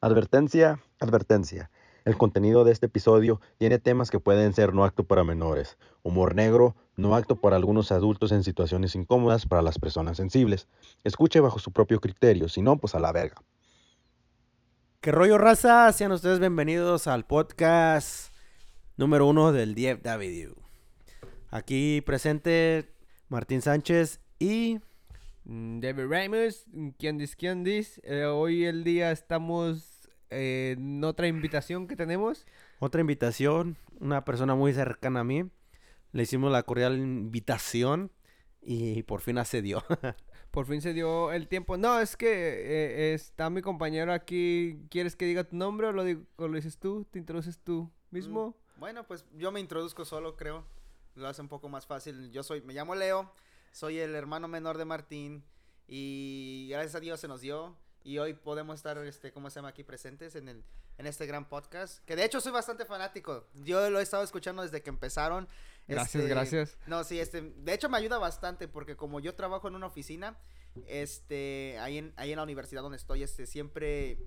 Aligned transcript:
Advertencia, 0.00 0.80
advertencia. 1.00 1.70
El 2.04 2.16
contenido 2.16 2.62
de 2.62 2.70
este 2.70 2.86
episodio 2.86 3.40
tiene 3.58 3.80
temas 3.80 4.12
que 4.12 4.20
pueden 4.20 4.54
ser 4.54 4.72
no 4.72 4.84
apto 4.84 5.02
para 5.02 5.24
menores, 5.24 5.76
humor 6.04 6.36
negro, 6.36 6.76
no 6.96 7.16
apto 7.16 7.40
para 7.40 7.56
algunos 7.56 7.90
adultos 7.90 8.30
en 8.30 8.44
situaciones 8.44 8.94
incómodas 8.94 9.46
para 9.46 9.60
las 9.60 9.80
personas 9.80 10.16
sensibles. 10.16 10.68
Escuche 11.02 11.40
bajo 11.40 11.58
su 11.58 11.72
propio 11.72 12.00
criterio, 12.00 12.48
si 12.48 12.62
no, 12.62 12.76
pues 12.76 12.94
a 12.94 13.00
la 13.00 13.10
verga. 13.10 13.42
¿Qué 15.00 15.10
rollo, 15.10 15.36
raza? 15.36 15.92
Sean 15.92 16.12
ustedes 16.12 16.38
bienvenidos 16.38 17.08
al 17.08 17.26
podcast 17.26 18.32
número 18.96 19.26
uno 19.26 19.50
del 19.50 19.74
DFW. 19.74 20.54
Aquí 21.50 22.02
presente 22.02 22.94
Martín 23.28 23.62
Sánchez 23.62 24.20
y 24.38 24.78
David 25.50 26.04
Ramos, 26.08 26.66
¿quién 26.98 27.16
dice 27.16 27.34
quién 27.36 27.64
dice? 27.64 28.00
Eh, 28.04 28.26
hoy 28.26 28.64
el 28.66 28.84
día 28.84 29.10
estamos 29.12 30.06
en 30.28 31.02
otra 31.02 31.26
invitación 31.26 31.86
que 31.86 31.96
tenemos. 31.96 32.44
otra 32.80 33.00
invitación, 33.00 33.78
una 33.98 34.26
persona 34.26 34.54
muy 34.54 34.74
cercana 34.74 35.20
a 35.20 35.24
mí. 35.24 35.50
Le 36.12 36.22
hicimos 36.22 36.52
la 36.52 36.62
cordial 36.64 36.98
invitación 36.98 38.12
y 38.60 39.02
por 39.04 39.20
fin 39.22 39.38
accedió. 39.38 39.82
Por 40.50 40.64
fin 40.64 40.80
se 40.80 40.94
dio 40.94 41.30
el 41.30 41.46
tiempo. 41.46 41.76
No, 41.76 42.00
es 42.00 42.16
que 42.16 42.26
eh, 42.30 43.14
está 43.14 43.50
mi 43.50 43.60
compañero 43.60 44.14
aquí. 44.14 44.80
¿Quieres 44.88 45.14
que 45.14 45.26
diga 45.26 45.44
tu 45.44 45.54
nombre 45.56 45.86
o 45.88 45.92
lo, 45.92 46.04
digo- 46.04 46.22
o 46.36 46.48
lo 46.48 46.54
dices 46.56 46.78
tú? 46.78 47.06
¿Te 47.10 47.18
introduces 47.18 47.58
tú 47.58 47.90
mismo? 48.10 48.56
Bueno, 48.78 49.06
pues 49.06 49.26
yo 49.36 49.52
me 49.52 49.60
introduzco 49.60 50.06
solo, 50.06 50.36
creo. 50.36 50.64
Lo 51.16 51.28
hace 51.28 51.42
un 51.42 51.48
poco 51.48 51.68
más 51.68 51.86
fácil. 51.86 52.30
Yo 52.32 52.42
soy, 52.42 52.62
me 52.62 52.72
llamo 52.72 52.94
Leo, 52.94 53.30
soy 53.78 54.00
el 54.00 54.16
hermano 54.16 54.48
menor 54.48 54.76
de 54.76 54.84
Martín 54.84 55.44
y 55.86 56.66
gracias 56.68 56.96
a 56.96 57.00
Dios 57.00 57.20
se 57.20 57.28
nos 57.28 57.40
dio 57.40 57.76
y 58.02 58.18
hoy 58.18 58.34
podemos 58.34 58.74
estar, 58.74 58.98
este, 58.98 59.30
¿cómo 59.30 59.50
se 59.50 59.56
llama? 59.56 59.68
Aquí 59.68 59.84
presentes 59.84 60.34
en 60.34 60.48
el, 60.48 60.64
en 60.96 61.06
este 61.06 61.26
gran 61.26 61.48
podcast. 61.48 62.04
Que 62.04 62.16
de 62.16 62.24
hecho 62.24 62.40
soy 62.40 62.50
bastante 62.50 62.84
fanático. 62.84 63.46
Yo 63.54 63.88
lo 63.88 64.00
he 64.00 64.02
estado 64.02 64.24
escuchando 64.24 64.62
desde 64.62 64.82
que 64.82 64.90
empezaron. 64.90 65.46
Gracias, 65.86 66.16
Este, 66.16 66.28
gracias. 66.28 66.76
No, 66.88 67.04
sí, 67.04 67.20
este, 67.20 67.40
de 67.40 67.72
hecho 67.72 67.88
me 67.88 67.98
ayuda 67.98 68.18
bastante 68.18 68.66
porque 68.66 68.96
como 68.96 69.20
yo 69.20 69.36
trabajo 69.36 69.68
en 69.68 69.76
una 69.76 69.86
oficina, 69.86 70.36
este, 70.88 71.78
ahí 71.78 71.98
en, 71.98 72.12
ahí 72.16 72.32
en 72.32 72.38
la 72.38 72.42
universidad 72.42 72.82
donde 72.82 72.98
estoy, 72.98 73.22
este, 73.22 73.46
siempre, 73.46 74.18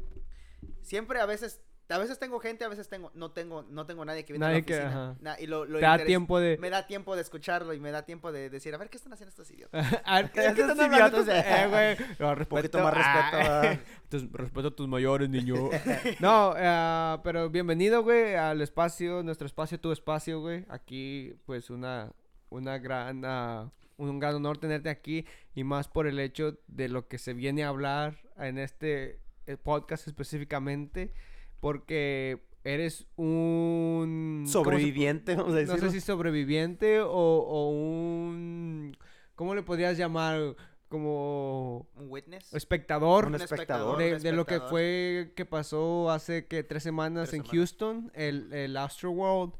siempre 0.81 1.19
a 1.19 1.25
veces, 1.25 1.59
a 1.91 1.97
veces 1.97 2.17
tengo 2.19 2.39
gente, 2.39 2.63
a 2.63 2.67
veces 2.69 2.87
tengo, 2.89 3.11
no 3.13 3.31
tengo, 3.31 3.63
no 3.63 3.85
tengo 3.85 4.03
nadie 4.05 4.23
que 4.25 4.33
viene 4.33 4.45
a 4.45 4.49
la 4.51 4.61
que- 4.61 4.73
oficina. 4.79 5.15
ajá. 5.21 5.41
Y 5.41 5.47
lo, 5.47 5.65
lo 5.65 5.79
Te 5.79 5.85
da 5.85 5.95
interes- 5.97 6.05
tiempo 6.07 6.39
de... 6.39 6.57
me 6.57 6.69
da 6.69 6.87
tiempo 6.87 7.15
de 7.15 7.21
escucharlo 7.21 7.73
y 7.73 7.79
me 7.79 7.91
da 7.91 8.03
tiempo 8.05 8.31
de 8.31 8.49
decir, 8.49 8.73
a 8.73 8.77
ver, 8.77 8.89
¿qué 8.89 8.97
están 8.97 9.13
haciendo 9.13 9.29
estos 9.29 9.49
idiotas? 9.51 9.85
A 10.05 10.21
ver, 10.21 10.31
¿qué, 10.31 10.41
qué 10.55 10.61
están 10.61 10.79
hablando 10.81 11.21
idiotas, 11.21 11.27
estos- 11.27 11.51
eh. 11.51 11.63
eh, 11.63 11.95
güey? 12.17 12.39
Un 12.39 12.45
poquito 12.45 12.79
más 12.79 12.93
respeto. 12.93 13.51
Ah. 13.51 13.77
Entonces, 14.03 14.29
respeto 14.33 14.67
a 14.69 14.75
tus 14.75 14.87
mayores, 14.87 15.29
niño. 15.29 15.55
no, 16.19 16.53
eh, 16.57 17.17
pero 17.23 17.49
bienvenido, 17.49 18.03
güey, 18.03 18.35
al 18.35 18.61
espacio, 18.61 19.23
nuestro 19.23 19.47
espacio, 19.47 19.79
tu 19.79 19.91
espacio, 19.91 20.41
güey. 20.41 20.65
Aquí, 20.69 21.33
pues, 21.45 21.69
una, 21.69 22.11
una 22.49 22.77
gran, 22.77 23.23
ah, 23.25 23.71
un 23.97 24.19
gran 24.19 24.35
honor 24.35 24.57
tenerte 24.57 24.89
aquí 24.89 25.25
y 25.55 25.63
más 25.63 25.87
por 25.87 26.07
el 26.07 26.19
hecho 26.19 26.57
de 26.67 26.89
lo 26.89 27.07
que 27.07 27.17
se 27.17 27.33
viene 27.33 27.63
a 27.63 27.67
hablar 27.69 28.17
en 28.37 28.57
este 28.57 29.19
eh, 29.45 29.57
podcast 29.57 30.07
específicamente, 30.07 31.13
porque 31.61 32.43
eres 32.65 33.07
un... 33.15 34.41
¿cómo 34.43 34.47
se- 34.47 34.51
Sobreviviente, 34.51 35.35
vamos 35.35 35.51
a 35.53 35.55
no 35.55 35.59
decirlo. 35.61 35.89
sé 35.89 35.91
si 35.91 36.01
sobreviviente 36.01 36.99
o, 36.99 37.07
o 37.09 37.69
un... 37.69 38.97
¿Cómo 39.35 39.55
le 39.55 39.63
podrías 39.63 39.97
llamar? 39.97 40.55
Como 40.89 41.87
Un 41.95 42.09
witness. 42.11 42.53
espectador 42.53 43.27
Un 43.27 43.35
espectador. 43.35 43.97
de, 43.97 44.15
un 44.15 44.21
de 44.21 44.31
lo 44.33 44.45
que 44.45 44.59
fue 44.59 45.31
que 45.37 45.45
pasó 45.45 46.11
hace 46.11 46.47
que 46.47 46.63
tres 46.63 46.83
semanas 46.83 47.29
Tres 47.29 47.39
en 47.39 47.45
semanas. 47.45 47.51
Houston, 47.57 48.11
el, 48.13 48.51
el 48.51 48.75
Astro 48.75 49.11
World, 49.11 49.53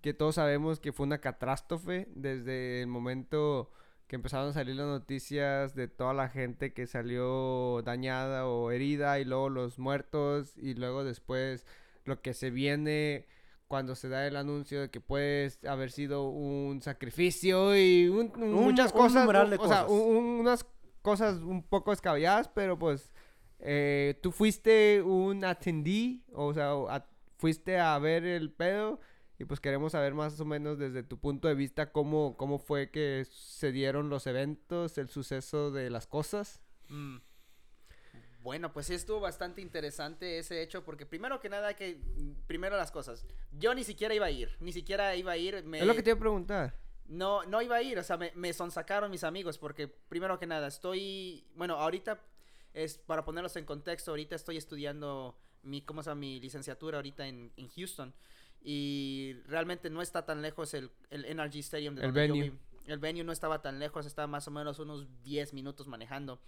que 0.00 0.14
todos 0.14 0.36
sabemos 0.36 0.78
que 0.78 0.92
fue 0.92 1.04
una 1.04 1.18
catástrofe 1.18 2.06
desde 2.14 2.82
el 2.82 2.86
momento 2.86 3.72
que 4.06 4.16
empezaron 4.16 4.50
a 4.50 4.52
salir 4.52 4.76
las 4.76 4.86
noticias 4.86 5.74
de 5.74 5.88
toda 5.88 6.14
la 6.14 6.28
gente 6.28 6.72
que 6.72 6.86
salió 6.86 7.82
dañada 7.84 8.46
o 8.46 8.70
herida 8.70 9.18
y 9.18 9.24
luego 9.24 9.48
los 9.48 9.78
muertos 9.78 10.54
y 10.56 10.74
luego 10.74 11.02
después 11.04 11.66
lo 12.04 12.20
que 12.22 12.32
se 12.34 12.50
viene 12.50 13.26
cuando 13.66 13.96
se 13.96 14.08
da 14.08 14.24
el 14.28 14.36
anuncio 14.36 14.80
de 14.80 14.90
que 14.90 15.00
puede 15.00 15.50
haber 15.68 15.90
sido 15.90 16.28
un 16.28 16.80
sacrificio 16.82 17.76
y 17.76 18.06
un- 18.08 18.30
un- 18.36 18.42
Un- 18.54 18.64
muchas 18.64 18.92
cosas, 18.92 19.26
o 19.28 19.32
sea, 19.32 19.56
cosas. 19.58 19.86
un- 19.90 20.40
unas 20.40 20.64
cosas 21.02 21.38
un 21.38 21.64
poco 21.64 21.90
descabelladas, 21.90 22.48
pero 22.48 22.78
pues 22.78 23.10
eh, 23.58 24.18
tú 24.22 24.30
fuiste 24.32 25.02
un 25.02 25.42
attendee, 25.44 26.20
o 26.32 26.52
sea, 26.54 26.72
a- 26.88 27.06
fuiste 27.38 27.78
a 27.80 27.98
ver 27.98 28.24
el 28.24 28.52
pedo 28.52 29.00
y 29.38 29.44
pues 29.44 29.60
queremos 29.60 29.92
saber 29.92 30.14
más 30.14 30.40
o 30.40 30.44
menos 30.44 30.78
desde 30.78 31.02
tu 31.02 31.18
punto 31.18 31.48
de 31.48 31.54
vista 31.54 31.92
cómo, 31.92 32.36
cómo 32.36 32.58
fue 32.58 32.90
que 32.90 33.26
se 33.30 33.70
dieron 33.70 34.08
los 34.08 34.26
eventos, 34.26 34.96
el 34.96 35.10
suceso 35.10 35.70
de 35.70 35.90
las 35.90 36.06
cosas. 36.06 36.62
Mm. 36.88 37.18
Bueno, 38.40 38.72
pues 38.72 38.86
sí 38.86 38.94
estuvo 38.94 39.20
bastante 39.20 39.60
interesante 39.60 40.38
ese 40.38 40.62
hecho 40.62 40.84
porque 40.84 41.04
primero 41.04 41.40
que 41.40 41.48
nada 41.48 41.74
que 41.74 42.00
primero 42.46 42.76
las 42.76 42.92
cosas. 42.92 43.26
Yo 43.52 43.74
ni 43.74 43.84
siquiera 43.84 44.14
iba 44.14 44.26
a 44.26 44.30
ir, 44.30 44.56
ni 44.60 44.72
siquiera 44.72 45.14
iba 45.16 45.32
a 45.32 45.36
ir. 45.36 45.64
Me... 45.64 45.80
Es 45.80 45.86
lo 45.86 45.94
que 45.94 46.02
te 46.02 46.10
iba 46.10 46.16
a 46.16 46.20
preguntar. 46.20 46.74
No, 47.06 47.44
no 47.44 47.60
iba 47.60 47.76
a 47.76 47.82
ir, 47.82 47.98
o 47.98 48.02
sea, 48.02 48.16
me, 48.16 48.32
me 48.34 48.52
sonsacaron 48.52 49.10
mis 49.10 49.24
amigos 49.24 49.58
porque 49.58 49.86
primero 49.86 50.38
que 50.38 50.46
nada 50.46 50.68
estoy, 50.68 51.46
bueno, 51.54 51.74
ahorita 51.74 52.20
es 52.72 52.98
para 52.98 53.24
ponerlos 53.24 53.54
en 53.56 53.64
contexto, 53.64 54.12
ahorita 54.12 54.34
estoy 54.34 54.56
estudiando 54.56 55.38
mi, 55.62 55.82
¿cómo 55.82 56.02
se 56.02 56.10
llama? 56.10 56.20
Mi 56.20 56.40
licenciatura 56.40 56.98
ahorita 56.98 57.26
en, 57.26 57.52
en 57.56 57.68
Houston 57.68 58.14
y 58.68 59.34
realmente 59.46 59.90
no 59.90 60.02
está 60.02 60.26
tan 60.26 60.42
lejos 60.42 60.74
el, 60.74 60.90
el 61.10 61.24
NRG 61.36 61.58
Stadium 61.58 61.94
de 61.94 62.00
El 62.00 62.08
donde 62.08 62.26
yo 62.26 62.34
venue. 62.34 62.52
El 62.86 62.98
venue 62.98 63.22
no 63.22 63.30
estaba 63.30 63.62
tan 63.62 63.78
lejos, 63.78 64.06
estaba 64.06 64.26
más 64.26 64.48
o 64.48 64.50
menos 64.50 64.80
unos 64.80 65.06
10 65.22 65.54
minutos 65.54 65.86
manejando. 65.86 66.40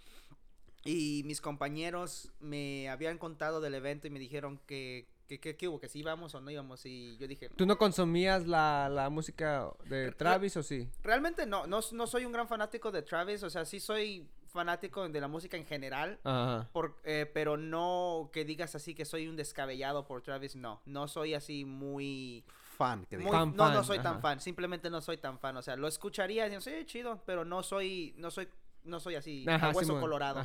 Y 0.83 1.23
mis 1.23 1.39
compañeros 1.39 2.33
me 2.41 2.89
habían 2.89 3.17
contado 3.17 3.61
del 3.61 3.73
evento 3.73 4.07
y 4.07 4.09
me 4.09 4.19
dijeron 4.19 4.59
que, 4.65 5.07
que, 5.27 5.39
que, 5.39 5.55
que 5.55 5.69
hubo, 5.69 5.79
que 5.79 5.87
si 5.87 5.99
íbamos 5.99 6.35
o 6.35 6.41
no 6.41 6.51
íbamos. 6.51 6.85
Y 6.85 7.15
yo 7.17 7.27
dije, 7.27 7.47
¿Tú 7.55 7.65
no 7.65 7.77
consumías 7.77 8.45
la, 8.45 8.89
la 8.89 9.09
música 9.09 9.71
de 9.85 10.11
Travis 10.11 10.57
o 10.57 10.63
sí? 10.63 10.89
Realmente 11.01 11.45
no, 11.45 11.67
no, 11.67 11.79
no 11.93 12.07
soy 12.07 12.25
un 12.25 12.33
gran 12.33 12.49
fanático 12.49 12.91
de 12.91 13.01
Travis, 13.01 13.43
o 13.43 13.49
sea, 13.49 13.63
sí 13.63 13.79
soy 13.79 14.27
fanático 14.49 15.07
de 15.07 15.21
la 15.21 15.27
música 15.27 15.57
en 15.57 15.65
general, 15.65 16.19
Ajá. 16.23 16.67
por, 16.71 16.97
eh, 17.03 17.29
pero 17.33 17.57
no 17.57 18.29
que 18.33 18.45
digas 18.45 18.75
así 18.75 18.95
que 18.95 19.05
soy 19.05 19.27
un 19.27 19.35
descabellado 19.35 20.05
por 20.05 20.21
Travis, 20.21 20.55
no, 20.55 20.81
no 20.85 21.07
soy 21.07 21.33
así 21.33 21.65
muy... 21.65 22.43
Fan, 22.77 23.05
que 23.05 23.17
muy-. 23.17 23.31
Fan, 23.31 23.53
no, 23.55 23.71
no 23.71 23.83
soy 23.83 23.97
tan 23.97 24.13
ajá. 24.13 24.21
fan, 24.21 24.39
simplemente 24.39 24.89
no 24.89 25.01
soy 25.01 25.17
tan 25.17 25.37
fan, 25.39 25.55
o 25.57 25.61
sea, 25.61 25.75
lo 25.75 25.87
escucharía 25.87 26.47
y 26.47 26.49
digo, 26.49 26.61
sí, 26.61 26.71
chido, 26.85 27.21
pero 27.25 27.45
no 27.45 27.61
soy, 27.63 28.13
no 28.17 28.31
soy, 28.31 28.47
no 28.83 28.99
soy 28.99 29.15
así, 29.15 29.45
a 29.47 29.67
hueso 29.69 29.81
Simón. 29.81 30.01
colorado. 30.01 30.43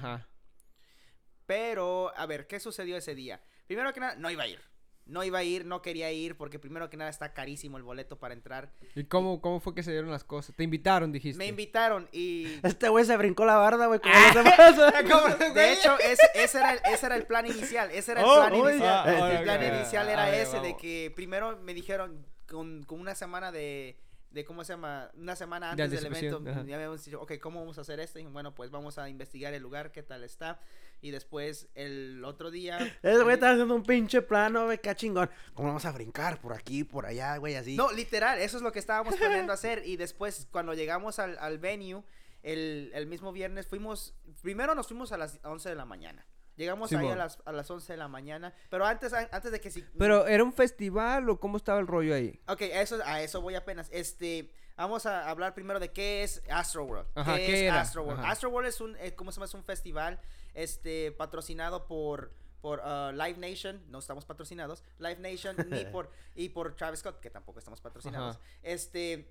Pero, 1.47 2.13
a 2.17 2.27
ver, 2.27 2.47
¿qué 2.47 2.59
sucedió 2.59 2.97
ese 2.97 3.15
día? 3.15 3.41
Primero 3.67 3.93
que 3.93 4.01
nada, 4.01 4.15
no 4.17 4.31
iba 4.31 4.45
a 4.45 4.49
ir. 4.49 4.61
No 5.07 5.23
iba 5.23 5.39
a 5.39 5.43
ir, 5.45 5.67
no 5.67 5.83
quería 5.83 6.11
ir, 6.13 6.35
porque 6.37 6.59
primero 6.59 6.89
que 6.89 6.97
nada 6.97 7.11
está 7.11 7.35
carísimo 7.35 7.77
el 7.77 7.83
boleto 7.83 8.19
para 8.19 8.33
entrar. 8.33 8.73
¿Y 8.95 9.05
cómo, 9.05 9.43
cómo 9.43 9.61
fue 9.61 9.75
que 9.75 9.83
se 9.83 9.91
dieron 9.91 10.11
las 10.11 10.25
cosas? 10.25 10.57
Te 10.57 10.65
invitaron, 10.65 11.13
dijiste. 11.13 11.37
Me 11.37 11.47
invitaron 11.47 12.09
y 12.11 12.47
Este 12.63 12.89
güey 12.89 13.05
se 13.05 13.15
brincó 13.19 13.45
la 13.45 13.57
barda, 13.57 13.87
güey. 13.87 14.01
como 14.01 14.15
Ah. 14.15 14.33
los 14.35 14.77
demás. 14.77 15.39
De 15.55 15.73
hecho, 15.75 15.99
ese, 15.99 16.27
ese 16.35 16.59
era 16.59 16.73
el, 16.73 16.81
ese 16.93 17.07
era 17.07 17.17
el 17.17 17.27
plan 17.27 17.45
inicial. 17.47 17.91
Ese 17.91 18.13
era 18.13 18.23
el 18.23 18.27
Oh, 18.27 18.35
plan 18.37 18.53
oh, 18.55 18.71
inicial. 18.71 19.05
Ah, 19.07 19.33
el 19.33 19.43
plan 19.45 19.75
inicial 19.77 20.09
Ah, 20.09 20.13
era 20.13 20.27
ok, 20.29 20.33
ese, 20.35 20.61
de 20.61 20.77
que 20.79 21.13
primero 21.15 21.59
me 21.59 21.75
dijeron 21.75 22.27
con, 22.49 22.83
con 22.85 22.99
una 22.99 23.15
semana 23.15 23.53
de, 23.53 23.99
de, 24.31 24.45
¿cómo 24.47 24.65
se 24.65 24.73
llama? 24.73 25.11
Una 25.17 25.37
semana 25.37 25.75
De 25.75 25.83
antes 25.83 26.03
del 26.03 26.13
evento. 26.15 26.43
ajá. 26.49 26.61
Ya 26.61 26.65
me 26.65 26.75
habíamos 26.77 27.05
dicho, 27.05 27.21
ok, 27.21 27.33
¿cómo 27.41 27.61
vamos 27.61 27.77
a 27.77 27.83
hacer 27.83 28.01
esto? 28.01 28.19
Y 28.19 28.25
bueno, 28.25 28.55
pues 28.55 28.71
vamos 28.71 28.97
a 28.99 29.09
investigar 29.11 29.53
el 29.53 29.63
lugar, 29.63 29.93
qué 29.93 30.03
tal 30.03 30.25
está. 30.25 30.61
Y 31.00 31.10
después, 31.10 31.69
el 31.75 32.25
otro 32.25 32.50
día... 32.50 32.78
Ese 33.03 33.22
güey 33.22 33.34
está 33.34 33.50
haciendo 33.50 33.75
un 33.75 33.82
pinche 33.82 34.23
plano, 34.23 34.64
güey, 34.64 34.79
qué 34.81 34.94
chingón. 34.94 35.29
¿Cómo 35.52 35.69
vamos 35.69 35.85
a 35.85 35.93
brincar? 35.93 36.41
Por 36.41 36.52
aquí, 36.55 36.82
por 36.85 37.05
allá, 37.06 37.37
güey, 37.37 37.56
así. 37.56 37.76
No, 37.76 37.93
literal, 37.93 38.38
eso 38.38 38.56
es 38.56 38.62
lo 38.62 38.73
que 38.73 38.79
estábamos 38.79 39.14
planeando 39.17 39.52
hacer. 39.55 39.82
Y 39.85 39.96
después, 39.96 40.49
cuando 40.50 40.73
llegamos 40.75 41.19
al, 41.19 41.37
al 41.38 41.58
venue, 41.58 42.02
el, 42.43 42.91
el 42.94 43.06
mismo 43.06 43.32
viernes, 43.32 43.67
fuimos. 43.67 44.14
Primero 44.43 44.75
nos 44.75 44.87
fuimos 44.88 45.12
a 45.12 45.17
las 45.19 45.41
11 45.44 45.69
de 45.70 45.75
la 45.75 45.85
mañana. 45.85 46.26
Llegamos 46.56 46.93
ahí 46.93 47.08
a 47.08 47.17
las, 47.17 47.38
a 47.47 47.52
las 47.52 47.69
11 47.69 47.94
de 47.94 47.97
la 47.97 48.06
mañana. 48.08 48.55
Pero 48.70 48.87
antes, 48.87 49.12
a- 49.12 49.29
antes 49.32 49.50
de 49.50 49.61
que 49.61 49.70
si. 49.70 49.82
Pero, 49.99 50.26
¿era 50.26 50.44
un 50.44 50.52
festival 50.52 51.29
o 51.29 51.40
cómo 51.40 51.56
estaba 51.56 51.81
el 51.81 51.87
rollo 51.87 52.14
ahí? 52.14 52.40
Ok, 52.47 52.62
a 52.62 52.81
eso, 52.81 52.99
a 53.05 53.20
eso 53.23 53.40
voy 53.43 53.56
apenas. 53.56 53.88
Este. 53.93 54.50
Vamos 54.76 55.06
a 55.06 55.29
hablar 55.31 55.55
primero 55.55 55.79
de 55.81 55.93
qué 55.93 56.23
es 56.25 56.43
Astroworld. 56.50 57.06
¿Qué, 57.14 57.23
¿qué 57.47 57.55
es 57.55 57.62
era? 57.62 57.81
Astroworld? 57.81 58.25
Astroworld 58.25 58.69
es 58.69 58.81
un, 58.81 58.97
eh, 58.97 59.14
¿cómo 59.14 59.31
se 59.31 59.37
llama? 59.37 59.47
Es 59.47 59.55
un 59.55 59.62
festival 59.64 60.20
este, 60.55 61.12
patrocinado 61.12 61.87
por, 61.87 62.33
por 62.61 62.81
uh, 62.81 63.12
Live 63.12 63.37
Nation. 63.39 63.83
No 63.91 63.99
estamos 63.99 64.25
patrocinados. 64.25 64.83
Live 64.99 65.19
Nation 65.19 65.56
ni 65.69 65.85
por, 65.93 66.11
y 66.35 66.49
por 66.49 66.75
Travis 66.77 67.01
Scott, 67.01 67.21
que 67.21 67.31
tampoco 67.31 67.59
estamos 67.59 67.81
patrocinados. 67.81 68.39
Este, 68.62 69.29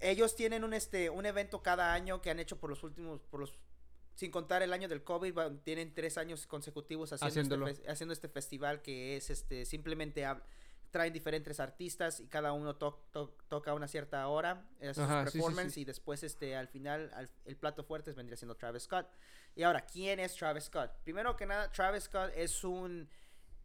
ellos 0.00 0.34
tienen 0.36 0.64
un, 0.64 0.74
este, 0.74 1.10
un 1.10 1.26
evento 1.26 1.62
cada 1.62 1.92
año 1.92 2.20
que 2.20 2.30
han 2.30 2.38
hecho 2.40 2.58
por 2.58 2.70
los 2.70 2.82
últimos, 2.82 3.20
por 3.30 3.40
los 3.40 3.52
sin 4.16 4.30
contar 4.30 4.62
el 4.62 4.72
año 4.74 4.86
del 4.86 5.02
COVID, 5.02 5.34
tienen 5.64 5.94
tres 5.94 6.18
años 6.18 6.46
consecutivos 6.46 7.10
haciendo, 7.12 7.66
este, 7.66 7.90
haciendo 7.90 8.12
este 8.12 8.28
festival 8.28 8.82
que 8.82 9.16
es 9.16 9.30
este 9.30 9.64
simplemente 9.64 10.26
traen 10.90 11.12
diferentes 11.14 11.58
artistas 11.58 12.20
y 12.20 12.26
cada 12.26 12.52
uno 12.52 12.76
to- 12.76 13.06
to- 13.12 13.34
toca 13.48 13.70
a 13.70 13.74
una 13.74 13.88
cierta 13.88 14.26
hora, 14.28 14.66
hace 14.80 14.94
su 14.94 15.00
Ajá, 15.02 15.24
sí, 15.24 15.30
sí, 15.30 15.38
performance 15.38 15.72
sí. 15.74 15.80
y 15.82 15.84
después 15.86 16.22
este 16.22 16.54
al 16.56 16.68
final 16.68 17.10
al- 17.14 17.30
el 17.46 17.56
plato 17.56 17.82
fuerte 17.84 18.12
vendría 18.12 18.36
siendo 18.36 18.56
Travis 18.56 18.82
Scott. 18.82 19.06
Y 19.56 19.62
ahora, 19.62 19.80
¿quién 19.84 20.20
es 20.20 20.34
Travis 20.36 20.64
Scott? 20.64 20.90
Primero 21.04 21.36
que 21.36 21.46
nada, 21.46 21.70
Travis 21.70 22.04
Scott 22.04 22.30
es 22.34 22.64
un 22.64 23.08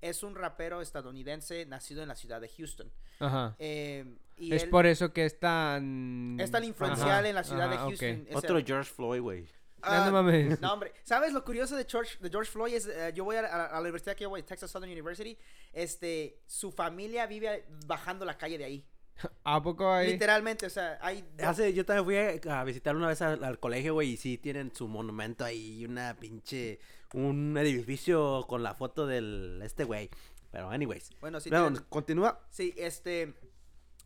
es 0.01 0.21
un 0.23 0.35
rapero 0.35 0.81
estadounidense 0.81 1.65
nacido 1.65 2.01
en 2.03 2.09
la 2.09 2.15
ciudad 2.15 2.39
de 2.41 2.49
Houston. 2.49 2.91
Ajá. 3.19 3.55
Eh, 3.57 4.05
y 4.37 4.53
Es 4.53 4.63
él 4.63 4.69
por 4.69 4.85
eso 4.85 5.13
que 5.13 5.25
es 5.25 5.39
tan... 5.39 6.37
es 6.39 6.51
tan 6.51 6.63
influencial 6.63 7.09
Ajá, 7.09 7.27
en 7.29 7.33
la 7.35 7.43
ciudad 7.43 7.71
ajá, 7.73 7.85
de. 7.87 7.97
Houston. 7.97 8.27
Otro 8.35 8.59
George 8.63 8.91
Floyd, 8.93 9.21
güey. 9.21 9.47
Ah, 9.81 10.09
no 10.11 10.17
Ah, 10.17 10.21
mames. 10.23 10.59
No, 10.61 10.73
hombre. 10.73 10.91
¿Sabes 11.03 11.31
lo 11.33 11.43
curioso 11.43 11.75
de 11.75 11.85
George, 11.89 12.17
de 12.19 12.29
George 12.29 12.51
Floyd? 12.51 12.73
Es, 12.73 12.85
eh, 12.87 13.13
yo 13.15 13.23
voy 13.23 13.37
a, 13.37 13.41
a- 13.45 13.65
a 13.67 13.73
la 13.75 13.81
universidad 13.81 14.15
que 14.15 14.23
yo 14.23 14.29
voy, 14.29 14.43
Texas 14.43 14.69
Southern 14.69 14.91
University. 14.91 15.37
Este, 15.71 16.39
su 16.45 16.71
familia 16.71 17.25
vive 17.25 17.65
bajando 17.87 18.25
la 18.25 18.37
calle 18.37 18.57
de 18.57 18.65
ahí. 18.65 18.85
¿A 19.43 19.61
poco 19.61 19.91
hay...? 19.91 20.11
Literalmente, 20.13 20.65
o 20.65 20.69
sea, 20.69 20.97
hay... 21.01 21.23
Hace, 21.43 21.73
yo 21.73 21.85
también 21.85 22.05
fui 22.39 22.49
a, 22.51 22.59
a 22.59 22.63
visitar 22.63 22.95
una 22.95 23.07
vez 23.07 23.21
al, 23.21 23.43
al 23.43 23.59
colegio, 23.59 23.93
güey, 23.93 24.11
y 24.11 24.17
sí 24.17 24.37
tienen 24.37 24.73
su 24.75 24.87
monumento 24.87 25.43
ahí, 25.45 25.85
una 25.85 26.15
pinche, 26.19 26.79
un 27.13 27.57
edificio 27.57 28.45
con 28.47 28.63
la 28.63 28.73
foto 28.73 29.07
del, 29.07 29.61
este 29.63 29.83
güey. 29.83 30.09
Pero, 30.51 30.69
anyways. 30.69 31.09
Bueno, 31.21 31.39
sí, 31.39 31.49
Bueno, 31.49 31.67
tienen- 31.69 31.85
continúa. 31.89 32.39
sí, 32.49 32.73
este... 32.77 33.33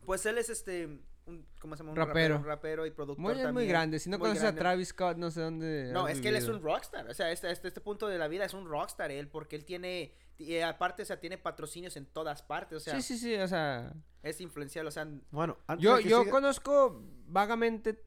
Pues 0.06 0.24
él 0.26 0.38
es 0.38 0.48
este... 0.48 0.98
Un, 1.30 1.46
¿Cómo 1.60 1.76
se 1.76 1.82
llama? 1.82 1.92
Un 1.92 1.96
Rapero. 1.96 2.36
un 2.36 2.44
rapero 2.44 2.86
y 2.86 2.90
productor 2.90 3.52
Muy, 3.52 3.66
grande. 3.66 3.98
Si 3.98 4.10
no 4.10 4.18
muy 4.18 4.24
conoces 4.26 4.42
grande. 4.42 4.60
a 4.60 4.62
Travis 4.62 4.88
Scott, 4.88 5.16
no 5.16 5.30
sé 5.30 5.40
dónde... 5.40 5.90
No, 5.92 6.08
es 6.08 6.20
que 6.20 6.28
él 6.28 6.36
es 6.36 6.48
un 6.48 6.60
rockstar. 6.62 7.08
O 7.08 7.14
sea, 7.14 7.30
este, 7.30 7.50
este, 7.50 7.68
este 7.68 7.80
punto 7.80 8.06
de 8.08 8.18
la 8.18 8.28
vida 8.28 8.44
es 8.44 8.54
un 8.54 8.66
rockstar 8.68 9.10
él, 9.10 9.28
porque 9.28 9.56
él 9.56 9.64
tiene... 9.64 10.12
y 10.38 10.58
aparte, 10.60 11.02
o 11.02 11.06
sea, 11.06 11.18
tiene 11.20 11.38
patrocinios 11.38 11.96
en 11.96 12.06
todas 12.06 12.42
partes. 12.42 12.76
O 12.76 12.80
sea, 12.80 12.94
Sí, 12.96 13.02
sí, 13.02 13.18
sí, 13.18 13.34
o 13.36 13.48
sea... 13.48 13.92
es 14.22 14.40
influencial. 14.40 14.86
O 14.86 14.90
sea, 14.90 15.06
Bueno, 15.30 15.56
antes 15.66 15.84
Yo, 15.84 16.00
yo 16.00 16.22
siga- 16.24 16.30
conozco 16.30 17.02
vagamente 17.26 18.02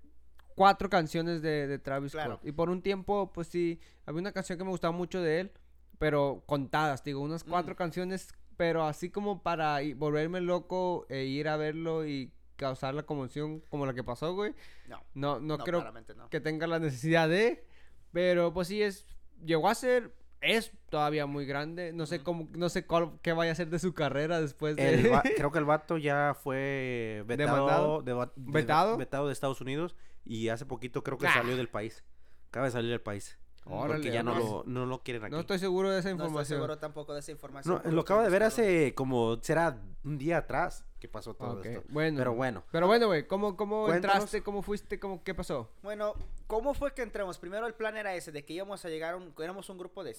cuatro 0.56 0.90
canciones 0.90 1.42
de, 1.42 1.68
de 1.68 1.80
Travis 1.80 2.12
Claro. 2.12 2.36
Scott. 2.36 2.48
Y 2.48 2.52
por 2.52 2.70
un 2.70 2.82
tiempo, 2.82 3.32
pues 3.34 3.48
sí, 3.48 3.80
había 4.06 4.22
una 4.22 4.32
canción 4.32 4.58
que 4.58 4.64
me 4.64 4.70
gustaba 4.72 4.92
mucho 4.92 5.22
de 5.22 5.40
él, 5.40 5.52
pero 6.00 6.44
contadas, 6.46 7.04
digo, 7.04 7.22
unas 7.22 7.44
cuatro 7.44 7.74
Mm. 7.74 7.78
canciones, 7.78 8.34
pero 8.58 8.84
así 8.84 9.10
como 9.10 9.42
para 9.42 9.82
i- 9.82 9.94
volverme 9.94 10.42
loco 10.42 11.06
e 11.10 11.24
ir 11.24 11.48
a 11.48 11.58
verlo 11.58 12.06
y 12.06 12.32
causar 12.56 12.94
la 12.94 13.04
conmoción 13.04 13.62
como 13.70 13.86
la 13.86 13.94
que 13.94 14.04
pasó, 14.04 14.34
güey. 14.34 14.54
no. 14.88 15.04
No, 15.14 15.40
no, 15.40 15.58
No, 15.58 15.64
creo 15.64 15.84
no. 16.16 16.30
que 16.30 16.40
tenga 16.40 16.68
la 16.68 16.80
necesidad 16.80 17.28
de, 17.30 17.66
pero 18.12 18.54
pues 18.54 18.68
sí 18.68 18.82
es, 18.82 19.06
llegó 19.44 19.68
a 19.70 19.76
ser, 19.76 20.14
es 20.42 20.72
todavía 20.90 21.26
muy 21.26 21.46
grande. 21.46 21.94
No 21.94 22.06
sé 22.06 22.22
cómo, 22.22 22.48
no 22.56 22.70
sé 22.70 22.86
cuál- 22.86 23.20
qué 23.22 23.34
vaya 23.34 23.52
a 23.54 23.56
ser 23.56 23.70
de 23.70 23.80
su 23.80 23.94
carrera 23.94 24.42
después 24.42 24.76
de... 24.76 24.94
el 24.94 25.12
va- 25.12 25.24
creo 25.38 25.52
que 25.52 25.60
el 25.60 25.66
vato 25.66 25.98
ya 25.98 26.36
fue 26.40 27.24
¿Demandado? 27.28 28.02
vetado, 28.04 28.26
de, 28.26 28.32
¿Vetado? 28.36 28.98
vetado 28.98 29.28
de 29.28 29.34
Estados 29.34 29.62
Unidos 29.62 29.96
y 30.26 30.50
hace 30.50 30.66
poquito 30.66 31.04
creo 31.04 31.18
que 31.18 31.28
Ah. 31.28 31.34
salió 31.34 31.56
del 31.58 31.70
país. 31.70 32.04
Acaba 32.50 32.66
de 32.68 32.72
salir 32.72 32.92
del 32.92 33.02
país. 33.02 33.38
Órale, 33.66 33.94
porque 33.96 34.12
ya 34.12 34.24
no 34.24 34.36
lo, 34.38 34.64
no 34.66 34.86
lo 34.86 35.02
quieren 35.04 35.24
aquí. 35.24 35.32
No 35.34 35.40
estoy 35.40 35.60
seguro 35.60 35.90
de 35.92 36.00
esa 36.00 36.10
No 36.10 36.16
estoy 36.16 36.26
información. 36.28 36.58
seguro 36.60 36.78
tampoco 36.78 37.14
de 37.14 37.20
esa 37.22 37.32
información. 37.32 37.82
No, 37.84 37.92
lo 37.92 38.02
acabo 38.02 38.22
de 38.22 38.30
ver 38.30 38.44
hace 38.44 38.94
como, 38.96 39.38
será 39.42 39.80
un 40.04 40.18
día 40.18 40.38
atrás 40.40 40.86
que 41.00 41.08
pasó 41.08 41.34
todo 41.34 41.60
Ok, 41.60 41.66
esto. 41.66 41.84
Bueno. 41.90 42.18
Pero 42.18 42.34
bueno. 42.34 42.64
Pero 42.72 42.88
bueno, 42.88 43.08
güey, 43.08 43.28
¿cómo, 43.28 43.56
cómo 43.58 43.86
Cuéntanos. 43.86 44.16
entraste? 44.16 44.42
¿Cómo 44.44 44.62
fuiste? 44.62 45.00
¿Cómo, 45.00 45.24
¿Qué 45.24 45.34
pasó? 45.34 45.70
Bueno, 45.82 46.14
¿cómo 46.48 46.74
fue 46.74 46.94
que 46.94 47.02
entramos? 47.02 47.38
Primero 47.40 47.68
el 47.68 47.74
plan 47.74 47.96
era 47.98 48.14
ese, 48.16 48.32
de 48.32 48.44
que 48.46 48.54
íbamos 48.54 48.84
a 48.86 48.90
llegar, 48.90 49.14
a 49.14 49.18
un, 49.18 49.34
éramos 49.40 49.70
un 49.70 49.78
grupo 49.78 50.04
de, 50.04 50.16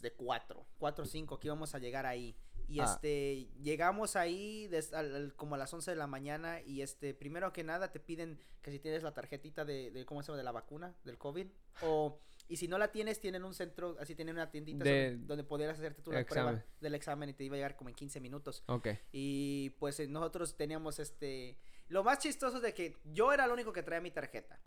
de 0.00 0.12
cuatro, 0.12 0.64
cuatro 0.78 1.04
o 1.04 1.06
cinco, 1.06 1.38
que 1.38 1.48
íbamos 1.48 1.74
a 1.74 1.78
llegar 1.78 2.06
ahí. 2.06 2.36
Y 2.70 2.80
Ah. 2.80 2.84
este, 2.84 3.48
llegamos 3.62 4.14
ahí 4.14 4.68
des- 4.68 4.92
al- 4.92 5.14
al- 5.14 5.34
como 5.34 5.54
a 5.54 5.58
las 5.58 5.72
11 5.72 5.90
de 5.90 5.96
la 5.96 6.06
mañana 6.06 6.60
y 6.60 6.82
este, 6.82 7.14
primero 7.14 7.50
que 7.52 7.64
nada 7.64 7.90
te 7.90 7.98
piden 7.98 8.38
que 8.60 8.70
si 8.70 8.78
tienes 8.78 9.02
la 9.02 9.14
tarjetita 9.14 9.64
de, 9.64 9.90
de 9.90 10.04
¿cómo 10.04 10.22
se 10.22 10.26
llama? 10.28 10.36
De 10.36 10.44
la 10.44 10.52
vacuna, 10.52 10.94
del 11.04 11.16
COVID. 11.16 11.46
O, 11.82 12.18
y 12.48 12.56
si 12.56 12.66
no 12.68 12.78
la 12.78 12.90
tienes, 12.90 13.20
tienen 13.20 13.44
un 13.44 13.54
centro, 13.54 13.96
así 14.00 14.14
tienen 14.14 14.34
una 14.36 14.50
tiendita 14.50 14.82
De- 14.84 15.10
donde, 15.12 15.26
donde 15.26 15.44
pudieras 15.44 15.78
hacerte 15.78 16.02
tú 16.02 16.10
la 16.12 16.20
Examen. 16.20 16.54
prueba 16.56 16.64
del 16.80 16.94
examen 16.94 17.28
y 17.28 17.34
te 17.34 17.44
iba 17.44 17.54
a 17.54 17.58
llegar 17.58 17.76
como 17.76 17.90
en 17.90 17.94
15 17.94 18.20
minutos. 18.20 18.62
Ok. 18.66 18.88
Y 19.12 19.70
pues 19.78 20.00
eh, 20.00 20.08
nosotros 20.08 20.56
teníamos 20.56 20.98
este... 20.98 21.58
Lo 21.88 22.02
más 22.04 22.18
chistoso 22.18 22.56
es 22.56 22.62
de 22.62 22.74
que 22.74 22.96
yo 23.04 23.32
era 23.32 23.44
el 23.44 23.50
único 23.50 23.72
que 23.72 23.82
traía 23.82 24.00
mi 24.00 24.10
tarjeta. 24.10 24.58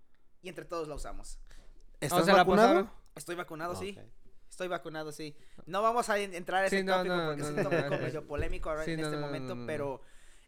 Y 0.41 0.49
entre 0.49 0.65
todos 0.65 0.87
la 0.87 0.95
usamos. 0.95 1.39
¿Estás 1.99 2.25
¿se 2.25 2.31
la 2.31 2.37
vacunado? 2.37 2.91
Estoy 3.15 3.35
vacunado, 3.35 3.75
sí. 3.75 3.97
Estoy 4.49 4.67
vacunado, 4.67 5.11
sí. 5.11 5.35
No 5.65 5.81
vamos 5.81 6.09
a 6.09 6.17
en- 6.19 6.33
entrar 6.33 6.63
a 6.63 6.67
ese 6.67 6.79
Sí, 6.81 6.85
tópico 6.85 7.15
no, 7.15 7.25
porque 7.27 7.41
no, 7.41 7.47
es 7.47 7.53
no, 7.53 7.57
un 7.57 7.63
tópico 7.69 7.89
no. 7.95 7.97
medio 8.01 8.27
polémico 8.27 8.69
ahora 8.69 8.83
Sí, 8.85 8.91
en 8.91 9.01
no, 9.01 9.07
este 9.07 9.17
momento, 9.17 9.55
no, 9.55 9.61
no. 9.61 9.67
pero 9.67 10.01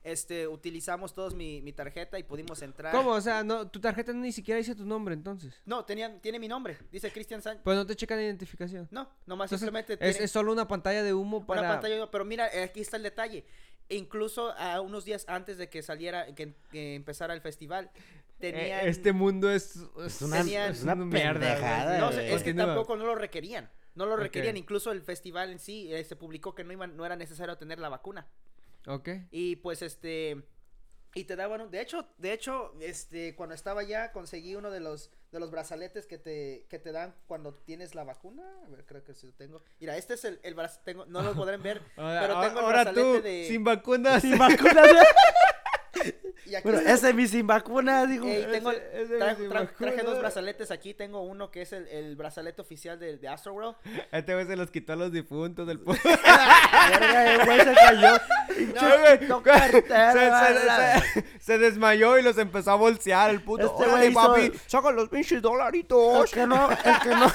este 0.04 0.48
utilizamos 0.48 1.14
todos 1.14 1.34
mi, 1.34 1.62
mi 1.62 1.72
tarjeta 1.74 2.20
y 2.20 2.24
pudimos 2.24 2.62
entrar. 2.62 2.94
¿Cómo? 2.94 3.12
O 3.12 3.22
sea, 3.22 3.44
no, 3.44 3.68
tu 3.70 3.80
tarjeta 3.80 4.12
ni 4.14 4.32
siquiera 4.32 4.58
dice 4.58 4.76
tu 4.76 4.86
nombre 4.86 5.14
entonces. 5.14 5.54
No, 5.66 5.86
tenía, 5.86 6.20
tiene 6.22 6.40
mi 6.40 6.48
nombre. 6.48 6.78
Dice 6.92 7.12
Cristian 7.12 7.42
Sánchez. 7.42 7.64
Pues 7.64 7.78
no 7.78 7.86
te 7.86 7.96
checan 7.96 8.20
identificación. 8.20 8.88
No, 8.92 9.10
nomás 9.26 9.48
Entonces, 9.52 9.60
simplemente 9.66 9.94
Es, 9.94 10.00
tiene 10.16 10.26
es 10.26 10.32
solo 10.32 10.52
una 10.52 10.68
pantalla 10.68 11.04
de 11.04 11.14
humo 11.14 11.38
una 11.38 11.46
para... 11.48 11.68
pantalla. 11.70 12.10
Pero 12.12 12.26
mira, 12.26 12.50
aquí 12.64 12.82
está 12.82 12.98
el 12.98 13.04
detalle. 13.04 13.46
E 13.90 13.96
incluso 13.96 14.52
a 14.58 14.80
unos 14.82 15.06
días 15.06 15.26
antes 15.28 15.58
de 15.58 15.70
que 15.70 15.82
saliera, 15.84 16.34
que, 16.36 16.54
que 16.72 16.96
empezara 16.96 17.34
el 17.34 17.42
festival, 17.42 17.92
Eh, 17.96 18.52
tenían... 18.52 18.88
este 18.88 19.14
mundo 19.14 19.50
es... 19.50 19.78
Es 20.06 20.22
una, 20.22 20.40
Tenían- 20.40 20.72
es 20.72 20.84
una 20.84 20.96
pendejada. 20.98 21.98
No, 22.00 22.10
es 22.10 22.44
que 22.44 22.54
tampoco 22.54 22.96
no 22.98 23.06
lo 23.06 23.16
requerían. 23.16 23.70
No 23.96 24.06
lo 24.06 24.16
requerían. 24.18 24.58
Incluso 24.58 24.92
el 24.92 25.02
festival 25.02 25.52
en 25.52 25.60
sí 25.60 25.94
eh, 25.94 26.04
se 26.04 26.16
publicó 26.16 26.56
que 26.56 26.64
no, 26.64 26.74
iban, 26.74 26.98
no 26.98 27.06
era 27.06 27.16
necesario 27.16 27.56
tener 27.58 27.80
la 27.80 27.90
vacuna. 27.90 28.28
Ok. 28.88 29.10
Y 29.32 29.56
pues 29.58 29.82
este 29.82 30.44
y 31.16 31.26
te 31.26 31.36
daban 31.36 31.62
un- 31.62 31.70
de 31.72 31.80
hecho, 31.80 32.08
de 32.18 32.34
hecho, 32.34 32.74
este 32.82 33.36
cuando 33.36 33.54
estaba 33.54 33.82
allá 33.82 34.12
conseguí 34.12 34.56
uno 34.56 34.72
de 34.72 34.80
los 34.80 35.12
de 35.32 35.40
los 35.40 35.52
brazaletes 35.52 36.06
que 36.08 36.18
te 36.18 36.66
que 36.70 36.80
te 36.80 36.92
dan 36.92 37.16
cuando 37.28 37.54
tienes 37.54 37.94
la 37.96 38.04
vacuna. 38.04 38.44
A 38.66 38.70
ver, 38.70 38.86
creo 38.86 39.04
que 39.04 39.14
sí 39.14 39.28
lo 39.28 39.34
tengo. 39.34 39.62
Mira, 39.80 39.96
este 39.98 40.16
es 40.16 40.26
el 40.26 40.40
el 40.44 40.56
braz- 40.56 40.82
tengo 40.84 41.06
no 41.06 41.22
lo 41.22 41.34
podrán 41.36 41.62
ver, 41.62 41.82
Ahora, 41.98 42.22
pero 42.22 42.42
tengo 42.42 42.60
el 42.60 42.66
ahora 42.66 42.84
brazalete 42.84 43.18
tú, 43.20 43.24
de 43.24 43.46
sin 43.48 43.64
vacunas. 43.64 44.22
Sin 44.22 44.38
vacunas. 44.40 44.88
y 46.46 46.56
aquí 46.56 46.64
bueno, 46.64 46.80
está- 46.80 46.94
ese 46.94 47.10
es 47.10 47.16
mi 47.16 47.28
sin 47.28 47.48
vacunas, 47.48 48.08
digo. 48.10 48.28
Ey, 48.28 48.46
tengo 48.52 48.72
Ese- 48.72 49.02
ese 49.04 49.20
tra- 49.20 49.36
sin 49.38 49.50
tra- 49.50 49.70
traje 49.78 50.02
dos 50.04 50.20
brazaletes 50.20 50.72
aquí, 50.72 50.94
tengo 50.94 51.22
uno 51.22 51.50
que 51.52 51.62
es 51.62 51.74
el, 51.74 51.88
el 51.88 52.16
brazalete 52.16 52.62
oficial 52.62 53.00
de, 53.00 53.18
de 53.18 53.28
Astroworld. 53.28 53.76
Este 54.12 54.34
güey 54.34 54.46
se 54.46 54.56
los 54.56 54.70
quitó 54.72 54.94
a 54.94 54.96
los 54.96 55.12
difuntos 55.12 55.66
del 55.68 55.80
pueblo. 55.84 56.02
Güey 57.46 57.60
se 57.62 57.74
cayó. 57.74 58.12
No, 58.74 58.82
se, 58.82 59.18
se- 59.18 59.84
se- 61.14 61.26
se 61.40 61.58
desmayó 61.58 62.18
y 62.18 62.22
los 62.24 62.38
empezó 62.38 62.72
a 62.72 62.76
bolsear 62.76 63.30
el 63.30 63.42
puto. 63.42 63.66
Este 63.66 63.84
Órale, 63.90 64.08
hizo- 64.10 64.22
papi, 64.34 64.52
saca 64.68 64.92
los 64.92 65.10
pinches 65.10 65.42
dolaritos. 65.42 66.26
El 66.26 66.40
que 66.40 66.48
no, 66.48 66.70
el 66.72 67.00
que 67.02 67.10
no, 67.10 67.32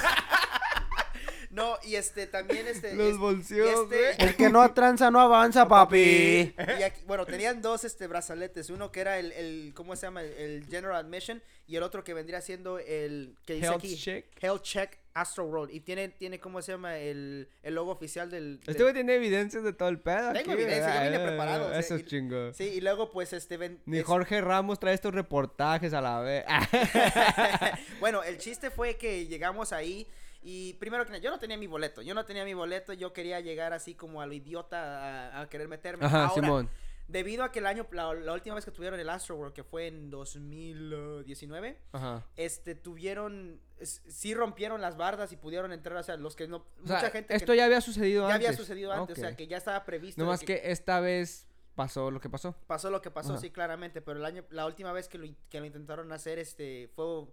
No, 1.51 1.77
y 1.83 1.95
este 1.95 2.27
también 2.27 2.67
este 2.67 2.93
Los 2.95 3.17
este- 3.51 4.23
el 4.23 4.35
que 4.35 4.49
no 4.49 4.71
tranza 4.73 5.09
no 5.09 5.19
avanza, 5.19 5.67
papi. 5.67 6.53
Y 6.79 6.83
aquí- 6.83 7.01
bueno, 7.07 7.25
tenían 7.25 7.61
dos 7.61 7.83
este 7.83 8.07
brazaletes, 8.07 8.69
uno 8.69 8.91
que 8.91 9.01
era 9.01 9.17
el, 9.17 9.31
el 9.31 9.71
¿cómo 9.73 9.95
se 9.95 10.05
llama? 10.07 10.21
El, 10.21 10.31
el 10.33 10.65
General 10.67 10.95
Admission 10.97 11.41
y 11.67 11.75
el 11.75 11.83
otro 11.83 12.03
que 12.03 12.13
vendría 12.13 12.41
siendo 12.41 12.77
el 12.79 13.35
que 13.45 13.53
dice 13.55 13.65
Health 13.67 13.77
aquí 13.79 13.95
check. 13.97 14.25
Health 14.43 14.61
Check 14.61 14.97
Astro 15.15 15.45
World 15.45 15.73
y 15.73 15.79
tiene 15.81 16.09
tiene 16.09 16.39
¿cómo 16.39 16.61
se 16.61 16.71
llama? 16.71 16.97
El, 16.97 17.49
el 17.63 17.73
logo 17.75 17.91
oficial 17.91 18.29
del, 18.29 18.59
Este 18.61 18.73
del- 18.73 18.81
güey 18.83 18.93
tiene 18.93 19.15
evidencias 19.15 19.63
de 19.63 19.73
todo 19.73 19.89
el 19.89 19.99
pedo. 19.99 20.31
Tengo 20.33 20.51
aquí, 20.51 20.61
evidencia, 20.61 21.03
yo 21.03 21.11
vine 21.11 21.23
preparado, 21.27 21.69
sea, 21.69 21.79
Eso 21.79 21.95
es 21.95 22.01
y- 22.01 22.05
chingo. 22.05 22.53
Sí, 22.53 22.63
y 22.65 22.79
luego 22.81 23.11
pues 23.11 23.33
este 23.33 23.57
ven 23.57 23.79
Ni 23.85 23.97
es- 23.99 24.05
Jorge 24.05 24.39
Ramos 24.39 24.79
trae 24.79 24.93
estos 24.93 25.13
reportajes 25.13 25.93
a 25.93 26.01
la 26.01 26.19
vez. 26.21 26.45
bueno, 27.99 28.23
el 28.23 28.37
chiste 28.37 28.69
fue 28.69 28.95
que 28.95 29.25
llegamos 29.25 29.73
ahí 29.73 30.07
y 30.41 30.73
primero 30.75 31.03
que 31.05 31.11
nada, 31.11 31.21
yo 31.21 31.31
no 31.31 31.39
tenía 31.39 31.57
mi 31.57 31.67
boleto, 31.67 32.01
yo 32.01 32.13
no 32.13 32.25
tenía 32.25 32.45
mi 32.45 32.53
boleto, 32.53 32.93
yo 32.93 33.11
quería 33.13 33.39
llegar 33.39 33.73
así 33.73 33.95
como 33.95 34.21
a 34.21 34.25
lo 34.25 34.33
idiota 34.33 35.37
a, 35.37 35.41
a 35.41 35.49
querer 35.49 35.67
meterme. 35.67 36.05
Ajá, 36.05 36.27
Ahora, 36.27 36.33
Simón. 36.41 36.69
Debido 37.07 37.43
a 37.43 37.51
que 37.51 37.57
el 37.57 37.65
año, 37.65 37.87
la, 37.91 38.13
la 38.13 38.33
última 38.33 38.53
vez 38.55 38.63
que 38.65 38.69
tuvieron 38.71 38.99
el 38.99 39.09
Astro 39.09 39.35
World, 39.35 39.53
que 39.53 39.63
fue 39.63 39.87
en 39.87 40.11
2019, 40.11 41.77
Ajá. 41.91 42.25
este, 42.35 42.75
tuvieron, 42.75 43.59
sí 43.81 44.33
rompieron 44.33 44.79
las 44.81 44.95
bardas 44.97 45.31
y 45.31 45.37
pudieron 45.37 45.71
entrar, 45.71 45.97
o 45.97 46.03
sea, 46.03 46.17
los 46.17 46.35
que 46.35 46.47
no, 46.47 46.57
O 46.57 46.87
sea, 46.87 46.97
mucha 46.97 47.09
gente 47.09 47.35
esto 47.35 47.53
que 47.53 47.57
ya 47.57 47.65
había 47.65 47.81
sucedido 47.81 48.27
ya 48.27 48.35
antes. 48.35 48.47
había 48.49 48.57
sucedido 48.57 48.91
antes, 48.93 49.17
o 49.17 49.21
sea, 49.21 49.35
que 49.35 49.47
ya 49.47 49.57
estaba 49.57 49.83
previsto. 49.85 50.21
No 50.21 50.27
más 50.29 50.41
que 50.41 50.61
esta 50.65 50.99
vez 50.99 51.47
pasó 51.75 52.11
lo 52.11 52.19
que 52.19 52.29
pasó. 52.29 52.55
pasó 52.67 52.89
lo 52.91 53.01
que 53.01 53.09
pasó, 53.11 53.33
Ajá. 53.33 53.41
sí, 53.41 53.49
claramente, 53.51 54.01
pero 54.01 54.19
el 54.19 54.25
año, 54.25 54.43
la 54.49 54.65
última 54.65 54.91
vez 54.91 55.07
que 55.07 55.17
lo, 55.17 55.27
que 55.49 55.59
lo 55.59 55.65
intentaron 55.65 56.11
hacer, 56.11 56.37
este, 56.39 56.89
fue, 56.95 57.25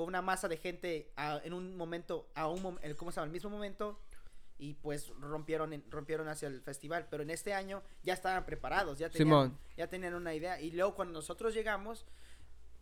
fue 0.00 0.06
una 0.06 0.22
masa 0.22 0.48
de 0.48 0.56
gente 0.56 1.12
a- 1.16 1.42
en 1.44 1.52
un 1.52 1.76
momento, 1.76 2.26
a 2.34 2.48
un, 2.48 2.62
mom- 2.62 2.78
el- 2.80 2.96
¿cómo 2.96 3.10
se 3.12 3.16
llama? 3.16 3.26
Al 3.26 3.32
mismo 3.32 3.50
momento, 3.50 4.00
y 4.56 4.72
pues 4.72 5.12
rompieron, 5.20 5.74
en- 5.74 5.84
rompieron 5.90 6.26
hacia 6.26 6.48
el 6.48 6.62
festival, 6.62 7.06
pero 7.10 7.22
en 7.22 7.28
este 7.28 7.52
año 7.52 7.82
ya 8.02 8.14
estaban 8.14 8.46
preparados, 8.46 8.98
ya 8.98 9.10
tenían, 9.10 9.26
Simón. 9.26 9.58
ya 9.76 9.88
tenían 9.88 10.14
una 10.14 10.32
idea, 10.34 10.58
y 10.58 10.70
luego 10.70 10.94
cuando 10.94 11.12
nosotros 11.18 11.52
llegamos, 11.52 12.06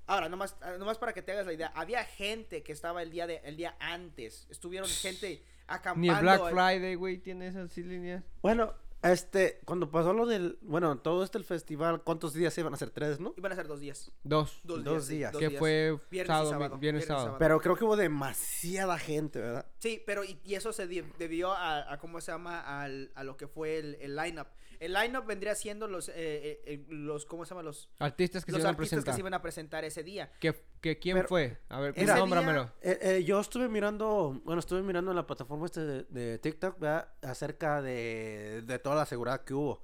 Ahora, 0.06 0.28
nomás, 0.30 0.56
ah, 0.62 0.76
nomás 0.78 0.96
para 0.96 1.12
que 1.12 1.20
te 1.20 1.32
hagas 1.32 1.44
la 1.44 1.52
idea, 1.52 1.70
había 1.74 2.02
gente 2.02 2.62
que 2.62 2.72
estaba 2.72 3.02
el 3.02 3.10
día 3.10 3.26
de, 3.26 3.42
el 3.44 3.56
día 3.58 3.76
antes. 3.78 4.46
Estuvieron 4.48 4.88
gente 4.88 5.42
acampando. 5.66 6.00
Ni 6.00 6.08
el 6.08 6.22
Black 6.22 6.40
el- 6.46 6.50
Friday, 6.54 6.94
güey, 6.94 7.18
tiene 7.18 7.48
esas 7.48 7.76
líneas. 7.76 8.24
Bueno, 8.40 8.72
este, 9.02 9.60
cuando 9.64 9.90
pasó 9.90 10.12
lo 10.12 10.26
del, 10.26 10.58
bueno, 10.62 10.98
todo 10.98 11.22
este 11.22 11.38
el 11.38 11.44
festival, 11.44 12.02
¿cuántos 12.02 12.34
días 12.34 12.56
iban 12.58 12.74
a 12.74 12.76
ser? 12.76 12.90
Tres, 12.90 13.20
¿no? 13.20 13.32
Iban 13.36 13.52
a 13.52 13.54
ser 13.54 13.68
dos 13.68 13.80
días. 13.80 14.10
Dos. 14.24 14.60
Dos, 14.64 15.08
días. 15.08 15.34
que 15.36 15.50
fue 15.50 15.98
Viernes 16.10 16.26
y 16.26 16.26
sábado, 16.26 16.50
sábado, 16.50 16.78
viernes, 16.78 17.04
sábado. 17.06 17.24
sábado. 17.26 17.38
Pero 17.38 17.60
creo 17.60 17.76
que 17.76 17.84
hubo 17.84 17.96
demasiada 17.96 18.98
gente, 18.98 19.40
¿verdad? 19.40 19.66
Sí, 19.78 20.02
pero 20.04 20.24
y, 20.24 20.40
y 20.44 20.54
eso 20.54 20.72
se 20.72 20.86
debió 20.86 21.52
a, 21.52 21.92
a 21.92 21.98
cómo 21.98 22.20
se 22.20 22.32
llama 22.32 22.60
al, 22.60 23.12
a 23.14 23.24
lo 23.24 23.36
que 23.36 23.46
fue 23.46 23.78
el, 23.78 23.96
el 24.00 24.16
lineup. 24.16 24.48
El 24.80 24.92
lineup 24.94 25.26
vendría 25.26 25.54
siendo 25.54 25.88
los 25.88 26.08
eh, 26.08 26.12
eh, 26.16 26.60
eh, 26.66 26.84
los 26.88 27.26
cómo 27.26 27.44
se 27.44 27.50
llama 27.50 27.62
los 27.62 27.88
Artistas 27.98 28.44
que 28.44 28.52
los 28.52 28.58
se 28.60 28.62
iban 28.62 28.74
a 28.74 28.76
artistas 28.76 28.90
que 28.90 28.96
presentar. 29.02 29.14
se 29.14 29.20
iban 29.20 29.34
a 29.34 29.42
presentar 29.42 29.84
ese 29.84 30.02
día. 30.02 30.30
¿Que, 30.40 30.54
que 30.80 30.98
quién 30.98 31.16
Pero- 31.16 31.28
fue? 31.28 31.58
A 31.68 31.80
ver, 31.80 31.94
día- 31.94 32.16
nómbramelo. 32.16 32.70
Eh, 32.82 32.98
eh, 33.00 33.24
yo 33.24 33.40
estuve 33.40 33.68
mirando, 33.68 34.40
bueno, 34.44 34.60
estuve 34.60 34.82
mirando 34.82 35.10
en 35.10 35.16
la 35.16 35.26
plataforma 35.26 35.66
este 35.66 35.80
de, 35.80 36.04
de 36.04 36.38
TikTok, 36.38 36.78
¿verdad? 36.78 37.08
Acerca 37.22 37.82
de, 37.82 38.62
de 38.66 38.78
toda 38.78 38.96
la 38.96 39.06
seguridad 39.06 39.42
que 39.44 39.54
hubo. 39.54 39.82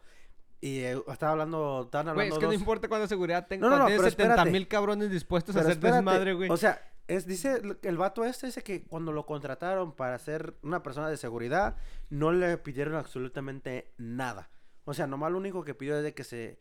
Y 0.60 0.78
eh, 0.80 0.98
estaba 1.08 1.32
hablando, 1.32 1.82
estaban 1.84 2.06
Güey, 2.14 2.28
hablando 2.28 2.34
es 2.36 2.38
que 2.38 2.44
no 2.46 2.52
dos- 2.52 2.60
importa 2.60 2.88
cuánta 2.88 3.06
seguridad 3.08 3.46
tenga. 3.46 3.66
No, 3.68 3.70
no, 3.70 3.78
no, 3.80 3.86
tienes 3.86 4.00
pero 4.00 4.10
70 4.10 4.32
espérate. 4.34 4.50
mil 4.50 4.68
cabrones 4.68 5.10
dispuestos 5.10 5.54
a 5.54 5.58
Pero 5.58 5.68
hacer 5.68 5.76
espérate, 5.78 5.96
desmadre, 5.96 6.32
güey. 6.34 6.48
O 6.50 6.56
sea, 6.56 6.80
es, 7.06 7.26
dice 7.26 7.52
el- 7.56 7.78
el 7.82 7.96
vato 7.98 8.24
este, 8.24 8.46
dice 8.46 8.62
que 8.62 8.82
cuando 8.84 9.12
lo 9.12 9.26
contrataron 9.26 9.92
para 9.94 10.18
ser 10.18 10.54
una 10.62 10.82
persona 10.82 11.10
de 11.10 11.18
seguridad, 11.18 11.76
no 12.08 12.32
le 12.32 12.56
pidieron 12.56 12.94
absolutamente 12.94 13.92
nada. 13.98 14.48
O 14.84 14.94
sea, 14.94 15.06
nomás 15.06 15.32
lo 15.32 15.38
único 15.38 15.64
que 15.64 15.74
pidió 15.74 15.96
es 15.96 16.02
de 16.02 16.14
que 16.14 16.24
se, 16.24 16.58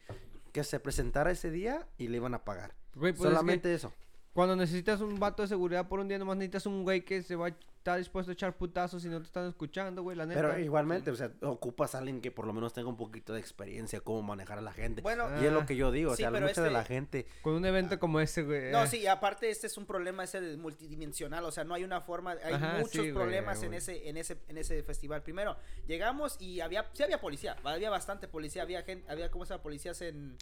que 0.52 0.64
se 0.64 0.80
presentara 0.80 1.32
ese 1.32 1.52
día 1.52 1.88
y 1.98 2.08
le 2.08 2.18
iban 2.18 2.34
a 2.34 2.44
pagar. 2.46 2.76
Güey, 2.96 3.14
pues 3.14 3.22
es 3.22 3.28
que 3.28 3.30
Solamente 3.30 3.74
eso. 3.74 3.94
Cuando 4.34 4.56
necesitas 4.56 5.00
un 5.02 5.20
vato 5.20 5.42
de 5.44 5.48
seguridad 5.48 5.88
por 5.88 6.00
un 6.00 6.08
día, 6.08 6.18
nomás 6.18 6.38
necesitas 6.38 6.66
un 6.66 6.84
güey 6.84 7.06
que 7.06 7.22
se 7.22 7.36
va 7.36 7.48
a 7.48 7.50
estar 7.50 7.98
dispuesto 7.98 8.32
a 8.32 8.34
echar 8.34 8.56
putazos 8.56 9.02
si 9.04 9.10
no 9.10 9.20
te 9.20 9.26
están 9.26 9.48
escuchando, 9.48 10.02
güey, 10.04 10.16
la 10.18 10.26
neta. 10.26 10.42
Pero 10.42 10.58
igualmente, 10.60 11.12
o 11.12 11.16
sea, 11.16 11.32
ocupas 11.42 11.94
a 11.96 12.00
alguien 12.00 12.22
que 12.22 12.32
por 12.32 12.48
lo 12.48 12.54
menos 12.54 12.74
tenga 12.74 12.88
un 12.90 12.96
poquito 12.98 13.34
de 13.34 13.40
experiencia 13.42 14.00
cómo 14.00 14.22
manejar 14.24 14.58
a 14.58 14.62
la 14.62 14.72
gente. 14.74 15.02
Bueno, 15.02 15.26
y 15.42 15.46
es 15.46 15.52
Ah. 15.52 15.54
lo 15.54 15.66
que 15.66 15.76
yo 15.76 15.92
digo, 15.92 16.12
o 16.14 16.16
Sí, 16.16 16.24
sea, 16.24 16.32
pero 16.32 16.48
mucha 16.48 16.62
de 16.62 16.68
este- 16.70 16.74
la 16.80 16.84
gente... 16.86 17.28
Con 17.42 17.54
un 17.54 17.66
evento 17.66 18.00
como 18.00 18.20
ese, 18.22 18.44
güey. 18.44 18.72
No, 18.72 18.84
eh. 18.84 18.88
sí, 18.88 19.06
aparte 19.06 19.50
este 19.50 19.68
es 19.68 19.78
un 19.78 19.86
problema 19.86 20.24
ese 20.24 20.40
de 20.42 20.56
multidimensional, 20.58 21.44
o 21.44 21.52
sea, 21.52 21.64
no 21.66 21.74
hay 21.76 21.84
una 21.84 22.02
forma, 22.02 22.32
hay 22.44 22.54
Ajá, 22.54 22.76
muchos 22.78 22.92
sí, 22.92 22.98
güey, 23.00 23.14
problemas 23.14 23.62
en 23.62 23.68
güey. 23.68 23.78
ese 23.80 24.10
en 24.10 24.18
ese 24.18 24.38
en 24.48 24.58
ese 24.58 24.82
festival. 24.84 25.22
Primero, 25.22 25.58
llegamos 25.86 26.38
y 26.42 26.62
había 26.62 26.90
sí 26.94 27.04
había 27.04 27.20
policía, 27.22 27.58
había 27.64 27.90
bastante 27.90 28.28
policía, 28.28 28.64
había 28.64 28.82
gente, 28.84 29.06
había 29.12 29.30
cómo 29.30 29.46
se 29.46 29.54
llama 29.54 29.62
policías 29.64 30.02
en 30.02 30.38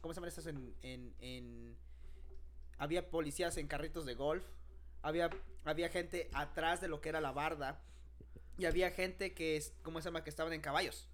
¿cómo 0.00 0.14
se 0.14 0.18
llaman 0.18 0.28
estas 0.28 0.46
en 0.46 0.74
en, 0.82 1.14
en- 1.20 1.76
había 2.78 3.10
policías 3.10 3.56
en 3.56 3.66
carritos 3.66 4.06
de 4.06 4.14
golf, 4.14 4.44
había 5.02 5.30
había 5.64 5.88
gente 5.88 6.30
atrás 6.32 6.80
de 6.80 6.88
lo 6.88 7.00
que 7.00 7.08
era 7.08 7.20
la 7.20 7.32
barda 7.32 7.80
y 8.58 8.66
había 8.66 8.90
gente 8.90 9.34
que 9.34 9.56
es 9.56 9.72
¿cómo 9.82 10.00
se 10.00 10.06
llama? 10.06 10.24
que 10.24 10.30
estaban 10.30 10.52
en 10.52 10.60
caballos. 10.60 11.08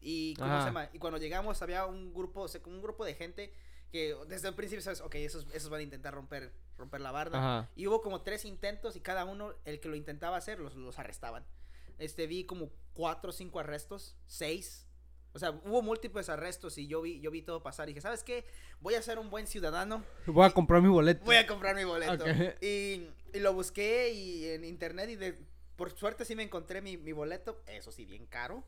Y 0.00 0.34
¿cómo 0.34 0.58
se 0.58 0.66
llama? 0.66 0.90
Y 0.92 0.98
cuando 0.98 1.18
llegamos 1.18 1.62
había 1.62 1.86
un 1.86 2.12
grupo, 2.12 2.42
o 2.42 2.48
sea, 2.48 2.60
un 2.66 2.82
grupo 2.82 3.04
de 3.04 3.14
gente 3.14 3.52
que 3.92 4.16
desde 4.26 4.48
el 4.48 4.54
principio 4.54 4.82
sabes, 4.82 5.00
ok, 5.00 5.14
esos, 5.16 5.46
esos 5.52 5.70
van 5.70 5.80
a 5.80 5.82
intentar 5.84 6.12
romper, 6.14 6.52
romper 6.76 7.00
la 7.00 7.12
barda. 7.12 7.38
Ajá. 7.38 7.70
Y 7.76 7.86
hubo 7.86 8.00
como 8.00 8.22
tres 8.22 8.44
intentos 8.44 8.96
y 8.96 9.00
cada 9.00 9.24
uno, 9.24 9.54
el 9.64 9.80
que 9.80 9.88
lo 9.88 9.94
intentaba 9.94 10.36
hacer, 10.36 10.58
los, 10.58 10.74
los 10.74 10.98
arrestaban. 10.98 11.44
Este, 11.98 12.26
vi 12.26 12.44
como 12.44 12.70
cuatro 12.94 13.30
o 13.30 13.32
cinco 13.32 13.60
arrestos, 13.60 14.16
seis. 14.26 14.88
O 15.34 15.38
sea, 15.38 15.50
hubo 15.50 15.82
múltiples 15.82 16.28
arrestos 16.28 16.76
y 16.78 16.86
yo 16.86 17.00
vi, 17.02 17.20
yo 17.20 17.30
vi 17.30 17.42
todo 17.42 17.62
pasar. 17.62 17.88
Y 17.88 17.92
dije, 17.92 18.02
¿sabes 18.02 18.22
qué? 18.22 18.44
Voy 18.80 18.94
a 18.94 19.02
ser 19.02 19.18
un 19.18 19.30
buen 19.30 19.46
ciudadano. 19.46 20.04
Voy 20.26 20.44
a 20.44 20.50
comprar 20.50 20.82
mi 20.82 20.88
boleto. 20.88 21.24
Voy 21.24 21.36
a 21.36 21.46
comprar 21.46 21.74
mi 21.74 21.84
boleto. 21.84 22.24
Y, 22.60 23.08
y 23.32 23.40
lo 23.40 23.54
busqué 23.54 24.10
y 24.10 24.48
en 24.48 24.64
internet 24.64 25.10
y 25.10 25.16
de, 25.16 25.38
por 25.76 25.90
suerte 25.90 26.24
sí 26.24 26.36
me 26.36 26.42
encontré 26.42 26.82
mi, 26.82 26.96
mi 26.96 27.12
boleto. 27.12 27.62
Eso 27.66 27.92
sí, 27.92 28.04
bien 28.04 28.26
caro. 28.26 28.64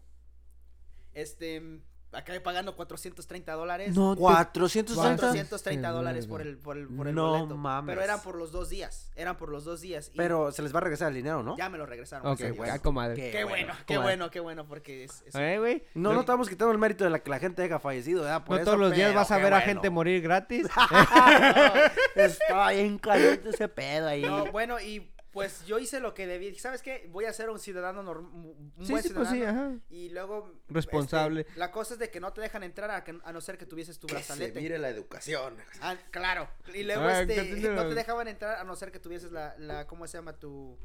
Este, 1.13 1.81
acabé 2.17 2.41
pagando 2.41 2.75
430 2.77 3.53
dólares. 3.53 3.95
No, 3.95 4.15
430. 4.17 5.17
430 5.17 5.91
dólares 5.91 6.27
por 6.27 6.41
el, 6.43 6.57
por 6.59 6.77
el, 6.77 6.87
por 6.89 7.09
el 7.09 7.15
No 7.15 7.31
boleto. 7.31 7.57
mames. 7.57 7.93
Pero 7.95 8.05
eran 8.05 8.21
por 8.21 8.37
los 8.37 8.53
dos 8.53 8.69
días. 8.71 9.11
Eran 9.17 9.37
por 9.37 9.49
los 9.49 9.65
dos 9.65 9.81
días. 9.81 10.11
y 10.13 10.17
Pero 10.17 10.53
se 10.53 10.63
les 10.63 10.75
va 10.75 10.79
a 10.79 10.83
regresar 10.83 11.09
el 11.09 11.15
dinero, 11.15 11.43
¿no? 11.43 11.57
ya 11.57 11.69
me 11.69 11.79
lo 11.79 11.87
regresaron. 11.87 12.27
Ok, 12.27 12.39
gracias 12.41 12.59
a 12.59 12.63
Dios. 12.65 12.75
ya, 12.77 12.79
comadre. 12.83 13.15
Qué 13.17 13.31
Qué 13.31 13.45
bueno, 13.45 13.75
qué 13.87 13.99
bueno, 13.99 14.31
qué 14.31 14.41
bueno, 14.41 14.67
porque 14.67 15.05
es... 15.05 15.23
es- 15.27 15.35
¿Eh, 15.35 15.59
güey? 15.59 15.85
No, 15.95 16.13
no 16.13 16.21
estamos 16.21 16.49
quitando 16.49 16.73
el 16.73 16.79
mérito 16.79 17.05
de 17.05 17.11
la 17.11 17.19
que 17.21 17.31
la 17.31 17.39
gente 17.39 17.63
haya 17.63 17.79
fallecido, 17.79 18.23
¿verdad? 18.23 18.45
Por 18.45 18.57
No 18.57 18.63
eso, 18.63 18.65
todos 18.67 18.79
los 18.81 18.95
días 18.95 19.15
vas 19.15 19.31
a 19.31 19.37
qué 19.37 19.43
ver 19.45 19.53
a 19.55 19.57
bueno. 19.59 19.67
gente 19.73 19.91
morir 19.91 20.23
gratis. 20.23 20.67
Está 22.15 22.71
bien 22.71 22.99
caliente 22.99 23.51
ese 23.51 23.69
pedo 23.69 24.09
ahí. 24.09 24.23
No, 24.23 24.47
bueno, 24.53 24.81
y 24.81 25.11
pues 25.35 25.67
yo 25.67 25.79
hice 25.79 26.01
lo 26.01 26.15
que 26.15 26.27
debí. 26.27 26.47
Dije, 26.49 26.61
¿Sabes 26.61 26.81
qué? 26.81 27.07
Voy 27.11 27.27
a 27.27 27.33
ser 27.35 27.51
un 27.51 27.59
ciudadano 27.59 28.03
norm- 28.03 28.33
un 28.33 28.73
sí, 28.87 28.93
buen 28.93 29.03
sí, 29.03 29.11
pues 29.11 29.29
sí, 29.29 29.35
ciudadano. 29.35 29.61
ajá. 29.75 29.79
Y 29.91 30.09
luego... 30.09 30.51
Responsable. 30.69 31.41
este, 31.43 31.59
la 31.59 31.71
cosa 31.71 31.95
es 31.95 32.01
de 32.01 32.11
que 32.11 32.21
no 32.21 32.33
te 32.33 32.41
dejan 32.41 32.63
entrar 32.63 32.91
a, 32.91 33.05
que- 33.05 33.19
a 33.23 33.33
no 33.33 33.41
ser 33.43 33.59
que 33.59 33.67
tuvieses 33.67 33.99
tu 33.99 34.07
que 34.07 34.13
se 34.15 34.19
brazalete. 34.21 34.61
mire 34.61 34.79
la 34.79 34.89
educación. 34.89 35.57
Ah, 35.83 35.97
claro. 36.11 36.49
Y 36.73 36.85
luego 36.85 37.03
Ah, 37.03 37.21
este, 37.21 37.69
no 37.69 37.89
te 37.89 37.95
dejaban 37.95 38.29
entrar 38.29 38.59
a 38.59 38.65
no 38.65 38.75
ser 38.77 38.91
que 38.93 38.99
tuvieses 39.01 39.33
la, 39.33 39.55
la 39.59 39.87
¿cómo 39.87 40.07
se 40.07 40.17
llama? 40.17 40.33
Tu, 40.39 40.79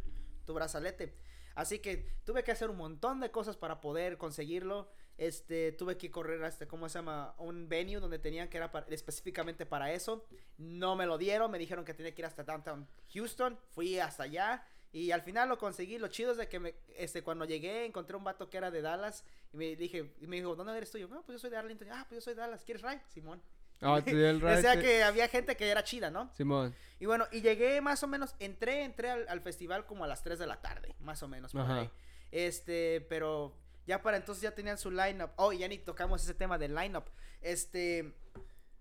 tu 0.45 0.53
brazalete. 0.53 1.13
Así 1.55 1.79
que 1.79 2.07
tuve 2.25 2.43
que 2.43 2.51
hacer 2.51 2.69
un 2.69 2.77
montón 2.77 3.19
de 3.19 3.31
cosas 3.31 3.55
para 3.57 3.79
poder 3.81 4.17
conseguirlo. 4.17 4.89
Este, 5.19 5.73
tuve 5.73 5.97
que 5.97 6.09
correr 6.09 6.41
hasta, 6.45 6.65
¿cómo 6.65 6.87
se 6.87 6.97
llama? 6.99 7.35
Un 7.39 7.67
venue 7.67 7.99
donde 7.99 8.19
tenían 8.19 8.47
que 8.47 8.55
era 8.55 8.71
para- 8.71 8.85
específicamente 8.89 9.65
para 9.65 9.91
eso. 9.91 10.25
No 10.57 10.95
me 10.95 11.05
lo 11.05 11.17
dieron, 11.17 11.51
me 11.51 11.59
dijeron 11.59 11.83
que 11.83 11.93
tenía 11.93 12.15
que 12.15 12.21
ir 12.21 12.25
hasta 12.25 12.43
downtown 12.45 12.87
Houston. 13.13 13.59
Fui 13.71 13.99
hasta 13.99 14.23
allá 14.23 14.63
y 14.93 15.11
al 15.11 15.21
final 15.21 15.49
lo 15.49 15.57
conseguí. 15.57 15.97
Lo 15.97 16.07
chido 16.07 16.31
es 16.31 16.37
de 16.37 16.47
que 16.47 16.59
me, 16.59 16.73
este, 16.95 17.21
cuando 17.21 17.43
llegué 17.43 17.83
encontré 17.85 18.15
un 18.15 18.23
vato 18.23 18.49
que 18.49 18.55
era 18.57 18.71
de 18.71 18.81
Dallas 18.81 19.25
y 19.51 19.57
me 19.57 19.75
dije, 19.75 20.13
y 20.21 20.27
me 20.27 20.37
dijo, 20.37 20.55
¿dónde 20.55 20.75
eres 20.77 20.89
tú? 20.89 20.97
Y 20.97 21.01
yo, 21.01 21.09
no, 21.09 21.21
pues 21.23 21.35
yo 21.35 21.39
soy 21.39 21.49
de 21.49 21.57
Arlington. 21.57 21.89
Ah, 21.91 22.05
pues 22.07 22.19
yo 22.19 22.21
soy 22.21 22.33
de 22.35 22.39
Dallas. 22.39 22.63
¿Quieres 22.63 22.81
ride? 22.81 23.01
Simón. 23.09 23.41
Ah, 23.81 24.01
el 24.05 24.43
O 24.45 24.61
sea 24.61 24.79
que 24.79 25.03
había 25.03 25.27
gente 25.27 25.57
que 25.57 25.67
era 25.69 25.83
chida, 25.83 26.09
¿no? 26.09 26.31
Simón. 26.33 26.73
Y 26.97 27.05
bueno, 27.07 27.27
y 27.33 27.41
llegué 27.41 27.81
más 27.81 28.01
o 28.03 28.07
menos, 28.07 28.35
entré, 28.39 28.83
entré 28.83 29.09
al, 29.09 29.27
al 29.27 29.41
festival 29.41 29.85
como 29.85 30.05
a 30.05 30.07
las 30.07 30.23
3 30.23 30.39
de 30.39 30.47
la 30.47 30.61
tarde, 30.61 30.95
más 31.01 31.21
o 31.23 31.27
menos. 31.27 31.51
por 31.51 31.69
ahí. 31.69 31.89
Este, 32.31 33.05
pero 33.09 33.53
ya 33.89 34.03
para 34.03 34.17
entonces 34.17 34.43
ya 34.43 34.53
tenían 34.53 34.77
su 34.77 34.91
lineup. 34.91 35.31
Oh, 35.35 35.51
y 35.51 35.57
ya 35.57 35.67
ni 35.67 35.79
tocamos 35.79 36.21
ese 36.21 36.35
tema 36.35 36.59
del 36.59 36.75
lineup. 36.75 37.05
Este, 37.41 38.13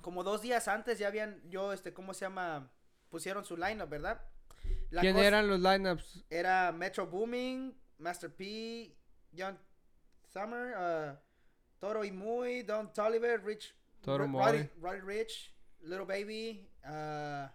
como 0.02 0.22
dos 0.22 0.42
días 0.42 0.68
antes 0.68 0.98
ya 0.98 1.08
habían, 1.08 1.40
yo, 1.48 1.72
este, 1.72 1.94
¿cómo 1.94 2.12
se 2.12 2.26
llama? 2.26 2.70
Pusieron 3.08 3.42
su 3.42 3.56
lineup, 3.56 3.88
¿verdad? 3.88 4.20
La 4.90 5.00
¿Quién 5.00 5.16
eran 5.16 5.48
los 5.48 5.60
lineups? 5.60 6.26
Era 6.28 6.72
Metro 6.72 7.06
Booming, 7.06 7.74
Master 7.96 8.30
P, 8.30 8.94
John 9.34 9.58
Summer, 10.26 10.76
uh, 10.76 11.18
Toro 11.78 12.04
y 12.04 12.12
Muy, 12.12 12.62
Don 12.62 12.92
Tolliver, 12.92 13.42
Rich, 13.42 13.74
Toro. 14.02 14.26
Roddy, 14.26 14.68
Roddy 14.78 15.00
Rich, 15.00 15.54
Little 15.80 16.04
Baby, 16.04 16.68
uh, 16.84 17.48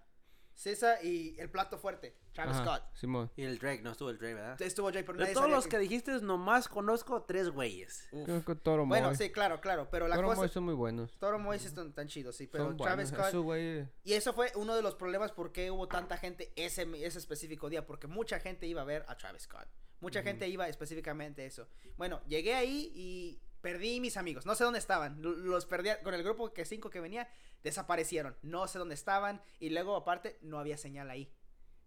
Sisa 0.55 1.03
y 1.03 1.36
el 1.38 1.51
plato 1.51 1.77
fuerte, 1.77 2.17
Travis 2.34 2.56
Ajá, 2.58 2.63
Scott. 2.66 2.84
Simón. 2.96 3.32
Y 3.36 3.44
el 3.44 3.60
Drake, 3.60 3.82
no 3.84 3.92
estuvo 3.92 4.10
el 4.10 4.18
Drake, 4.18 4.34
¿verdad? 4.34 4.62
Estuvo 4.62 4.92
Jay, 4.92 5.04
pero 5.04 5.18
De 5.18 5.24
nadie 5.25 5.34
todos 5.36 5.50
los 5.50 5.68
que 5.68 5.78
dijiste, 5.78 6.12
nomás 6.22 6.68
conozco 6.68 7.22
tres 7.24 7.50
güeyes. 7.50 8.08
Que 8.46 8.56
Toro 8.56 8.86
Bueno, 8.86 9.08
Moy. 9.08 9.16
sí, 9.16 9.30
claro, 9.32 9.62
claro, 9.62 9.88
pero 9.92 10.08
la 10.08 10.16
Toro 10.16 10.30
cosa... 10.30 10.42
Moy 10.42 10.50
son 10.50 10.63
muy 10.63 10.74
buenos. 10.74 11.18
Toro 11.20 11.38
Moy 11.40 11.60
sí 11.60 11.68
están 11.68 11.94
tan 11.94 12.08
chidos, 12.08 12.36
sí, 12.36 12.48
pero 12.48 12.66
Son 12.66 12.78
Travis 12.78 13.12
buenos. 13.12 13.28
Scott... 13.28 13.28
Esos 13.30 13.46
güey- 13.46 13.88
Y 14.04 14.13
eso 14.13 14.34
fue 14.34 14.52
uno 14.56 14.75
de 14.75 14.82
los 14.82 14.96
problemas 14.96 15.32
por 15.32 15.52
qué 15.52 15.70
hubo 15.72 15.88
tanta 15.88 16.18
gente 16.18 16.52
ese, 16.56 16.88
ese 17.06 17.20
específico 17.20 17.70
día, 17.70 17.86
porque 17.86 18.08
mucha 18.08 18.40
gente 18.40 18.66
iba 18.68 18.82
a 18.82 18.86
ver 18.86 19.06
a 19.08 19.16
Travis 19.16 19.44
Scott. 19.44 19.68
Mucha 20.00 20.22
gente 20.24 20.48
iba 20.50 20.68
específicamente 20.68 21.44
a 21.44 21.46
eso. 21.46 21.68
Bueno, 21.98 22.22
llegué 22.28 22.56
ahí 22.56 22.92
y 22.94 23.40
perdí 23.62 24.02
mis 24.02 24.18
amigos. 24.18 24.46
No 24.46 24.54
sé 24.56 24.66
dónde 24.66 24.80
estaban. 24.80 25.22
Los 25.22 25.66
perdí 25.66 25.92
con 26.04 26.13
el 26.13 26.24
grupo 26.24 26.52
que 26.54 26.66
cinco 26.66 26.90
que 26.90 27.00
venía, 27.00 27.30
desaparecieron. 27.63 28.36
No 28.42 28.68
sé 28.68 28.80
dónde 28.80 28.96
estaban 28.96 29.42
y 29.60 29.70
luego 29.70 29.96
aparte 29.96 30.38
no 30.42 30.60
había 30.60 30.78
señal 30.78 31.10
ahí. 31.10 31.32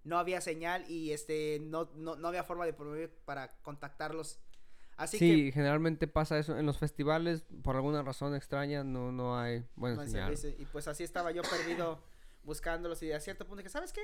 No 0.06 0.18
había 0.18 0.40
señal 0.40 0.88
y 0.88 1.10
este 1.12 1.58
no, 1.60 1.90
no, 1.96 2.14
no 2.16 2.28
había 2.28 2.44
forma 2.44 2.64
de 2.64 2.72
proveer 2.72 3.10
para 3.24 3.56
contactarlos. 3.62 4.38
Así 4.96 5.18
sí, 5.18 5.52
generalmente 5.52 6.06
pasa 6.06 6.38
eso. 6.38 6.56
En 6.56 6.64
los 6.64 6.78
festivales, 6.78 7.42
por 7.62 7.76
alguna 7.76 8.02
razón 8.02 8.34
extraña, 8.34 8.82
no, 8.84 9.10
no 9.12 9.38
hay 9.38 9.64
buena 9.74 9.96
no 9.96 10.06
señal. 10.06 10.36
servicio. 10.36 10.62
y 10.62 10.66
pues 10.66 10.88
así 10.88 11.02
estaba 11.04 11.32
yo 11.32 11.42
perdido 11.42 12.00
buscándolos 12.44 13.02
y 13.02 13.10
a 13.12 13.18
cierto 13.20 13.44
punto 13.46 13.58
dije, 13.58 13.68
¿sabes 13.68 13.92
qué? 13.92 14.00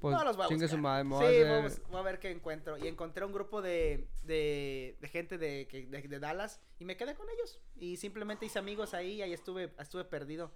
Pues 0.00 0.14
no 0.14 0.22
los 0.22 0.36
voy 0.36 0.44
a 0.44 0.48
chingue 0.48 0.68
su 0.68 0.76
buscar. 0.76 1.04
madre, 1.04 1.32
Sí, 1.38 1.42
vamos- 1.48 1.80
voy 1.90 2.00
a 2.00 2.02
ver 2.02 2.18
qué 2.20 2.30
encuentro. 2.30 2.76
Y 2.76 2.86
encontré 2.86 3.24
un 3.24 3.32
grupo 3.32 3.62
de, 3.62 4.06
de, 4.22 4.96
de 5.00 5.08
gente 5.08 5.38
de, 5.38 5.66
que- 5.66 5.86
de, 5.86 6.02
de 6.02 6.18
Dallas 6.20 6.60
y 6.78 6.84
me 6.84 6.96
quedé 6.98 7.14
con 7.14 7.26
ellos. 7.30 7.58
Y 7.74 7.96
simplemente 7.96 8.44
hice 8.46 8.58
amigos 8.58 8.92
ahí 8.94 9.12
y 9.14 9.22
ahí 9.22 9.32
estuve, 9.32 9.72
estuve 9.78 10.04
perdido. 10.04 10.52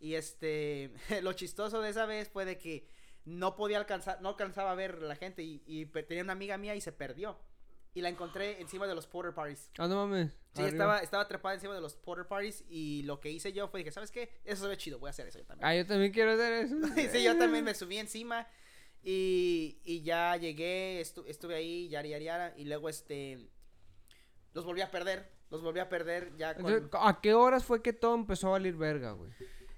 Y 0.00 0.14
este, 0.16 0.92
lo 1.22 1.32
chistoso 1.32 1.80
de 1.80 1.90
esa 1.90 2.06
vez 2.06 2.28
fue 2.28 2.44
de 2.44 2.58
que 2.58 2.88
no 3.24 3.56
podía 3.56 3.78
alcanzar, 3.78 4.20
no 4.20 4.30
alcanzaba 4.30 4.72
a 4.72 4.74
ver 4.74 5.00
la 5.02 5.16
gente 5.16 5.42
y, 5.42 5.62
y 5.66 5.86
tenía 5.86 6.22
una 6.22 6.32
amiga 6.34 6.58
mía 6.58 6.74
y 6.74 6.80
se 6.80 6.92
perdió. 6.92 7.38
y 7.96 8.00
la 8.00 8.08
encontré 8.08 8.60
encima 8.60 8.86
de 8.88 8.94
los 8.94 9.06
porter 9.06 9.32
parties. 9.34 9.70
Ah, 9.78 9.86
no 9.86 9.94
mames. 9.96 10.32
Sí, 10.52 10.62
Arriba. 10.62 10.68
estaba, 10.68 10.98
estaba 10.98 11.28
trepada 11.28 11.54
encima 11.54 11.74
de 11.74 11.80
los 11.80 11.94
porter 11.94 12.26
parties 12.26 12.64
y 12.68 13.02
lo 13.04 13.20
que 13.20 13.30
hice 13.30 13.52
yo 13.52 13.68
fue 13.68 13.80
dije, 13.80 13.92
¿sabes 13.92 14.10
qué? 14.10 14.30
Eso 14.44 14.64
se 14.64 14.68
ve 14.68 14.76
chido, 14.76 14.98
voy 14.98 15.08
a 15.08 15.10
hacer 15.10 15.28
eso 15.28 15.38
yo 15.38 15.44
también. 15.46 15.66
Ah, 15.68 15.74
yo 15.76 15.86
también 15.86 16.10
quiero 16.12 16.32
hacer 16.32 16.52
eso. 16.64 16.76
sí, 17.12 17.22
yo 17.22 17.38
también 17.38 17.64
me 17.64 17.72
subí 17.74 17.98
encima 17.98 18.46
y, 19.02 19.80
y 19.84 20.02
ya 20.02 20.36
llegué, 20.36 21.00
estu- 21.00 21.24
estuve 21.26 21.54
ahí, 21.54 21.88
yara, 21.88 22.08
yara, 22.08 22.24
yara, 22.24 22.54
y 22.56 22.64
luego 22.64 22.88
este, 22.88 23.48
los 24.54 24.64
volví 24.64 24.80
a 24.80 24.90
perder, 24.90 25.30
los 25.50 25.62
volví 25.62 25.78
a 25.80 25.88
perder 25.88 26.34
ya 26.36 26.54
con... 26.56 26.66
Entonces, 26.66 26.90
¿A 27.00 27.20
qué 27.20 27.34
horas 27.34 27.64
fue 27.64 27.80
que 27.82 27.92
todo 27.92 28.14
empezó 28.14 28.48
a 28.48 28.50
valer 28.52 28.74
verga, 28.74 29.12
güey? 29.12 29.30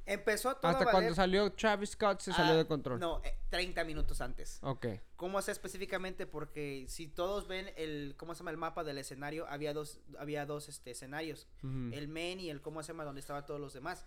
Empezó 0.06 0.54
todo 0.56 0.70
Hasta 0.70 0.84
a 0.84 0.90
cuando 0.92 1.12
salió 1.14 1.52
Travis 1.52 1.90
Scott 1.90 2.20
se 2.20 2.32
salió 2.32 2.52
Ah, 2.52 2.56
de 2.56 2.66
control. 2.66 3.00
No, 3.00 3.20
eh, 3.24 3.36
30 3.50 3.82
minutos 3.84 4.20
antes. 4.20 4.58
Ok. 4.62 4.86
¿Cómo 5.16 5.42
sé 5.42 5.50
específicamente? 5.50 6.26
Porque 6.26 6.86
si 6.88 7.08
todos 7.08 7.48
ven 7.48 7.72
el, 7.76 8.14
¿cómo 8.16 8.32
se 8.34 8.38
llama? 8.38 8.52
El 8.52 8.56
mapa 8.56 8.84
del 8.84 8.98
escenario, 8.98 9.46
había 9.48 9.74
dos, 9.74 9.98
había 10.18 10.46
dos 10.46 10.68
este, 10.68 10.92
escenarios. 10.92 11.48
El 11.62 12.06
main 12.08 12.38
y 12.38 12.50
el, 12.50 12.62
¿cómo 12.62 12.82
se 12.84 12.92
llama? 12.92 13.04
Donde 13.04 13.20
estaban 13.20 13.44
todos 13.46 13.60
los 13.60 13.72
demás. 13.72 14.06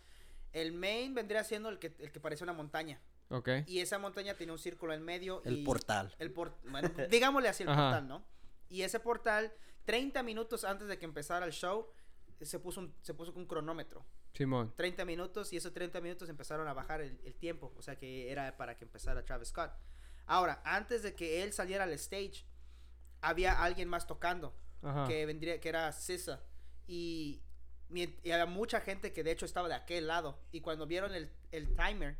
El 0.53 0.72
main 0.72 1.13
vendría 1.13 1.44
siendo 1.44 1.68
el 1.70 1.79
que, 1.79 1.94
el 2.00 2.12
que 2.12 2.20
parece 2.22 2.44
una 2.46 2.53
montaña. 2.53 3.01
Ok. 3.29 3.50
Y 3.68 3.79
esa 3.82 4.00
montaña 4.00 4.34
tenía 4.36 4.53
un 4.53 4.60
círculo 4.60 4.94
en 4.94 5.03
medio. 5.03 5.41
El 5.44 5.60
y 5.60 5.63
portal. 5.65 6.15
El 6.18 6.32
por- 6.32 6.56
bueno, 6.70 6.89
digámosle 7.12 7.50
así 7.50 7.63
el 7.63 7.70
Ajá. 7.70 7.82
portal, 7.89 8.08
¿no? 8.08 8.24
Y 8.70 8.84
ese 8.84 9.00
portal, 9.01 9.51
30 9.84 10.24
minutos 10.24 10.63
antes 10.63 10.88
de 10.88 10.98
que 10.98 11.06
empezara 11.06 11.46
el 11.46 11.51
show, 11.51 11.88
se 12.41 12.58
puso 12.58 12.79
un, 12.79 12.96
se 13.01 13.13
puso 13.13 13.34
un 13.36 13.46
cronómetro. 13.46 14.06
Simón. 14.33 14.74
30 14.75 15.05
minutos 15.05 15.51
y 15.53 15.57
esos 15.57 15.74
30 15.74 16.01
minutos 16.01 16.29
empezaron 16.29 16.67
a 16.67 16.74
bajar 16.74 17.01
el, 17.01 17.19
el 17.24 17.36
tiempo. 17.36 17.74
O 17.77 17.81
sea 17.81 17.98
que 17.98 18.31
era 18.31 18.55
para 18.57 18.77
que 18.77 18.86
empezara 18.86 19.25
Travis 19.25 19.50
Scott. 19.50 19.71
Ahora, 20.25 20.62
antes 20.63 21.01
de 21.01 21.15
que 21.15 21.41
él 21.43 21.53
saliera 21.53 21.86
al 21.86 21.93
stage, 21.93 22.45
había 23.21 23.63
alguien 23.63 23.89
más 23.89 24.07
tocando. 24.07 24.53
Ajá. 24.81 25.07
Que 25.07 25.25
vendría, 25.25 25.59
que 25.59 25.69
era 25.69 25.91
Sisa. 25.91 26.43
Y, 26.88 27.41
había 27.91 28.45
mucha 28.45 28.81
gente 28.81 29.12
que 29.12 29.24
de 29.24 29.31
hecho 29.31 29.45
estaba 29.45 29.67
de 29.67 29.74
aquel 29.74 30.07
lado. 30.07 30.39
Y 30.51 30.62
cuando 30.62 30.86
vieron 30.86 31.15
el, 31.15 31.31
el 31.51 31.75
timer, 31.75 32.17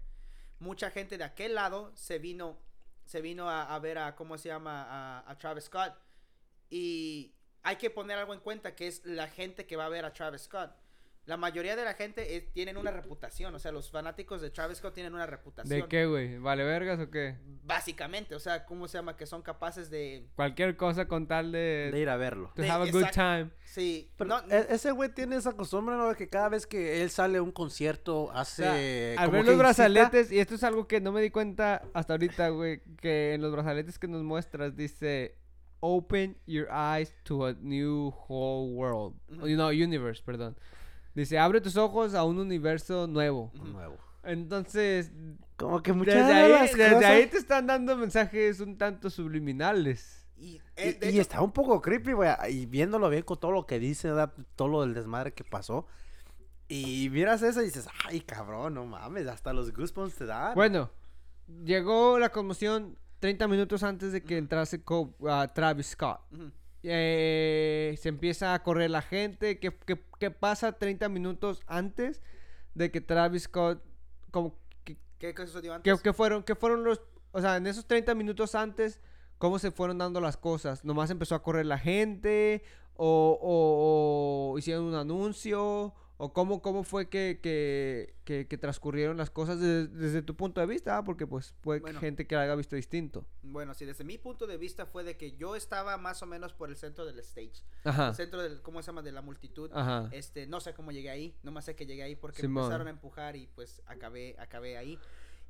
mucha 0.58 0.90
gente 0.90 1.18
de 1.18 1.24
aquel 1.24 1.54
lado 1.54 1.92
se 1.96 2.18
vino, 2.18 2.60
se 3.06 3.22
vino 3.22 3.50
a, 3.50 3.76
a 3.76 3.80
ver 3.80 4.00
a, 4.00 4.16
¿cómo 4.16 4.38
se 4.38 4.50
llama? 4.50 4.84
A, 4.90 5.30
a 5.30 5.38
Travis 5.38 5.66
Scott. 5.66 5.94
Y 6.70 7.36
hay 7.62 7.76
que 7.76 7.90
poner 7.90 8.18
algo 8.18 8.34
en 8.34 8.40
cuenta 8.40 8.76
que 8.76 8.88
es 8.88 9.06
la 9.06 9.28
gente 9.28 9.68
que 9.68 9.76
va 9.76 9.86
a 9.86 9.90
ver 9.90 10.06
a 10.06 10.14
Travis 10.14 10.42
Scott. 10.42 10.72
La 11.26 11.38
mayoría 11.38 11.76
de 11.76 11.84
la 11.84 11.94
gente 11.94 12.50
tienen 12.54 12.76
una 12.78 12.90
reputación, 12.90 13.54
o 13.54 13.60
sea, 13.60 13.72
los 13.72 13.92
fanáticos 13.92 14.42
de 14.42 14.50
Travis 14.50 14.80
Scott 14.80 14.96
tienen 14.96 15.14
una 15.14 15.28
reputación. 15.28 15.82
¿De 15.82 15.88
qué, 15.88 16.08
güey? 16.08 16.40
¿Vale 16.40 16.64
vergas 16.64 17.00
o 17.00 17.12
qué? 17.12 17.36
Básicamente, 17.64 18.34
o 18.34 18.40
sea, 18.40 18.66
¿cómo 18.66 18.88
se 18.88 18.98
llama? 18.98 19.16
Que 19.16 19.28
son 19.28 19.44
capaces 19.44 19.92
de... 19.92 20.28
Cualquier 20.36 20.76
cosa 20.76 21.08
con 21.08 21.28
tal 21.28 21.52
de... 21.52 21.90
De 21.94 22.00
ir 22.00 22.10
a 22.10 22.18
verlo. 22.18 22.52
to 22.56 22.64
de- 22.64 22.70
have 22.72 22.90
a 22.90 22.92
good 22.92 23.06
time. 23.14 23.52
Sí, 23.64 24.12
Pero 24.18 24.28
no, 24.28 24.40
e- 24.52 24.68
ese 24.72 24.90
güey 24.90 25.14
tiene 25.14 25.36
esa 25.36 25.54
costumbre, 25.54 25.96
¿no? 25.98 26.10
De 26.10 26.16
que 26.16 26.30
cada 26.30 26.50
vez 26.50 26.66
que 26.66 27.04
él 27.04 27.12
sale 27.12 27.38
a 27.38 27.44
un 27.44 27.52
concierto 27.52 28.24
O 28.24 28.32
hace. 28.32 28.64
sea, 28.64 29.22
al 29.22 29.30
ver 29.30 29.42
los 29.46 29.54
incita- 29.54 29.58
brazaletes, 29.60 30.32
y 30.32 30.40
esto 30.40 30.56
es 30.56 30.64
algo 30.64 30.88
que 30.88 31.00
no 31.00 31.12
me 31.12 31.22
di 31.22 31.30
cuenta 31.30 31.84
hasta 31.94 32.14
ahorita, 32.14 32.50
güey, 32.50 32.82
que 32.98 33.36
en 33.36 33.42
los 33.42 33.52
brazaletes 33.52 34.00
que 34.00 34.08
nos 34.08 34.24
muestras 34.24 34.76
dice 34.76 35.36
Open 35.82 36.38
your 36.48 36.68
eyes 36.72 37.14
to 37.24 37.46
a 37.46 37.54
new 37.54 38.12
whole 38.28 38.74
world. 38.74 39.16
Oh, 39.40 39.46
No, 39.48 39.68
universe, 39.68 40.24
perdón. 40.26 40.58
Dice, 41.20 41.38
abre 41.40 41.62
tus 41.62 41.76
ojos 41.78 42.14
a 42.14 42.24
un 42.24 42.40
universo 42.40 43.08
nuevo. 43.08 43.52
Nuevo. 43.54 43.98
Entonces, 44.24 45.12
Como 45.58 45.82
que 45.82 45.92
muchas 45.94 46.16
desde 46.16 46.28
de 46.28 46.34
ahí, 46.34 46.52
las 46.52 46.72
desde 46.76 46.94
cosas- 46.94 47.10
ahí 47.10 47.28
te 47.28 47.38
están 47.38 47.68
dando 47.68 47.96
mensajes 47.98 48.60
un 48.60 48.78
tanto 48.78 49.10
subliminales. 49.10 50.26
Y, 50.38 50.62
eh, 50.78 50.94
de 51.00 51.08
y 51.08 51.10
hecho, 51.10 51.22
está 51.22 51.42
un 51.42 51.52
poco 51.52 51.82
creepy, 51.82 52.14
güey. 52.14 52.30
Y 52.50 52.66
viéndolo 52.66 53.10
bien 53.10 53.24
con 53.24 53.38
todo 53.40 53.52
lo 53.52 53.66
que 53.66 53.78
dice, 53.80 54.08
¿verdad? 54.08 54.34
todo 54.56 54.68
lo 54.70 54.82
del 54.82 54.94
desmadre 54.94 55.34
que 55.34 55.44
pasó. 55.44 55.86
Y 56.70 57.10
miras 57.10 57.42
eso 57.42 57.62
y 57.62 57.66
dices, 57.66 57.88
ay, 58.06 58.22
cabrón, 58.22 58.76
no 58.76 58.86
mames, 58.86 59.28
hasta 59.28 59.52
los 59.54 59.74
goosebumps 59.74 60.16
te 60.16 60.26
dan. 60.26 60.54
Bueno, 60.56 60.92
llegó 61.66 62.20
la 62.20 62.30
conmoción 62.30 62.98
30 63.20 63.48
minutos 63.48 63.84
antes 63.84 64.12
de 64.14 64.24
que 64.24 64.38
entrase 64.38 64.82
Co- 64.84 65.14
a 65.28 65.48
Travis 65.54 65.88
Scott. 65.88 66.22
ujú, 66.32 66.52
eh, 66.84 67.96
se 68.00 68.10
empieza 68.10 68.54
a 68.54 68.64
correr 68.64 68.90
la 68.92 69.02
gente. 69.02 69.60
¿Qué, 69.60 69.76
qué, 69.86 70.02
qué 70.20 70.32
pasa 70.32 70.74
30 70.74 71.10
minutos 71.10 71.62
antes 71.68 72.22
de 72.74 72.92
que 72.92 73.02
Travis 73.02 73.44
Scott... 73.44 73.84
Como, 74.32 74.56
¿qué, 74.84 74.98
¿Qué, 75.18 75.34
qué 75.34 75.48
sucedió 75.48 75.72
qué- 75.82 75.92
antes? 75.92 76.02
qué 76.04 76.14
fueron, 76.14 76.44
¿Qué 76.44 76.56
fueron 76.56 76.84
los... 76.84 77.02
O 77.32 77.42
sea, 77.42 77.58
en 77.58 77.68
esos 77.68 77.86
30 77.86 78.16
minutos 78.16 78.56
antes, 78.56 79.00
¿cómo 79.38 79.60
se 79.60 79.72
fueron 79.72 79.98
dando 79.98 80.20
las 80.22 80.38
cosas? 80.38 80.84
¿Nomás 80.86 81.10
empezó 81.12 81.36
a 81.36 81.44
correr 81.44 81.66
la 81.66 81.78
gente? 81.78 82.64
¿O, 82.96 83.38
o- 83.42 84.52
o 84.54 84.58
hicieron 84.58 84.86
un 84.86 84.96
anuncio? 84.96 85.94
¿O 86.22 86.34
cómo, 86.34 86.62
cómo 86.62 86.84
fue 86.84 87.08
que, 87.08 87.40
que, 87.42 88.14
que- 88.26 88.46
que 88.46 88.58
transcurrieron 88.58 89.16
las 89.16 89.30
cosas 89.30 89.58
desde, 89.62 89.88
desde 89.88 90.22
tu 90.22 90.36
punto 90.36 90.60
de 90.60 90.68
vista? 90.68 90.98
ah? 90.98 91.04
Porque 91.06 91.26
pues 91.26 91.54
puede 91.62 91.80
Bueno. 91.80 91.98
gente 92.02 92.28
que 92.28 92.36
la 92.36 92.42
haya 92.42 92.56
visto 92.56 92.76
distinto. 92.76 93.26
Bueno, 93.42 93.74
sí, 93.74 93.86
desde 93.86 94.04
mi 94.04 94.18
punto 94.18 94.46
de 94.46 94.58
vista 94.58 94.86
fue 94.86 95.06
de 95.06 95.16
que 95.16 95.38
yo 95.38 95.56
estaba 95.56 95.96
más 95.96 96.22
o 96.22 96.26
menos 96.26 96.52
por 96.54 96.70
el 96.70 96.76
centro 96.76 97.06
del 97.06 97.18
stage. 97.20 97.64
Ajá. 97.86 98.10
El 98.10 98.16
centro 98.16 98.42
del, 98.44 98.62
¿cómo 98.62 98.82
se 98.82 98.88
llama? 98.88 99.02
De 99.02 99.14
la 99.14 99.22
multitud. 99.22 99.72
Ajá. 99.74 100.10
Este, 100.12 100.46
no 100.46 100.60
sé 100.60 100.74
cómo 100.74 100.92
llegué 100.92 101.10
ahí, 101.10 101.38
nomás 101.42 101.64
sé 101.64 101.76
que 101.78 101.86
llegué 101.86 102.04
ahí 102.04 102.18
porque 102.18 102.42
Simón. 102.42 102.56
me 102.56 102.62
empezaron 102.68 102.88
a 102.88 102.90
empujar 102.90 103.38
y 103.38 103.48
pues 103.48 103.82
acabé, 103.86 104.36
acabé 104.40 104.78
ahí. 104.78 105.00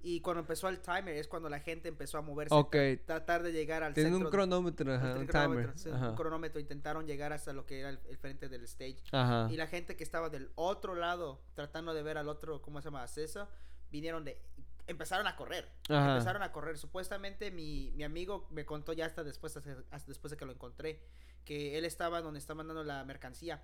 Y 0.02 0.22
cuando 0.22 0.40
empezó 0.42 0.70
el 0.70 0.80
timer 0.80 1.10
es 1.18 1.28
cuando 1.28 1.50
la 1.50 1.60
gente 1.60 1.90
empezó 1.90 2.18
a 2.18 2.22
moverse. 2.22 2.56
Ok. 2.56 2.74
tra- 2.74 3.06
Tratar 3.06 3.44
de 3.44 3.52
llegar 3.52 3.84
al 3.84 3.94
Tienen 3.94 4.14
centro. 4.14 4.28
un 4.30 4.32
cronómetro, 4.32 4.94
ajá, 4.94 5.16
un 5.16 5.26
cronómetro, 5.28 5.74
timer. 5.74 5.78
sí, 5.78 5.90
Ajá. 5.90 6.10
un 6.12 6.16
cronómetro. 6.16 6.60
Intentaron 6.62 7.06
llegar 7.06 7.34
hasta 7.34 7.52
lo 7.52 7.66
que 7.66 7.80
era 7.82 7.90
el, 7.90 8.00
el 8.10 8.18
frente 8.18 8.48
del 8.48 8.64
stage. 8.64 8.98
Ajá. 9.12 9.48
Y 9.52 9.58
la 9.58 9.68
gente 9.68 9.98
que 9.98 10.04
estaba 10.04 10.30
del 10.30 10.52
otro 10.56 10.96
lado, 10.96 11.42
tratando 11.54 11.94
de 11.94 12.02
ver 12.04 12.18
al 12.18 12.30
otro, 12.30 12.62
¿cómo 12.62 12.82
se 12.82 12.86
llama? 12.86 13.06
César, 13.08 13.50
vinieron 13.92 14.24
de... 14.24 14.42
Empezaron 14.88 15.28
a 15.28 15.36
correr. 15.36 15.70
Ajá. 15.90 16.14
Empezaron 16.14 16.42
a 16.44 16.52
correr. 16.52 16.78
Supuestamente 16.78 17.52
mi, 17.52 17.92
mi 17.96 18.04
amigo 18.04 18.48
me 18.52 18.66
contó 18.66 18.94
ya 18.94 19.06
hasta 19.06 19.24
después, 19.24 19.56
hasta 19.58 20.08
después 20.08 20.32
de 20.32 20.38
que 20.38 20.46
lo 20.46 20.54
encontré, 20.54 21.02
que 21.46 21.78
él 21.78 21.84
estaba 21.86 22.22
donde 22.22 22.40
está 22.40 22.56
mandando 22.56 22.84
la 22.84 23.04
mercancía. 23.06 23.62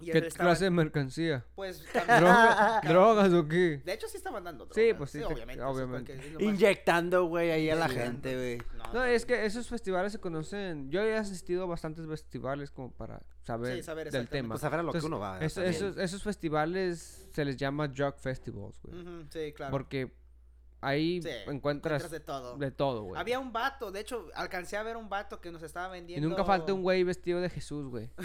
Y 0.00 0.10
¿Qué 0.10 0.22
clase 0.28 0.64
de 0.64 0.70
mercancía? 0.70 1.44
pues, 1.54 1.84
¿Droga- 1.92 2.80
cam- 2.82 2.82
¿Drogas 2.88 3.32
o 3.34 3.46
qué? 3.46 3.82
De 3.84 3.92
hecho, 3.92 4.08
sí 4.08 4.16
estaban 4.16 4.42
dando 4.44 4.64
Sí, 4.72 4.80
drogas, 4.80 4.96
pues 4.98 5.10
sí, 5.10 5.18
te- 5.18 5.24
obviamente. 5.26 6.16
nomás- 6.16 6.40
Inyectando, 6.42 7.24
güey, 7.26 7.50
ahí 7.50 7.68
a 7.70 7.74
la 7.74 7.88
Sí, 7.88 7.94
gente, 7.96 8.34
güey. 8.34 8.62
No, 8.94 9.04
es 9.04 9.26
que 9.26 9.44
esos 9.44 9.68
festivales 9.68 10.12
se 10.12 10.18
conocen. 10.18 10.90
Yo 10.90 11.02
he 11.02 11.16
asistido 11.16 11.64
a 11.64 11.66
bastantes 11.66 12.06
festivales 12.06 12.70
como 12.70 12.90
para 12.92 13.20
saber, 13.42 13.76
Sí, 13.76 13.82
saber 13.82 14.10
del 14.10 14.28
tema. 14.28 14.54
Pues 14.54 14.64
a 14.64 14.68
ver 14.70 14.80
a 14.80 14.82
lo 14.82 14.92
que 14.92 14.98
uno 15.04 15.18
va. 15.18 15.38
eso- 15.40 15.62
esos, 15.62 15.96
esos 15.98 16.22
festivales 16.22 17.28
se 17.32 17.44
les 17.44 17.56
llama 17.56 17.86
drug 17.88 18.14
festivals, 18.18 18.80
güey. 18.82 19.26
Sí, 19.30 19.52
claro. 19.52 19.70
Porque 19.70 20.12
ahí 20.80 21.20
Sí, 21.22 21.28
encuentras 21.46 22.02
encuentras 22.02 22.10
de 22.10 22.20
todo. 22.20 22.56
de 22.56 22.70
todo, 22.70 23.02
güey. 23.02 23.20
Había 23.20 23.38
un 23.38 23.52
vato, 23.52 23.90
de 23.90 24.00
hecho, 24.00 24.26
alcancé 24.34 24.76
a 24.76 24.82
ver 24.82 24.96
un 24.96 25.08
vato 25.08 25.40
que 25.40 25.50
nos 25.50 25.62
estaba 25.62 25.88
Y 25.96 26.00
vendiendo... 26.00 26.28
nunca 26.28 26.44
falta 26.44 26.72
un 26.72 26.82
güey 26.82 27.04
vestido 27.04 27.40
de 27.40 27.50
Jesús, 27.50 27.86
güey. 27.88 28.10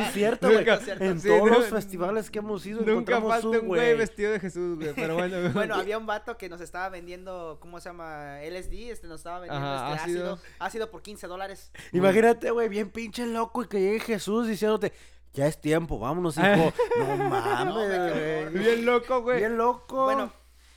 Es 0.00 0.12
cierto, 0.12 0.50
güey. 0.50 0.66
En 1.00 1.20
sí, 1.20 1.28
todos 1.28 1.50
no- 1.50 1.58
los 1.58 1.66
festivales 1.66 2.30
que 2.30 2.38
hemos 2.38 2.64
ido 2.66 2.80
Nunca 2.82 3.20
falta 3.20 3.48
un 3.48 3.66
güey 3.68 3.94
vestido 3.96 4.32
de 4.32 4.40
Jesús, 4.40 4.76
güey. 4.76 4.92
Pero 4.94 5.14
bueno, 5.18 5.50
Bueno, 5.52 5.74
había 5.74 5.98
un 5.98 6.06
vato 6.06 6.36
que 6.36 6.48
nos 6.48 6.60
estaba 6.60 6.88
vendiendo, 6.88 7.58
¿cómo 7.60 7.80
se 7.80 7.88
llama? 7.90 8.38
LSD, 8.42 8.90
este 8.90 9.06
nos 9.06 9.20
estaba 9.20 9.40
vendiendo 9.40 9.66
Ajá, 9.66 9.90
este 9.94 10.02
ácido. 10.04 10.38
ácido. 10.58 10.90
por 10.90 11.02
15 11.02 11.26
dólares. 11.26 11.70
Imagínate, 11.92 12.50
güey, 12.50 12.68
bien 12.68 12.90
pinche 12.90 13.26
loco 13.26 13.62
y 13.62 13.66
que 13.68 13.80
llegue 13.80 14.00
Jesús 14.00 14.46
diciéndote, 14.46 14.92
ya 15.32 15.46
es 15.46 15.60
tiempo, 15.60 15.98
vámonos, 15.98 16.36
hijo. 16.38 16.72
no 16.98 17.16
mames, 17.16 17.66
No. 17.66 18.50
Bien 18.58 18.84
loco, 18.86 19.22
güey. 19.22 19.38
Bien 19.38 19.56
loco. 19.56 20.04
Bueno, 20.04 20.32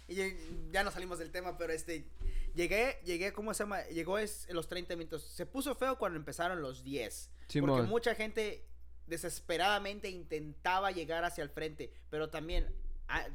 y 0.08 0.16
ya- 0.72 0.84
no 0.84 0.92
salimos 0.92 1.20
del 1.20 1.32
tema, 1.32 1.58
pero 1.58 1.74
este 1.74 2.06
llegué, 2.56 3.00
llegué, 3.06 3.34
¿cómo 3.34 3.54
se 3.54 3.64
llama? 3.64 3.84
Llegó 3.88 4.18
es 4.18 4.48
en 4.50 4.56
los 4.56 4.68
30 4.68 4.96
minutos. 4.96 5.24
Se 5.24 5.46
puso 5.46 5.76
feo 5.76 5.98
cuando 5.98 6.18
empezaron 6.18 6.62
los 6.62 6.84
10. 6.84 7.30
Porque 7.62 7.88
mucha 7.90 8.16
gente 8.16 8.64
desesperadamente 9.08 10.10
intentaba 10.10 10.92
llegar 10.92 11.24
hacia 11.24 11.44
el 11.44 11.50
frente, 11.50 11.92
pero 12.10 12.30
también 12.30 12.68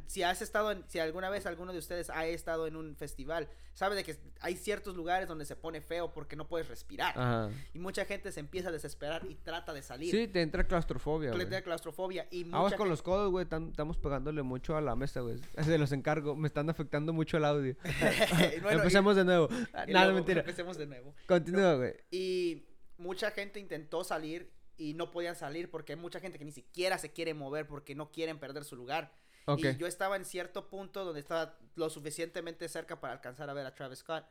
si 0.06 0.22
has 0.22 0.42
estado 0.42 0.70
en, 0.72 0.84
si 0.88 0.98
alguna 0.98 1.30
vez 1.30 1.46
alguno 1.46 1.72
de 1.72 1.78
ustedes 1.78 2.10
ha 2.10 2.26
estado 2.26 2.66
en 2.66 2.76
un 2.76 2.94
festival, 2.96 3.48
sabe 3.74 3.96
de 3.96 4.04
que 4.04 4.16
hay 4.40 4.54
ciertos 4.56 4.94
lugares 4.96 5.28
donde 5.28 5.44
se 5.46 5.56
pone 5.56 5.80
feo 5.80 6.12
porque 6.12 6.36
no 6.36 6.46
puedes 6.46 6.68
respirar. 6.68 7.18
Ajá. 7.18 7.50
Y 7.72 7.78
mucha 7.78 8.04
gente 8.04 8.30
se 8.32 8.40
empieza 8.40 8.68
a 8.68 8.72
desesperar 8.72 9.24
y 9.28 9.34
trata 9.36 9.72
de 9.72 9.82
salir. 9.82 10.10
Sí, 10.10 10.28
te 10.28 10.42
entra 10.42 10.64
claustrofobia, 10.64 11.32
güey. 11.32 11.46
da 11.46 11.62
claustrofobia 11.62 12.26
y 12.30 12.44
mucha 12.44 12.56
Aguas 12.58 12.72
con 12.74 12.78
gente- 12.80 12.90
los 12.90 13.02
codos, 13.02 13.30
güey. 13.30 13.46
tam- 13.46 13.70
Estamos 13.70 13.96
pegándole 13.96 14.42
mucho 14.42 14.76
a 14.76 14.80
la 14.80 14.94
mesa, 14.94 15.20
güey. 15.20 15.38
Se 15.64 15.78
los 15.78 15.92
encargo. 15.92 16.36
Me 16.36 16.48
están 16.48 16.68
afectando 16.68 17.12
mucho 17.12 17.36
el 17.38 17.44
audio. 17.44 17.74
Bueno, 18.62 18.70
y- 18.72 18.74
Empecemos 18.74 19.16
de 19.16 19.24
nuevo. 19.24 19.48
y 19.86 19.92
Nada, 19.92 20.06
luego 20.06 20.14
mentira. 20.16 20.40
Empecemos 20.40 20.76
de 20.76 20.86
nuevo. 20.86 21.14
Continúa, 21.26 21.74
güey. 21.76 21.94
Y 22.10 22.66
mucha 22.98 23.30
gente 23.30 23.58
intentó 23.58 24.04
salir 24.04 24.52
y 24.76 24.94
no 24.94 25.10
podían 25.10 25.36
salir 25.36 25.70
porque 25.70 25.92
hay 25.94 25.98
mucha 25.98 26.20
gente 26.20 26.38
que 26.38 26.44
ni 26.44 26.52
siquiera 26.52 26.98
se 26.98 27.10
quiere 27.12 27.34
mover 27.34 27.66
porque 27.66 27.94
no 27.94 28.10
quieren 28.10 28.38
perder 28.38 28.64
su 28.64 28.76
lugar. 28.76 29.12
Ok. 29.46 29.64
Y 29.64 29.76
yo 29.76 29.86
estaba 29.86 30.16
en 30.16 30.24
cierto 30.24 30.68
punto 30.68 31.04
donde 31.04 31.20
estaba 31.20 31.58
lo 31.74 31.90
suficientemente 31.90 32.68
cerca 32.68 33.00
para 33.00 33.14
alcanzar 33.14 33.50
a 33.50 33.54
ver 33.54 33.66
a 33.66 33.74
Travis 33.74 34.00
Scott. 34.00 34.24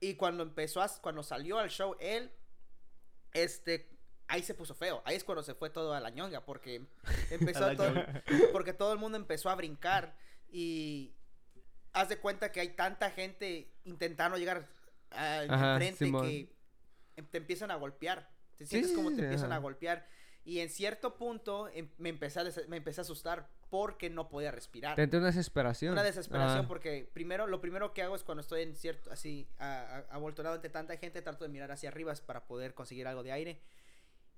Y 0.00 0.14
cuando 0.14 0.42
empezó, 0.42 0.82
a, 0.82 0.88
cuando 1.00 1.22
salió 1.22 1.58
al 1.58 1.70
show, 1.70 1.96
él 2.00 2.32
este, 3.32 3.88
ahí 4.28 4.42
se 4.42 4.54
puso 4.54 4.74
feo. 4.74 5.02
Ahí 5.04 5.16
es 5.16 5.24
cuando 5.24 5.42
se 5.42 5.54
fue 5.54 5.70
todo 5.70 5.94
a 5.94 6.00
la 6.00 6.10
ñonga, 6.10 6.44
porque 6.44 6.86
empezó 7.30 7.66
A 7.66 7.76
todo, 7.76 7.94
porque 8.52 8.72
todo 8.72 8.92
el 8.92 8.98
mundo 8.98 9.16
empezó 9.16 9.50
a 9.50 9.54
brincar 9.54 10.16
y 10.50 11.14
haz 11.92 12.08
de 12.08 12.18
cuenta 12.18 12.50
que 12.52 12.60
hay 12.60 12.70
tanta 12.70 13.10
gente 13.10 13.72
intentando 13.84 14.38
llegar 14.38 14.68
a 15.10 15.40
Ajá, 15.40 15.72
enfrente 15.74 16.04
Simón. 16.04 16.26
que 16.26 16.52
te 17.30 17.38
empiezan 17.38 17.70
a 17.70 17.76
golpear. 17.76 18.30
Te 18.56 18.66
sientes 18.66 18.90
sí, 18.90 18.96
como 18.96 19.14
te 19.14 19.22
empiezan 19.22 19.52
a 19.52 19.58
golpear. 19.58 20.08
Y 20.44 20.58
en 20.60 20.70
cierto 20.70 21.16
punto 21.16 21.68
em- 21.68 21.88
me, 21.98 22.08
empecé 22.08 22.40
a 22.40 22.44
des- 22.44 22.68
me 22.68 22.76
empecé 22.78 23.00
a 23.00 23.02
asustar 23.02 23.48
porque 23.70 24.10
no 24.10 24.28
podía 24.28 24.50
respirar. 24.50 24.96
Te 24.96 25.04
una 25.16 25.26
desesperación. 25.26 25.92
Una 25.92 26.02
desesperación 26.02 26.64
Ah. 26.64 26.68
porque 26.68 27.08
primero, 27.12 27.46
lo 27.46 27.60
primero 27.60 27.94
que 27.94 28.02
hago 28.02 28.16
es 28.16 28.22
cuando 28.24 28.40
estoy 28.42 28.62
en 28.62 28.74
cierto, 28.74 29.10
así, 29.12 29.46
avoltonado 30.10 30.54
entre 30.56 30.70
tanta 30.70 30.96
gente, 30.96 31.22
trato 31.22 31.44
de 31.44 31.48
mirar 31.50 31.70
hacia 31.70 31.88
arriba 31.88 32.12
para 32.26 32.44
poder 32.46 32.74
conseguir 32.74 33.06
algo 33.06 33.22
de 33.22 33.32
aire. 33.32 33.60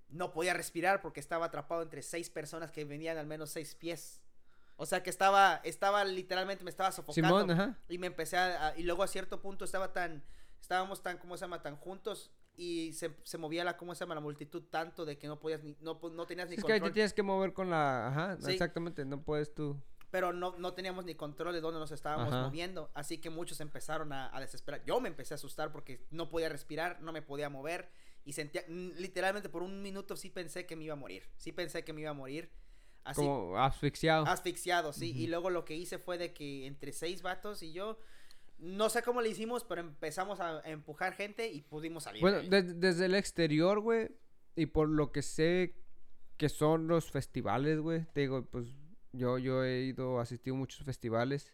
No 0.09 0.31
podía 0.31 0.53
respirar 0.55 1.01
porque 1.01 1.21
estaba 1.21 1.47
atrapado 1.47 1.83
entre 1.83 2.03
seis 2.03 2.31
personas 2.31 2.71
que 2.71 2.85
venían 2.85 3.17
al 3.17 3.27
menos 3.27 3.51
seis 3.51 3.75
pies. 3.75 4.21
O 4.77 4.87
sea 4.87 5.03
que 5.03 5.11
estaba, 5.11 5.61
estaba 5.64 6.05
literalmente, 6.05 6.62
me 6.64 6.71
estaba 6.71 6.93
sofocando. 6.93 7.40
Simón, 7.40 7.51
ajá. 7.51 7.79
Y 7.88 7.99
me 7.99 8.09
empecé 8.09 8.37
a, 8.37 8.69
a- 8.69 8.77
y 8.79 8.83
luego 8.83 9.03
a 9.03 9.09
cierto 9.09 9.40
punto 9.40 9.64
estaba 9.64 9.93
tan, 9.93 10.23
estábamos 10.61 11.03
tan, 11.03 11.17
¿cómo 11.19 11.37
se 11.37 11.43
llama? 11.43 11.62
Tan 11.62 11.77
juntos 11.77 12.31
y 12.57 12.93
se, 12.93 13.17
se 13.25 13.38
movía 13.38 13.64
la, 13.64 13.77
¿cómo 13.77 13.95
se 13.95 14.01
llama? 14.01 14.14
La 14.14 14.21
multitud 14.21 14.62
tanto 14.71 15.05
de 15.05 15.19
que 15.19 15.27
no 15.27 15.38
podías 15.40 15.62
ni, 15.62 15.77
no, 15.81 16.01
no 16.12 16.27
tenías 16.27 16.49
ni 16.49 16.55
Es 16.57 16.64
que 16.64 16.73
ahí 16.73 16.79
te 16.79 16.83
control. 16.83 16.93
tienes 16.93 17.12
que 17.12 17.23
mover 17.23 17.53
con 17.53 17.71
la... 17.71 18.09
Ajá, 18.09 18.37
Sí. 18.40 18.53
exactamente. 18.53 19.05
No 19.05 19.23
puedes 19.23 19.53
tú... 19.55 19.77
pero 20.11 20.33
no, 20.33 20.57
no 20.59 20.73
teníamos 20.75 21.05
ni 21.05 21.17
control 21.17 21.53
de 21.55 21.61
dónde 21.61 21.81
nos 21.81 21.90
estábamos 21.90 22.33
Ajá. 22.33 22.45
moviendo, 22.45 22.90
así 22.95 23.19
que 23.19 23.31
muchos 23.31 23.61
empezaron 23.61 24.12
a, 24.12 24.35
a 24.37 24.40
desesperar. 24.40 24.85
Yo 24.85 25.01
me 25.01 25.09
empecé 25.09 25.35
a 25.35 25.37
asustar 25.37 25.73
porque 25.73 26.07
no 26.11 26.29
podía 26.29 26.49
respirar, 26.49 27.01
no 27.03 27.12
me 27.12 27.21
podía 27.23 27.49
mover 27.49 27.90
y 28.25 28.33
sentía, 28.35 28.62
literalmente 28.69 29.49
por 29.49 29.62
un 29.64 29.83
minuto 29.83 30.17
sí 30.17 30.31
pensé 30.31 30.67
que 30.67 30.77
me 30.77 30.85
iba 30.85 30.93
a 30.95 30.97
morir, 30.97 31.29
sí 31.37 31.51
pensé 31.51 31.85
que 31.85 31.93
me 31.93 32.03
iba 32.03 32.11
a 32.11 32.14
morir, 32.14 32.53
así 33.03 33.21
Como 33.21 33.59
asfixiado. 33.59 34.25
asfixiado, 34.27 34.93
sí, 34.93 35.11
y 35.14 35.23
Ujú. 35.25 35.31
luego 35.31 35.51
lo 35.51 35.64
que 35.64 35.75
hice 35.75 35.99
fue 35.99 36.17
de 36.17 36.33
que 36.33 36.67
entre 36.67 36.93
seis 36.93 37.21
vatos 37.23 37.62
y 37.64 37.73
yo, 37.73 37.99
no 38.59 38.88
sé 38.88 39.03
cómo 39.03 39.21
le 39.21 39.29
hicimos, 39.29 39.64
pero 39.64 39.81
empezamos 39.81 40.40
a, 40.40 40.61
empujar 40.64 41.14
gente 41.14 41.49
y 41.49 41.62
pudimos 41.62 42.05
salir. 42.05 42.21
Bueno, 42.21 42.43
de 42.43 42.62
desde 42.62 43.07
el 43.07 43.14
exterior, 43.14 43.81
güey, 43.81 44.11
y 44.57 44.67
por 44.67 44.88
lo 44.88 45.12
que 45.12 45.23
sé 45.23 45.75
que 46.37 46.49
son 46.49 46.87
los 46.87 47.11
festivales, 47.11 47.81
güey, 47.81 48.05
te 48.12 48.23
digo, 48.23 48.45
pues 48.47 48.67
yo, 49.12 49.38
yo 49.38 49.64
he 49.64 49.83
ido, 49.83 50.21
asistido 50.21 50.57
a 50.57 50.59
muchos 50.59 50.85
festivales, 50.85 51.53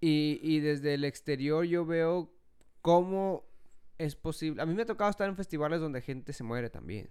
y, 0.00 0.38
y 0.42 0.60
desde 0.60 0.94
el 0.94 1.04
exterior 1.04 1.64
yo 1.64 1.84
veo 1.84 2.32
cómo 2.82 3.44
es 3.98 4.14
posible. 4.14 4.62
A 4.62 4.66
mí 4.66 4.74
me 4.74 4.82
ha 4.82 4.86
tocado 4.86 5.10
estar 5.10 5.28
en 5.28 5.36
festivales 5.36 5.80
donde 5.80 6.00
gente 6.00 6.32
se 6.32 6.44
muere 6.44 6.70
también, 6.70 7.10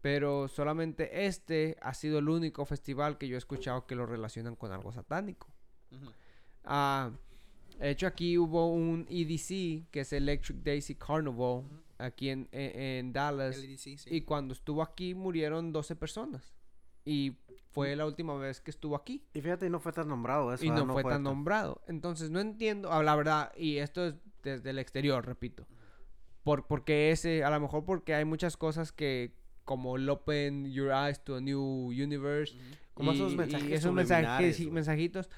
pero 0.00 0.48
solamente 0.48 1.26
este 1.26 1.76
ha 1.80 1.94
sido 1.94 2.18
el 2.18 2.28
único 2.28 2.64
festival 2.66 3.18
que 3.18 3.28
yo 3.28 3.36
he 3.36 3.38
escuchado 3.38 3.86
que 3.86 3.94
lo 3.94 4.06
relacionan 4.06 4.56
con 4.56 4.72
algo 4.72 4.92
satánico. 4.92 5.48
Ah, 6.64 7.12
de 7.78 7.90
hecho, 7.90 8.06
aquí 8.06 8.38
hubo 8.38 8.72
un 8.72 9.06
EDC, 9.10 9.88
que 9.90 10.00
es 10.00 10.12
Electric 10.12 10.58
Daisy 10.62 10.94
Carnival, 10.94 11.64
aquí 11.98 12.30
en, 12.30 12.48
en- 12.52 12.80
en 12.80 13.12
Dallas. 13.12 13.56
LDC, 13.58 13.98
sí. 13.98 14.08
Y 14.10 14.20
cuando 14.22 14.52
estuvo 14.54 14.82
aquí 14.82 15.14
murieron 15.14 15.72
12 15.72 15.96
personas. 15.96 16.54
Y 17.04 17.36
fue 17.70 17.94
la 17.94 18.06
última 18.06 18.34
vez 18.36 18.60
que 18.60 18.70
estuvo 18.70 18.96
aquí. 18.96 19.22
Y 19.34 19.40
fíjate, 19.40 19.66
y 19.66 19.70
no 19.70 19.78
fue 19.80 19.92
tan 19.92 20.08
nombrado 20.08 20.52
eso. 20.52 20.64
y 20.64 20.68
no, 20.70 20.92
fue 20.94 21.02
tan 21.04 21.22
nombrado. 21.30 21.82
Entonces, 21.86 22.30
no 22.30 22.40
entiendo, 22.40 22.90
ah, 22.92 23.02
la 23.02 23.14
verdad, 23.14 23.52
y 23.56 23.76
esto 23.76 24.06
es 24.06 24.14
desde 24.42 24.70
el 24.70 24.78
exterior, 24.78 25.24
repito. 25.24 25.66
Por, 26.42 26.66
porque 26.66 27.10
ese, 27.10 27.44
a 27.44 27.50
lo 27.50 27.60
mejor 27.60 27.84
porque 27.84 28.14
hay 28.14 28.24
muchas 28.24 28.56
cosas 28.56 28.92
que, 28.92 29.34
como 29.64 29.96
el 29.96 30.08
Open 30.08 30.70
Your 30.72 30.90
Eyes 30.92 31.22
to 31.24 31.36
a 31.36 31.40
New 31.40 31.88
Universe. 31.88 32.56
Como 32.94 33.12
esos 33.12 33.32
y- 33.32 33.34
y 33.34 33.38
mensajes 33.38 33.70
esos 33.72 33.92
mensajes, 33.92 34.70
mensajitos. 34.70 35.28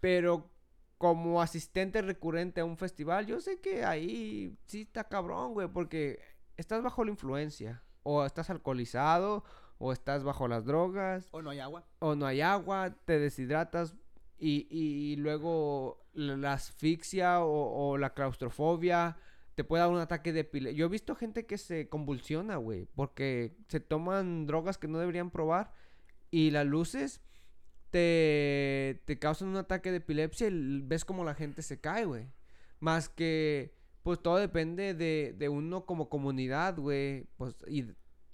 Pero 0.00 0.50
como 0.98 1.42
asistente 1.42 2.00
recurrente 2.02 2.60
a 2.60 2.64
un 2.64 2.76
festival, 2.76 3.26
yo 3.26 3.40
sé 3.40 3.60
que 3.60 3.84
ahí 3.84 4.56
sí 4.66 4.82
está 4.82 5.04
cabrón, 5.04 5.52
güey, 5.54 5.68
porque 5.68 6.20
estás 6.56 6.82
bajo 6.82 7.04
la 7.04 7.10
influencia. 7.10 7.82
O 8.02 8.24
estás 8.24 8.50
alcoholizado, 8.50 9.42
o 9.78 9.92
estás 9.92 10.22
bajo 10.22 10.46
las 10.48 10.64
drogas, 10.64 11.28
O 11.32 11.42
no 11.42 11.50
hay 11.50 11.58
agua. 11.58 11.84
o 11.98 12.14
no 12.14 12.24
hay 12.24 12.40
agua, 12.40 12.94
te 13.04 13.18
deshidratas 13.18 13.94
y, 14.38 14.66
y- 14.70 15.16
luego 15.16 16.06
la, 16.12 16.36
la 16.36 16.52
asfixia 16.52 17.40
o, 17.40 17.90
o 17.90 17.98
la 17.98 18.14
claustrofobia 18.14 19.16
te 19.56 19.64
puede 19.64 19.82
dar 19.82 19.90
un 19.90 19.98
ataque 19.98 20.32
de 20.32 20.40
epilepsia. 20.40 20.78
Yo 20.78 20.86
he 20.86 20.88
visto 20.88 21.14
gente 21.16 21.46
que 21.46 21.58
se 21.58 21.88
convulsiona, 21.88 22.56
güey, 22.56 22.86
porque 22.94 23.56
se 23.68 23.80
toman 23.80 24.46
drogas 24.46 24.78
que 24.78 24.86
no 24.88 24.98
deberían 24.98 25.30
probar 25.30 25.72
y 26.30 26.50
las 26.52 26.66
luces 26.66 27.20
te, 27.90 29.02
te 29.04 29.18
causan 29.18 29.48
un 29.48 29.56
ataque 29.56 29.90
de 29.90 29.98
epilepsia 29.98 30.48
y 30.48 30.80
ves 30.82 31.04
como 31.04 31.24
la 31.24 31.34
gente 31.34 31.62
se 31.62 31.80
cae, 31.80 32.04
güey. 32.04 32.26
Más 32.80 33.08
que, 33.08 33.74
pues 34.02 34.20
todo 34.20 34.36
depende 34.36 34.94
de, 34.94 35.34
de 35.36 35.48
uno 35.48 35.86
como 35.86 36.08
comunidad, 36.08 36.76
güey, 36.78 37.26
pues 37.36 37.56
y 37.66 37.86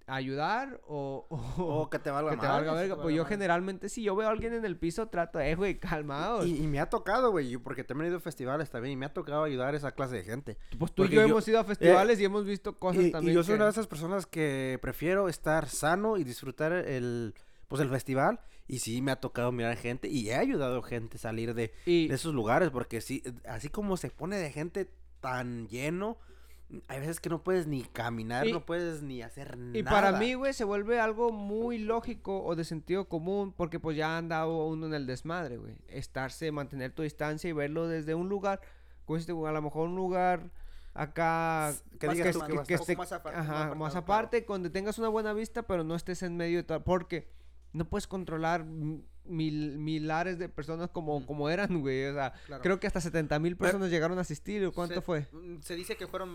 ayudar 0.08 0.80
o... 0.86 1.26
o- 1.30 1.62
O 1.82 1.88
que 1.90 1.98
te 2.00 2.10
valga 2.10 2.32
que 2.32 2.36
te 2.38 2.46
valga 2.46 2.72
verga. 2.74 2.94
Pues 2.96 3.04
valga 3.04 3.16
yo 3.16 3.24
generalmente, 3.24 3.88
si 3.88 4.02
yo 4.02 4.16
veo 4.16 4.26
a 4.28 4.30
alguien 4.32 4.52
en 4.52 4.64
el 4.64 4.76
piso, 4.76 5.06
trato, 5.08 5.38
eh, 5.40 5.54
güey, 5.54 5.78
calmados. 5.80 6.46
Y, 6.46 6.64
y 6.64 6.66
me 6.66 6.80
ha 6.80 6.90
tocado, 6.90 7.30
güey, 7.30 7.56
porque 7.58 7.84
también 7.84 8.06
he 8.06 8.08
ido 8.08 8.18
a 8.18 8.20
festivales 8.20 8.68
también 8.70 8.92
y 8.92 8.96
me 8.96 9.06
ha 9.06 9.12
tocado 9.12 9.44
ayudar 9.44 9.74
a 9.74 9.76
esa 9.76 9.92
clase 9.92 10.16
de 10.16 10.24
gente. 10.24 10.58
pues 10.78 10.92
tú 10.92 11.04
y 11.04 11.08
yo, 11.08 11.14
yo- 11.14 11.22
hemos 11.22 11.46
ido 11.46 11.60
a 11.60 11.64
festivales 11.64 12.18
y 12.20 12.24
hemos 12.24 12.44
visto 12.44 12.78
cosas 12.78 13.04
Y, 13.04 13.06
y 13.06 13.12
también. 13.12 13.34
yo 13.34 13.42
soy 13.44 13.54
una 13.54 13.64
de 13.66 13.70
esas 13.70 13.86
personas 13.86 14.26
que 14.26 14.78
prefiero 14.82 15.28
estar 15.28 15.68
sano 15.68 16.16
y 16.16 16.24
disfrutar 16.24 16.72
el, 16.72 17.34
pues 17.68 17.80
el 17.80 17.88
festival. 17.88 18.40
Y 18.68 18.78
sí, 18.78 19.02
me 19.02 19.10
ha 19.12 19.16
tocado 19.16 19.52
mirar 19.52 19.76
gente 19.76 20.08
y 20.08 20.30
he 20.30 20.34
ayudado 20.36 20.78
a 20.78 20.82
gente 20.82 21.16
a 21.16 21.20
salir 21.20 21.54
de, 21.54 21.72
y, 21.84 22.08
de 22.08 22.14
esos 22.14 22.32
lugares, 22.34 22.70
porque 22.70 23.00
sí, 23.00 23.22
así 23.46 23.68
como 23.68 23.96
se 23.96 24.10
pone 24.10 24.36
de 24.36 24.50
gente 24.50 24.88
tan 25.20 25.68
lleno, 25.68 26.16
hay 26.88 27.00
veces 27.00 27.20
que 27.20 27.28
no 27.28 27.42
puedes 27.42 27.66
ni 27.66 27.82
caminar, 27.82 28.46
Y- 28.46 28.52
no 28.52 28.64
puedes 28.64 29.02
ni 29.02 29.20
hacer 29.20 29.58
nada. 29.58 29.76
y 29.78 29.82
para 29.82 30.12
mí, 30.12 30.32
güey, 30.34 30.54
se 30.54 30.64
vuelve 30.64 30.98
algo 31.00 31.30
muy 31.32 31.76
lógico 31.78 32.42
o 32.42 32.56
de 32.56 32.64
sentido 32.64 33.08
común 33.08 33.52
porque 33.52 33.78
pues 33.78 33.96
ya 33.96 34.14
ha 34.14 34.18
andado 34.18 34.66
uno 34.66 34.86
en 34.86 34.94
el 34.94 35.06
desmadre, 35.06 35.58
güey. 35.58 35.74
Estarse, 35.88 36.50
mantener 36.50 36.92
tu 36.92 37.02
distancia 37.02 37.50
y 37.50 37.52
verlo 37.52 37.88
desde 37.88 38.14
un 38.14 38.28
lugar, 38.30 38.62
güey, 39.06 39.22
a 39.28 39.52
lo 39.52 39.60
mejor 39.62 39.88
un 39.88 39.96
lugar 39.96 40.50
acá 40.94 41.74
que 41.98 42.06
Más 42.06 42.16
digas 42.16 42.36
que- 42.66 42.78
tú 42.78 42.84
que 42.86 42.96
más 42.96 43.12
apar- 43.12 43.34
ajá, 43.34 43.74
más 43.74 43.96
aparte, 43.96 44.44
donde 44.48 44.70
tengas 44.70 44.98
una 44.98 45.08
buena 45.08 45.32
vista, 45.32 45.62
pero 45.62 45.84
no 45.84 45.94
estés 45.94 46.22
en 46.22 46.36
medio 46.36 46.58
de 46.58 46.62
todo, 46.64 46.82
porque 46.84 47.28
no 47.72 47.84
puedes 47.88 48.06
controlar 48.06 48.64
mil, 48.64 49.78
milares 49.78 50.38
de 50.38 50.48
personas 50.48 50.90
como, 50.90 51.24
como 51.26 51.48
eran, 51.48 51.80
güey. 51.80 52.06
O 52.06 52.14
sea, 52.14 52.32
Claro. 52.46 52.62
creo 52.62 52.80
que 52.80 52.86
hasta 52.86 53.00
70 53.00 53.38
mil 53.38 53.56
personas 53.56 53.90
llegaron 53.90 54.18
a 54.18 54.22
asistir. 54.22 54.64
¿o 54.66 54.72
¿Cuánto 54.72 54.96
se, 54.96 55.00
fue? 55.00 55.26
mm, 55.32 55.60
Se 55.60 55.74
dice 55.76 55.96
que 55.96 56.06
fueron 56.06 56.34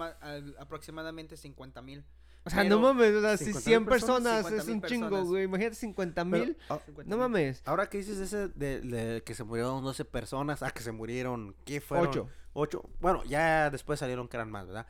aproximadamente 0.60 1.38
50 1.38 1.82
mil. 1.82 2.04
O 2.43 2.50
sea, 2.50 2.63
no 2.63 2.80
mames, 2.80 3.13
o 3.13 3.19
sea, 3.21 3.36
si 3.36 3.45
50,000 3.45 3.62
100 3.63 3.86
personas, 3.86 4.43
personas, 4.43 4.60
es 4.60 4.65
50,000 4.67 4.73
un 5.04 5.10
chingo, 5.10 5.26
güey. 5.26 5.43
Imagínate 5.43 5.76
50 5.76 6.23
Pero, 6.23 6.45
mil. 6.45 6.58
ah, 6.69 6.80
No 7.06 7.17
mames. 7.17 7.62
Ahora 7.65 7.89
que 7.89 7.97
dices 7.97 8.19
ese 8.19 8.47
de, 8.47 8.80
de 8.80 9.21
que 9.23 9.34
se 9.36 9.43
murieron 9.43 9.84
12 9.84 10.06
personas, 10.06 10.63
ah, 10.63 10.71
que 10.71 10.82
se 10.82 10.93
murieron, 10.93 11.56
¿qué 11.65 11.82
fueron? 11.82 12.08
Ocho. 12.08 12.30
Ocho. 12.54 12.89
Bueno, 13.02 13.21
ya 13.26 13.69
después 13.69 14.00
salieron 14.00 14.30
que 14.30 14.38
eran 14.38 14.50
más, 14.50 14.65
¿verdad? 14.65 14.88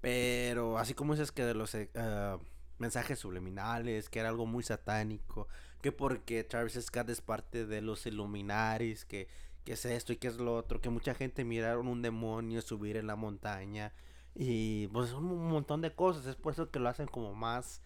Pero 0.00 0.78
así 0.78 0.94
como 0.94 1.14
dices 1.14 1.32
que 1.32 1.44
de 1.44 1.54
los 1.54 1.76
ah, 1.96 2.38
mensajes 2.78 3.18
subliminales, 3.18 4.08
que 4.08 4.20
era 4.20 4.28
algo 4.28 4.46
muy 4.46 4.62
satánico, 4.62 5.48
que 5.80 5.92
porque 5.92 6.44
Travis 6.44 6.78
Scott 6.80 7.08
es 7.08 7.20
parte 7.20 7.66
de 7.66 7.80
los 7.80 8.06
Illuminaris, 8.06 9.04
que, 9.04 9.28
que 9.64 9.72
es 9.72 9.84
esto 9.84 10.12
y 10.12 10.16
que 10.16 10.28
es 10.28 10.36
lo 10.36 10.54
otro, 10.54 10.80
que 10.80 10.90
mucha 10.90 11.14
gente 11.14 11.44
miraron 11.44 11.88
un 11.88 12.02
demonio 12.02 12.62
subir 12.62 12.96
en 12.96 13.06
la 13.06 13.16
montaña 13.16 13.92
y 14.34 14.88
pues 14.88 15.12
un, 15.12 15.48
montón 15.48 15.80
de 15.80 15.94
cosas, 15.94 16.26
es 16.26 16.36
por 16.36 16.52
eso 16.52 16.70
que 16.70 16.78
lo 16.78 16.88
hacen 16.88 17.06
como 17.06 17.34
más, 17.34 17.82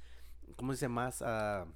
¿cómo 0.57 0.73
se 0.73 0.77
dice? 0.77 0.89
Más, 0.89 1.23
ah, 1.23 1.67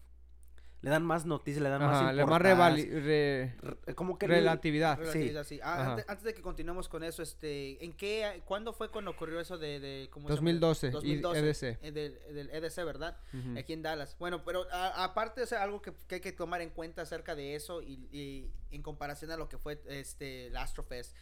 le 0.81 0.91
dan 0.91 1.05
más 1.05 1.27
noticias, 1.27 1.61
le 1.63 1.69
dan 1.71 1.83
Ajá, 1.83 2.03
más 2.05 2.15
le 2.15 2.25
más 2.25 2.41
revali- 2.41 2.89
re- 2.89 3.57
Re- 3.85 3.95
como 3.97 4.17
que 4.17 4.29
relatividad. 4.29 4.97
Relatividad, 4.97 5.45
sí. 5.45 5.59
Ah, 5.63 5.91
antes, 5.93 6.05
antes 6.09 6.25
de 6.25 6.35
que 6.35 6.41
continuemos 6.43 6.89
con 6.89 7.03
eso, 7.03 7.21
este, 7.23 7.85
¿en 7.85 7.93
qué, 7.93 8.43
cuándo 8.45 8.73
fue 8.73 8.89
cuando 8.89 9.11
ocurrió 9.11 9.41
eso 9.41 9.59
de, 9.59 9.81
de 9.81 10.09
¿cómo 10.13 10.29
se 10.29 10.35
llama? 10.35 10.37
2012, 10.53 10.87
y 10.87 10.91
2012, 10.91 11.41
EDC. 11.71 11.79
eh, 11.83 11.91
del, 11.93 12.19
del 12.33 12.51
EDC, 12.51 12.85
¿verdad? 12.85 13.17
Ujú. 13.35 13.59
Aquí 13.59 13.73
en 13.73 13.83
Dallas. 13.83 14.15
Bueno, 14.21 14.45
pero 14.45 14.67
a- 14.71 15.03
aparte, 15.03 15.43
o 15.43 15.47
sea, 15.47 15.65
algo 15.65 15.83
que, 15.83 15.93
que 16.07 16.17
hay 16.17 16.21
que 16.21 16.33
tomar 16.33 16.61
en 16.63 16.71
cuenta 16.71 17.03
acerca 17.03 17.35
de 17.35 17.57
eso 17.57 17.83
y, 17.83 18.09
y 18.13 18.51
en 18.71 18.83
comparación 18.83 19.33
a 19.33 19.37
lo 19.37 19.49
que 19.49 19.59
fue 19.59 19.81
este 19.89 20.47
el 20.47 20.57
Astrofest, 20.57 21.17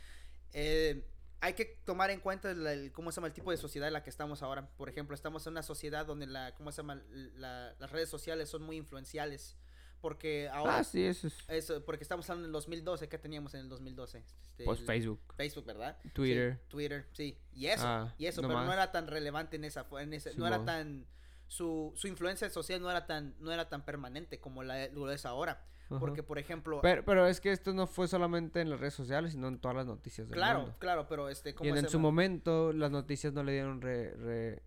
eh, 0.53 1.03
hay 1.41 1.53
que 1.55 1.65
tomar 1.85 2.11
en 2.11 2.21
cuenta 2.21 2.51
el, 2.51 2.67
el- 2.67 2.93
cómo 2.93 3.13
se 3.13 3.17
llama 3.17 3.29
el 3.29 3.33
tipo 3.35 3.51
de 3.51 3.57
sociedad 3.57 3.87
en 3.89 3.93
la 3.95 4.03
que 4.03 4.11
estamos 4.11 4.43
ahora. 4.43 4.69
Por 4.77 4.89
ejemplo, 4.89 5.15
estamos 5.15 5.47
en 5.47 5.53
una 5.53 5.63
sociedad 5.63 6.07
donde 6.07 6.27
la, 6.27 6.55
¿cómo 6.55 6.73
se 6.73 6.79
llama? 6.79 7.03
La- 7.37 7.75
las 7.79 7.91
redes 7.91 8.09
sociales 8.09 8.49
son 8.49 8.63
muy 8.63 8.77
influenciales. 8.77 9.57
Porque 10.01 10.49
ahora... 10.51 10.79
Ah, 10.79 10.85
sí, 10.85 11.03
eso 11.03 11.27
es. 11.27 11.35
Eso, 11.49 11.83
porque 11.85 12.03
estamos 12.05 12.29
hablando 12.29 12.47
del 12.47 12.53
2012, 12.53 13.09
¿qué 13.09 13.19
teníamos 13.19 13.55
en 13.55 13.61
el 13.63 13.69
2012? 13.71 14.19
Este, 14.43 14.65
Pues 14.65 14.81
el- 14.81 14.87
Facebook. 14.87 15.21
Facebook, 15.37 15.65
¿verdad? 15.65 15.97
Twitter. 16.13 16.59
Sí, 16.61 16.69
Twitter, 16.69 17.09
sí. 17.13 17.39
Y 17.55 17.67
eso, 17.67 17.85
Ah, 17.87 18.15
y 18.19 18.27
eso, 18.27 18.43
no 18.43 18.49
pero 18.49 18.61
no 18.63 18.73
era 18.73 18.93
tan 18.93 19.07
relevante 19.07 19.57
en 19.57 19.65
esa, 19.65 19.87
en 19.99 20.13
ese, 20.13 20.35
no 20.35 20.47
era 20.47 20.65
tan, 20.67 21.07
su, 21.49 21.93
su 21.97 22.09
influencia 22.09 22.51
social 22.51 22.81
no 22.83 22.91
era 22.91 23.07
tan, 23.07 23.35
no 23.41 23.51
era 23.53 23.69
tan 23.71 23.85
permanente 23.85 24.39
como 24.39 24.63
la, 24.63 24.87
lo 24.89 25.11
es 25.11 25.25
ahora. 25.25 25.65
Ajá. 25.89 25.99
Porque, 26.01 26.23
por 26.23 26.39
ejemplo, 26.39 26.81
Pero, 26.83 27.05
pero 27.05 27.27
es 27.27 27.41
que 27.41 27.53
esto 27.53 27.73
no 27.73 27.87
fue 27.87 28.09
solamente 28.09 28.61
en 28.61 28.71
las 28.71 28.81
redes 28.81 28.95
sociales, 28.95 29.33
sino 29.33 29.47
en 29.49 29.59
todas 29.59 29.77
las 29.77 29.87
noticias 29.87 30.29
del 30.29 30.37
claro, 30.37 30.61
mundo. 30.63 30.77
claro, 30.79 31.07
pero 31.09 31.29
este, 31.29 31.51
Y 31.51 31.53
¿cómo 31.53 31.71
en, 31.71 31.77
se 31.77 31.81
en 31.83 31.89
su 31.89 32.01
momento 32.01 32.73
las 32.73 32.91
noticias 32.91 33.33
no 33.33 33.43
le 33.45 33.53
dieron 33.53 33.81
re... 33.81 34.13
re- 34.17 34.63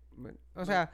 O 0.54 0.64
sea, 0.64 0.92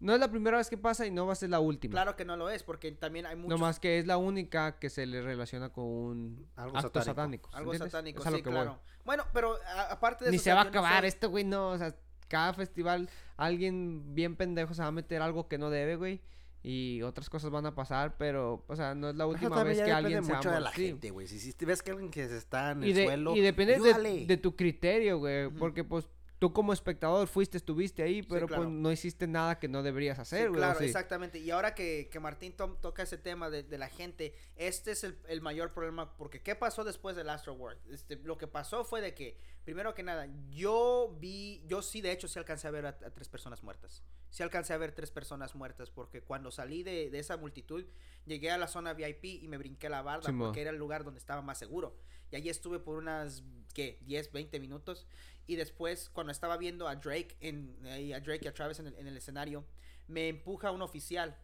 no 0.00 0.12
es 0.14 0.20
la 0.20 0.30
primera 0.30 0.56
vez 0.58 0.68
que 0.70 0.76
pasa 0.78 1.06
y 1.06 1.10
no 1.10 1.26
va 1.26 1.32
a 1.32 1.36
ser 1.36 1.50
la 1.50 1.60
última. 1.60 1.92
Claro 1.92 2.16
que 2.16 2.24
no 2.24 2.36
lo 2.36 2.48
es, 2.50 2.62
porque 2.62 2.92
también 2.92 3.26
hay 3.26 3.36
muchos... 3.36 3.50
No 3.50 3.58
más 3.58 3.78
que 3.80 3.98
es 3.98 4.06
la 4.06 4.16
única 4.18 4.78
que 4.78 4.88
se 4.90 5.06
le 5.06 5.20
relaciona 5.22 5.70
con 5.70 5.84
un 5.84 6.48
Algo 6.56 6.76
acto 6.78 6.88
satánico. 7.02 7.04
satánico. 7.04 7.50
Algo 7.54 7.72
¿entiendes? 7.72 7.92
satánico, 7.92 8.18
Es 8.22 8.24
sí, 8.28 8.30
voy. 8.32 8.42
claro. 8.42 8.78
Bueno, 9.04 9.24
pero 9.32 9.56
a- 9.66 9.92
aparte 9.92 10.24
de 10.26 10.30
Ni 10.30 10.36
eso... 10.36 10.44
se 10.44 10.52
o 10.52 10.54
va 10.54 10.60
a 10.62 10.64
no 10.64 10.70
acabar 10.70 11.02
sé- 11.02 11.08
este 11.08 11.26
güey, 11.26 11.44
no, 11.44 11.68
o 11.70 11.78
sea, 11.78 11.94
cada 12.28 12.52
festival 12.54 13.08
alguien 13.36 14.14
bien 14.14 14.36
pendejo 14.36 14.74
se 14.74 14.82
va 14.82 14.88
a 14.88 14.92
meter 14.92 15.22
algo 15.22 15.48
que 15.48 15.58
no 15.58 15.70
debe, 15.70 15.96
güey. 15.96 16.20
Y 16.68 17.00
otras 17.02 17.30
cosas 17.30 17.50
van 17.50 17.64
a 17.64 17.76
pasar, 17.76 18.16
pero, 18.18 18.64
o 18.66 18.74
sea, 18.74 18.92
no 18.96 19.08
es 19.10 19.14
la 19.14 19.24
última 19.28 19.62
vez 19.62 19.80
que 19.80 19.92
alguien 19.92 20.24
se 20.24 20.34
mucho 20.34 20.50
de 20.50 20.58
la 20.58 20.70
morir. 20.70 20.86
gente, 20.88 21.10
güey. 21.10 21.28
Si, 21.28 21.38
si 21.38 21.64
ves 21.64 21.80
que 21.80 21.92
alguien 21.92 22.10
que 22.10 22.26
se 22.26 22.36
está 22.36 22.72
en 22.72 22.82
Y, 22.82 22.88
el 22.90 22.94
de- 22.96 23.04
suelo, 23.04 23.36
y 23.36 23.40
depende 23.40 23.78
de, 23.78 24.26
de 24.26 24.36
tu 24.36 24.56
criterio, 24.56 25.18
güey. 25.18 25.46
Ujú. 25.46 25.58
Porque, 25.58 25.84
pues, 25.84 26.08
tú 26.38 26.52
como 26.52 26.72
espectador 26.72 27.26
fuiste, 27.28 27.56
estuviste 27.56 28.02
ahí, 28.02 28.22
pero 28.22 28.46
claro. 28.46 28.64
pues 28.64 28.74
no 28.74 28.92
hiciste 28.92 29.26
nada 29.26 29.58
que 29.58 29.68
no 29.68 29.82
deberías 29.82 30.16
Sí, 30.16 30.22
hacer, 30.22 30.48
güey. 30.50 30.60
¿o 30.60 30.64
claro, 30.64 30.78
sí? 30.78 30.84
exactamente. 30.84 31.38
Y 31.38 31.50
ahora 31.50 31.74
que, 31.74 32.08
que 32.10 32.20
Martín 32.20 32.52
to- 32.52 32.76
toca 32.80 33.02
ese 33.02 33.16
tema 33.18 33.48
de, 33.50 33.62
de 33.62 33.78
la 33.78 33.88
gente, 33.88 34.34
este 34.56 34.92
es 34.92 35.04
el, 35.04 35.18
el 35.28 35.40
mayor 35.40 35.72
problema. 35.72 36.16
Porque, 36.16 36.42
¿qué 36.42 36.54
pasó 36.54 36.84
después 36.84 37.16
del 37.16 37.30
Astro 37.30 37.54
World? 37.54 37.78
Este, 37.92 38.16
lo 38.16 38.36
que 38.36 38.46
pasó 38.46 38.84
fue 38.84 39.00
de 39.00 39.14
que, 39.14 39.38
primero 39.64 39.94
que 39.94 40.02
nada, 40.02 40.28
yo 40.50 41.16
vi, 41.18 41.62
yo 41.66 41.80
sí, 41.82 42.00
de 42.00 42.12
hecho, 42.12 42.28
sí 42.28 42.38
alcancé 42.38 42.68
a 42.68 42.70
ver 42.70 42.86
a, 42.86 42.90
a 42.90 43.10
tres 43.10 43.28
personas 43.28 43.62
muertas. 43.62 44.02
Sí 44.30 44.42
alcancé 44.42 44.74
a 44.74 44.76
ver 44.76 44.92
tres 44.92 45.10
personas 45.10 45.54
muertas. 45.54 45.90
Porque 45.90 46.20
cuando 46.22 46.50
salí 46.50 46.82
de, 46.82 47.08
de 47.10 47.18
esa 47.18 47.36
multitud, 47.38 47.86
llegué 48.26 48.50
a 48.50 48.58
la 48.58 48.68
zona 48.68 48.92
VIP 48.92 49.24
y 49.24 49.48
me 49.48 49.56
brinqué 49.56 49.88
la 49.88 50.02
barda. 50.02 50.30
Porque 50.36 50.60
era 50.60 50.70
el 50.70 50.76
lugar 50.76 51.04
donde 51.04 51.18
estaba 51.18 51.40
más 51.40 51.56
seguro. 51.58 51.96
Y 52.30 52.36
allí 52.36 52.48
estuve 52.48 52.78
por 52.78 52.98
unas, 52.98 53.42
¿qué? 53.74 53.98
10, 54.02 54.32
20 54.32 54.60
minutos. 54.60 55.06
Y 55.46 55.56
después, 55.56 56.10
cuando 56.10 56.32
estaba 56.32 56.56
viendo 56.56 56.88
a 56.88 56.96
Drake, 56.96 57.36
en, 57.40 57.76
a 57.86 58.20
Drake 58.20 58.44
y 58.44 58.48
a 58.48 58.54
Travis 58.54 58.80
en 58.80 58.88
el, 58.88 58.94
en 58.96 59.06
el 59.06 59.16
escenario, 59.16 59.64
me 60.08 60.28
empuja 60.28 60.72
un 60.72 60.82
oficial. 60.82 61.36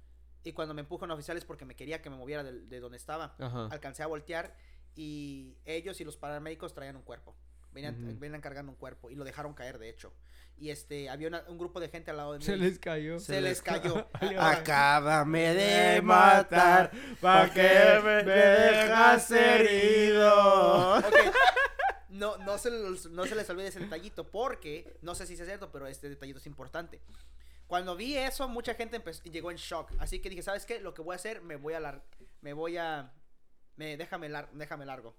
Y 0.45 0.53
cuando 0.53 0.75
me 0.75 0.81
empuja 0.81 1.05
un 1.05 1.12
oficial 1.12 1.37
es 1.37 1.45
porque 1.45 1.64
me 1.64 1.77
quería 1.77 2.03
que 2.03 2.11
me 2.11 2.16
moviera 2.16 2.42
de, 2.42 2.53
de 2.61 2.81
donde 2.81 2.97
estaba. 2.97 3.37
Ajá. 3.38 3.66
Alcancé 3.66 4.03
a 4.03 4.09
voltear 4.09 4.57
y 4.95 5.57
ellos 5.64 6.01
y 6.01 6.05
los 6.05 6.16
paramédicos 6.16 6.75
traían 6.75 6.97
un 6.97 7.03
cuerpo. 7.03 7.37
Venían 7.73 8.40
cargando 8.40 8.71
un 8.71 8.77
cuerpo 8.77 9.11
y 9.11 9.14
lo 9.14 9.25
dejaron 9.25 9.55
caer, 9.55 9.79
de 9.79 9.88
hecho. 9.88 10.12
Y 10.59 10.71
este, 10.71 11.11
había 11.11 11.27
una- 11.29 11.45
un 11.49 11.59
grupo 11.59 11.81
de 11.81 11.88
gente 11.88 12.11
al 12.12 12.17
lado 12.19 12.33
de 12.35 12.38
mí. 12.38 12.45
Se 12.45 12.57
les 12.57 12.79
cayó. 12.79 13.19
Se 13.19 13.41
les 13.41 13.61
cayó. 13.62 14.09
Acábame 14.38 15.55
de 15.55 16.01
matar, 16.03 16.93
pa' 17.21 17.51
que 17.53 18.01
me 18.05 18.23
dejas 18.23 19.31
herido. 19.31 20.99
Ok. 20.99 21.15
No, 22.11 22.37
no, 22.38 22.59
se 22.59 22.71
les, 22.71 23.07
no 23.07 23.27
se 23.27 23.35
les 23.35 23.49
olvide 23.51 23.69
ese 23.69 23.81
detallito 23.81 24.31
porque, 24.31 24.97
no 25.03 25.15
sé 25.17 25.27
si 25.27 25.35
es 25.35 25.45
cierto, 25.45 25.73
pero 25.73 25.87
este 25.88 26.09
detallito 26.09 26.38
es 26.38 26.47
importante. 26.47 27.01
Cuando 27.67 27.97
vi 27.97 28.17
eso, 28.17 28.47
mucha 28.49 28.75
gente 28.75 28.97
empezó- 28.97 29.23
llegó 29.25 29.51
en 29.51 29.57
shock. 29.57 29.91
Así 29.99 30.21
que 30.21 30.29
dije, 30.29 30.43
¿sabes 30.43 30.67
qué? 30.67 30.79
Lo 30.79 30.95
que 30.95 31.03
voy 31.03 31.15
a 31.15 31.17
hacer, 31.17 31.41
me 31.43 31.57
voy 31.57 31.75
a 31.75 31.81
lar 31.81 32.03
me 32.43 32.53
voy 32.53 32.77
a, 32.77 33.12
me, 33.77 33.97
déjame, 33.97 34.29
lar 34.29 34.49
déjame 34.53 34.85
largo. 34.85 35.17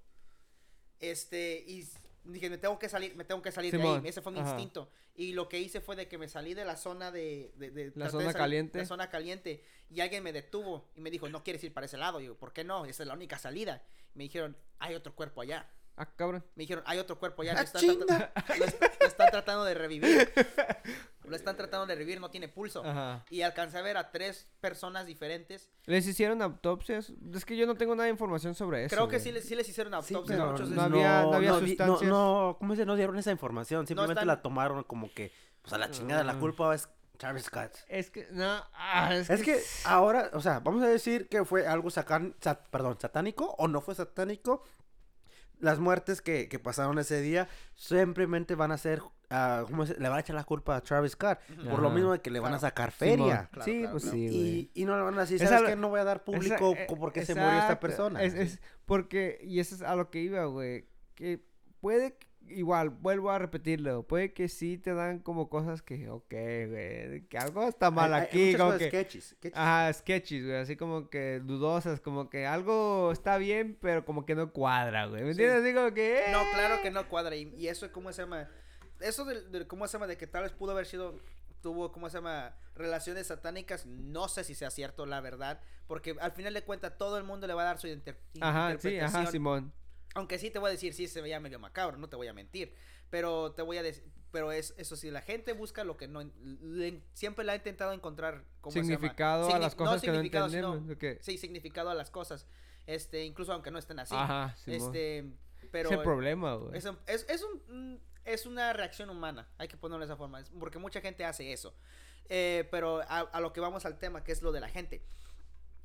Este, 1.00 1.63
y 1.67 1.86
dije, 2.24 2.50
me 2.50 2.58
tengo 2.58 2.80
que 2.80 2.88
salir, 2.90 3.16
me 3.16 3.24
tengo 3.26 3.42
que 3.42 3.52
salir 3.52 3.76
de 3.78 3.82
ahí. 3.82 4.02
Ese 4.06 4.22
fue 4.22 4.32
mi 4.32 4.40
ajá. 4.40 4.52
instinto. 4.52 4.90
Y 5.16 5.34
lo 5.34 5.48
que 5.50 5.60
hice 5.60 5.82
fue 5.82 5.96
de 5.96 6.08
que 6.08 6.18
me 6.18 6.28
salí 6.28 6.54
de 6.54 6.66
la 6.66 6.76
zona 6.78 7.12
de... 7.12 7.52
de- 7.58 7.72
de- 7.72 7.92
La 7.96 8.06
de 8.06 8.12
zona 8.12 8.24
salir- 8.26 8.38
caliente. 8.38 8.78
La 8.80 8.86
zona 8.86 9.10
caliente. 9.10 9.64
Y 9.90 10.02
alguien 10.02 10.24
me 10.24 10.34
detuvo 10.34 10.90
y 10.96 11.02
me 11.02 11.12
dijo, 11.12 11.30
no 11.30 11.44
quieres 11.44 11.64
ir 11.64 11.74
para 11.74 11.86
ese 11.86 11.98
lado. 11.98 12.20
Y 12.20 12.26
yo, 12.26 12.36
¿por 12.36 12.54
qué 12.54 12.64
no? 12.64 12.86
Esa 12.86 13.04
es 13.04 13.08
la 13.08 13.14
única 13.14 13.38
salida. 13.38 13.84
Me 14.16 14.24
dijeron, 14.24 14.56
hay 14.80 14.96
otro 14.96 15.14
cuerpo 15.16 15.42
allá. 15.42 15.70
Ah, 15.95 16.08
cabrón. 16.15 16.43
Me 16.56 16.62
dijeron, 16.63 16.84
hay 16.88 16.97
otro 16.99 17.19
cuerpo 17.19 17.41
allá. 17.43 17.51
¡Ah, 17.53 17.56
Lo 17.58 17.62
están, 17.62 17.82
chinga! 17.82 18.06
trata- 18.06 18.56
lo 18.58 18.65
est- 18.65 18.82
lo 19.01 19.08
están 19.08 19.29
tratando 19.32 19.63
de 19.63 19.73
revivir. 19.75 20.34
Lo 21.25 21.36
están 21.36 21.56
tratando 21.56 21.86
de 21.86 21.95
revivir, 21.95 22.19
no 22.19 22.29
tiene 22.29 22.47
pulso. 22.49 22.84
Ajá. 22.86 23.23
Y 23.29 23.41
alcancé 23.43 23.77
a 23.77 23.82
ver 23.82 23.95
a 23.97 24.12
tres 24.12 24.47
personas 24.60 25.06
diferentes. 25.06 25.69
¿Les 25.86 26.06
hicieron 26.08 26.41
autopsias? 26.41 27.13
Es 27.34 27.45
que 27.45 27.56
yo 27.56 27.65
no 27.67 27.75
tengo 27.75 27.95
nada 27.95 28.06
de 28.06 28.10
información 28.12 28.56
sobre 28.56 28.86
eso. 28.86 28.95
Creo 28.95 29.08
que 29.08 29.19
sí 29.19 29.32
les, 29.32 29.45
sí 29.45 29.56
les 29.56 29.69
hicieron 29.69 29.91
Sí, 30.03 30.13
autopsia. 30.15 30.36
pero 30.36 30.51
muchos 30.51 30.69
de 30.69 30.75
no 30.75 30.82
esos- 30.82 30.93
había- 30.93 31.21
no 31.21 31.34
había 31.34 31.60
sustancias. 31.60 32.10
No, 32.12 32.47
no, 32.51 32.58
¿cómo 32.58 32.75
se 32.75 32.86
no 32.86 32.95
dieron 32.95 33.17
esa 33.17 33.32
información? 33.32 33.88
Simplemente 33.88 34.19
están- 34.19 34.27
la 34.27 34.41
tomaron 34.41 34.84
como 34.84 35.13
que, 35.13 35.32
pues 35.62 35.73
a 35.73 35.77
la 35.77 35.89
chingada, 35.91 36.23
la 36.23 36.39
culpa 36.39 36.73
es 36.75 36.89
Travis 37.17 37.43
Scott. 37.45 37.71
Es 37.88 38.10
que, 38.10 38.27
no, 38.32 38.62
ah, 38.73 39.13
es, 39.15 39.29
Es 39.29 39.43
que 39.43 39.62
ahora, 39.86 40.29
o 40.34 40.41
sea, 40.41 40.60
vamos 40.60 40.84
a 40.84 40.88
decir 40.88 41.29
que 41.29 41.45
fue 41.45 41.67
algo 41.67 41.89
sacan, 41.89 42.36
sat- 42.41 42.67
perdón, 42.69 42.97
satánico 42.99 43.56
o 43.60 43.67
no 43.67 43.79
fue 43.79 43.93
satánico. 43.95 44.63
Las 45.63 45.80
muertes 45.80 46.21
que, 46.21 46.49
que 46.49 46.60
pasaron 46.60 46.99
ese 46.99 47.21
día 47.21 47.47
simplemente 47.76 48.56
van 48.56 48.71
a 48.71 48.78
ser, 48.78 49.02
ah, 49.30 49.63
¿cómo 49.69 49.86
se- 49.86 49.95
le 49.99 50.10
van 50.10 50.17
a 50.17 50.21
echar 50.21 50.36
la 50.36 50.43
culpa 50.43 50.76
a 50.76 50.82
Travis 50.82 51.13
Scott. 51.13 51.39
Por 51.69 51.80
lo 51.82 51.89
mismo 51.89 52.12
de 52.12 52.19
que 52.21 52.30
le 52.32 52.39
van 52.39 52.52
Claro. 52.52 52.58
a 52.58 52.69
sacar 52.69 52.91
feria. 52.91 53.49
Claro, 53.52 53.65
sí, 53.65 53.80
claro, 53.80 53.91
pues 53.91 54.04
sí, 54.04 54.10
güey. 54.28 54.38
Y, 54.38 54.71
y 54.73 54.86
no 54.86 54.97
le 54.97 55.04
van 55.04 55.17
a 55.17 55.21
decir, 55.21 55.41
Es 55.41 55.49
¿sabes 55.49 55.69
qué? 55.69 55.76
No 55.76 55.89
voy 55.89 55.99
a 55.99 56.04
dar 56.04 56.23
público 56.23 56.73
Esa- 56.73 56.84
eh, 56.84 56.88
porque 56.99 57.26
se 57.26 57.36
murió 57.36 57.60
esta 57.60 57.80
persona. 57.80 58.21
Es, 58.23 58.34
es 58.34 58.60
porque, 58.86 59.39
y 59.43 59.60
eso 59.60 59.76
es 59.76 59.82
a 59.82 59.95
lo 59.95 60.10
que 60.10 60.19
iba, 60.19 60.43
güey. 60.45 60.88
Que 61.15 61.43
puede, 61.80 62.17
que- 62.17 62.28
igual, 62.49 62.89
vuelvo 62.89 63.32
a 63.32 63.39
repetirlo. 63.39 64.03
Puede 64.03 64.34
que 64.34 64.47
sí 64.49 64.77
te 64.77 64.93
dan 64.93 65.19
como 65.19 65.49
cosas 65.49 65.82
que, 65.82 66.10
ok, 66.10 66.29
güey, 66.29 67.27
que 67.27 67.38
algo 67.38 67.67
está 67.67 67.91
mal 67.91 68.13
Hay- 68.13 68.21
hay 68.21 68.27
aquí. 68.27 68.45
muchas 68.51 68.62
como 68.62 68.77
que, 68.77 68.88
sketches, 68.88 69.25
sketches. 69.38 69.58
Ajá, 69.60 69.93
sketches, 69.93 70.43
güey, 70.45 70.56
así 70.58 70.75
como 70.75 71.10
que 71.10 71.39
dudosas, 71.43 71.99
como 71.99 72.29
que 72.29 72.45
algo 72.45 73.12
está 73.12 73.38
bien, 73.38 73.77
pero 73.82 74.06
como 74.06 74.25
que 74.25 74.36
no 74.36 74.51
cuadra, 74.51 75.06
güey. 75.08 75.23
¿Me 75.23 75.34
Sí. 75.34 75.41
entiendes? 75.41 75.63
Así 75.65 75.73
como 75.75 75.93
que. 75.93 76.23
No, 76.32 76.41
eh. 76.41 76.47
claro 76.53 76.82
que 76.82 76.91
no 76.91 77.08
cuadra. 77.10 77.36
Y, 77.36 77.53
y 77.58 77.67
eso, 77.67 77.91
¿cómo 77.91 78.12
se 78.13 78.21
llama? 78.21 78.49
Eso 78.99 79.25
del, 79.25 79.51
del- 79.51 79.67
¿cómo 79.67 79.88
se 79.88 79.93
llama? 79.93 80.08
De 80.08 80.17
que 80.17 80.27
tal 80.27 80.43
vez 80.43 80.51
pudo 80.53 80.71
haber 80.71 80.86
sido, 80.86 81.19
tuvo, 81.62 81.91
¿cómo 81.91 82.10
se 82.10 82.17
llama? 82.17 82.56
Relaciones 82.75 83.27
satánicas. 83.27 83.86
No 83.86 84.27
sé 84.27 84.43
si 84.43 84.56
sea 84.56 84.69
cierto, 84.69 85.06
la 85.06 85.21
verdad. 85.21 85.62
Porque 85.88 86.15
al 86.19 86.32
final 86.32 86.53
de 86.53 86.63
cuentas, 86.63 86.97
todo 86.97 87.17
el 87.17 87.23
mundo 87.23 87.45
le 87.47 87.53
va 87.53 87.62
a 87.63 87.65
dar 87.65 87.77
su 87.79 87.88
inter- 87.88 88.17
Ajá, 88.41 88.69
sí, 88.69 88.73
interpretación. 88.89 89.21
ajá, 89.21 89.32
Simón. 89.32 89.73
Aunque 90.15 90.38
sí 90.39 90.52
te 90.52 90.60
voy 90.60 90.69
a 90.69 90.71
decir, 90.71 90.93
sí 90.93 91.08
se 91.08 91.21
veía 91.21 91.39
medio 91.39 91.60
macabro, 91.60 91.97
no 91.97 92.08
te 92.10 92.15
voy 92.15 92.28
a 92.28 92.34
mentir. 92.34 92.73
Pero 93.10 93.52
te 93.52 93.62
voy 93.62 93.78
a 93.78 93.84
decir, 93.84 94.04
pero 94.32 94.52
es 94.52 94.73
eso 94.78 94.95
sí, 94.95 95.12
la 95.12 95.21
gente 95.21 95.54
busca 95.54 95.84
lo 95.84 95.97
que 95.97 96.08
no, 96.08 96.23
le- 96.43 97.02
siempre 97.13 97.45
le 97.45 97.52
ha 97.52 97.56
intentado 97.56 97.93
encontrar 97.93 98.43
¿cómo 98.62 98.71
se 98.73 98.80
llama? 98.80 98.95
Significado 98.95 99.54
a 99.54 99.60
las 99.60 99.76
cosas 99.76 100.02
que 100.02 100.08
no 100.12 100.19
entendemos. 100.21 100.95
¿o 100.95 100.97
qué? 100.97 101.19
Sí, 101.21 101.38
significado 101.38 101.89
a 101.91 101.93
las 101.93 102.10
cosas. 102.10 102.47
Este, 102.88 103.23
incluso 103.26 103.54
aunque 103.54 103.69
no 103.71 103.78
estén 103.80 103.99
así. 103.99 104.15
Ajá, 104.17 104.56
Simón. 104.58 104.80
este, 104.95 105.32
pero 105.71 105.89
es 105.89 105.97
el 105.97 106.04
problema, 106.04 106.56
güey. 106.56 106.78
es, 106.78 106.86
un- 106.86 106.97
es, 107.06 107.26
es 107.30 107.43
un, 107.43 108.02
es 108.26 108.45
una 108.47 108.73
reacción 108.73 109.10
humana, 109.12 109.47
hay 109.60 109.67
que 109.67 109.78
ponerlo 109.78 109.99
de 110.06 110.12
esa 110.12 110.17
forma, 110.17 110.43
porque 110.60 110.80
mucha 110.80 110.99
gente 111.02 111.23
hace 111.23 111.54
eso. 111.54 111.76
Eh, 112.30 112.67
pero 112.71 113.02
a, 113.02 113.19
a 113.19 113.39
lo 113.41 113.54
que 113.54 113.60
vamos 113.60 113.86
al 113.86 113.99
tema, 113.99 114.23
que 114.23 114.32
es 114.32 114.41
lo 114.41 114.52
de 114.52 114.60
la 114.62 114.69
gente. 114.69 115.04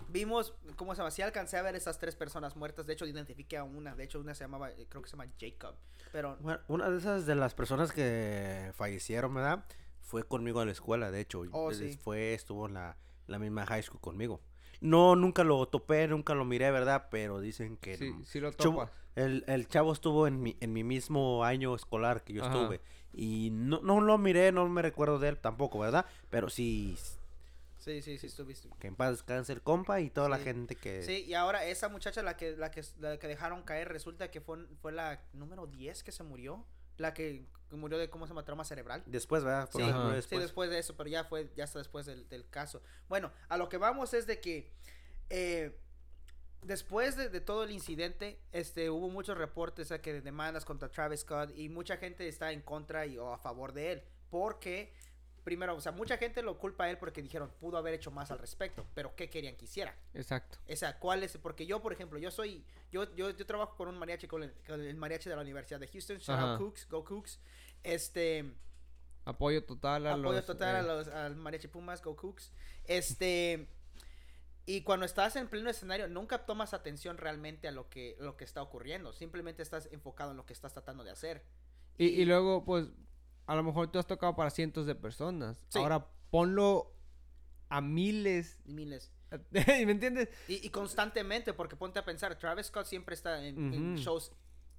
Vimos, 0.08 0.54
¿cómo 0.76 0.94
se 0.94 0.98
llama? 0.98 1.10
Sí 1.10 1.20
alcancé 1.22 1.58
a 1.58 1.62
ver 1.62 1.74
esas 1.74 1.98
tres 1.98 2.14
personas 2.16 2.56
muertas, 2.56 2.86
de 2.86 2.92
hecho 2.94 3.04
identifiqué 3.06 3.56
a 3.58 3.64
una, 3.64 3.94
de 3.94 4.04
hecho 4.04 4.20
una 4.20 4.34
se 4.34 4.44
llamaba, 4.44 4.70
eh, 4.70 4.86
creo 4.88 5.02
que 5.02 5.08
se 5.10 5.16
llama 5.16 5.30
Jacob, 5.38 5.74
pero... 6.12 6.36
Bueno, 6.40 6.60
una 6.68 6.88
de 6.88 6.98
esas 6.98 7.26
de 7.26 7.34
las 7.34 7.54
personas 7.54 7.92
que 7.92 8.72
fallecieron, 8.74 9.34
¿verdad? 9.34 9.64
Fue 10.00 10.22
conmigo 10.22 10.60
a 10.60 10.64
la 10.64 10.72
escuela, 10.72 11.10
de 11.10 11.20
hecho. 11.20 11.42
Oh, 11.52 11.72
sí. 11.72 11.98
Fue, 12.02 12.32
estuvo 12.32 12.66
en 12.66 12.74
la, 12.74 12.96
la 13.26 13.38
misma 13.38 13.66
high 13.66 13.82
school 13.82 14.00
conmigo. 14.00 14.40
No, 14.80 15.16
nunca 15.16 15.44
lo 15.44 15.66
topé, 15.66 16.08
nunca 16.08 16.34
lo 16.34 16.44
miré, 16.46 16.70
¿verdad? 16.70 17.08
Pero 17.10 17.40
dicen 17.40 17.76
que 17.76 17.98
Sí, 17.98 18.10
no. 18.10 18.24
sí 18.24 18.40
lo 18.40 18.52
topas. 18.52 18.90
el, 19.16 19.44
el 19.48 19.68
chavo 19.68 19.92
estuvo 19.92 20.26
en 20.26 20.40
mi, 20.40 20.56
en 20.60 20.72
mi 20.72 20.84
mismo 20.84 21.44
año 21.44 21.74
escolar 21.74 22.22
que 22.24 22.32
yo 22.32 22.44
Ajá. 22.44 22.54
estuve. 22.54 22.80
Y 23.12 23.50
no, 23.52 23.80
no 23.82 24.00
lo 24.00 24.16
miré, 24.16 24.52
no 24.52 24.66
me 24.68 24.80
recuerdo 24.80 25.18
de 25.18 25.30
él 25.30 25.38
tampoco, 25.38 25.78
¿verdad? 25.80 26.06
Pero 26.30 26.48
sí, 26.48 26.96
Sí, 27.78 28.02
sí, 28.02 28.18
sí, 28.18 28.26
estuviste. 28.26 28.68
que 28.80 28.88
en 28.88 28.96
paz 28.96 29.12
descanse 29.12 29.52
el 29.52 29.62
compa 29.62 30.00
y 30.00 30.10
toda 30.10 30.28
la 30.28 30.38
gente 30.38 30.74
que... 30.74 31.02
Sí, 31.02 31.24
y 31.24 31.34
ahora 31.34 31.64
esa 31.64 31.88
muchacha, 31.88 32.22
la 32.22 32.36
que, 32.36 32.56
la 32.56 32.70
que, 32.70 32.82
la 32.98 33.18
que 33.18 33.28
dejaron 33.28 33.62
caer, 33.62 33.88
resulta 33.88 34.30
que 34.30 34.40
fue, 34.40 34.66
fue 34.82 34.92
la 34.92 35.22
número 35.32 35.66
10 35.66 36.02
que 36.02 36.12
se 36.12 36.24
murió. 36.24 36.66
La 36.96 37.14
que 37.14 37.46
murió 37.70 37.96
de, 37.96 38.10
¿cómo 38.10 38.26
se 38.26 38.30
llama? 38.30 38.44
Trauma 38.44 38.64
cerebral. 38.64 39.04
Después, 39.06 39.44
¿verdad? 39.44 39.68
Sí. 39.72 39.82
después. 40.36 40.70
de 40.70 40.78
eso, 40.78 40.96
pero 40.96 41.08
ya 41.08 41.24
fue, 41.24 41.50
ya 41.56 41.64
hasta 41.64 41.78
después 41.78 42.06
del, 42.06 42.28
del 42.28 42.48
caso. 42.48 42.82
Bueno, 43.08 43.30
a 43.48 43.56
lo 43.56 43.68
que 43.68 43.76
vamos 43.76 44.12
es 44.12 44.26
de 44.26 44.40
que 44.40 44.72
eh, 45.30 45.78
después 46.62 47.16
de, 47.16 47.28
de 47.28 47.40
todo 47.40 47.64
el 47.64 47.70
incidente, 47.70 48.40
este, 48.52 48.90
hubo 48.90 49.08
muchos 49.08 49.38
reportes 49.38 49.92
a 49.92 50.00
que 50.00 50.12
de 50.12 50.20
demandas 50.20 50.64
contra 50.64 50.90
Travis 50.90 51.20
Scott 51.20 51.52
y 51.56 51.68
mucha 51.68 51.96
gente 51.96 52.26
está 52.28 52.52
en 52.52 52.62
contra 52.62 53.06
y 53.06 53.18
o 53.18 53.32
a 53.32 53.38
favor 53.38 53.72
de 53.72 53.92
él, 53.92 54.02
porque 54.30 54.92
primero, 55.48 55.74
o 55.74 55.80
sea, 55.80 55.92
mucha 55.92 56.18
gente 56.18 56.42
lo 56.42 56.58
culpa 56.58 56.84
a 56.84 56.90
él 56.90 56.98
porque 56.98 57.22
dijeron, 57.22 57.50
pudo 57.58 57.78
haber 57.78 57.94
hecho 57.94 58.10
más 58.10 58.30
al 58.30 58.38
respecto, 58.38 58.84
pero 58.92 59.16
¿qué 59.16 59.30
querían 59.30 59.56
que 59.56 59.64
hiciera? 59.64 59.96
Exacto. 60.12 60.58
O 60.70 60.76
sea, 60.76 60.98
¿cuál 60.98 61.22
es? 61.22 61.38
Porque 61.38 61.64
yo, 61.64 61.80
por 61.80 61.90
ejemplo, 61.90 62.18
yo 62.18 62.30
soy, 62.30 62.62
yo, 62.92 63.10
yo, 63.14 63.30
yo 63.30 63.46
trabajo 63.46 63.74
con 63.74 63.88
un 63.88 63.96
mariachi, 63.98 64.26
con 64.26 64.42
el, 64.42 64.52
con 64.66 64.78
el 64.78 64.94
mariachi 64.96 65.30
de 65.30 65.36
la 65.36 65.40
Universidad 65.40 65.80
de 65.80 65.88
Houston, 65.88 66.18
shout 66.18 66.38
out. 66.38 66.58
Cooks, 66.58 66.86
go 66.90 67.02
Cooks, 67.02 67.40
este, 67.82 68.44
Apoyo 69.24 69.64
total 69.64 70.06
a 70.06 70.12
apoyo 70.12 70.32
los... 70.32 70.44
total 70.44 70.74
eh, 70.74 70.78
a 70.80 70.82
los, 70.82 71.08
al 71.08 71.36
mariachi 71.36 71.68
Pumas, 71.68 72.02
go 72.02 72.14
Cooks, 72.14 72.52
este, 72.84 73.70
y 74.66 74.82
cuando 74.82 75.06
estás 75.06 75.34
en 75.36 75.48
pleno 75.48 75.70
escenario, 75.70 76.08
nunca 76.08 76.44
tomas 76.44 76.74
atención 76.74 77.16
realmente 77.16 77.68
a 77.68 77.72
lo 77.72 77.88
que, 77.88 78.18
lo 78.20 78.36
que 78.36 78.44
está 78.44 78.60
ocurriendo, 78.60 79.14
simplemente 79.14 79.62
estás 79.62 79.88
enfocado 79.92 80.32
en 80.32 80.36
lo 80.36 80.44
que 80.44 80.52
estás 80.52 80.74
tratando 80.74 81.04
de 81.04 81.10
hacer. 81.10 81.42
Y, 81.96 82.08
y 82.08 82.26
luego, 82.26 82.66
pues, 82.66 82.88
a 83.48 83.56
lo 83.56 83.62
mejor 83.62 83.90
tú 83.90 83.98
has 83.98 84.06
tocado 84.06 84.36
para 84.36 84.50
cientos 84.50 84.86
de 84.86 84.94
personas. 84.94 85.64
Sí. 85.70 85.78
Ahora 85.78 86.06
ponlo 86.30 86.92
a 87.70 87.80
miles. 87.80 88.60
Miles. 88.66 89.10
¿Me 89.50 89.90
entiendes? 89.90 90.28
Y, 90.48 90.66
y 90.66 90.68
constantemente, 90.68 91.54
porque 91.54 91.74
ponte 91.74 91.98
a 91.98 92.04
pensar, 92.04 92.38
Travis 92.38 92.66
Scott 92.66 92.84
siempre 92.84 93.14
está 93.14 93.42
en, 93.42 93.72
en 93.72 93.96
shows, 93.96 94.32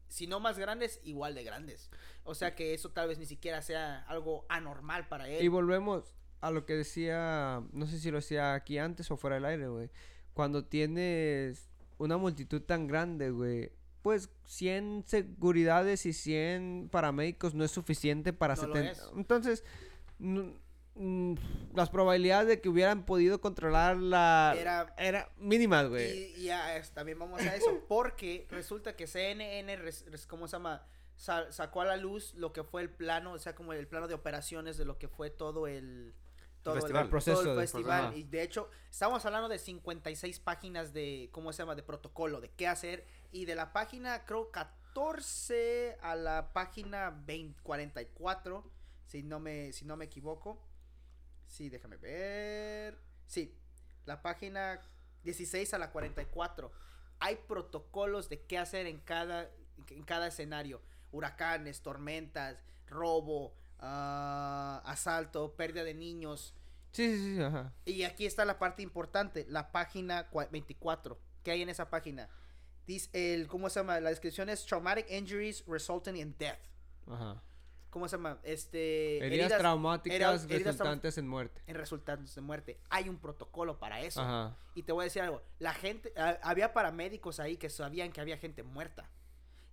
si 0.08 0.28
no 0.28 0.40
más 0.40 0.60
grandes, 0.60 1.00
igual 1.04 1.34
de 1.34 1.44
grandes. 1.44 1.90
O 2.24 2.36
sea 2.36 2.54
que 2.54 2.76
eso 2.76 2.92
tal 2.92 3.08
vez 3.08 3.18
ni 3.18 3.26
siquiera 3.26 3.64
sea 3.64 4.04
algo 4.04 4.46
anormal 4.50 5.08
para 5.08 5.28
él. 5.28 5.44
Y 5.44 5.48
volvemos 5.48 6.14
a 6.40 6.52
lo 6.52 6.68
que 6.68 6.76
decía, 6.76 7.64
no 7.72 7.88
sé 7.88 7.98
si 7.98 8.12
lo 8.12 8.18
decía 8.18 8.54
aquí 8.54 8.78
antes 8.78 9.10
o 9.10 9.18
fuera 9.18 9.38
del 9.38 9.46
aire, 9.46 9.68
güey. 9.68 9.90
Cuando 10.36 10.64
tienes 10.66 11.72
una 11.98 12.18
multitud 12.18 12.62
tan 12.62 12.86
grande, 12.86 13.32
güey, 13.32 13.72
pues 14.02 14.30
100 14.46 15.04
seguridades 15.08 16.06
y 16.06 16.14
100 16.14 16.90
paramédicos 16.92 17.54
no 17.54 17.64
es 17.64 17.72
suficiente 17.72 18.34
para 18.34 18.56
No 18.56 18.68
lo 18.68 18.76
70. 18.76 18.92
es. 18.92 19.12
Entonces, 19.16 19.64
las 21.74 21.90
probabilidades 21.90 22.48
de 22.48 22.62
que 22.62 22.68
hubieran 22.68 23.06
podido 23.06 23.40
controlar 23.40 23.96
la... 23.98 24.54
Era- 24.58 24.94
Era 24.98 25.30
mínimas, 25.38 25.88
güey. 25.88 26.34
Y, 26.38 26.42
y 26.42 26.50
a- 26.50 26.82
también 26.94 27.18
vamos 27.20 27.42
a 27.42 27.56
eso, 27.56 27.84
porque 27.88 28.48
resulta 28.50 28.96
que 28.96 29.08
CNN, 29.08 29.76
res- 29.78 30.06
res- 30.10 30.28
¿cómo 30.28 30.48
se 30.48 30.54
llama? 30.58 30.86
Sa- 31.16 31.52
sacó 31.52 31.82
a 31.82 31.86
la 31.86 31.98
luz 31.98 32.34
lo 32.36 32.52
que 32.54 32.64
fue 32.64 32.82
el 32.82 32.90
plano, 32.90 33.34
o 33.34 33.40
sea, 33.40 33.56
como 33.56 33.72
el 33.74 33.88
plano 33.88 34.08
de 34.08 34.14
operaciones 34.14 34.78
de 34.78 34.86
lo 34.86 34.98
que 34.98 35.08
fue 35.08 35.30
todo 35.30 35.68
el... 35.68 36.14
Todo 36.64 36.76
festival. 36.76 37.04
El 37.06 37.10
proceso 37.10 37.40
todo 37.42 37.52
el 37.54 37.56
de- 37.58 37.62
festival. 37.64 38.18
Y 38.18 38.24
de 38.24 38.44
hecho, 38.44 38.70
estamos 38.92 39.26
hablando 39.26 39.48
de 39.48 39.58
56 39.60 40.40
páginas 40.42 40.92
de, 40.92 41.30
¿cómo 41.32 41.54
se 41.54 41.60
llama? 41.62 41.76
De 41.76 41.84
protocolo, 41.84 42.42
de 42.42 42.50
qué 42.50 42.68
hacer. 42.68 43.06
Y 43.32 43.46
de 43.46 43.56
la 43.56 43.72
página, 43.74 44.26
creo, 44.26 44.52
14 44.52 45.98
a 46.02 46.16
la 46.16 46.52
página 46.54 47.10
20, 47.26 47.62
44, 47.62 48.64
si 49.06 49.24
no 49.24 49.40
me, 49.40 49.72
si 49.74 49.86
no 49.86 49.96
me 49.98 50.06
equivoco. 50.06 50.62
Sí, 51.48 51.70
déjame 51.70 51.98
ver. 51.98 53.00
Sí, 53.28 53.56
la 54.06 54.22
página 54.22 54.82
16 55.24 55.74
a 55.74 55.78
la 55.78 55.92
44. 55.92 56.72
Hay 57.20 57.36
protocolos 57.48 58.30
de 58.30 58.42
qué 58.46 58.58
hacer 58.58 58.86
en 58.88 59.00
cada, 59.00 59.50
en 59.90 60.04
cada 60.04 60.28
escenario. 60.28 60.82
Huracanes, 61.12 61.82
tormentas, 61.82 62.58
robo, 62.88 63.56
ah, 63.80 64.82
asalto, 64.86 65.56
pérdida 65.56 65.84
de 65.84 65.94
niños. 65.94 66.56
Sí, 66.92 67.16
sí, 67.18 67.36
sí, 67.36 67.42
ajá. 67.42 67.74
Y 67.86 68.04
aquí 68.04 68.26
está 68.26 68.46
la 68.46 68.58
parte 68.58 68.82
importante, 68.82 69.46
la 69.50 69.72
página 69.72 70.30
cua- 70.32 70.50
24. 70.50 71.20
¿Qué 71.44 71.52
hay 71.52 71.62
en 71.62 71.70
esa 71.70 71.90
página? 71.90 72.30
Dice 72.90 73.36
el, 73.36 73.48
¿cómo 73.48 73.70
se 73.70 73.80
llama? 73.80 74.00
La 74.00 74.10
descripción 74.10 74.50
es 74.50 74.66
traumatic 74.66 75.06
injuries 75.12 75.64
resulting 75.68 76.16
in 76.16 76.36
death. 76.40 76.58
Ajá. 77.08 77.40
¿Cómo 77.92 78.08
se 78.08 78.18
llama? 78.18 78.40
Este 78.42 79.24
Heridas, 79.24 79.60
traumáticas 79.60 80.16
heridas- 80.16 80.44
heridas 80.46 80.74
resultantes 80.74 81.18
en 81.20 81.28
muerte. 81.28 81.62
en 81.68 81.76
resultantes 81.76 82.34
de 82.34 82.42
muerte. 82.42 82.80
Hay 82.90 83.08
un 83.08 83.18
protocolo 83.20 83.78
para 83.78 84.02
eso. 84.02 84.22
Ajá. 84.22 84.58
Y 84.74 84.82
te 84.82 84.92
voy 84.92 85.04
a 85.04 85.06
decir 85.06 85.22
algo, 85.22 85.44
la 85.60 85.76
gente, 85.76 86.12
había 86.42 86.74
paramédicos 86.74 87.40
ahí 87.40 87.58
que 87.58 87.70
sabían 87.70 88.12
que 88.12 88.22
había 88.22 88.38
gente 88.40 88.64
muerta. 88.64 89.08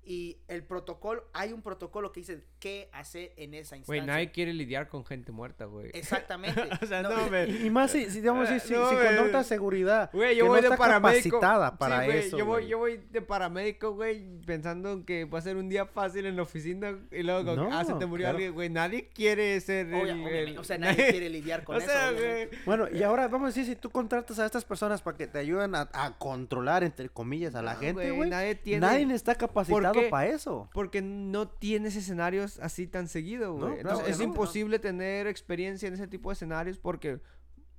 Y 0.09 0.39
el 0.47 0.63
protocolo, 0.63 1.25
hay 1.33 1.53
un 1.53 1.63
protocolo 1.63 2.13
que 2.13 2.21
dice 2.21 2.45
qué 2.61 2.89
hacer 2.93 3.33
en 3.37 3.55
esa 3.55 3.75
Güey, 3.75 3.99
instancia. 3.99 4.05
nadie 4.07 4.31
quiere 4.31 4.55
lidiar 4.55 4.87
con 4.89 5.05
gente 5.05 5.33
muerta, 5.33 5.65
güey. 5.65 5.91
Exactamente. 5.95 6.61
o 6.83 6.87
sea, 6.87 7.03
No, 7.03 7.11
no, 7.11 7.29
me... 7.29 7.47
Y, 7.49 7.67
y 7.67 7.71
más 7.71 7.91
si, 7.91 8.09
si, 8.09 8.21
digamos, 8.21 8.49
si, 8.49 8.61
si, 8.61 8.73
No, 8.75 8.89
si 8.89 8.95
güey. 8.95 9.45
seguridad. 9.45 10.11
Güey, 10.13 10.37
yo 10.37 10.45
que 10.45 10.49
voy 10.49 10.63
no 10.63 10.71
de 10.71 10.77
paramédico. 10.77 11.41
para 11.41 12.01
Sí, 12.01 12.07
güey, 12.07 12.19
eso. 12.19 12.39
Yo 12.39 12.47
voy, 12.47 12.61
güey. 12.61 12.69
yo 12.69 12.79
voy 12.79 12.97
de 13.11 13.21
paramédico, 13.21 13.95
güey, 13.95 14.25
pensando 14.47 15.05
que 15.05 15.25
va 15.25 15.41
a 15.41 15.43
ser 15.43 15.57
un 15.57 15.69
día 15.69 15.87
fácil 15.87 16.25
en 16.27 16.37
la 16.37 16.43
oficina 16.43 16.97
y 17.11 17.25
luego, 17.25 17.69
ah, 17.73 17.85
se 17.85 17.95
te 17.95 18.07
murió 18.07 18.25
claro. 18.27 18.37
alguien, 18.37 18.55
güey. 18.55 18.71
Nadie 18.71 19.09
quiere 19.09 19.61
ser 19.61 19.87
Obvia- 19.89 19.95
el, 19.97 20.11
obviamente, 20.23 20.43
el- 20.45 20.59
o 20.59 20.63
sea, 20.65 20.79
nadie 20.79 21.11
quiere 21.11 21.29
lidiar 21.31 21.65
con 21.65 21.75
o 21.75 21.79
eso. 21.79 21.89
sea, 21.89 22.13
güey. 22.13 22.49
Bueno, 22.65 22.87
y 22.93 23.03
ahora 23.03 23.27
vamos 23.27 23.47
a 23.47 23.49
decir, 23.49 23.65
si 23.67 23.75
tú 23.75 23.91
contratas 23.91 24.39
a 24.39 24.47
estas 24.47 24.65
personas 24.65 25.03
para 25.03 25.17
que 25.17 25.27
te 25.27 25.39
ayuden 25.41 25.75
a, 25.75 25.89
a 25.93 26.17
controlar, 26.17 26.85
entre 26.85 27.09
comillas, 27.09 27.55
a 27.57 27.63
la 27.63 27.75
No, 27.75 27.81
gente, 27.81 28.03
güey, 28.05 28.17
güey. 28.17 28.31
nadie 28.31 28.55
tiene- 28.55 28.81
Nadie 28.87 29.13
está 29.13 29.35
capacitado 29.35 29.96
qué? 30.05 30.09
para 30.09 30.29
eso. 30.29 30.69
Porque 30.73 31.03
no 31.03 31.49
tienes 31.49 31.97
escenarios 31.97 32.59
así 32.61 32.87
tan 32.87 33.09
seguido, 33.09 33.53
güey. 33.55 33.61
No, 33.61 33.67
claro 33.75 33.81
Entonces, 33.81 34.05
que 34.07 34.11
es 34.13 34.19
no, 34.19 34.25
no. 34.25 34.31
imposible 34.31 34.79
tener 34.79 35.27
experiencia 35.27 35.89
en 35.89 35.95
ese 35.95 36.07
tipo 36.07 36.31
de 36.31 36.35
escenarios 36.35 36.79
porque 36.79 37.21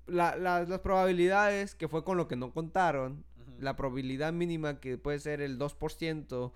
la- 0.06 0.36
la- 0.36 0.64
las 0.64 0.80
probabilidades, 0.80 1.76
que 1.76 1.88
fue 1.88 2.04
con 2.04 2.18
lo 2.18 2.28
que 2.28 2.36
no 2.36 2.52
contaron, 2.54 3.26
Ujú. 3.42 3.52
la 3.62 3.76
probabilidad 3.76 4.32
mínima 4.34 4.80
que 4.80 4.98
puede 4.98 5.20
ser 5.20 5.42
el 5.42 5.58
2%, 5.58 6.54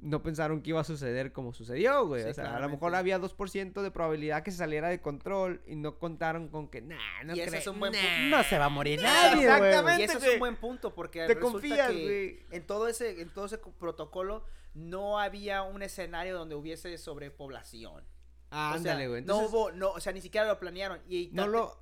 no 0.00 0.22
pensaron 0.22 0.60
que 0.60 0.70
iba 0.70 0.80
a 0.80 0.84
suceder 0.84 1.32
como 1.32 1.54
sucedió, 1.54 2.06
güey. 2.06 2.24
Sí, 2.24 2.28
o 2.28 2.34
sea, 2.34 2.56
a 2.56 2.60
lo 2.60 2.68
mejor 2.68 2.94
había 2.94 3.18
2% 3.18 3.80
de 3.80 3.90
probabilidad 3.90 4.42
que 4.42 4.50
se 4.50 4.58
saliera 4.58 4.88
de 4.88 5.00
control 5.00 5.62
y 5.66 5.76
no 5.76 5.98
contaron 5.98 6.48
con 6.48 6.68
que, 6.68 6.82
nah, 6.82 7.22
no 7.24 7.34
Y 7.34 7.40
ese 7.40 7.48
creo, 7.48 7.60
es 7.60 7.66
un 7.68 7.78
buen 7.80 7.92
nah". 7.92 7.98
punto. 8.00 8.36
No 8.36 8.42
se 8.42 8.58
va 8.58 8.66
a 8.66 8.68
morir 8.68 9.00
Ah, 9.00 9.04
nadie, 9.30 9.46
güey. 9.46 9.46
exactamente. 9.46 10.02
Y 10.02 10.04
ese 10.04 10.18
es 10.18 10.32
un 10.34 10.38
buen 10.40 10.56
punto 10.56 10.94
porque 10.94 11.20
Te 11.20 11.28
resulta 11.34 11.52
confías, 11.52 11.90
que 11.90 12.02
güey. 12.02 12.58
en 12.58 12.66
todo 12.66 12.86
ese 12.88 13.18
en 13.22 13.30
todo 13.30 13.46
ese 13.46 13.60
co- 13.60 13.70
protocolo 13.72 14.44
no 14.74 15.18
había 15.18 15.62
un 15.62 15.82
escenario 15.82 16.36
donde 16.36 16.54
hubiese 16.54 16.96
sobrepoblación. 16.98 18.04
Ah, 18.50 18.72
O 18.72 18.76
ándale, 18.76 19.08
güey. 19.08 19.22
no 19.22 19.38
hubo, 19.38 19.72
no, 19.72 19.90
o 19.92 20.00
sea, 20.00 20.12
ni 20.12 20.20
siquiera 20.20 20.46
lo 20.46 20.58
planearon 20.60 21.00
y 21.08 21.30
no 21.32 21.46
lo, 21.46 21.76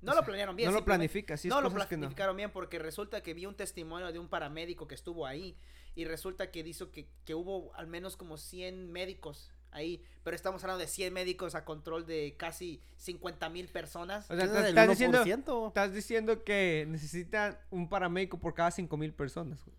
no 0.00 0.12
o 0.12 0.14
lo 0.14 0.20
sea, 0.20 0.22
planearon 0.26 0.56
bien. 0.56 0.70
no 0.70 0.76
lo 0.78 0.84
planifica, 0.84 1.36
sí, 1.36 1.48
no 1.48 1.60
lo 1.60 1.68
no. 1.70 1.74
planificaron 1.74 2.36
bien 2.36 2.50
porque 2.50 2.78
resulta 2.78 3.22
que 3.22 3.34
vi 3.34 3.46
un 3.46 3.54
testimonio 3.54 4.12
de 4.12 4.18
un 4.18 4.28
paramédico 4.28 4.88
que 4.88 4.94
estuvo 4.94 5.26
ahí 5.26 5.56
y 5.94 6.04
resulta 6.04 6.50
que 6.50 6.62
dijo 6.64 6.90
que, 6.90 7.08
que 7.24 7.34
hubo 7.34 7.74
al 7.74 7.86
menos 7.86 8.16
como 8.16 8.36
100 8.36 8.90
médicos 8.90 9.52
ahí, 9.70 10.02
pero 10.24 10.34
estamos 10.34 10.62
hablando 10.64 10.80
de 10.80 10.86
100 10.88 11.12
médicos 11.12 11.54
a 11.54 11.64
control 11.64 12.06
de 12.06 12.36
casi 12.36 12.80
50 12.96 13.48
mil 13.50 13.68
personas. 13.68 14.30
O 14.30 14.34
sea, 14.36 14.44
estás, 14.44 14.88
diciendo, 14.88 15.24
1%. 15.24 15.68
estás 15.68 15.92
diciendo 15.92 16.42
que 16.42 16.86
necesitan 16.88 17.58
un 17.70 17.88
paramédico 17.88 18.38
por 18.38 18.54
cada 18.54 18.70
5000 18.70 19.12
personas, 19.14 19.64
güey. 19.64 19.76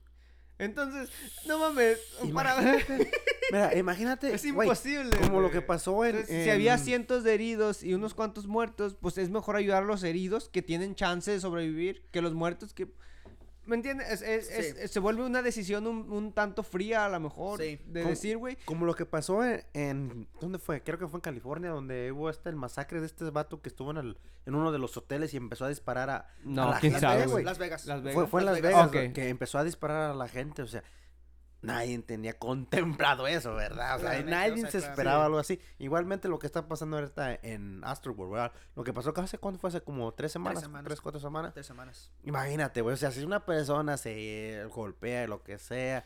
Entonces, 0.60 1.10
no 1.48 1.58
mames. 1.58 1.98
Imagínate. 2.24 3.10
Mira, 3.52 3.76
imagínate. 3.78 4.34
Es 4.34 4.46
imposible. 4.46 5.18
como 5.18 5.42
lo 5.42 5.50
que 5.50 5.62
pasó 5.62 6.06
en. 6.06 6.18
Entonces, 6.18 6.44
Si 6.44 6.50
había 6.52 6.74
en- 6.74 6.80
cientos 6.80 7.24
de 7.24 7.34
heridos 7.34 7.82
y 7.82 7.94
unos 7.96 8.14
cuantos 8.14 8.46
muertos, 8.46 8.96
pues 9.00 9.18
es 9.18 9.30
mejor 9.30 9.56
ayudar 9.56 9.84
a 9.84 9.86
los 9.86 10.04
heridos 10.04 10.50
que 10.50 10.62
tienen 10.62 10.94
chance 10.96 11.32
de 11.32 11.40
sobrevivir 11.40 12.04
que 12.12 12.22
los 12.22 12.34
muertos 12.34 12.74
que... 12.74 12.88
¿Me 13.70 13.76
entiendes? 13.76 14.10
Es- 14.10 14.22
es- 14.24 14.50
es- 14.50 14.78
Sí. 14.82 14.88
se 14.88 15.00
vuelve 15.00 15.24
una 15.24 15.42
decisión 15.42 15.86
un, 15.88 16.12
un 16.12 16.34
tanto 16.34 16.64
fría 16.64 17.06
a 17.06 17.10
lo 17.10 17.20
mejor 17.20 17.60
Sí. 17.62 17.80
de 17.86 18.02
Como- 18.02 18.10
decir, 18.10 18.38
güey. 18.38 18.58
Como 18.66 18.86
lo 18.86 18.96
que 18.96 19.06
pasó 19.06 19.44
en, 19.46 19.64
en- 19.74 20.28
¿Dónde 20.42 20.58
fue? 20.60 20.82
Creo 20.82 20.98
que 20.98 21.08
fue 21.08 21.20
en 21.20 21.22
California, 21.22 21.70
donde 21.70 22.12
hubo 22.12 22.30
este 22.30 22.50
el 22.50 22.56
masacre 22.56 23.00
de 23.00 23.06
este 23.06 23.30
vato 23.30 23.62
que 23.62 23.70
estuvo 23.70 23.92
en, 23.92 23.98
el, 23.98 24.18
en 24.48 24.56
uno 24.56 24.72
de 24.72 24.80
los 24.80 24.98
hoteles 24.98 25.34
y 25.34 25.38
empezó 25.38 25.66
a 25.66 25.70
disparar 25.70 26.10
a. 26.10 26.28
No, 26.44 26.64
a 26.64 26.72
la 26.72 26.80
quién 26.80 26.94
gente, 26.94 27.06
sabe, 27.06 27.18
Vegas, 27.18 27.32
güey. 27.32 27.44
Las 27.46 27.58
Vegas. 27.60 27.86
Las 27.86 28.02
Vegas. 28.02 28.16
Fue, 28.16 28.28
fue 28.28 28.42
en 28.42 28.46
Las 28.48 28.62
Vegas. 28.62 28.92
Vegas, 28.92 29.14
que 29.14 29.30
empezó 29.30 29.58
a 29.60 29.64
disparar 29.64 30.10
a 30.12 30.14
la 30.16 30.28
gente, 30.28 30.64
o 30.64 30.68
sea. 30.68 30.84
Nadie 31.62 32.00
tenía 32.00 32.38
contemplado 32.40 33.28
eso, 33.28 33.54
¿verdad? 33.54 33.98
O 33.98 34.00
sea, 34.00 34.22
nadie 34.24 34.54
o 34.54 34.58
sea, 34.58 34.72
se 34.72 34.78
claro. 34.78 34.92
esperaba 34.92 35.26
algo 35.26 35.40
así. 35.40 35.60
Igualmente 35.78 36.28
lo 36.30 36.40
que 36.40 36.48
está 36.48 36.68
pasando 36.68 36.98
ahorita 36.98 37.36
en 37.44 37.82
Astroworld, 37.84 38.32
¿verdad? 38.32 38.52
Lo 38.76 38.84
que 38.84 38.94
pasó, 38.94 39.14
¿hace 39.18 39.38
cuánto 39.38 39.60
fue? 39.60 39.68
Hace 39.70 39.82
como 39.82 40.14
tres 40.14 40.32
semanas, 40.32 40.62
semanas. 40.62 40.86
tres, 40.86 41.02
cuatro 41.02 41.20
semanas. 41.20 41.54
Tres 41.54 41.66
semanas. 41.66 42.12
Imagínate, 42.24 42.82
güey, 42.82 42.94
o 42.94 42.98
sea, 42.98 43.12
si 43.12 43.24
una 43.24 43.46
persona 43.46 43.98
se 43.98 44.66
golpea, 44.74 45.28
lo 45.28 45.44
que 45.44 45.58
sea, 45.58 46.06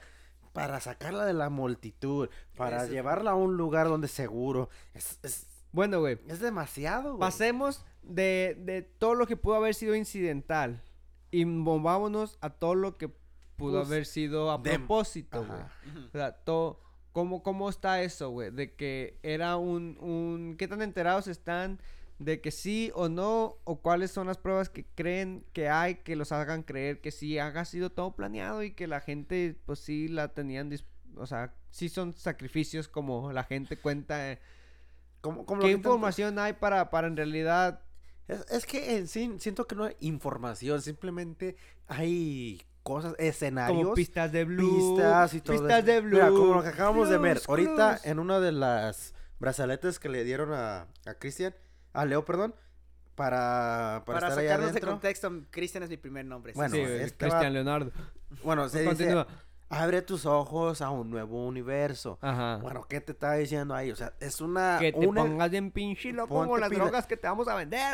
para 0.53 0.79
sacarla 0.79 1.25
de 1.25 1.33
la 1.33 1.49
multitud, 1.49 2.29
para 2.55 2.85
llevarla 2.85 3.31
a 3.31 3.35
un 3.35 3.55
lugar 3.55 3.87
donde 3.87 4.07
es 4.07 4.13
seguro, 4.13 4.69
es, 4.93 5.19
es, 5.23 5.45
Bueno, 5.71 5.99
güey. 5.99 6.19
es 6.27 6.39
demasiado, 6.39 7.09
güey. 7.15 7.19
Pasemos 7.19 7.85
de, 8.01 8.57
de 8.59 8.81
todo 8.81 9.13
lo 9.15 9.27
que 9.27 9.37
pudo 9.37 9.55
haber 9.55 9.75
sido 9.75 9.95
incidental 9.95 10.81
y 11.31 11.45
movámonos 11.45 12.37
a 12.41 12.49
todo 12.51 12.75
lo 12.75 12.97
que 12.97 13.11
pudo 13.71 13.81
haber 13.81 14.05
sido 14.05 14.51
a 14.51 14.61
propósito, 14.61 15.45
güey. 15.45 15.61
O 16.07 16.11
sea, 16.11 16.31
todo, 16.33 16.79
¿cómo, 17.11 17.43
¿cómo 17.43 17.69
está 17.69 18.01
eso, 18.01 18.29
güey? 18.29 18.51
De 18.51 18.73
que 18.75 19.19
era 19.23 19.57
un, 19.57 19.97
un... 19.99 20.55
¿Qué 20.57 20.67
tan 20.67 20.81
enterados 20.81 21.27
están 21.27 21.79
de 22.19 22.41
que 22.41 22.51
sí 22.51 22.91
o 22.95 23.09
no? 23.09 23.57
¿O 23.63 23.81
cuáles 23.81 24.11
son 24.11 24.27
las 24.27 24.37
pruebas 24.37 24.69
que 24.69 24.85
creen 24.95 25.45
que 25.53 25.69
hay 25.69 25.95
que 25.95 26.15
los 26.15 26.31
hagan 26.31 26.63
creer 26.63 27.01
que 27.01 27.11
sí 27.11 27.37
haga 27.39 27.65
sido 27.65 27.89
todo 27.91 28.15
planeado 28.15 28.63
y 28.63 28.71
que 28.71 28.87
la 28.87 28.99
gente, 29.01 29.55
pues 29.65 29.79
sí 29.79 30.07
la 30.07 30.33
tenían... 30.33 30.69
dis- 30.71 30.85
O 31.17 31.25
sea, 31.25 31.53
sí 31.71 31.89
son 31.89 32.13
sacrificios 32.13 32.87
como 32.87 33.31
la 33.31 33.43
gente 33.43 33.77
cuenta... 33.77 34.31
eh, 34.31 34.39
como 35.21 35.37
lo 35.39 35.45
¿Qué 35.45 35.53
tanto- 35.55 35.69
información 35.75 36.37
hay 36.39 36.53
para, 36.53 36.89
para 36.89 37.07
en 37.07 37.15
realidad 37.17 37.81
Es, 38.27 38.45
es 38.51 38.65
que 38.65 38.97
en 38.97 39.07
sí 39.07 39.31
siento 39.39 39.65
que 39.67 39.75
no 39.75 39.85
hay 39.85 39.95
información, 40.01 40.81
simplemente 40.81 41.55
hay 41.87 42.61
cosas, 42.83 43.15
escenarios, 43.17 43.81
como 43.81 43.93
pistas 43.95 44.31
de 44.31 44.43
blue? 44.43 44.95
pistas 44.95 45.33
y 45.33 45.41
todo 45.41 45.57
Pistas 45.57 45.77
eso. 45.79 45.85
de 45.87 46.01
blue. 46.01 46.15
Mira, 46.17 46.27
como 46.29 46.53
lo 46.55 46.61
que 46.63 46.69
acabamos 46.69 47.09
de 47.09 47.17
ver, 47.17 47.33
blues, 47.37 47.49
ahorita 47.49 47.87
blues. 47.89 48.05
en 48.05 48.19
una 48.19 48.39
de 48.39 48.51
las 48.51 49.13
brazaletes 49.39 49.99
que 49.99 50.09
le 50.09 50.23
dieron 50.23 50.53
a, 50.53 50.87
a 51.05 51.13
Cristian, 51.15 51.55
a 51.93 52.05
Leo, 52.05 52.23
perdón, 52.25 52.53
para, 53.15 54.03
para, 54.05 54.19
Para, 54.19 54.27
estar 54.29 54.43
sacarnos 54.43 54.73
de 54.73 54.81
contexto, 54.81 55.31
Cristian 55.51 55.83
es 55.83 55.89
mi 55.89 55.97
primer 55.97 56.25
nombre. 56.25 56.53
sí, 56.53 56.57
Bueno, 56.57 56.75
Sí, 56.75 56.81
este 56.81 57.17
Cristian 57.17 57.45
va- 57.45 57.49
Leonardo. 57.49 57.91
Bueno, 58.43 58.67
se 58.69 58.81
dice, 58.81 59.25
abre 59.69 60.01
tus 60.01 60.25
ojos 60.25 60.81
a 60.81 60.89
un 60.89 61.09
nuevo 61.11 61.45
universo. 61.45 62.17
Ajá. 62.21 62.57
Bueno, 62.57 62.85
¿qué 62.89 63.01
te 63.01 63.11
está 63.11 63.33
diciendo 63.33 63.75
ahí? 63.75 63.91
O 63.91 63.95
sea, 63.95 64.13
es 64.19 64.41
una... 64.41 64.77
que 64.79 64.91
te 64.91 65.05
una- 65.07 65.21
pongas 65.21 65.51
bien 65.51 65.71
pinche 65.71 66.11
loco 66.11 66.33
como 66.33 66.57
las 66.57 66.69
pila. 66.69 66.83
drogas 66.85 67.05
que 67.05 67.15
te 67.17 67.27
vamos 67.27 67.47
a 67.47 67.55
vender, 67.55 67.93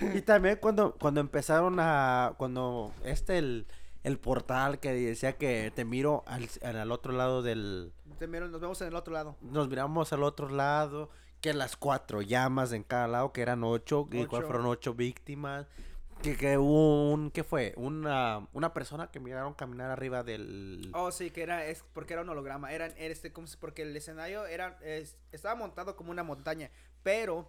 güey. 0.00 0.16
Y 0.18 0.22
también 0.22 0.58
cuando, 0.60 0.94
cuando 1.00 1.20
empezaron 1.20 1.76
a. 1.80 2.34
Cuando 2.36 2.92
este, 3.04 3.38
el, 3.38 3.66
el 4.04 4.18
portal 4.18 4.80
que 4.80 4.92
decía 4.92 5.36
que 5.36 5.72
te 5.74 5.84
miro 5.84 6.24
al, 6.26 6.48
al 6.62 6.90
otro 6.92 7.12
lado 7.12 7.42
del. 7.42 7.92
Te 8.18 8.26
miro, 8.26 8.48
Nos 8.48 8.60
vemos 8.60 8.80
en 8.82 8.88
el 8.88 8.94
otro 8.94 9.12
lado. 9.12 9.36
Nos 9.40 9.68
miramos 9.68 10.12
al 10.12 10.22
otro 10.22 10.48
lado. 10.48 11.10
Que 11.40 11.54
las 11.54 11.76
cuatro 11.76 12.20
llamas 12.20 12.72
en 12.72 12.82
cada 12.82 13.06
lado, 13.06 13.32
que 13.32 13.42
eran 13.42 13.62
ocho. 13.62 14.08
Ocho. 14.12 14.28
fueron 14.42 14.66
ocho 14.66 14.94
víctimas. 14.94 15.66
Que, 16.22 16.36
que 16.36 16.58
hubo 16.58 17.12
un. 17.12 17.30
¿Qué 17.30 17.44
fue? 17.44 17.74
Una, 17.76 18.48
una 18.52 18.74
persona 18.74 19.08
que 19.12 19.20
miraron 19.20 19.54
caminar 19.54 19.88
arriba 19.92 20.24
del. 20.24 20.90
Oh, 20.94 21.12
sí, 21.12 21.30
que 21.30 21.42
era, 21.42 21.64
es 21.66 21.84
porque 21.92 22.14
era 22.14 22.22
un 22.22 22.28
holograma. 22.28 22.72
Eran, 22.72 22.92
era 22.96 23.12
este, 23.12 23.32
como 23.32 23.46
si- 23.46 23.56
porque 23.56 23.82
el 23.82 23.96
escenario 23.96 24.46
era, 24.46 24.78
es- 24.82 25.16
estaba 25.30 25.54
montado 25.54 25.94
como 25.94 26.10
una 26.10 26.24
montaña. 26.24 26.72
Pero 27.04 27.48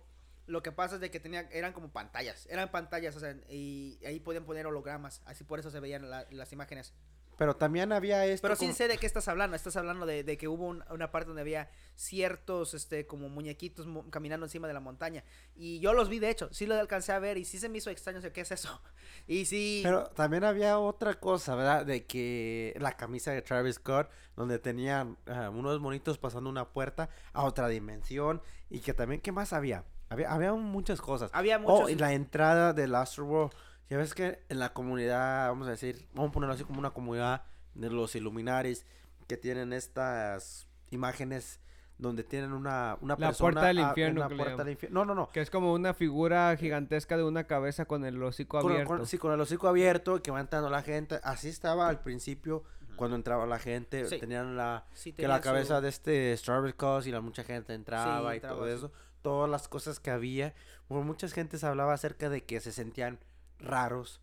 lo 0.49 0.61
que 0.63 0.71
pasa 0.71 0.95
es 0.95 1.01
de 1.01 1.09
que 1.11 1.19
tenía, 1.19 1.41
eran 1.51 1.71
como 1.73 1.91
pantallas. 1.91 2.45
Eran 2.49 2.69
pantallas, 2.71 3.15
o 3.15 3.19
sea, 3.19 3.35
y 3.49 3.99
ahí 4.05 4.19
podían 4.19 4.45
poner 4.45 4.65
hologramas. 4.67 5.21
Así 5.25 5.43
por 5.43 5.59
eso 5.59 5.71
se 5.71 5.79
veían 5.79 6.09
la- 6.09 6.27
las 6.31 6.51
imágenes. 6.51 6.93
Pero 7.37 7.55
también 7.55 7.93
había 7.93 8.25
esto. 8.25 8.41
Pero 8.41 8.57
sí 8.57 8.65
como- 8.65 8.75
sé 8.75 8.89
de 8.89 8.97
qué 8.97 9.05
estás 9.05 9.29
hablando. 9.29 9.55
Estás 9.55 9.77
hablando 9.77 10.05
de, 10.05 10.25
de 10.25 10.37
que 10.37 10.49
hubo 10.49 10.65
un- 10.67 10.83
una 10.89 11.09
parte 11.09 11.27
donde 11.27 11.41
había 11.43 11.69
ciertos, 11.95 12.73
este, 12.73 13.05
como 13.07 13.29
muñequitos 13.29 13.87
caminando 14.09 14.45
encima 14.45 14.67
de 14.67 14.73
la 14.73 14.81
montaña. 14.81 15.23
Y 15.55 15.79
yo 15.79 15.93
los 15.93 16.09
vi, 16.09 16.19
de 16.19 16.29
hecho. 16.31 16.49
Sí 16.51 16.65
los 16.65 16.77
alcancé 16.77 17.13
a 17.13 17.19
ver 17.19 17.37
y 17.37 17.45
sí 17.45 17.57
se 17.57 17.69
me 17.69 17.77
hizo 17.77 17.91
extraño. 17.91 18.19
o 18.19 18.21
sea, 18.21 18.33
¿Qué 18.33 18.41
es 18.41 18.51
eso? 18.51 18.81
Y 19.27 19.45
sí... 19.45 19.81
Pero 19.83 20.07
también 20.07 20.43
había 20.43 20.79
otra 20.79 21.13
cosa, 21.19 21.55
¿verdad? 21.55 21.85
De 21.85 22.05
que 22.05 22.75
la 22.79 22.97
camisa 22.97 23.31
de 23.31 23.41
Travis 23.41 23.75
Scott, 23.75 24.09
donde 24.35 24.59
tenían 24.59 25.17
ah, 25.27 25.49
unos 25.49 25.79
monitos 25.79 26.17
pasando 26.17 26.49
una 26.49 26.69
puerta 26.73 27.09
a 27.33 27.43
otra 27.45 27.67
dimensión. 27.69 28.41
Y 28.69 28.81
que 28.81 28.93
también, 28.93 29.21
¿qué 29.21 29.31
más 29.31 29.53
había? 29.53 29.85
Había, 30.09 30.31
había 30.31 30.53
muchas 30.53 31.01
cosas. 31.01 31.29
Había 31.33 31.57
Oh, 31.57 31.59
muchos... 31.81 31.91
y 31.91 31.95
la 31.95 32.13
entrada 32.13 32.73
del 32.73 32.95
Astroworld. 32.95 33.51
Ya 33.89 33.97
ves 33.97 34.13
que 34.13 34.39
en 34.49 34.59
la 34.59 34.73
comunidad, 34.73 35.47
vamos 35.49 35.67
a 35.67 35.71
decir, 35.71 36.07
vamos 36.13 36.29
a 36.29 36.33
ponerlo 36.33 36.53
así 36.53 36.63
como 36.63 36.79
una 36.79 36.91
comunidad 36.91 37.43
de 37.73 37.89
los 37.89 38.15
Illuminaris 38.15 38.85
que 39.27 39.37
tienen 39.37 39.73
estas 39.73 40.67
imágenes 40.91 41.59
donde 41.97 42.23
tienen 42.23 42.53
una, 42.53 42.97
una 43.01 43.15
La 43.19 43.27
persona 43.27 43.51
puerta 43.51 43.67
del 43.67 43.77
a- 43.79 43.81
infierno 43.89 44.27
le 44.29 44.35
puerta 44.35 44.63
del 44.63 44.73
infierno. 44.73 44.99
No, 45.01 45.05
no, 45.05 45.15
no. 45.15 45.29
Que 45.31 45.41
es 45.41 45.49
como 45.49 45.73
una 45.73 45.93
figura 45.93 46.55
gigantesca 46.57 47.17
de 47.17 47.23
una 47.23 47.43
cabeza 47.45 47.85
con 47.85 48.05
el 48.05 48.21
hocico 48.23 48.59
Con, 48.61 48.71
abierto. 48.71 48.87
con- 48.97 49.05
sí, 49.05 49.17
con 49.17 49.33
el 49.33 49.41
hocico 49.41 49.67
abierto 49.67 50.17
y 50.17 50.21
que 50.21 50.31
va 50.31 50.39
entrando 50.39 50.69
la 50.69 50.81
gente. 50.81 51.19
Así 51.23 51.49
estaba 51.49 51.89
al 51.89 51.99
principio 52.01 52.63
cuando 52.95 53.15
entraba 53.17 53.45
la 53.45 53.59
gente. 53.59 54.05
Sí. 54.05 54.17
Tenían 54.19 54.55
la, 54.55 54.85
sí 54.93 55.11
que 55.13 55.27
la 55.27 55.37
su- 55.37 55.43
cabeza 55.43 55.81
de 55.81 55.89
este 55.89 56.37
Strawberry 56.37 56.73
Cos 56.73 57.05
y 57.07 57.11
la 57.11 57.19
mucha 57.21 57.43
gente 57.43 57.73
entraba 57.73 58.33
y 58.33 58.37
entraba, 58.37 58.55
todo 58.55 58.67
sí. 58.67 58.73
eso. 58.73 58.91
Todas 59.21 59.49
las 59.49 59.67
cosas 59.67 59.99
que 59.99 60.11
había. 60.11 60.53
Bueno, 60.87 61.03
muchas 61.05 61.33
gentes 61.33 61.63
hablaba 61.63 61.93
acerca 61.93 62.29
de 62.29 62.43
que 62.45 62.59
se 62.61 62.71
sentían 62.71 63.19
raros 63.59 64.21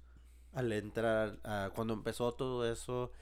al 0.53 0.73
entrar, 0.73 1.39
ah, 1.45 1.71
cuando 1.75 1.93
empezó 1.95 2.33
todo 2.33 2.71
eso 2.71 3.13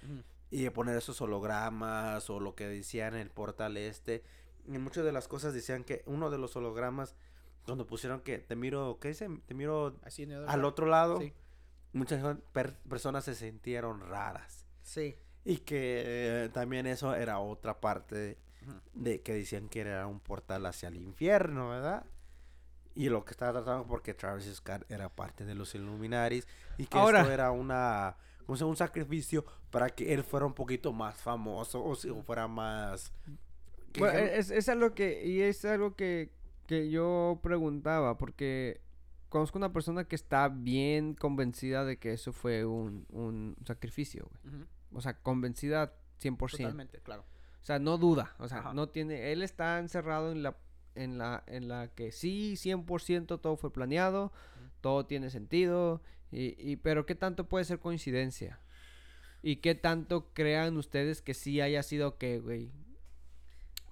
y 0.50 0.62
de 0.62 0.70
poner 0.70 0.96
esos 0.96 1.20
hologramas 1.20 2.30
o 2.30 2.38
lo 2.38 2.54
que 2.54 2.68
decían 2.68 3.14
en 3.14 3.20
el 3.20 3.30
portal 3.30 3.76
este. 3.76 4.22
Y 4.66 4.78
muchas 4.78 5.04
de 5.04 5.12
las 5.12 5.26
cosas 5.28 5.52
decían 5.52 5.82
que 5.84 6.02
uno 6.06 6.30
de 6.30 6.38
los 6.38 6.54
hologramas, 6.56 7.16
cuando 7.66 7.86
pusieron 7.86 8.20
que 8.20 8.38
te 8.38 8.54
miro, 8.56 8.98
¿qué 9.00 9.08
dice? 9.08 9.28
Te 9.46 9.54
miro 9.54 9.96
Así 10.04 10.28
al 10.46 10.64
otro 10.64 10.86
lado, 10.86 11.18
Sí. 11.20 11.32
muchas 11.92 12.22
per- 12.52 12.76
personas 12.88 13.24
se 13.24 13.34
sintieron 13.34 14.00
raras. 14.00 14.64
Sí. 14.82 15.16
Y 15.44 15.58
que 15.58 16.02
eh, 16.44 16.48
también 16.50 16.86
eso 16.86 17.14
era 17.14 17.38
otra 17.40 17.80
parte. 17.80 18.38
De 18.94 19.20
que 19.22 19.34
decían 19.34 19.68
que 19.68 19.80
era 19.80 20.06
un 20.06 20.20
portal 20.20 20.64
hacia 20.66 20.88
el 20.88 20.96
infierno, 20.96 21.70
¿verdad? 21.70 22.04
Y 22.94 23.08
lo 23.08 23.24
que 23.24 23.32
estaba 23.32 23.52
tratando 23.62 23.86
porque 23.86 24.14
Travis 24.14 24.46
Scott 24.54 24.84
era 24.90 25.08
parte 25.08 25.44
de 25.44 25.54
los 25.54 25.74
Illuminaris 25.74 26.46
y 26.78 26.86
que 26.86 26.96
Ahora- 26.98 27.20
esto 27.20 27.32
era 27.32 27.50
una 27.50 28.16
como 28.46 28.56
sea, 28.58 28.66
un 28.66 28.76
sacrificio 28.76 29.44
para 29.70 29.88
que 29.88 30.12
él 30.12 30.22
fuera 30.22 30.44
un 30.46 30.52
poquito 30.52 30.92
más 30.92 31.16
famoso 31.16 31.82
o, 31.82 31.94
si- 31.96 32.10
fuera 32.22 32.46
más 32.46 33.10
Bueno, 33.98 34.18
es, 34.18 34.50
es 34.50 34.68
algo 34.68 34.94
que, 34.94 35.24
y 35.26 35.40
es 35.40 35.64
algo 35.64 35.96
que, 35.96 36.30
que 36.66 36.90
yo 36.90 37.40
preguntaba, 37.42 38.18
porque 38.18 38.80
conozco 39.30 39.56
una 39.58 39.72
persona 39.72 40.04
que 40.04 40.14
está 40.14 40.48
bien 40.48 41.14
convencida 41.14 41.84
de 41.84 41.96
que 41.98 42.12
eso 42.12 42.32
fue 42.32 42.64
un, 42.66 43.06
un 43.10 43.56
sacrificio, 43.64 44.28
güey. 44.42 44.64
O 44.92 45.00
sea, 45.00 45.14
convencida 45.20 45.94
100%. 46.20 46.50
Totalmente, 46.50 47.00
claro. 47.00 47.24
O 47.64 47.66
sea, 47.66 47.78
no 47.78 47.96
duda, 47.98 48.36
o 48.38 48.46
sea, 48.46 48.58
Ajá. 48.58 48.74
no 48.74 48.90
tiene, 48.90 49.32
él 49.32 49.42
está 49.42 49.78
encerrado 49.78 50.30
en 50.32 50.42
la, 50.42 50.54
en 50.94 51.16
la, 51.18 51.42
en 51.46 51.66
la 51.66 51.88
que 51.88 52.12
sí, 52.12 52.54
100% 52.58 53.40
todo 53.40 53.56
fue 53.56 53.72
planeado, 53.72 54.32
todo 54.82 55.06
tiene 55.06 55.30
sentido, 55.30 56.02
y, 56.30 56.54
y, 56.58 56.76
pero 56.76 57.06
¿qué 57.06 57.14
tanto 57.14 57.48
puede 57.48 57.64
ser 57.64 57.78
coincidencia? 57.80 58.60
¿Y 59.42 59.56
qué 59.56 59.74
tanto 59.74 60.30
crean 60.34 60.76
ustedes 60.76 61.22
que 61.22 61.32
sí 61.34 61.60
haya 61.62 61.82
sido 61.82 62.18
que, 62.18 62.38
güey? 62.38 62.70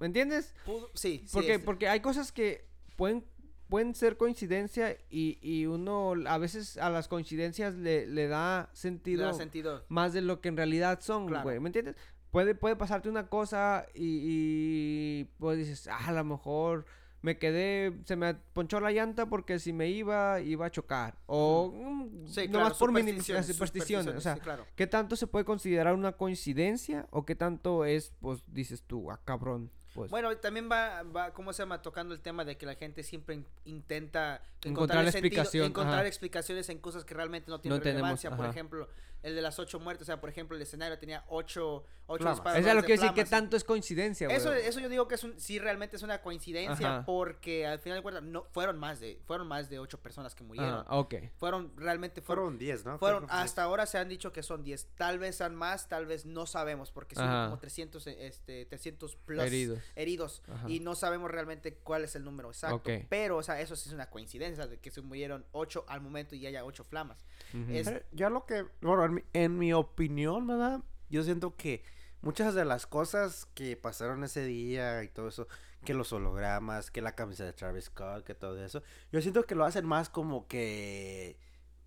¿Me 0.00 0.06
entiendes? 0.06 0.54
Pudo- 0.66 0.90
sí, 0.94 1.22
sí. 1.26 1.30
Porque, 1.32 1.58
porque 1.58 1.88
hay 1.88 2.00
cosas 2.00 2.32
que 2.32 2.66
pueden, 2.96 3.24
pueden 3.68 3.94
ser 3.94 4.16
coincidencia 4.16 4.96
y, 5.10 5.38
y 5.40 5.66
uno 5.66 6.14
a 6.26 6.38
veces 6.38 6.76
a 6.76 6.90
las 6.90 7.06
coincidencias 7.08 7.74
le, 7.74 8.06
le 8.06 8.26
da 8.28 8.68
le 8.70 8.76
sentido 8.76 9.24
da 9.26 9.32
sentido. 9.34 9.84
más 9.88 10.12
de 10.12 10.20
lo 10.22 10.40
que 10.40 10.48
en 10.48 10.56
realidad 10.56 11.00
son, 11.00 11.26
Claro. 11.28 11.44
güey. 11.44 11.60
¿Me 11.60 11.68
entiendes? 11.68 11.96
Puede, 12.32 12.54
puede 12.56 12.74
pasarte 12.76 13.08
una 13.08 13.28
cosa 13.28 13.86
y, 13.94 14.18
y 14.22 15.24
pues 15.38 15.58
dices, 15.58 15.86
ah, 15.88 16.08
a 16.08 16.12
lo 16.12 16.24
mejor 16.24 16.86
me 17.20 17.38
quedé, 17.38 17.92
se 18.04 18.16
me 18.16 18.34
ponchó 18.34 18.80
la 18.80 18.90
llanta 18.90 19.26
porque 19.26 19.58
si 19.60 19.72
me 19.72 19.88
iba, 19.90 20.40
iba 20.40 20.66
a 20.66 20.70
chocar. 20.70 21.18
O 21.26 21.70
mm, 21.72 22.26
Sí, 22.26 22.48
nomás 22.48 22.72
claro, 22.72 22.78
por 22.78 22.88
supersticiones, 22.88 23.46
supersticiones. 23.46 24.14
O 24.16 24.20
sea, 24.20 24.34
sí, 24.34 24.40
claro. 24.40 24.66
¿qué 24.74 24.86
tanto 24.86 25.14
se 25.14 25.26
puede 25.26 25.44
considerar 25.44 25.94
una 25.94 26.12
coincidencia 26.12 27.06
o 27.10 27.24
qué 27.26 27.34
tanto 27.36 27.84
es, 27.84 28.12
pues 28.20 28.42
dices 28.46 28.82
tú, 28.82 29.10
ah, 29.12 29.20
cabrón? 29.24 29.70
Pues, 29.94 30.10
Bueno, 30.10 30.34
también 30.38 30.70
va, 30.72 31.02
va, 31.02 31.34
¿cómo 31.34 31.52
se 31.52 31.62
llama? 31.62 31.82
Tocando 31.82 32.14
el 32.14 32.20
tema 32.22 32.46
de 32.46 32.56
que 32.56 32.64
la 32.64 32.76
gente 32.76 33.02
siempre 33.02 33.34
in- 33.34 33.46
intenta 33.66 34.40
Encontrar 34.64 35.04
el 35.04 35.12
sentido- 35.12 35.26
explicación, 35.28 35.66
encontrar 35.66 36.06
explicaciones 36.06 36.70
en 36.70 36.78
cosas 36.78 37.04
que 37.04 37.12
realmente 37.12 37.50
no 37.50 37.60
tienen 37.60 37.78
No 37.78 37.82
tenemos, 37.82 38.00
relevancia. 38.00 38.34
por 38.34 38.46
ejemplo, 38.46 38.88
el 39.22 39.34
de 39.34 39.42
las 39.42 39.58
ocho 39.58 39.78
muertes. 39.80 40.02
O 40.02 40.06
sea, 40.06 40.20
por 40.20 40.28
ejemplo, 40.30 40.56
el 40.56 40.62
escenario 40.62 40.98
tenía 40.98 41.24
ocho, 41.28 41.84
ocho 42.06 42.28
disparos 42.30 42.58
Eso 42.58 42.68
es 42.68 42.74
lo 42.74 42.80
de 42.82 42.86
que 42.86 42.92
decir, 42.94 43.10
¿qué 43.14 43.24
tanto 43.24 43.56
es 43.56 43.64
coincidencia, 43.64 44.26
güey? 44.26 44.36
Eso, 44.36 44.52
eso 44.52 44.80
yo 44.80 44.88
digo 44.88 45.08
que 45.08 45.14
es 45.14 45.24
un, 45.24 45.38
sí 45.38 45.58
realmente 45.58 45.96
es 45.96 46.02
una 46.02 46.20
coincidencia 46.22 46.96
Ajá. 46.96 47.04
porque 47.06 47.66
al 47.66 47.78
final 47.78 47.98
de 47.98 48.02
cuentas 48.02 48.22
no 48.24 48.44
fueron 48.50 48.78
más 48.78 49.00
de 49.00 49.20
fueron 49.26 49.46
más 49.46 49.68
de 49.70 49.78
ocho 49.78 50.00
personas 50.00 50.34
que 50.34 50.42
murieron. 50.44 50.84
Ah, 50.88 50.98
ok. 50.98 51.14
Fueron 51.36 51.72
realmente 51.76 52.20
fueron 52.20 52.44
fueron 52.44 52.58
10, 52.58 52.84
¿no? 52.84 52.98
fueron 52.98 53.26
hasta 53.28 53.62
ahora 53.62 53.86
se 53.86 53.98
han 53.98 54.08
dicho 54.08 54.32
que 54.32 54.42
son 54.42 54.64
10, 54.64 54.88
tal 54.96 55.18
vez 55.18 55.36
sean 55.36 55.54
más, 55.54 55.88
tal 55.88 56.06
vez 56.06 56.26
no 56.26 56.46
sabemos 56.46 56.90
porque 56.90 57.14
son 57.14 57.24
Ajá. 57.28 57.44
como 57.46 57.58
300 57.58 58.06
eh, 58.06 58.26
este 58.26 58.66
300 58.66 59.16
plus 59.16 59.40
Heridos. 59.42 59.78
heridos 59.94 60.42
Ajá. 60.48 60.68
y 60.68 60.80
no 60.80 60.94
sabemos 60.94 61.30
realmente 61.30 61.74
cuál 61.74 62.04
es 62.04 62.16
el 62.16 62.24
número 62.24 62.48
exacto, 62.50 62.90
pero 63.08 63.36
o 63.36 63.42
sea, 63.42 63.60
eso 63.60 63.76
sí 63.76 63.88
es 63.88 63.94
una 63.94 64.10
coincidencia 64.10 64.66
de 64.66 64.78
que 64.78 64.90
se 64.90 65.00
murieron 65.02 65.44
8 65.52 65.84
al 65.88 66.00
momento 66.00 66.34
y 66.34 66.46
haya 66.46 66.64
8 66.64 66.84
flamas. 66.84 67.24
Es- 67.70 67.90
Ya 68.12 68.30
lo 68.30 68.44
que, 68.46 68.64
bueno, 68.80 69.11
en 69.32 69.58
mi 69.58 69.72
opinión, 69.72 70.46
¿verdad? 70.46 70.80
Yo 71.08 71.22
siento 71.22 71.56
que 71.56 71.82
muchas 72.20 72.54
de 72.54 72.64
las 72.64 72.86
cosas 72.86 73.46
que 73.54 73.76
pasaron 73.76 74.24
ese 74.24 74.44
día 74.44 75.02
y 75.02 75.08
todo 75.08 75.28
eso, 75.28 75.48
que 75.84 75.94
los 75.94 76.12
hologramas, 76.12 76.90
que 76.90 77.02
la 77.02 77.14
camisa 77.14 77.44
de 77.44 77.52
Travis 77.52 77.86
Scott, 77.86 78.24
que 78.24 78.34
todo 78.34 78.62
eso, 78.64 78.82
yo 79.10 79.20
siento 79.20 79.44
que 79.44 79.54
lo 79.54 79.64
hacen 79.64 79.86
más 79.86 80.08
como 80.08 80.46
que 80.46 81.36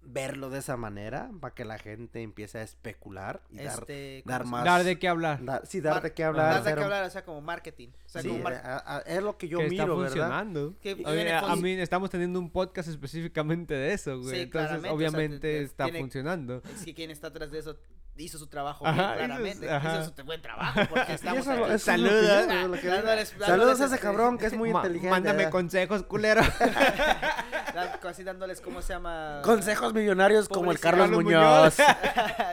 verlo 0.08 0.50
de 0.50 0.60
esa 0.60 0.78
manera, 0.78 1.30
para 1.42 1.54
que 1.54 1.66
la 1.66 1.78
gente 1.80 2.22
empiece 2.22 2.60
a 2.60 2.62
especular 2.62 3.42
y 3.50 3.58
dar, 3.58 3.80
este 3.80 4.24
dar 4.26 4.44
¿cómo 4.44 4.58
se 4.58 4.62
más-? 4.62 4.66
Dar 4.66 4.84
de 4.84 5.00
qué 5.00 5.08
hablar. 5.08 5.44
dar- 5.44 5.66
sí, 5.66 5.82
dar 5.82 5.96
Mar- 5.96 6.04
de 6.04 6.14
qué 6.14 6.24
Dar 6.24 6.30
hablar. 6.30 6.54
de 6.54 6.60
hacer 6.60 6.76
qué 6.78 6.84
hablar, 6.84 7.04
o 7.06 7.10
sea, 7.10 7.26
como 7.26 7.42
marketing, 7.42 7.90
o 8.06 8.10
sea, 8.10 8.22
sí, 8.22 8.28
como 8.30 8.44
mar- 8.44 8.62
a- 8.64 8.98
a- 8.98 9.00
es 9.02 9.22
lo 9.24 9.38
que 9.38 9.48
yo 9.48 9.60
que 9.60 9.70
miro, 9.70 9.84
está 9.84 9.94
¿verdad? 9.96 10.08
funcionando. 10.08 10.74
que 10.82 10.94
Oye, 10.94 11.16
viene 11.16 11.34
a, 11.34 11.56
mí 11.56 11.72
estamos 11.74 12.10
teniendo 12.10 12.40
un 12.40 12.50
podcast 12.50 12.88
específicamente 12.90 13.74
de 13.74 13.94
eso, 13.94 14.20
güey. 14.20 14.30
Sí, 14.36 14.42
Entonces, 14.44 14.52
claramente, 14.52 14.88
o 14.88 14.90
sea, 14.90 14.94
obviamente 14.96 15.40
te- 15.40 15.58
te- 15.60 15.64
está 15.64 15.84
tiene- 15.86 16.00
funcionando. 16.00 16.62
es 16.76 16.86
que 16.86 16.94
quién 16.94 17.12
está 17.12 17.28
atrás 17.28 17.52
de 17.52 17.60
eso 17.60 17.76
hizo 18.18 18.38
su 18.38 18.48
trabajo 18.48 18.88
Ajá, 18.88 18.94
bien, 18.94 19.08
hizo- 19.08 19.16
claramente. 19.26 19.70
ajá. 19.72 20.02
Hizo 20.02 20.14
su 20.16 20.24
buen 20.24 20.42
trabajo 20.42 20.80
porque 20.90 21.14
estamos 21.16 21.46
eso 21.48 21.66
aquí. 21.66 21.80
Saludos. 21.80 22.48
Dándoles- 22.48 23.34
Saludos 23.46 23.82
a 23.82 23.86
ese 23.86 24.00
cabrón 24.00 24.38
que 24.38 24.46
es 24.48 24.54
muy 24.54 24.70
inteligente. 24.70 25.10
Mándame 25.10 25.38
¿verdad? 25.38 25.52
consejos, 25.52 26.04
culero. 26.04 26.42
Así 28.04 28.24
dándoles, 28.24 28.62
¿cómo 28.62 28.82
se 28.82 28.94
llama? 28.94 29.42
Consejos 29.44 29.94
millonarios 29.94 30.48
como 30.48 30.72
el 30.72 30.80
Carlos 30.80 31.10
Muñoz. 31.12 31.76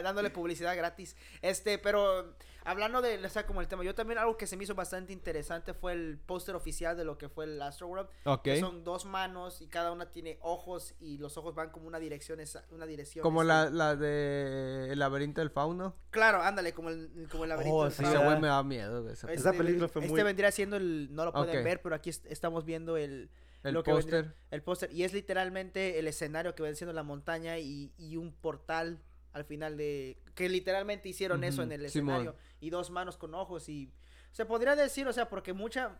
dándole 0.02 0.30
publicidad 0.30 0.76
gratis. 0.76 1.14
Este, 1.42 1.78
pero 1.78 2.34
hablando 2.64 3.00
de, 3.02 3.24
o 3.24 3.28
sea, 3.28 3.46
como 3.46 3.60
el 3.60 3.68
tema, 3.68 3.84
yo 3.84 3.94
también 3.94 4.18
algo 4.18 4.36
que 4.36 4.46
se 4.46 4.56
me 4.56 4.64
hizo 4.64 4.74
bastante 4.74 5.12
interesante 5.12 5.74
fue 5.74 5.92
el 5.92 6.18
póster 6.18 6.54
oficial 6.54 6.96
de 6.96 7.04
lo 7.04 7.18
que 7.18 7.28
fue 7.28 7.44
el 7.46 7.60
Astroworld. 7.60 8.08
ok. 8.24 8.42
Que 8.42 8.60
son 8.60 8.84
dos 8.84 9.04
manos 9.04 9.60
y 9.60 9.66
cada 9.68 9.92
una 9.92 10.10
tiene 10.12 10.38
ojos 10.40 10.94
y 11.00 11.18
los 11.18 11.36
ojos 11.36 11.54
van 11.54 11.70
como 11.70 11.86
una 11.86 11.98
dirección, 11.98 12.40
esa- 12.40 12.64
una 12.70 12.86
dirección. 12.86 13.22
Como 13.22 13.42
este- 13.42 13.48
la, 13.54 13.70
la 13.70 13.96
de 13.96 14.88
El 14.92 14.98
laberinto 14.98 15.40
del 15.40 15.50
fauno. 15.50 15.96
Claro, 16.10 16.42
ándale, 16.42 16.72
como 16.72 16.90
el, 16.90 17.28
como 17.30 17.44
el 17.44 17.50
laberinto. 17.50 17.76
Oh, 17.76 17.84
del 17.84 17.92
sí, 17.92 18.02
fauno. 18.04 18.24
güey 18.24 18.40
me 18.40 18.48
da 18.48 18.62
miedo, 18.62 19.02
güey. 19.02 19.14
esa 19.14 19.30
Esa 19.32 19.50
Este, 19.50 19.58
película 19.62 19.88
fue 19.88 20.02
este 20.02 20.12
muy- 20.12 20.22
vendría 20.22 20.50
siendo 20.52 20.76
el, 20.76 21.08
no 21.14 21.24
lo 21.24 21.32
pueden 21.32 21.64
ver, 21.64 21.80
pero 21.82 21.94
aquí 21.94 22.10
est- 22.10 22.26
estamos 22.26 22.64
viendo 22.64 22.96
el, 22.96 23.30
El 23.62 23.82
póster. 23.82 24.34
el 24.50 24.62
póster 24.62 24.92
y 24.92 25.04
es 25.04 25.12
literalmente 25.12 25.98
el 25.98 26.06
escenario 26.08 26.54
que 26.54 26.62
viene 26.62 26.76
siendo 26.76 26.92
la 26.92 27.02
montaña 27.02 27.58
y, 27.58 27.92
y 27.96 28.16
un 28.16 28.32
portal 28.32 28.98
al 29.33 29.45
final 29.45 29.76
de 29.76 30.18
que 30.35 30.49
literalmente 30.49 31.09
hicieron 31.09 31.45
eso 31.45 31.62
en 31.62 31.72
el 31.72 31.89
Simón. 31.91 32.14
escenario 32.16 32.37
y 32.61 32.70
dos 32.70 32.91
manos 32.91 33.16
con 33.16 33.35
ojos 33.35 33.68
y 33.68 33.91
se 34.30 34.47
podría 34.47 34.76
decir, 34.76 35.07
o 35.09 35.12
sea, 35.12 35.28
porque 35.28 35.53
mucha 35.53 35.99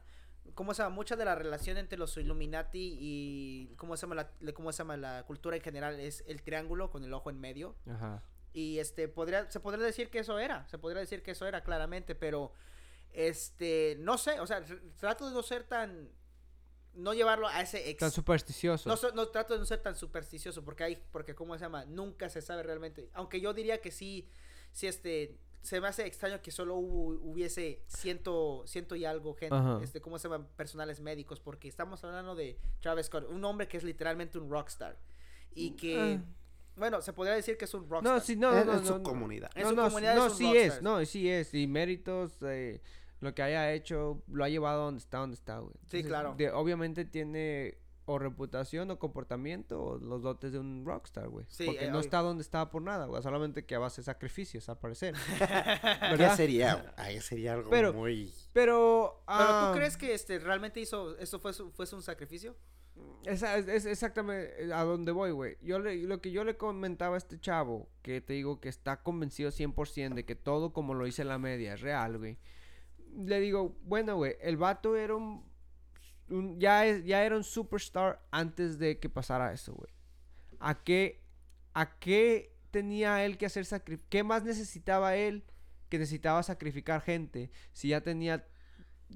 ¿Cómo 0.55 0.75
se 0.75 0.83
llama? 0.83 0.95
Mucha 0.95 1.15
de 1.17 1.25
la 1.25 1.35
relación 1.37 1.79
entre 1.79 1.97
los 1.97 2.17
Illuminati 2.17 2.99
y 3.01 3.75
¿cómo 3.77 3.97
se 3.97 4.03
llama 4.03 4.15
la, 4.41 4.53
cómo 4.53 4.73
se 4.73 4.79
llama 4.79 4.97
la 4.97 5.25
cultura 5.25 5.57
en 5.57 5.63
general 5.63 6.01
es 6.01 6.25
el 6.27 6.43
triángulo 6.43 6.91
con 6.91 7.05
el 7.05 7.13
ojo 7.15 7.31
en 7.31 7.41
medio 7.41 7.77
Ajá. 7.89 8.23
y 8.53 8.79
este 8.81 9.07
podría 9.09 9.49
se 9.51 9.61
podría 9.61 9.87
decir 9.87 10.11
que 10.11 10.19
eso 10.19 10.41
era 10.41 10.67
se 10.69 10.79
podría 10.79 11.01
decir 11.01 11.23
que 11.23 11.31
eso 11.31 11.47
era 11.47 11.63
claramente 11.63 12.17
pero 12.17 12.53
este 13.13 13.97
no 14.01 14.19
sé 14.19 14.41
o 14.41 14.47
sea 14.47 14.65
trato 14.99 15.29
de 15.29 15.33
no 15.35 15.43
ser 15.43 15.63
tan 15.63 16.11
no 16.95 17.15
llevarlo 17.15 17.49
a 17.49 17.61
ese 17.63 17.89
ex 17.91 18.01
Tan 18.01 18.11
supersticioso. 18.11 18.89
no, 18.89 18.97
no 19.15 19.29
trato 19.29 19.55
de 19.55 19.61
no 19.61 19.67
ser 19.67 19.81
tan 19.83 19.95
supersticioso 19.97 20.63
porque 20.65 20.85
hay 20.85 21.03
porque 21.11 21.35
cómo 21.35 21.55
se 21.57 21.61
llama 21.65 21.85
nunca 21.87 22.29
se 22.29 22.43
sabe 22.43 22.63
realmente 22.63 23.09
aunque 23.15 23.41
yo 23.41 23.55
diría 23.55 23.81
que 23.81 23.91
sí 23.91 24.29
sí 24.73 24.87
este 24.87 25.37
se 25.63 25.81
me 25.81 25.87
hace 25.89 26.05
extraño 26.07 26.43
que 26.43 26.51
solo 26.51 26.75
hubo- 26.77 27.19
hubiese 27.23 27.83
ciento 27.87 28.65
ciento 28.67 28.95
y 28.97 29.05
algo 29.05 29.35
gente 29.35 29.55
Ajá. 29.55 29.81
este 29.83 30.01
cómo 30.01 30.19
se 30.19 30.29
llaman 30.29 30.49
personales 30.57 31.01
médicos 31.01 31.41
porque 31.41 31.69
estamos 31.69 32.03
hablando 32.05 32.35
de 32.35 32.59
Travis 32.81 33.07
Scott 33.07 33.27
un 33.31 33.45
hombre 33.45 33.69
que 33.69 33.77
es 33.79 33.85
literalmente 33.85 34.39
un 34.39 34.51
rockstar 34.51 34.99
y 35.55 35.71
que 35.73 35.99
Ah. 35.99 36.23
bueno 36.77 37.01
se 37.01 37.13
podría 37.13 37.35
decir 37.35 37.57
que 37.57 37.65
es 37.67 37.75
un 37.75 37.89
rockstar 37.89 38.15
No, 38.15 38.21
sí, 38.21 38.37
no, 38.37 38.51
en, 38.59 38.67
no, 38.67 38.73
en 38.75 38.81
no, 38.81 38.87
su 38.87 38.97
no. 38.99 39.03
comunidad. 39.03 39.51
En 39.55 39.63
no, 39.63 39.69
su 39.71 39.75
no, 39.77 39.83
comunidad 39.85 40.15
no, 40.17 40.27
es 40.27 40.33
un 40.33 40.39
sí 40.39 40.45
rockstar. 40.47 40.77
es, 40.79 40.83
no, 40.83 41.05
sí 41.07 41.31
es. 41.31 41.55
Y 41.55 41.67
méritos, 41.67 42.33
eh, 42.43 42.81
lo 43.23 43.35
que 43.35 43.43
haya 43.43 43.73
hecho, 43.73 44.23
lo 44.29 44.45
ha 44.45 44.49
llevado 44.49 44.83
a 44.83 44.85
donde 44.87 44.99
está, 44.99 45.19
donde 45.19 45.35
está, 45.37 45.59
güey. 45.61 45.75
Sí, 45.87 46.03
claro. 46.05 46.35
de- 46.37 46.51
obviamente 46.51 47.05
tiene 47.05 47.79
o 48.05 48.19
reputación 48.19 48.91
o 48.91 48.99
comportamiento 48.99 49.81
o 49.81 49.97
los 49.99 50.23
dotes 50.23 50.51
de 50.53 50.59
un 50.59 50.85
rockstar, 50.85 51.29
güey. 51.29 51.47
Sí, 51.49 51.67
Porque 51.67 51.85
eh, 51.85 51.89
no 51.89 51.99
obvio. 51.99 52.01
está 52.01 52.19
donde 52.21 52.43
estaba 52.43 52.69
por 52.69 52.83
nada, 52.83 53.07
güey. 53.07 53.23
Solamente 53.23 53.65
que 53.65 53.77
a 53.77 53.79
base 53.79 54.01
de 54.01 54.07
sacrificios, 54.07 54.69
al 54.69 54.79
parecer. 54.81 55.15
¿Qué 55.15 55.45
¿Verdad? 56.11 56.37
sería? 56.37 56.93
Ahí 56.97 57.21
sería 57.21 57.53
algo 57.55 57.71
Pero- 57.71 57.93
muy... 57.93 58.27
Pero... 58.53 59.23
pero 59.23 59.23
ah, 59.29 59.71
tú 59.73 59.79
crees 59.79 59.97
que 59.97 60.15
este 60.15 60.41
realmente 60.41 60.81
hizo 60.81 61.17
eso 61.19 61.39
fue 61.39 61.53
su- 61.53 61.71
fuese 61.71 61.95
un 61.95 62.03
sacrificio 62.03 62.57
Esa 63.25 63.57
es, 63.57 63.69
es 63.69 63.87
exactamente 63.87 64.73
a 64.75 64.83
donde 64.83 65.13
voy, 65.13 65.31
güey. 65.31 65.57
Yo 65.63 65.79
le, 65.79 65.97
lo 66.03 66.21
que 66.21 66.33
yo 66.33 66.43
le 66.43 66.57
comentaba 66.57 67.15
a 67.15 67.19
este 67.19 67.39
chavo, 67.39 67.89
que 68.03 68.21
te 68.21 68.33
digo 68.33 68.61
que 68.61 68.69
está 68.69 69.01
convencido 69.05 69.51
100% 69.53 70.15
de 70.15 70.25
que 70.25 70.35
todo 70.35 70.73
como 70.73 70.95
lo 70.95 71.07
hice 71.07 71.23
en 71.23 71.29
la 71.29 71.39
media 71.39 71.75
es 71.75 71.81
real, 71.83 72.19
güey. 72.19 72.37
Le 73.17 73.41
digo, 73.41 73.77
bueno, 73.85 74.17
güey, 74.17 74.37
el 74.41 74.57
vato 74.57 74.97
era 74.97 75.15
un, 75.15 75.45
un- 76.29 76.59
ya, 76.59 76.87
es, 76.87 77.05
ya 77.05 77.25
era 77.25 77.37
un 77.37 77.45
superstar 77.45 78.23
antes 78.31 78.79
de 78.79 78.99
que 78.99 79.09
pasara 79.09 79.53
eso, 79.53 79.75
güey. 79.75 79.93
¿A 80.61 80.83
qué, 80.83 81.21
¿A 81.75 81.99
qué 81.99 82.55
tenía 82.71 83.25
él 83.25 83.37
que 83.39 83.47
hacer 83.47 83.65
sacrificio? 83.67 84.07
¿Qué 84.11 84.23
más 84.23 84.45
necesitaba 84.45 85.17
él 85.17 85.45
que 85.89 85.99
necesitaba 85.99 86.43
sacrificar 86.43 87.03
gente 87.03 87.51
si 87.73 87.89
ya 87.89 88.01
tenía 88.01 88.47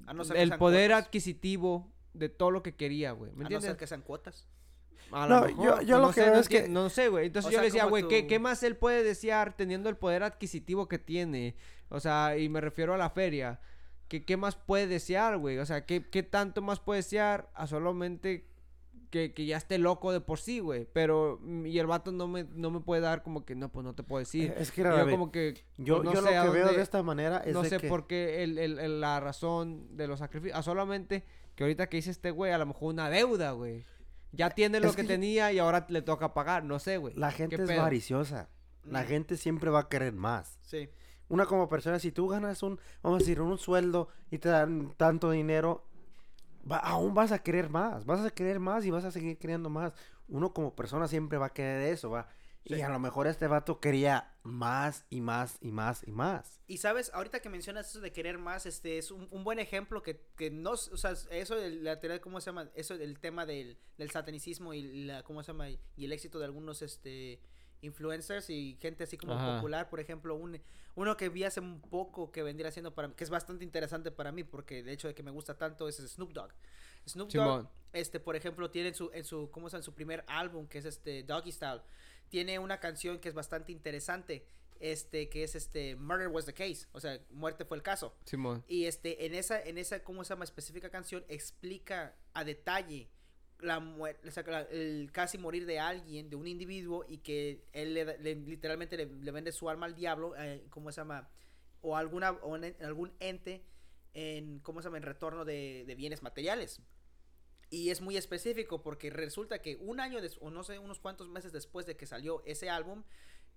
a 0.05 0.13
no 0.13 0.23
ser 0.23 0.35
que 0.35 0.41
el 0.43 0.57
poder 0.57 0.91
cuotas. 0.91 1.05
adquisitivo 1.05 1.91
de 2.13 2.29
todo 2.29 2.51
lo 2.51 2.61
que 2.61 2.75
quería, 2.75 3.13
güy? 3.13 3.29
¿Me 3.29 3.33
a 3.33 3.37
no 3.37 3.41
entiendes? 3.43 3.65
ser 3.69 3.77
que 3.77 3.87
sean 3.87 4.01
cuotas 4.03 4.47
A 5.11 5.25
No, 5.25 5.39
lo 5.41 5.47
mejor, 5.47 5.65
yo 5.65 5.75
pues, 5.75 5.87
lo 5.89 5.99
no 6.01 6.07
que 6.09 6.13
sé, 6.13 6.21
veo 6.21 6.33
no 6.33 6.39
es 6.39 6.49
que- 6.49 6.67
No 6.69 6.89
sé, 6.89 7.07
güey. 7.09 7.27
Entonces 7.27 7.47
O 7.47 7.51
yo 7.51 7.55
sea, 7.55 7.61
le 7.61 7.67
decía, 7.67 7.85
güey, 7.85 8.07
¿qué, 8.07 8.21
tú- 8.23 8.27
¿qué 8.27 8.37
más 8.39 8.61
él 8.61 8.75
puede 8.75 9.03
desear 9.03 9.55
teniendo 9.57 9.89
el 9.89 9.97
poder 9.97 10.21
adquisitivo 10.21 10.87
que 10.87 10.99
tiene? 10.99 11.55
O 11.89 11.99
sea, 11.99 12.37
y 12.37 12.47
me 12.49 12.61
refiero 12.61 12.93
a 12.93 12.97
la 12.97 13.09
feria. 13.09 13.59
¿Qué, 14.07 14.23
qué 14.23 14.37
más 14.37 14.55
puede 14.55 14.87
desear, 14.87 15.37
güey? 15.37 15.57
O 15.57 15.65
sea, 15.65 15.85
¿qué, 15.85 16.05
¿qué 16.09 16.23
tanto 16.23 16.61
más 16.61 16.79
puede 16.79 16.99
desear 16.99 17.49
a 17.53 17.67
solamente 17.67 18.45
que, 19.09 19.33
que 19.33 19.45
ya 19.45 19.57
esté 19.57 19.77
loco 19.77 20.11
de 20.13 20.21
por 20.21 20.39
sí, 20.39 20.59
güey? 20.59 20.87
Pero, 20.93 21.41
y 21.65 21.77
el 21.79 21.87
vato 21.87 22.11
no 22.11 22.27
me, 22.27 22.45
no 22.53 22.71
me 22.71 22.79
puede 22.79 23.01
dar 23.01 23.21
como 23.23 23.45
que, 23.45 23.55
no, 23.55 23.69
pues 23.71 23.83
no 23.83 23.93
te 23.95 24.03
puedo 24.03 24.19
decir. 24.19 24.53
Es 24.57 24.71
que 24.71 24.83
yo 24.83 25.09
como 25.09 25.31
que, 25.31 25.63
Yo, 25.77 25.95
pues, 25.97 26.05
no 26.05 26.13
yo 26.13 26.21
sé 26.21 26.35
lo 26.35 26.43
que 26.43 26.49
veo 26.49 26.63
dónde- 26.65 26.77
de 26.77 26.83
esta 26.83 27.03
manera 27.03 27.37
es 27.45 27.53
no 27.53 27.63
de 27.63 27.69
sé 27.69 27.77
que... 27.79 27.87
por 27.89 28.07
qué 28.07 28.43
el, 28.43 28.57
el- 28.57 28.79
el- 28.79 29.01
la 29.01 29.19
razón 29.19 29.97
de 29.97 30.07
los 30.07 30.19
sacrificios. 30.19 30.57
A 30.57 30.63
solamente 30.63 31.23
que 31.55 31.63
ahorita 31.63 31.87
que 31.89 31.97
dice 31.97 32.11
este 32.11 32.31
güey, 32.31 32.51
a 32.53 32.57
lo 32.57 32.65
mejor 32.65 32.93
una 32.93 33.09
deuda, 33.09 33.51
güey. 33.51 33.83
Ya 34.31 34.49
tiene 34.51 34.79
lo 34.79 34.87
Es 34.89 34.95
que, 34.95 35.01
que- 35.03 35.07
tenía 35.07 35.51
y 35.51 35.59
ahora 35.59 35.85
le 35.89 36.01
toca 36.01 36.33
pagar. 36.33 36.63
No 36.63 36.79
sé, 36.79 36.97
güey. 36.97 37.13
La 37.15 37.31
gente 37.31 37.55
¿Qué 37.57 37.63
es 37.63 37.67
pedo? 37.69 37.79
avariciosa. 37.81 38.49
La 38.83 39.03
Mm. 39.03 39.07
gente 39.07 39.37
siempre 39.37 39.69
va 39.69 39.79
a 39.81 39.89
querer 39.89 40.13
más. 40.13 40.59
sí 40.61 40.89
Una 41.29 41.45
como 41.45 41.67
persona, 41.69 41.99
si 41.99 42.11
tú 42.11 42.27
ganas 42.27 42.63
un, 42.63 42.79
vamos 43.01 43.17
a 43.17 43.19
decir, 43.19 43.41
un 43.41 43.57
sueldo 43.57 44.09
y 44.31 44.37
te 44.39 44.49
dan 44.49 44.93
tanto 44.97 45.31
dinero, 45.31 45.83
va- 46.69 46.77
aún 46.77 47.13
vas 47.13 47.31
a 47.31 47.39
querer 47.43 47.69
más, 47.69 48.05
vas 48.05 48.25
a 48.25 48.31
querer 48.31 48.59
más 48.59 48.85
y 48.85 48.91
vas 48.91 49.05
a 49.05 49.11
seguir 49.11 49.37
queriendo 49.37 49.69
más. 49.69 49.93
Uno 50.27 50.53
como 50.53 50.75
persona 50.75 51.07
siempre 51.07 51.37
va 51.37 51.47
a 51.47 51.53
querer 51.53 51.93
eso, 51.93 52.09
va. 52.09 52.27
Y 52.63 52.81
a 52.81 52.89
lo 52.89 52.99
mejor 52.99 53.27
este 53.27 53.47
vato 53.47 53.79
quería 53.79 54.35
más 54.43 55.05
y 55.09 55.21
más 55.21 55.57
y 55.61 55.71
más 55.71 56.05
y 56.05 56.11
más. 56.11 56.59
Y 56.67 56.79
sabes, 56.79 57.09
ahorita 57.13 57.39
que 57.39 57.47
mencionas 57.47 57.89
eso 57.89 58.01
de 58.01 58.11
querer 58.11 58.37
más, 58.39 58.65
este 58.65 58.97
es 58.97 59.09
un, 59.09 59.29
un 59.31 59.45
buen 59.45 59.59
ejemplo 59.59 60.03
que, 60.03 60.19
que 60.35 60.51
no, 60.51 60.71
o 60.71 60.77
sea, 60.77 61.13
eso 61.31 61.55
de 61.55 61.69
la 61.69 62.01
teoría, 62.01 62.19
¿cómo 62.19 62.41
se 62.41 62.47
llama? 62.47 62.69
Eso 62.75 62.97
del 62.97 63.19
tema 63.21 63.45
del, 63.45 63.79
del 63.97 64.11
satanicismo 64.11 64.73
y 64.73 65.05
la, 65.05 65.23
¿cómo 65.23 65.43
se 65.43 65.53
llama? 65.53 65.69
Y 65.69 65.79
el 66.03 66.11
éxito 66.11 66.39
de 66.39 66.45
algunos, 66.45 66.81
este, 66.81 67.39
influencers 67.81 68.49
y 68.49 68.77
gente 68.81 69.03
así 69.03 69.17
como 69.17 69.33
Ajá. 69.33 69.55
popular, 69.55 69.89
por 69.89 69.99
ejemplo, 69.99 70.35
un, 70.35 70.59
uno 70.95 71.17
que 71.17 71.29
vi 71.29 71.43
hace 71.43 71.59
un 71.59 71.81
poco 71.81 72.31
que 72.31 72.43
vendría 72.43 72.71
siendo 72.71 72.93
para 72.93 73.07
mí, 73.07 73.13
que 73.15 73.23
es 73.23 73.29
bastante 73.29 73.63
interesante 73.63 74.11
para 74.11 74.31
mí, 74.31 74.43
porque 74.43 74.79
el 74.79 74.89
hecho 74.89 75.07
de 75.07 75.15
que 75.15 75.23
me 75.23 75.31
gusta 75.31 75.57
tanto 75.57 75.87
es 75.87 75.97
Snoop 75.97 76.31
Dogg. 76.33 76.51
Snoop 77.07 77.31
Dogg, 77.31 77.31
Simón. 77.31 77.69
este, 77.93 78.19
por 78.19 78.35
ejemplo, 78.35 78.69
tiene 78.69 78.89
en 78.89 78.95
su, 78.95 79.11
en 79.13 79.23
su, 79.23 79.49
¿cómo 79.51 79.69
se? 79.69 79.77
En 79.77 79.83
su 79.83 79.93
primer 79.93 80.23
álbum, 80.27 80.67
que 80.67 80.79
es 80.79 80.85
este, 80.85 81.23
Doggy 81.23 81.51
Style, 81.51 81.81
tiene 82.29 82.59
una 82.59 82.79
canción 82.79 83.19
que 83.19 83.29
es 83.29 83.35
bastante 83.35 83.71
interesante, 83.71 84.45
este, 84.79 85.29
que 85.29 85.43
es 85.43 85.55
este, 85.55 85.95
Murder 85.95 86.27
Was 86.27 86.45
the 86.45 86.53
Case, 86.53 86.87
o 86.91 86.99
sea, 86.99 87.19
muerte 87.29 87.65
fue 87.65 87.77
el 87.77 87.83
caso. 87.83 88.15
Simón. 88.25 88.63
Y 88.67 88.85
este, 88.85 89.25
en 89.25 89.33
esa, 89.35 89.61
en 89.61 89.77
esa, 89.77 90.03
¿cómo 90.03 90.23
se 90.23 90.29
llama? 90.33 90.43
Específica 90.43 90.89
canción, 90.89 91.23
explica 91.27 92.15
a 92.33 92.43
detalle 92.43 93.09
la 93.59 93.79
o 93.79 94.51
la- 94.51 94.61
el 94.63 95.09
casi 95.11 95.37
morir 95.37 95.65
de 95.65 95.79
alguien, 95.79 96.29
de 96.29 96.35
un 96.35 96.47
individuo, 96.47 97.05
y 97.07 97.19
que 97.19 97.63
él 97.73 97.93
le, 97.93 98.17
le- 98.19 98.35
literalmente 98.35 98.97
le, 98.97 99.05
vende 99.31 99.51
su 99.51 99.69
alma 99.69 99.85
al 99.85 99.95
diablo, 99.95 100.35
eh, 100.37 100.65
¿cómo 100.69 100.91
se 100.91 101.01
llama? 101.01 101.29
O 101.81 101.95
alguna, 101.97 102.31
o 102.31 102.55
algún 102.55 103.13
ente 103.19 103.63
en, 104.13 104.59
¿cómo 104.59 104.81
se 104.81 104.87
llama? 104.87 104.97
En 104.97 105.03
retorno 105.03 105.45
de, 105.45 105.83
de 105.87 105.95
bienes 105.95 106.21
materiales. 106.23 106.81
Y 107.69 107.89
es 107.89 107.99
muy 108.01 108.15
específico 108.17 108.81
porque 108.81 109.09
resulta 109.09 109.61
que 109.61 109.75
un 109.77 109.99
año, 109.99 110.21
des- 110.21 110.37
o 110.41 110.49
no 110.51 110.63
sé, 110.63 110.79
unos 110.79 110.99
cuantos 110.99 111.27
meses 111.29 111.51
después 111.51 111.85
de 111.85 111.97
que 111.97 112.05
salió 112.05 112.41
ese 112.45 112.69
álbum, 112.69 113.03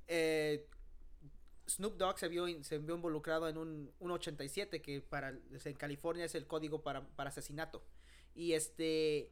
eh, 0.08 0.66
Snoop 1.68 1.96
Dogg 1.96 2.18
se 2.18 2.28
vio, 2.28 2.46
se 2.64 2.78
vio 2.78 2.96
involucrado 2.96 3.48
en 3.48 3.56
un, 3.56 3.92
un 4.00 4.10
87 4.10 4.82
que 4.82 5.00
para 5.00 5.28
en 5.30 5.74
California 5.76 6.24
es 6.24 6.34
el 6.34 6.46
código 6.46 6.82
para, 6.82 7.06
para 7.10 7.30
asesinato. 7.30 7.84
Y 8.34 8.54
este 8.54 9.30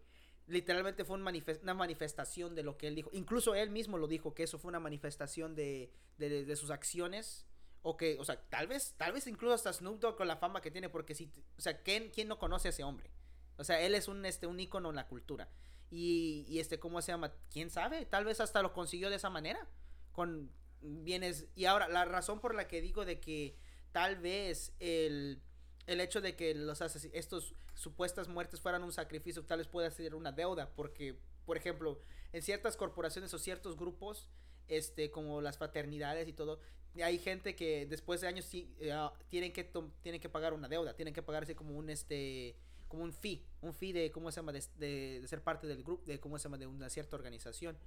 literalmente 0.48 1.04
fue 1.04 1.16
una 1.16 1.74
manifestación 1.74 2.54
de 2.54 2.62
lo 2.62 2.76
que 2.76 2.88
él 2.88 2.94
dijo. 2.94 3.10
Incluso 3.12 3.54
él 3.54 3.70
mismo 3.70 3.98
lo 3.98 4.08
dijo 4.08 4.34
que 4.34 4.42
eso 4.42 4.58
fue 4.58 4.70
una 4.70 4.80
manifestación 4.80 5.54
de, 5.54 5.92
de, 6.16 6.44
de 6.44 6.56
sus 6.56 6.70
acciones. 6.70 7.46
O 7.82 7.96
que, 7.96 8.18
o 8.18 8.24
sea, 8.24 8.40
tal 8.48 8.66
vez, 8.66 8.94
tal 8.96 9.12
vez 9.12 9.26
incluso 9.28 9.54
hasta 9.54 9.72
Snoop 9.72 10.00
Dogg 10.00 10.16
con 10.16 10.26
la 10.26 10.36
fama 10.36 10.60
que 10.60 10.70
tiene, 10.70 10.88
porque 10.88 11.14
si, 11.14 11.32
o 11.56 11.60
sea, 11.60 11.80
¿quién, 11.82 12.10
quién 12.10 12.26
no 12.26 12.38
conoce 12.38 12.68
a 12.68 12.70
ese 12.70 12.82
hombre? 12.82 13.10
O 13.56 13.64
sea, 13.64 13.80
él 13.80 13.94
es 13.94 14.08
un, 14.08 14.26
este, 14.26 14.46
un 14.46 14.58
ícono 14.58 14.90
en 14.90 14.96
la 14.96 15.06
cultura. 15.06 15.48
Y, 15.90 16.44
y 16.48 16.58
este, 16.58 16.80
¿cómo 16.80 17.00
se 17.02 17.12
llama? 17.12 17.32
¿Quién 17.50 17.70
sabe? 17.70 18.04
Tal 18.04 18.24
vez 18.24 18.40
hasta 18.40 18.62
lo 18.62 18.72
consiguió 18.72 19.10
de 19.10 19.16
esa 19.16 19.30
manera. 19.30 19.68
Con 20.12 20.50
bienes. 20.80 21.46
Y 21.54 21.66
ahora, 21.66 21.88
la 21.88 22.04
razón 22.04 22.40
por 22.40 22.54
la 22.54 22.68
que 22.68 22.80
digo 22.80 23.04
de 23.04 23.20
que 23.20 23.56
tal 23.92 24.16
vez 24.16 24.74
el, 24.80 25.40
el 25.88 26.00
hecho 26.00 26.20
de 26.20 26.36
que 26.36 26.54
los 26.54 26.80
estos 26.80 27.54
supuestas 27.74 28.28
muertes 28.28 28.60
fueran 28.60 28.84
un 28.84 28.92
sacrificio, 28.92 29.44
tal 29.44 29.58
vez 29.58 29.66
pueda 29.66 29.90
ser 29.90 30.14
una 30.14 30.30
deuda. 30.30 30.70
Porque, 30.76 31.18
por 31.44 31.56
ejemplo, 31.56 32.00
en 32.32 32.42
ciertas 32.42 32.76
corporaciones 32.76 33.32
o 33.34 33.38
ciertos 33.38 33.76
grupos, 33.76 34.28
este, 34.68 35.10
como 35.10 35.40
las 35.40 35.58
fraternidades 35.58 36.28
y 36.28 36.32
todo. 36.32 36.60
Hay 37.02 37.18
gente 37.18 37.56
que 37.56 37.86
después 37.86 38.20
de 38.20 38.28
años 38.28 38.44
sí, 38.44 38.74
eh, 38.80 38.92
ah, 38.92 39.12
tienen 39.28 39.52
que 39.52 39.64
tienen 40.02 40.20
que 40.20 40.28
pagar 40.28 40.52
una 40.52 40.68
deuda, 40.68 40.94
tienen 40.94 41.14
que 41.14 41.22
pagar 41.22 41.44
así 41.44 41.54
como 41.54 41.76
un 41.76 41.90
este 41.90 42.56
como 42.86 43.04
un 43.04 43.12
fee, 43.12 43.46
un 43.60 43.74
fee 43.74 43.92
de 43.92 44.10
cómo 44.10 44.30
se 44.30 44.36
llama 44.36 44.52
de, 44.52 45.22
ser 45.26 45.42
parte 45.42 45.66
del 45.66 45.82
grupo, 45.82 46.04
de 46.06 46.18
cómo 46.18 46.38
se 46.38 46.44
llama 46.44 46.58
de 46.58 46.66
una 46.66 46.88
cierta 46.88 47.16
organización. 47.16 47.78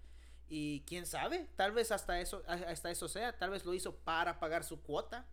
Y 0.47 0.81
quién 0.81 1.05
sabe, 1.05 1.47
tal 1.55 1.71
vez 1.71 1.91
hasta 1.91 2.19
eso 2.19 2.43
hasta 2.47 2.91
eso 2.91 3.07
sea, 3.07 3.37
tal 3.37 3.51
vez 3.51 3.65
lo 3.65 3.73
hizo 3.73 3.95
para 3.95 4.39
pagar 4.39 4.63
su 4.63 4.81
cuota. 4.81 5.27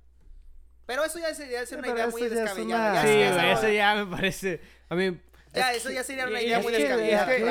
Pero 0.88 1.04
eso 1.04 1.18
ya 1.18 1.34
sería 1.34 1.64
ser 1.66 1.80
una 1.80 1.88
idea 1.88 2.08
muy 2.08 2.22
descabellada. 2.22 3.02
Sí, 3.02 3.08
eso 3.58 3.68
ya 3.68 3.94
me 3.94 4.06
parece. 4.06 4.60
A 4.88 4.94
mí, 4.94 5.20
ya, 5.52 5.70
es 5.72 5.76
eso 5.78 5.90
que- 5.90 5.94
ya 5.96 6.02
sería 6.02 6.26
una 6.26 6.40
idea 6.40 6.58
es 6.60 6.64
muy 6.64 6.72
descabellada. 6.72 7.36
este- 7.36 7.44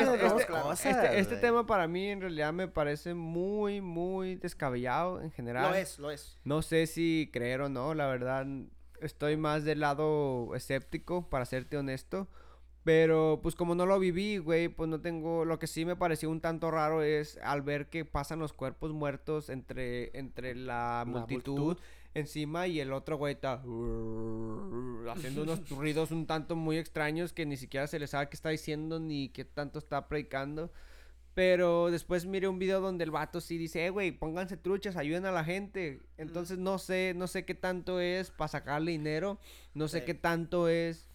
este- 0.73 0.89
este, 0.89 1.19
este 1.19 1.35
tema 1.37 1.67
para 1.67 1.87
mí 1.87 2.07
en 2.09 2.19
realidad 2.21 2.51
me 2.51 2.67
parece 2.67 3.13
muy, 3.13 3.79
muy 3.79 4.37
descabellado 4.37 5.21
en 5.21 5.29
general. 5.31 5.69
Lo 5.69 5.75
es, 5.77 5.99
lo 5.99 6.09
es. 6.09 6.35
No 6.45 6.63
sé 6.63 6.87
si 6.87 7.29
creer 7.31 7.61
o 7.61 7.69
no, 7.69 7.93
la 7.93 8.07
verdad 8.07 8.47
estoy 9.01 9.37
más 9.37 9.63
del 9.63 9.81
lado 9.81 10.55
escéptico, 10.55 11.29
para 11.29 11.45
serte 11.45 11.77
honesto. 11.77 12.27
Pero 12.83 13.41
pues 13.43 13.53
como 13.53 13.75
no 13.75 13.85
lo 13.85 13.99
viví, 13.99 14.37
güey, 14.37 14.69
pues 14.69 14.89
no 14.89 15.01
tengo... 15.01 15.43
Lo 15.43 15.59
que 15.59 15.67
sí 15.67 15.83
me 15.85 15.97
pareció 15.97 16.29
un 16.29 16.39
tanto 16.39 16.71
raro 16.71 17.03
es 17.03 17.37
al 17.43 17.61
ver 17.61 17.87
que 17.89 18.05
pasan 18.05 18.39
los 18.39 18.53
cuerpos 18.53 18.93
muertos 18.93 19.49
entre, 19.49 20.17
entre 20.17 20.55
la, 20.55 21.03
multitud, 21.05 21.57
multitud. 21.59 21.83
Encima 22.19 22.67
y 22.67 22.79
el 22.79 22.91
otro 22.93 23.17
güey 23.17 23.33
está 23.35 23.53
haciendo 25.11 25.43
unos 25.43 25.69
ruidos 25.69 26.11
un 26.11 26.25
tanto 26.27 26.55
muy 26.55 26.77
extraños 26.77 27.33
que 27.33 27.45
ni 27.45 27.57
siquiera 27.57 27.87
se 27.87 27.99
le 27.99 28.07
sabe 28.07 28.29
qué 28.29 28.35
está 28.35 28.49
diciendo 28.49 28.99
ni 28.99 29.29
qué 29.29 29.45
tanto 29.45 29.79
está 29.79 30.07
predicando. 30.07 30.71
Pero 31.33 31.91
después 31.91 32.25
miré 32.25 32.47
un 32.47 32.57
video 32.57 32.81
donde 32.81 33.03
el 33.03 33.11
vato 33.11 33.41
sí 33.41 33.59
dice, 33.59 33.85
eh, 33.85 33.91
güey, 33.91 34.11
pónganse 34.11 34.57
truchas, 34.57 34.95
ayuden 34.95 35.25
a 35.27 35.31
la 35.31 35.43
gente. 35.43 36.01
Entonces 36.17 36.57
no 36.57 36.79
sé, 36.79 37.13
no 37.15 37.27
sé 37.27 37.45
qué 37.45 37.53
tanto 37.53 37.99
es 37.99 38.31
para 38.31 38.47
sacarle 38.47 38.91
dinero, 38.91 39.39
no 39.75 39.87
sé 39.87 39.99
Sí. 39.99 40.05
qué 40.05 40.13
tanto 40.15 40.67
es 40.67 41.07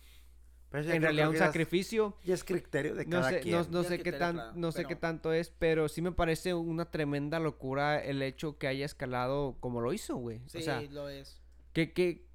Pero 0.73 0.91
en 0.91 1.03
realidad 1.03 1.29
un 1.29 1.37
sacrificio. 1.37 2.17
Ya 2.25 2.35
es 2.35 2.43
criterio 2.45 2.95
de 2.95 3.05
No 3.05 3.19
cada 3.19 3.29
sé, 3.31 3.41
quien. 3.41 3.65
no, 3.71 3.83
sé 3.85 3.99
qué 4.03 4.11
tan, 4.13 4.59
no 4.61 4.73
sé 4.73 4.79
pero- 4.79 4.89
qué 4.89 4.97
tanto 4.97 5.33
es, 5.33 5.51
pero 5.51 5.89
sí 5.89 6.03
me 6.03 6.13
parece 6.13 6.55
una 6.55 6.87
tremenda 6.91 7.39
locura 7.39 8.03
el 8.03 8.23
hecho 8.23 8.59
que 8.59 8.67
haya 8.67 8.85
escalado 8.87 9.57
como 9.61 9.81
lo 9.81 9.93
hizo, 9.93 10.17
güey. 10.17 10.41
Sí, 10.47 10.59
o 10.59 10.63
sea, 10.63 10.81
lo 10.83 11.09
es. 11.09 11.41
que, 11.73 11.93
que 11.93 12.27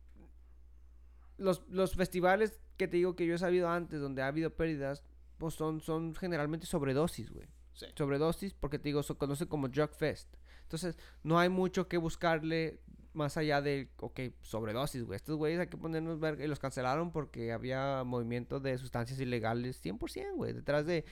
los, 1.37 1.63
los 1.69 1.95
festivales 1.95 2.59
que 2.77 2.87
te 2.87 2.97
digo 2.97 3.15
que 3.15 3.25
yo 3.25 3.35
he 3.35 3.39
sabido 3.39 3.69
antes, 3.69 3.99
donde 3.99 4.21
ha 4.21 4.27
habido 4.27 4.51
pérdidas, 4.55 5.03
pues 5.37 5.55
son, 5.55 5.81
son 5.81 6.15
generalmente 6.15 6.65
sobredosis, 6.67 7.31
güey. 7.31 7.47
Sí. 7.73 7.87
Sobredosis, 7.95 8.53
porque 8.53 8.79
te 8.79 8.89
digo, 8.89 9.03
se 9.03 9.15
conoce 9.15 9.47
como 9.47 9.67
Drug 9.67 9.91
Fest. 9.91 10.35
Entonces, 10.63 10.97
no 11.23 11.39
hay 11.39 11.49
mucho 11.49 11.87
que 11.87 11.97
buscarle 11.97 12.81
más 13.17 13.35
allá 13.35 13.61
de, 13.61 13.89
ok, 13.99 14.19
sobredosis, 14.41 15.03
güey. 15.03 15.17
Estos 15.17 15.35
güeyes 15.35 15.59
hay 15.59 15.67
que 15.67 15.77
ponernos 15.77 16.19
ver 16.19 16.39
y 16.39 16.47
los 16.47 16.59
cancelaron 16.59 17.11
porque 17.11 17.51
había 17.51 18.03
movimiento 18.05 18.59
de 18.59 18.77
sustancias 18.77 19.19
ilegales 19.19 19.83
100%, 19.83 20.35
güey. 20.35 20.53
Detrás 20.53 20.85
de... 20.85 21.03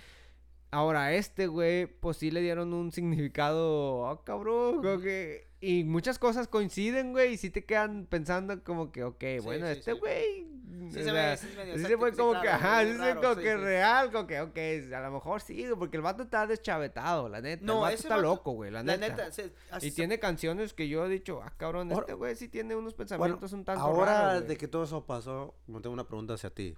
Ahora, 0.72 1.14
este, 1.14 1.48
güey, 1.48 1.86
pues 1.86 2.18
sí 2.18 2.32
le 2.32 2.42
dieron 2.42 2.74
un 2.74 2.92
significado, 2.92 4.08
ah, 4.08 4.24
cabrón, 4.24 4.82
como 4.82 5.00
que... 5.00 5.48
Y 5.62 5.84
muchas 5.84 6.20
cosas 6.20 6.48
coinciden, 6.48 7.12
güey, 7.12 7.34
y 7.34 7.38
sí 7.38 7.50
te 7.50 7.66
quedan 7.66 8.06
pensando 8.08 8.62
como 8.64 8.92
que, 8.92 9.04
ok, 9.04 9.22
Sí, 9.22 9.40
bueno, 9.44 9.68
sí, 9.68 9.74
este 9.74 9.94
güey... 9.94 10.44
Sí 10.44 10.55
o 10.90 10.92
se 11.04 11.12
ve, 11.12 11.38
sí 11.38 11.48
medio 11.56 11.78
Sí 11.78 11.86
se 11.86 11.98
fue 11.98 12.12
sí, 12.12 12.18
como 12.18 12.42
que, 12.42 12.50
ajá, 12.50 12.84
sí 12.84 12.92
se 12.98 13.16
como 13.16 13.36
sí, 13.36 13.42
que 13.42 13.52
sí. 13.52 13.56
real, 13.58 14.12
como 14.12 14.28
que, 14.28 14.42
ok, 14.42 14.58
a 14.94 15.00
lo 15.02 15.12
mejor 15.12 15.42
sí, 15.42 15.66
porque 15.78 15.98
el 15.98 16.04
vato 16.04 16.24
está 16.24 16.46
deschavetado, 16.48 17.30
la 17.30 17.42
neta. 17.42 17.66
No, 17.66 17.76
el 17.76 17.82
vato 17.82 17.96
está 17.96 18.10
vato- 18.18 18.22
loco, 18.22 18.52
güey, 18.52 18.72
la, 18.72 18.84
La 18.84 18.98
neta. 18.98 19.16
neta, 19.16 19.32
sí, 19.32 19.44
así 19.72 19.88
Y 19.88 19.90
se- 19.92 19.96
tiene 19.96 20.20
canciones 20.20 20.74
que 20.74 20.88
yo 20.88 21.06
he 21.06 21.10
dicho, 21.10 21.42
ah, 21.44 21.54
cabrón, 21.58 21.92
Ahora- 21.92 22.02
este 22.04 22.14
güey 22.14 22.36
sí 22.36 22.48
tiene 22.50 22.76
unos 22.76 22.96
Bueno, 22.96 22.98
pensamientos 23.10 23.54
un 23.54 23.66
tanto 23.66 23.82
ahora 23.82 24.06
raros, 24.34 24.48
de 24.48 24.58
que 24.58 24.68
todo 24.68 24.84
eso 24.84 25.06
pasó, 25.06 25.56
me 25.68 25.80
tengo 25.82 25.94
una 25.94 26.08
pregunta 26.08 26.34
hacia 26.36 26.50
ti. 26.50 26.76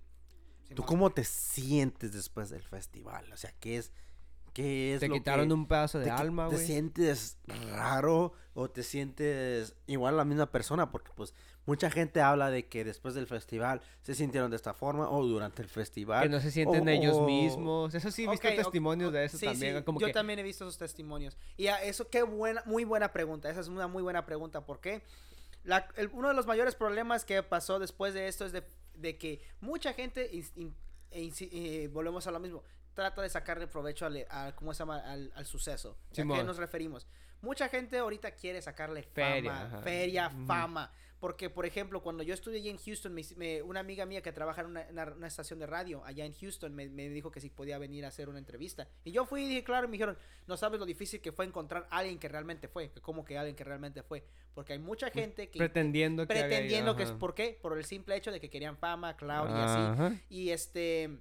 ¿Tú 0.75 0.83
cómo 0.83 1.09
te 1.11 1.23
sientes 1.23 2.11
después 2.13 2.49
del 2.49 2.61
festival? 2.63 3.31
O 3.31 3.37
sea, 3.37 3.53
¿qué 3.59 3.77
es, 3.77 3.93
qué 4.53 4.95
es 4.95 4.99
Te 4.99 5.07
lo 5.07 5.13
quitaron 5.13 5.47
que 5.47 5.53
un 5.53 5.65
pedazo 5.67 5.99
de 5.99 6.05
te, 6.05 6.11
alma, 6.11 6.49
¿Te 6.49 6.55
güey. 6.55 6.67
sientes 6.67 7.37
raro 7.71 8.33
o 8.53 8.69
te 8.69 8.83
sientes 8.83 9.75
igual 9.85 10.17
la 10.17 10.25
misma 10.25 10.51
persona? 10.51 10.91
Porque 10.91 11.11
pues 11.15 11.33
mucha 11.67 11.91
gente 11.91 12.21
habla 12.21 12.49
de 12.49 12.65
que 12.67 12.83
después 12.83 13.13
del 13.13 13.27
festival 13.27 13.81
se 14.01 14.15
sintieron 14.15 14.49
de 14.49 14.55
esta 14.57 14.73
forma 14.73 15.07
o 15.09 15.23
durante 15.23 15.61
el 15.61 15.67
festival. 15.69 16.23
Que 16.23 16.29
no 16.29 16.39
se 16.39 16.49
sienten 16.49 16.87
o- 16.87 16.91
ellos 16.91 17.15
o- 17.17 17.25
mismos. 17.25 17.93
Eso 17.93 18.09
sí, 18.09 18.25
he 18.25 18.29
visto 18.29 18.47
testimonios 18.47 19.13
de 19.13 19.25
eso 19.25 19.37
sí, 19.37 19.45
también. 19.45 19.77
sí, 19.77 19.83
como 19.83 19.99
yo 19.99 20.07
que, 20.07 20.13
también 20.13 20.39
he 20.39 20.43
visto 20.43 20.63
esos 20.63 20.77
testimonios. 20.79 21.37
Y 21.57 21.67
a 21.67 21.83
eso, 21.83 22.09
qué 22.09 22.23
buena, 22.23 22.63
muy 22.65 22.83
buena 22.85 23.11
pregunta. 23.13 23.49
Esa 23.49 23.59
es 23.59 23.67
una 23.67 23.87
muy 23.87 24.01
buena 24.01 24.25
pregunta. 24.25 24.65
¿Por 24.65 24.79
qué? 24.79 25.03
La- 25.63 25.87
el- 25.97 26.09
uno 26.13 26.29
de 26.29 26.33
los 26.33 26.47
mayores 26.47 26.73
problemas 26.73 27.25
que 27.25 27.43
pasó 27.43 27.77
después 27.77 28.13
de 28.15 28.27
esto 28.27 28.45
es 28.45 28.51
de, 28.53 28.63
de 28.95 29.17
que 29.17 29.41
mucha 29.59 29.93
gente, 29.93 30.29
in- 30.33 30.73
e 31.11 31.21
insi- 31.21 31.49
eh, 31.51 31.89
volvemos 31.91 32.25
a 32.27 32.31
lo 32.31 32.39
mismo, 32.39 32.63
trata 32.93 33.21
de 33.21 33.29
sacarle 33.29 33.67
provecho 33.67 34.05
al, 34.05 34.25
al- 34.29 34.55
¿cómo 34.55 34.73
se 34.73 34.79
llama? 34.79 34.99
al, 34.99 35.31
al 35.35 35.45
suceso. 35.45 35.97
¿A 36.11 36.13
qué 36.15 36.23
nos 36.23 36.57
referimos? 36.57 37.05
Mucha 37.41 37.69
gente 37.69 37.97
ahorita 37.97 38.31
quiere 38.31 38.61
sacarle 38.61 39.03
fama, 39.03 39.13
Feria, 39.33 39.61
ajá. 39.61 39.81
feria, 39.81 40.27
Ujú. 40.33 40.45
fama. 40.45 40.91
Porque, 41.19 41.49
por 41.49 41.65
ejemplo, 41.65 42.03
cuando 42.03 42.21
yo 42.21 42.35
estudié 42.35 42.59
allí 42.59 42.69
en 42.69 42.77
Houston, 42.77 43.11
me, 43.11 43.23
me- 43.37 43.63
una 43.63 43.79
amiga 43.79 44.05
mía 44.05 44.21
que 44.21 44.31
trabaja 44.31 44.61
en 44.61 44.67
una, 44.67 44.83
en 44.83 44.91
una- 44.91 45.13
una 45.13 45.25
estación 45.27 45.57
de 45.57 45.65
radio 45.65 46.05
allá 46.05 46.25
en 46.25 46.33
Houston 46.33 46.75
me, 46.75 46.89
me 46.89 47.09
dijo 47.09 47.31
que 47.31 47.39
si 47.41 47.49
podía 47.49 47.79
venir 47.79 48.05
a 48.05 48.09
hacer 48.09 48.29
una 48.29 48.37
entrevista. 48.37 48.87
Y 49.03 49.11
yo 49.11 49.25
fui 49.25 49.43
y 49.43 49.47
dije, 49.47 49.63
claro, 49.63 49.85
y 49.85 49.87
me 49.87 49.93
dijeron, 49.93 50.15
no 50.45 50.57
sabes 50.57 50.79
lo 50.79 50.85
difícil 50.85 51.19
que 51.19 51.31
fue 51.31 51.45
encontrar 51.45 51.87
a 51.89 51.97
alguien 51.97 52.19
que 52.19 52.27
realmente 52.27 52.67
fue. 52.67 52.91
que 52.91 53.01
Como 53.01 53.25
que 53.25 53.35
alguien 53.35 53.55
que 53.55 53.63
realmente 53.63 54.03
fue. 54.03 54.23
Porque 54.53 54.73
hay 54.73 54.79
mucha 54.79 55.09
gente 55.09 55.49
que... 55.49 55.57
pretendiendo 55.57 56.27
que 56.27 56.33
había 56.33 56.45
pretendiendo 56.47 56.95
que 56.95 57.03
es 57.03 57.11
por 57.11 57.33
qué 57.33 57.57
por 57.63 57.75
el 57.75 57.85
simple 57.85 58.15
hecho 58.15 58.31
de 58.31 58.39
que 58.39 58.51
querían 58.51 58.77
fama 58.77 59.17
cloud 59.17 59.49
y 59.49 59.53
así 59.59 60.19
y 60.29 60.49
este 60.51 61.17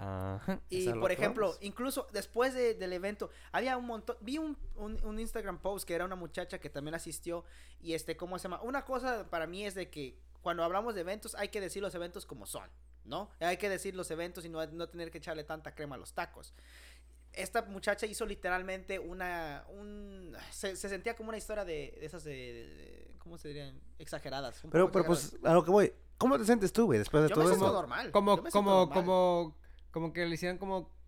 ajá. 0.00 0.60
y 0.70 0.88
por 0.94 1.12
ejemplo, 1.12 1.46
vamos. 1.48 1.58
incluso 1.62 2.06
después 2.12 2.54
de- 2.54 2.74
del 2.74 2.92
evento, 2.92 3.30
había 3.52 3.76
un 3.76 3.86
montón, 3.86 4.16
vi 4.20 4.38
un, 4.38 4.56
un, 4.76 4.98
un 5.04 5.18
Instagram 5.20 5.58
post 5.58 5.86
que 5.86 5.94
era 5.94 6.04
una 6.04 6.16
muchacha 6.16 6.58
que 6.58 6.70
también 6.70 6.94
asistió 6.94 7.44
y 7.82 7.94
este, 7.94 8.16
¿cómo 8.16 8.38
se 8.38 8.44
llama? 8.44 8.60
Una 8.62 8.84
cosa 8.84 9.28
para 9.30 9.46
mí 9.46 9.64
es 9.66 9.74
de 9.74 9.90
que 9.90 10.18
cuando 10.42 10.64
hablamos 10.64 10.94
de 10.94 11.02
eventos 11.02 11.34
hay 11.34 11.48
que 11.48 11.60
decir 11.60 11.82
los 11.82 11.94
eventos 11.94 12.24
como 12.26 12.46
son, 12.46 12.68
¿no? 13.04 13.30
Hay 13.40 13.56
que 13.58 13.68
decir 13.68 13.94
los 13.94 14.10
eventos 14.10 14.44
y 14.44 14.48
no, 14.48 14.64
no 14.66 14.88
tener 14.88 15.10
que 15.10 15.18
echarle 15.18 15.44
tanta 15.44 15.74
crema 15.74 15.96
a 15.96 15.98
los 15.98 16.12
tacos. 16.14 16.54
Esta 17.32 17.62
muchacha 17.62 18.06
hizo 18.06 18.26
literalmente 18.26 18.98
una, 18.98 19.64
un, 19.68 20.34
se, 20.50 20.74
se 20.74 20.88
sentía 20.88 21.14
como 21.14 21.28
una 21.28 21.38
historia 21.38 21.64
de, 21.64 21.96
de 22.00 22.06
esas 22.06 22.24
de, 22.24 22.32
de- 22.32 23.14
¿cómo 23.18 23.38
se 23.38 23.48
dirían? 23.48 23.80
Exageradas. 23.98 24.60
Pero, 24.72 24.90
pero 24.90 25.04
pues 25.04 25.36
a 25.44 25.54
lo 25.54 25.64
que 25.64 25.70
voy. 25.70 25.92
¿Cómo 26.18 26.36
te 26.38 26.44
sientes 26.44 26.72
tú, 26.72 26.86
güey, 26.86 26.98
después 26.98 27.22
de 27.22 27.28
yo 27.28 27.34
todo 27.36 27.52
eso? 27.52 27.72
normal. 27.72 28.10
Como, 28.10 28.36
yo 28.36 28.42
me 28.42 28.50
siento 28.50 28.58
como, 28.68 28.80
normal. 28.86 28.94
como, 28.94 29.56
como 29.90 30.12
que 30.12 30.26
le 30.26 30.34
hicieran 30.34 30.58
como 30.58 30.98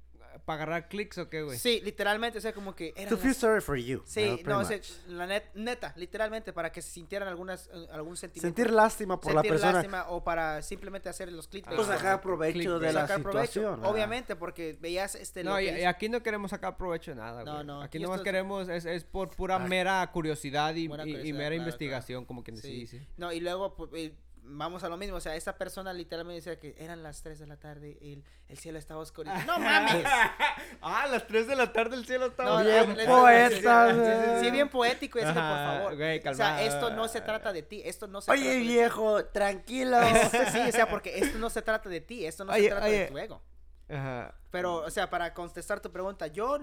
para 0.46 0.62
agarrar 0.62 0.88
clics 0.88 1.18
o 1.18 1.28
qué, 1.28 1.42
güey. 1.42 1.58
Sí, 1.58 1.82
literalmente, 1.84 2.38
o 2.38 2.40
sea, 2.40 2.54
como 2.54 2.74
que 2.74 2.94
eran 2.96 3.10
To 3.10 3.18
feel 3.18 3.34
sorry 3.34 3.60
for 3.60 3.76
you. 3.76 4.02
Sí, 4.06 4.40
¿no? 4.44 4.54
No, 4.54 4.58
o 4.60 4.64
sea, 4.64 4.78
much. 4.78 4.88
la 5.08 5.26
net- 5.26 5.52
neta, 5.54 5.92
literalmente, 5.94 6.54
para 6.54 6.72
que 6.72 6.80
se 6.80 6.90
sintieran 6.90 7.28
algunas, 7.28 7.68
eh, 7.70 7.86
algún 7.92 8.16
sentimiento. 8.16 8.48
Sentir 8.56 8.72
lástima 8.74 9.20
por 9.20 9.34
la 9.34 9.42
sentir 9.42 9.50
persona. 9.52 9.72
lástima 9.74 10.06
o 10.08 10.24
para 10.24 10.62
simplemente 10.62 11.10
hacer 11.10 11.30
los 11.30 11.48
clips. 11.48 11.68
Pues 11.74 11.86
sacar 11.86 12.22
provecho 12.22 12.78
de 12.78 12.92
la 12.94 13.06
provecho, 13.06 13.28
situación. 13.28 13.76
¿verdad? 13.76 13.90
Obviamente, 13.90 14.34
porque 14.34 14.76
veías 14.80 15.14
este. 15.16 15.44
No, 15.44 15.50
lo 15.52 15.60
y, 15.60 15.66
que 15.66 15.80
y 15.82 15.84
aquí 15.84 16.08
no 16.08 16.22
queremos 16.22 16.50
sacar 16.50 16.78
provecho 16.78 17.10
de 17.10 17.18
nada, 17.18 17.44
No, 17.44 17.52
güey. 17.56 17.66
no, 17.66 17.82
Aquí 17.82 17.98
aquí 17.98 18.02
nomás 18.02 18.16
esto 18.20 18.24
queremos, 18.24 18.68
es, 18.70 18.86
es 18.86 19.04
por 19.04 19.36
pura 19.36 19.56
Ah. 19.56 19.58
mera 19.58 20.10
curiosidad 20.12 20.74
y, 20.74 20.88
Buena 20.88 21.04
y- 21.04 21.10
curiosidad, 21.10 21.36
mera 21.36 21.48
claro, 21.50 21.62
investigación, 21.62 22.24
como 22.24 22.42
quien 22.42 22.56
Sí. 22.56 22.70
dice. 22.72 23.06
No, 23.18 23.32
y 23.32 23.40
luego 23.40 23.76
pues, 23.76 23.90
eh, 23.94 24.14
vamos 24.44 24.84
a 24.84 24.88
lo 24.88 24.96
mismo. 24.96 25.16
O 25.16 25.20
sea, 25.20 25.34
esta 25.36 25.56
persona 25.56 25.92
literalmente 25.92 26.36
decía 26.50 26.58
que 26.58 26.74
eran 26.82 27.02
las 27.02 27.22
3 27.22 27.38
de 27.38 27.46
la 27.46 27.56
tarde 27.56 27.96
y 28.00 28.14
el, 28.14 28.24
el 28.48 28.58
cielo 28.58 28.78
estaba 28.78 29.00
oscuro. 29.00 29.30
¡No 29.46 29.58
mames! 29.58 30.04
ah, 30.82 31.02
a 31.02 31.06
las 31.06 31.26
3 31.26 31.46
de 31.46 31.56
la 31.56 31.72
tarde 31.72 31.96
el 31.96 32.04
cielo 32.06 32.26
estaba 32.26 32.62
No, 32.62 32.64
Bien 32.68 32.96
no, 33.06 33.06
poeta, 33.06 34.40
sí, 34.40 34.50
bien 34.50 34.68
poético. 34.68 35.18
Es 35.18 35.26
que, 35.26 35.32
por 35.32 35.42
favor. 35.42 35.96
güey, 35.96 36.20
o 36.26 36.34
sea, 36.34 36.62
esto 36.62 36.90
no 36.90 37.08
se 37.08 37.20
trata 37.20 37.52
de 37.52 37.62
ti. 37.62 37.82
Esto 37.84 38.06
no 38.06 38.20
se 38.20 38.26
trata 38.26 38.40
Oye, 38.40 38.50
de 38.54 38.60
ti. 38.60 38.68
viejo, 38.68 39.24
tranquilo. 39.26 39.98
sí, 40.52 40.58
o 40.68 40.72
sea, 40.72 40.88
porque 40.88 41.18
esto 41.18 41.38
no 41.38 41.50
se 41.50 41.62
trata 41.62 41.88
de 41.88 42.00
ti. 42.00 42.26
Esto 42.26 42.44
no 42.44 42.52
Oye, 42.52 42.64
se 42.64 42.68
trata 42.70 42.86
de 42.86 42.96
oye. 42.96 43.06
tu 43.06 43.18
ego. 43.18 43.42
Ajá. 43.88 44.34
Pero, 44.50 44.76
o 44.76 44.90
sea, 44.90 45.08
para 45.10 45.32
contestar 45.34 45.80
tu 45.80 45.90
pregunta, 45.90 46.26
yo 46.26 46.58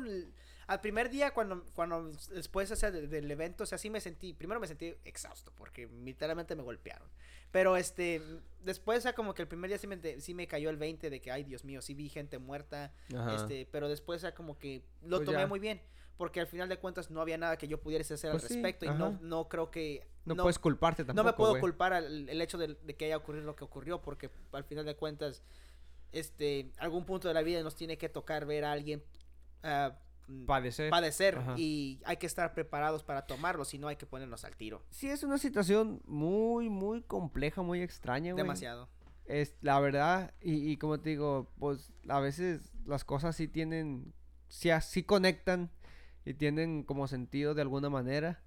al 0.70 0.82
primer 0.82 1.10
día 1.10 1.34
cuando, 1.34 1.66
cuando 1.74 2.12
después 2.32 2.70
o 2.70 2.76
sea, 2.76 2.92
de- 2.92 3.08
del 3.08 3.30
evento, 3.32 3.64
o 3.64 3.68
sea, 3.68 3.78
sí 3.80 3.90
me 3.90 4.00
sentí, 4.00 4.34
primero 4.34 4.60
me 4.60 4.68
sentí 4.68 4.94
exhausto 5.04 5.52
porque 5.56 5.88
literalmente 5.88 6.56
me 6.56 6.62
golpearon. 6.64 7.08
Pero 7.52 7.76
este, 7.76 8.22
después, 8.64 9.00
o 9.00 9.02
sea, 9.02 9.14
como 9.14 9.34
que 9.34 9.42
el 9.42 9.48
primer 9.48 9.70
día 9.70 9.80
sí 9.80 9.88
me, 9.88 10.22
sí 10.22 10.36
me 10.36 10.46
cayó 10.48 10.70
el 10.70 10.78
20 10.78 11.10
de 11.10 11.20
que, 11.20 11.32
ay, 11.32 11.44
Dios 11.44 11.64
mío, 11.66 11.82
sí 11.82 11.96
vi 11.96 12.08
gente 12.08 12.38
muerta, 12.38 12.94
Ajá. 13.16 13.36
este, 13.36 13.68
pero 13.72 13.90
después, 13.90 14.18
o 14.18 14.22
sea, 14.22 14.36
como 14.36 14.60
que 14.60 14.84
lo 15.02 15.18
Pues 15.18 15.26
tomé 15.26 15.40
ya. 15.40 15.48
muy 15.48 15.60
bien. 15.60 15.82
Porque 16.18 16.40
al 16.42 16.48
final 16.48 16.70
de 16.70 16.78
cuentas 16.78 17.10
no 17.10 17.22
había 17.22 17.38
nada 17.38 17.58
que 17.58 17.68
yo 17.68 17.80
pudiese 17.82 18.14
hacer 18.14 18.32
Pues 18.32 18.44
al 18.44 18.50
sí, 18.50 18.54
respecto 18.56 18.86
y 18.86 18.90
no, 18.90 19.18
no 19.22 19.48
creo 19.50 19.72
que... 19.72 20.06
No, 20.26 20.36
puedes 20.36 20.60
culparte 20.60 21.04
tampoco, 21.04 21.16
No 21.16 21.24
me 21.24 21.34
puedo 21.36 21.60
culpar 21.60 21.94
al 21.94 22.30
el 22.30 22.42
hecho 22.42 22.58
de, 22.60 22.76
de 22.76 22.96
que 22.96 23.06
haya 23.06 23.18
ocurrido 23.18 23.46
lo 23.46 23.56
que 23.56 23.64
ocurrió, 23.64 24.02
porque 24.02 24.30
al 24.52 24.66
final 24.66 24.86
de 24.86 24.96
cuentas, 24.96 25.42
este, 26.12 26.72
algún 26.78 27.06
punto 27.06 27.28
de 27.28 27.34
la 27.34 27.42
vida 27.42 27.64
nos 27.64 27.76
tiene 27.76 27.98
que 27.98 28.10
tocar 28.10 28.46
ver 28.46 28.66
a 28.66 28.72
alguien 28.74 29.02
ah, 29.64 29.98
Padecer. 30.46 30.90
padecer 30.90 31.38
Ajá. 31.38 31.56
y 31.58 32.00
hay 32.06 32.18
que 32.18 32.28
estar 32.28 32.54
preparados 32.54 33.04
para 33.04 33.26
tomarlo, 33.26 33.66
si 33.66 33.78
no 33.78 33.88
hay 33.88 33.96
que 33.96 34.06
ponernos 34.06 34.46
al 34.46 34.56
tiro. 34.56 34.84
Sí, 34.90 35.10
es 35.10 35.24
una 35.24 35.38
situación 35.38 36.02
muy, 36.06 36.70
muy 36.70 37.02
compleja, 37.02 37.62
muy 37.62 37.82
extraña, 37.82 38.34
güey. 38.34 38.44
Demasiado. 38.44 38.90
Es 39.26 39.56
la 39.62 39.80
verdad, 39.80 40.34
y, 40.42 40.72
y 40.72 40.78
como 40.78 41.00
te 41.00 41.10
digo, 41.12 41.52
pues 41.60 41.92
a 42.08 42.20
veces 42.20 42.72
las 42.86 43.04
cosas 43.06 43.36
sí 43.36 43.48
tienen, 43.48 44.14
sí, 44.48 44.70
sí 44.82 45.04
conectan 45.04 45.70
y 46.26 46.34
tienen 46.34 46.84
como 46.84 47.08
sentido 47.08 47.54
de 47.54 47.62
alguna 47.62 47.90
manera. 47.90 48.42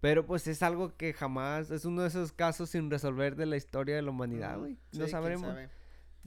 Pero 0.00 0.26
pues 0.26 0.46
es 0.46 0.62
algo 0.62 0.96
que 0.96 1.12
jamás, 1.12 1.70
es 1.72 1.84
uno 1.84 2.02
de 2.02 2.08
esos 2.08 2.32
casos 2.32 2.70
sin 2.70 2.88
resolver 2.88 3.34
de 3.34 3.46
la 3.46 3.56
historia 3.56 3.96
de 3.96 4.02
la 4.02 4.10
humanidad, 4.10 4.52
Ujú. 4.52 4.60
güey. 4.60 4.74
Sí, 4.92 4.98
no 4.98 5.04
quién 5.06 5.10
sabremos. 5.10 5.48
sabe. 5.48 5.70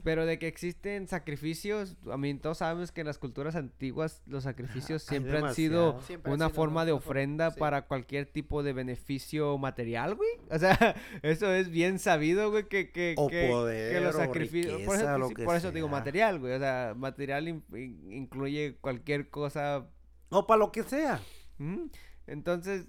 Pero 0.04 0.26
de 0.26 0.38
que 0.40 0.48
existen 0.48 1.06
sacrificios, 1.06 1.96
a 2.10 2.16
mí 2.16 2.34
todos 2.34 2.58
sabemos 2.58 2.90
que 2.90 3.02
en 3.02 3.06
las 3.06 3.18
culturas 3.18 3.54
antiguas 3.54 4.20
los 4.26 4.42
sacrificios 4.42 5.02
siempre 5.04 5.38
han 5.38 5.54
sido. 5.54 6.00
Siempre 6.02 6.32
ha 6.32 6.34
una 6.34 6.46
sido 6.46 6.54
forma 6.56 6.84
de 6.84 6.92
una 6.92 6.98
ofrenda 6.98 7.50
sí. 7.52 7.60
para 7.60 7.86
cualquier 7.86 8.26
tipo 8.26 8.64
de 8.64 8.72
beneficio 8.72 9.56
material, 9.58 10.16
güey. 10.16 10.30
O 10.50 10.58
sea, 10.58 10.76
eso 11.22 11.52
es 11.52 11.70
bien 11.70 12.00
sabido, 12.00 12.50
güey, 12.50 12.68
que, 12.68 12.90
que, 12.90 13.14
O 13.16 13.28
que, 13.28 13.42
que 13.42 13.48
poder, 13.48 14.02
los 14.02 14.16
o 14.16 14.18
sacrificios... 14.18 14.80
Por 14.82 14.96
eso, 14.96 15.18
lo 15.18 15.28
que 15.30 15.44
por 15.44 15.54
eso 15.54 15.70
digo 15.70 15.88
material, 15.88 16.40
güey. 16.40 16.54
O 16.54 16.58
sea, 16.58 16.94
material 16.96 17.46
in- 17.46 17.64
in- 17.72 18.12
incluye 18.12 18.76
cualquier 18.80 19.30
cosa. 19.30 19.86
O 20.30 20.46
para 20.48 20.58
lo 20.58 20.72
que 20.72 20.82
sea. 20.82 21.20
Ujú. 21.60 21.90
Entonces, 22.26 22.86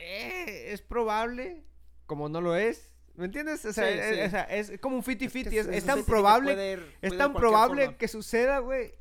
eh, 0.00 0.72
es 0.72 0.82
probable, 0.82 1.62
como 2.06 2.28
no 2.28 2.40
lo 2.40 2.56
es. 2.56 2.92
¿Me 3.18 3.24
entiendes? 3.26 3.64
O 3.64 3.72
sea, 3.72 3.86
Sí, 3.86 3.98
es, 3.98 4.16
sí. 4.16 4.22
o 4.22 4.30
sea, 4.30 4.42
es 4.44 4.80
como 4.80 4.96
un 4.96 5.02
50-50. 5.02 5.52
Es 5.52 5.66
que 5.66 5.76
Es, 5.76 5.84
tan 5.84 6.04
probable 6.04 6.54
puede 6.54 6.78
es 7.02 7.18
tan 7.18 7.34
probable 7.34 7.82
forma. 7.86 7.98
que 7.98 8.08
suceda, 8.08 8.60
güey. 8.60 8.92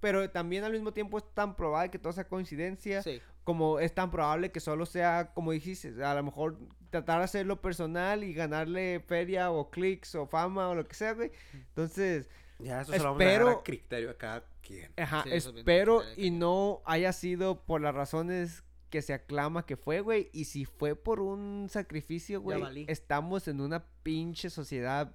Pero 0.00 0.30
también 0.30 0.64
al 0.64 0.72
mismo 0.72 0.92
tiempo 0.92 1.18
es 1.18 1.24
tan 1.34 1.54
probable 1.56 1.90
que 1.90 1.98
todo 1.98 2.12
sea 2.14 2.24
coincidencia. 2.24 3.02
Sí. 3.02 3.20
Como 3.44 3.78
es 3.80 3.94
tan 3.94 4.10
probable 4.10 4.50
que 4.50 4.60
solo 4.60 4.86
sea, 4.86 5.32
como 5.34 5.52
dijiste, 5.52 6.02
a 6.02 6.14
lo 6.14 6.22
mejor 6.22 6.58
tratar 6.88 7.18
de 7.18 7.24
hacerlo 7.24 7.60
personal 7.60 8.24
y 8.24 8.32
ganarle 8.32 9.00
feria 9.06 9.50
o 9.50 9.70
clics 9.70 10.14
o 10.14 10.26
fama 10.26 10.68
o 10.70 10.74
lo 10.74 10.86
que 10.86 10.94
sea, 10.94 11.12
güey. 11.12 11.30
Entonces, 11.52 12.28
Ya, 12.58 12.80
eso 12.80 12.92
se 12.92 12.98
lo 12.98 13.04
vamos 13.04 13.20
a 13.20 13.24
Espero- 13.24 13.48
a 13.50 13.62
criterio 13.62 14.10
a 14.10 14.14
cada 14.18 14.44
quien. 14.62 14.90
ajá, 14.96 15.24
espero 15.30 16.02
y 16.16 16.30
no 16.30 16.80
haya 16.86 17.12
sido 17.12 17.60
por 17.64 17.80
las 17.80 17.94
razones 17.94 18.62
que 18.90 19.02
se 19.02 19.14
aclama 19.14 19.64
que 19.64 19.76
fue, 19.76 20.00
güey. 20.00 20.28
Y 20.32 20.44
si 20.46 20.64
fue 20.64 20.94
por 20.96 21.20
un 21.20 21.68
sacrificio, 21.70 22.40
güey, 22.40 22.84
estamos 22.88 23.48
en 23.48 23.60
una 23.60 23.84
pinche 24.02 24.50
sociedad 24.50 25.12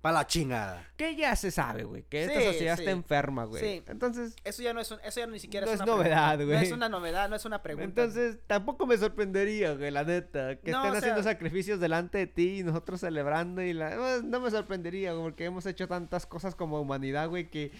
Para 0.00 0.18
la 0.18 0.26
chingada. 0.26 0.84
que 0.96 1.14
ya 1.14 1.36
se 1.36 1.50
sabe, 1.52 1.84
güey. 1.84 2.02
Que 2.08 2.24
esta 2.24 2.40
sociedad 2.40 2.74
sí. 2.76 2.82
está 2.82 2.90
enferma, 2.90 3.44
güey. 3.44 3.62
Sí. 3.62 3.82
Entonces, 3.86 4.34
Eso 4.42 4.60
ya 4.62 4.72
no 4.72 4.80
es 4.80 4.90
un- 4.90 4.98
eso 5.04 5.20
ya 5.20 5.26
ni 5.28 5.38
siquiera 5.38 5.64
No 5.66 5.72
es 5.72 5.80
es 5.80 5.82
una 5.86 5.92
novedad, 5.96 6.36
pregunta. 6.36 6.44
No 6.44 6.58
güey. 6.58 6.66
es 6.66 6.72
una 6.72 6.88
novedad, 6.88 7.28
no 7.28 7.36
es 7.36 7.44
una 7.44 7.62
pregunta. 7.62 7.84
Entonces, 7.84 8.38
tampoco 8.48 8.84
me 8.86 8.96
sorprendería, 8.96 9.74
güey, 9.74 9.90
la 9.92 10.02
neta. 10.02 10.56
Que 10.56 10.70
No, 10.72 10.78
estén 10.78 10.94
o 10.94 10.98
haciendo 10.98 11.22
sacrificios 11.22 11.78
delante 11.78 12.18
de 12.18 12.26
ti 12.26 12.58
y 12.58 12.62
nosotros 12.64 12.98
celebrando 13.00 13.62
y 13.62 13.72
la... 13.74 14.20
No 14.24 14.40
me 14.40 14.50
sorprendería, 14.50 15.12
güey, 15.12 15.22
porque 15.24 15.44
hemos 15.44 15.66
hecho 15.66 15.86
tantas 15.86 16.26
cosas 16.26 16.54
como 16.56 16.80
humanidad, 16.80 17.28
güey, 17.28 17.48
que... 17.48 17.70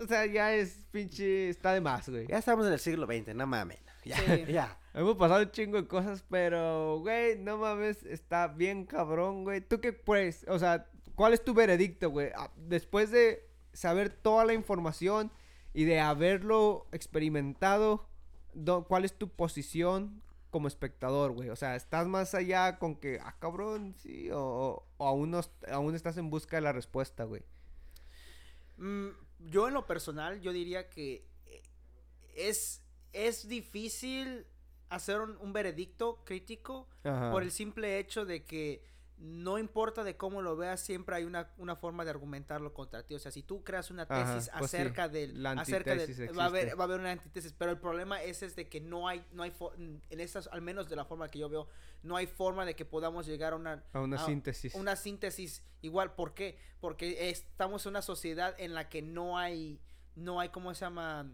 O 0.00 0.06
sea, 0.08 0.26
ya 0.26 0.52
es 0.52 0.84
pinche... 0.90 1.48
Está 1.48 1.72
de 1.74 1.80
más, 1.80 2.08
güey. 2.08 2.26
Ya 2.26 2.38
estamos 2.38 2.66
en 2.66 2.72
el 2.72 2.80
siglo 2.80 3.06
XX, 3.06 3.36
no 3.36 3.46
mames. 3.46 3.78
Ya, 4.16 4.16
Sí. 4.18 4.44
ya. 4.52 4.78
Hemos 4.92 5.16
pasado 5.16 5.42
un 5.42 5.50
chingo 5.50 5.80
de 5.80 5.88
cosas, 5.88 6.24
pero, 6.30 7.00
güey, 7.00 7.38
no 7.38 7.58
mames, 7.58 8.02
está 8.04 8.46
bien 8.48 8.84
cabrón, 8.86 9.44
güey. 9.44 9.60
¿Tú 9.60 9.80
qué 9.80 9.92
pues? 9.92 10.44
O 10.48 10.58
sea, 10.58 10.88
¿cuál 11.14 11.32
es 11.32 11.42
tu 11.42 11.52
veredicto, 11.54 12.10
güey? 12.10 12.30
Ah, 12.36 12.52
Después 12.56 13.10
de 13.10 13.48
saber 13.72 14.10
toda 14.10 14.44
la 14.44 14.54
información 14.54 15.32
y 15.72 15.84
de 15.84 15.98
haberlo 16.00 16.86
experimentado, 16.92 18.06
do- 18.52 18.84
¿cuál 18.86 19.04
es 19.04 19.18
tu 19.18 19.28
posición 19.28 20.22
como 20.50 20.68
espectador, 20.68 21.32
güey? 21.32 21.48
O 21.50 21.56
sea, 21.56 21.74
¿estás 21.74 22.06
más 22.06 22.32
allá 22.34 22.78
con 22.78 22.94
que, 22.94 23.18
ah, 23.20 23.34
cabrón, 23.40 23.96
sí? 23.98 24.28
O, 24.32 24.86
aún, 25.00 25.32
no 25.32 25.40
aún 25.72 25.96
estás 25.96 26.16
en 26.18 26.30
busca 26.30 26.56
de 26.56 26.60
la 26.60 26.72
respuesta, 26.72 27.24
güey. 27.24 27.42
Mm, 28.76 29.08
yo 29.50 29.66
en 29.66 29.74
lo 29.74 29.86
personal, 29.86 30.40
yo 30.40 30.52
diría 30.52 30.88
que 30.90 31.26
eh, 31.46 31.62
es, 32.36 32.82
es 33.14 33.48
difícil 33.48 34.46
hacer 34.90 35.20
un, 35.20 35.36
un 35.38 35.52
veredicto 35.52 36.22
crítico 36.24 36.88
Ajá. 37.04 37.30
por 37.30 37.42
el 37.42 37.50
simple 37.50 37.98
hecho 37.98 38.24
de 38.24 38.44
que 38.44 38.84
no 39.16 39.58
importa 39.58 40.02
de 40.02 40.16
cómo 40.16 40.42
lo 40.42 40.56
veas, 40.56 40.80
siempre 40.80 41.14
hay 41.16 41.24
una, 41.24 41.48
una 41.56 41.76
forma 41.76 42.04
de 42.04 42.10
argumentarlo 42.10 42.74
contra 42.74 43.06
ti. 43.06 43.14
O 43.14 43.18
sea, 43.20 43.30
si 43.30 43.42
tú 43.44 43.62
creas 43.62 43.90
una 43.92 44.02
Ajá, 44.02 44.34
tesis 44.36 44.50
pues 44.58 44.70
sí, 44.72 44.76
acerca 44.76 45.08
del... 45.08 45.40
la 45.42 45.52
acerca 45.52 45.94
del- 45.94 46.36
va, 46.38 46.44
a 46.44 46.46
haber, 46.46 46.76
va 46.78 46.82
a 46.82 46.86
haber 46.86 46.98
una 47.00 47.12
antítesis, 47.12 47.52
pero 47.56 47.70
el 47.70 47.78
problema 47.78 48.22
es, 48.22 48.42
es 48.42 48.56
de 48.56 48.68
que 48.68 48.80
no 48.80 49.06
hay, 49.08 49.24
no 49.32 49.44
hay 49.44 49.52
en 49.78 50.20
estas, 50.20 50.48
al 50.48 50.62
menos 50.62 50.88
de 50.88 50.96
la 50.96 51.04
forma 51.04 51.28
que 51.28 51.38
yo 51.38 51.48
veo, 51.48 51.68
no 52.02 52.16
hay 52.16 52.26
forma 52.26 52.66
de 52.66 52.74
que 52.74 52.84
podamos 52.84 53.24
llegar 53.26 53.52
a 53.52 53.56
una, 53.56 53.84
A 53.92 54.00
una 54.00 54.16
a 54.16 54.26
síntesis. 54.26 54.74
una 54.74 54.96
síntesis 54.96 55.62
igual. 55.80 56.14
¿Por 56.16 56.34
qué? 56.34 56.58
Porque 56.80 57.30
estamos 57.30 57.86
en 57.86 57.90
una 57.90 58.02
sociedad 58.02 58.54
en 58.58 58.74
la 58.74 58.88
que 58.88 59.00
no 59.00 59.38
hay, 59.38 59.80
no 60.16 60.40
hay, 60.40 60.48
¿cómo 60.48 60.74
se 60.74 60.80
llama? 60.80 61.30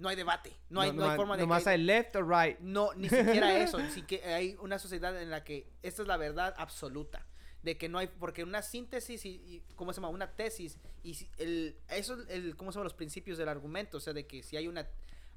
No 0.00 0.08
hay 0.08 0.16
debate. 0.16 0.52
No 0.70 0.80
hay, 0.80 0.92
no, 0.92 1.08
hay 1.08 1.16
forma 1.16 1.36
de 1.36 1.42
Nomás 1.42 1.64
que... 1.64 1.70
hay 1.70 1.78
left 1.78 2.16
or 2.16 2.26
right. 2.28 2.58
No, 2.60 2.92
ni 2.94 3.08
siquiera 3.08 3.56
eso. 3.62 3.78
ni 3.78 3.90
siquiera 3.90 4.34
hay 4.36 4.56
una 4.60 4.78
sociedad 4.78 5.20
en 5.20 5.30
la 5.30 5.44
que 5.44 5.68
esta 5.82 6.02
es 6.02 6.08
la 6.08 6.16
verdad 6.16 6.54
absoluta. 6.56 7.26
De 7.62 7.76
que 7.76 7.90
no 7.90 7.98
hay, 7.98 8.06
porque 8.06 8.42
una 8.42 8.62
síntesis 8.62 9.26
y, 9.26 9.28
y- 9.28 9.62
¿cómo 9.76 9.92
se 9.92 9.98
llama? 10.00 10.08
Una 10.08 10.32
tesis, 10.34 10.78
y 11.02 11.14
el, 11.36 11.76
eso 11.90 12.18
es 12.18 12.30
el, 12.30 12.56
¿cómo 12.56 12.72
se 12.72 12.76
llama? 12.76 12.84
Los 12.84 12.94
principios 12.94 13.36
del 13.36 13.50
argumento, 13.50 13.98
o 13.98 14.00
sea, 14.00 14.14
de 14.14 14.26
que 14.26 14.42
si 14.42 14.56
hay 14.56 14.66
una, 14.66 14.88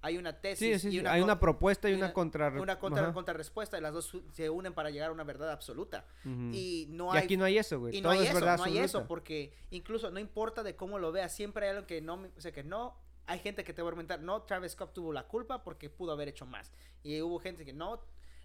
hay 0.02 0.18
una 0.18 0.32
Sí, 0.32 0.38
tesis 0.42 0.82
sí, 0.84 0.88
y 0.88 0.92
sí, 0.92 1.00
una 1.00 1.12
hay 1.12 1.22
una 1.22 1.38
propuesta 1.38 1.90
y 1.90 1.94
una, 1.96 2.06
una- 2.06 2.14
contra... 2.14 2.48
una 2.62 2.80
contra, 2.80 3.12
contrarrespuesta, 3.12 3.78
y 3.78 3.82
las 3.82 3.92
dos 3.94 4.10
se 4.32 4.50
unen 4.50 4.74
para 4.74 4.90
llegar 4.90 5.10
a 5.10 5.12
una 5.12 5.26
verdad 5.26 5.52
absoluta. 5.52 6.06
Y 6.24 6.88
no 6.92 7.14
Y 7.14 7.18
hay 7.18 7.24
aquí 7.26 7.36
no 7.36 7.44
hay 7.44 7.58
eso, 7.58 7.78
güey. 7.82 7.98
y 7.98 8.00
no 8.00 8.04
Todo 8.10 8.14
hay 8.14 8.24
es 8.26 8.30
eso, 8.32 8.40
verdad 8.40 8.58
no 8.58 8.64
hay 8.64 8.78
eso, 8.78 9.06
porque 9.06 9.52
incluso 9.72 10.10
no 10.10 10.20
importa 10.22 10.64
de 10.64 10.78
cómo 10.78 11.00
lo 11.00 11.12
veas, 11.12 11.36
siempre 11.36 11.68
hay 11.68 11.76
algo 11.76 11.88
que 11.88 12.00
no, 12.02 12.26
o 12.38 12.40
sea, 12.42 12.54
que 12.54 12.64
no, 12.64 12.96
hay 13.26 13.40
gente 13.40 13.64
que 13.64 13.74
te 13.74 13.82
va 13.82 13.88
a 13.88 13.90
argumentar, 13.90 14.22
no, 14.22 14.44
Travis 14.44 14.74
Scott 14.74 14.94
tuvo 14.94 15.14
la 15.14 15.28
culpa 15.28 15.64
porque 15.64 15.90
pudo 15.90 16.12
haber 16.12 16.28
hecho 16.28 16.46
más. 16.46 16.72
Y 17.04 17.22
hubo 17.22 17.40
gente 17.40 17.66
que 17.66 17.74
no, 17.74 18.02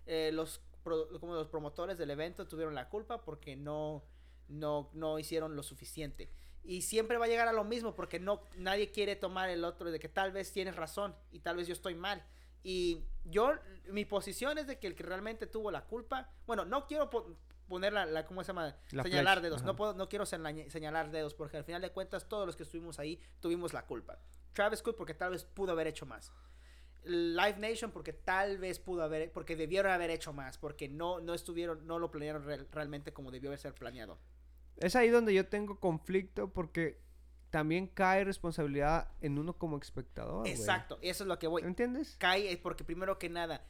eh, 0.06 0.30
los, 0.32 0.60
pro- 0.82 1.08
como 1.20 1.34
los 1.34 1.48
promotores 1.48 1.98
del 1.98 2.10
evento 2.10 2.46
tuvieron 2.46 2.74
la 2.74 2.88
culpa 2.88 3.24
porque 3.24 3.56
no, 3.56 4.04
no, 4.48 4.90
no 4.94 5.18
hicieron 5.18 5.56
lo 5.56 5.62
suficiente. 5.62 6.30
Y 6.64 6.82
siempre 6.82 7.16
va 7.18 7.24
a 7.24 7.28
llegar 7.28 7.48
a 7.48 7.52
lo 7.52 7.64
mismo 7.64 7.94
porque 7.94 8.18
no, 8.20 8.42
nadie 8.56 8.90
quiere 8.90 9.16
tomar 9.16 9.48
el 9.48 9.64
otro 9.64 9.90
de 9.90 9.98
que 9.98 10.08
tal 10.08 10.32
vez 10.32 10.52
tienes 10.52 10.76
razón 10.76 11.14
y 11.30 11.40
tal 11.40 11.56
vez 11.56 11.66
yo 11.66 11.72
estoy 11.72 11.94
mal. 11.94 12.22
Y 12.62 13.04
yo, 13.24 13.52
mi 13.86 14.04
posición 14.04 14.58
es 14.58 14.66
de 14.66 14.78
que 14.78 14.86
el 14.88 14.94
que 14.94 15.02
realmente 15.04 15.46
tuvo 15.46 15.70
la 15.70 15.84
culpa, 15.86 16.30
bueno, 16.46 16.64
no 16.64 16.86
quiero 16.86 17.08
po- 17.08 17.36
poner 17.68 17.92
la, 17.92 18.04
la- 18.06 18.26
¿cómo 18.26 18.42
se 18.42 18.48
llama? 18.48 18.76
La 18.90 19.02
señalar 19.04 19.38
flecha, 19.38 19.40
dedos. 19.42 19.58
ajá. 19.58 19.66
No, 19.66 19.76
puedo, 19.76 19.94
no 19.94 20.08
quiero 20.08 20.26
señala- 20.26 20.68
señalar 20.70 21.10
dedos 21.10 21.34
porque 21.34 21.56
al 21.56 21.64
final 21.64 21.80
de 21.80 21.90
cuentas 21.90 22.28
todos 22.28 22.46
los 22.46 22.56
que 22.56 22.64
estuvimos 22.64 22.98
ahí 22.98 23.20
tuvimos 23.40 23.72
la 23.72 23.86
culpa. 23.86 24.18
Travis 24.52 24.80
Scott 24.80 24.96
porque 24.96 25.14
tal 25.14 25.30
vez 25.30 25.44
pudo 25.44 25.72
haber 25.72 25.86
hecho 25.86 26.06
más. 26.06 26.32
Live 27.04 27.56
Nation 27.58 27.90
porque 27.90 28.12
tal 28.12 28.58
vez 28.58 28.78
pudo 28.78 29.02
haber, 29.02 29.32
porque 29.32 29.56
debieron 29.56 29.92
haber 29.92 30.10
hecho 30.10 30.32
más, 30.32 30.58
porque 30.58 30.88
no, 30.88 31.20
no 31.20 31.32
estuvieron, 31.34 31.86
no 31.86 31.98
lo 31.98 32.10
planearon 32.10 32.44
real- 32.44 32.68
realmente 32.72 33.12
como 33.12 33.30
debió 33.30 33.50
haber 33.50 33.58
ser 33.60 33.74
planeado. 33.74 34.18
Es 34.76 34.94
ahí 34.96 35.08
donde 35.08 35.32
yo 35.32 35.46
tengo 35.48 35.78
conflicto 35.80 36.52
porque 36.52 37.00
también 37.50 37.86
cae 37.86 38.24
responsabilidad 38.24 39.08
en 39.22 39.38
uno 39.38 39.56
como 39.56 39.78
espectador. 39.78 40.46
Exacto, 40.46 40.98
eso 41.00 41.24
es 41.24 41.28
lo 41.28 41.38
que 41.38 41.46
voy. 41.46 41.62
¿Entiendes? 41.62 42.16
Cae 42.18 42.52
eh, 42.52 42.58
porque 42.58 42.84
primero 42.84 43.18
que 43.18 43.28
nada, 43.28 43.64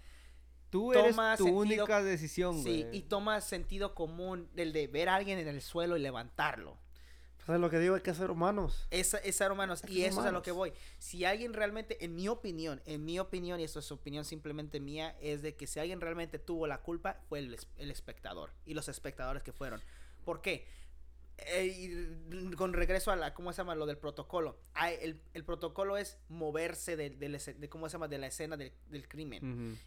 Tú 0.71 0.93
eres 0.93 1.17
Toma 1.17 1.35
tu 1.37 1.45
sentido- 1.45 1.63
única 1.85 2.03
decisión, 2.03 2.63
sí, 2.63 2.87
y 2.93 3.03
toma 3.03 3.41
sentido 3.41 3.95
común 3.95 4.51
del 4.53 4.75
de 4.75 4.87
ver 4.87 5.09
a 5.09 5.15
alguien 5.15 5.39
en 5.39 5.49
el 5.49 5.63
suelo 5.63 5.97
y 5.97 6.01
levantarlo. 6.01 6.77
Pues 7.49 7.57
es 7.57 7.61
lo 7.63 7.71
que 7.71 7.79
digo, 7.79 7.95
hay 7.95 8.03
que 8.03 8.13
ser 8.13 8.31
humanos. 8.31 8.87
Esa, 8.91 9.17
es 9.17 9.37
ser 9.37 9.51
humanos. 9.51 9.81
Que 9.81 9.91
Y 9.91 10.03
eso 10.05 10.09
es 10.09 10.19
a 10.19 10.21
lo 10.21 10.23
humanos. 10.25 10.43
que 10.43 10.53
voy. 10.53 10.71
Si 10.99 11.25
alguien 11.25 11.55
realmente, 11.55 12.05
en 12.05 12.15
mi 12.15 12.29
opinión, 12.29 12.83
en 12.85 13.07
mi 13.07 13.19
opinión, 13.19 13.59
y 13.59 13.65
esto 13.65 13.79
es 13.79 13.91
opinión 13.91 14.27
simplemente 14.27 14.81
mía, 14.81 15.17
es 15.23 15.41
de 15.41 15.57
que 15.57 15.67
si 15.67 15.81
alguien 15.81 16.03
realmente 16.03 16.39
tuvo 16.39 16.67
la 16.67 16.83
culpa, 16.83 17.23
fue 17.27 17.39
el, 17.39 17.55
es- 17.55 17.67
el 17.79 17.91
espectador. 17.91 18.51
Y 18.67 18.75
los 18.75 18.91
espectadores 18.91 19.43
que 19.43 19.55
fueron. 19.55 19.81
¿Por 20.27 20.43
qué? 20.43 20.67
Eh, 21.39 21.67
y 22.51 22.55
con 22.55 22.75
regreso 22.75 23.13
a 23.13 23.17
la, 23.17 23.33
¿cómo 23.33 23.51
se 23.55 23.57
llama? 23.63 23.75
Lo 23.75 23.87
del 23.87 23.97
protocolo. 23.97 24.59
Hay- 24.75 24.99
el, 25.01 25.23
el 25.33 25.43
protocolo 25.43 25.97
es 25.97 26.19
moverse 26.29 26.97
de, 26.97 27.19
esce- 27.19 27.55
de, 27.57 27.71
¿cómo 27.71 27.89
se 27.89 27.95
llama? 27.95 28.09
De 28.09 28.19
la 28.19 28.27
escena 28.27 28.59
del, 28.59 28.73
del 28.91 29.09
crimen. 29.09 29.71
Ujú. 29.71 29.79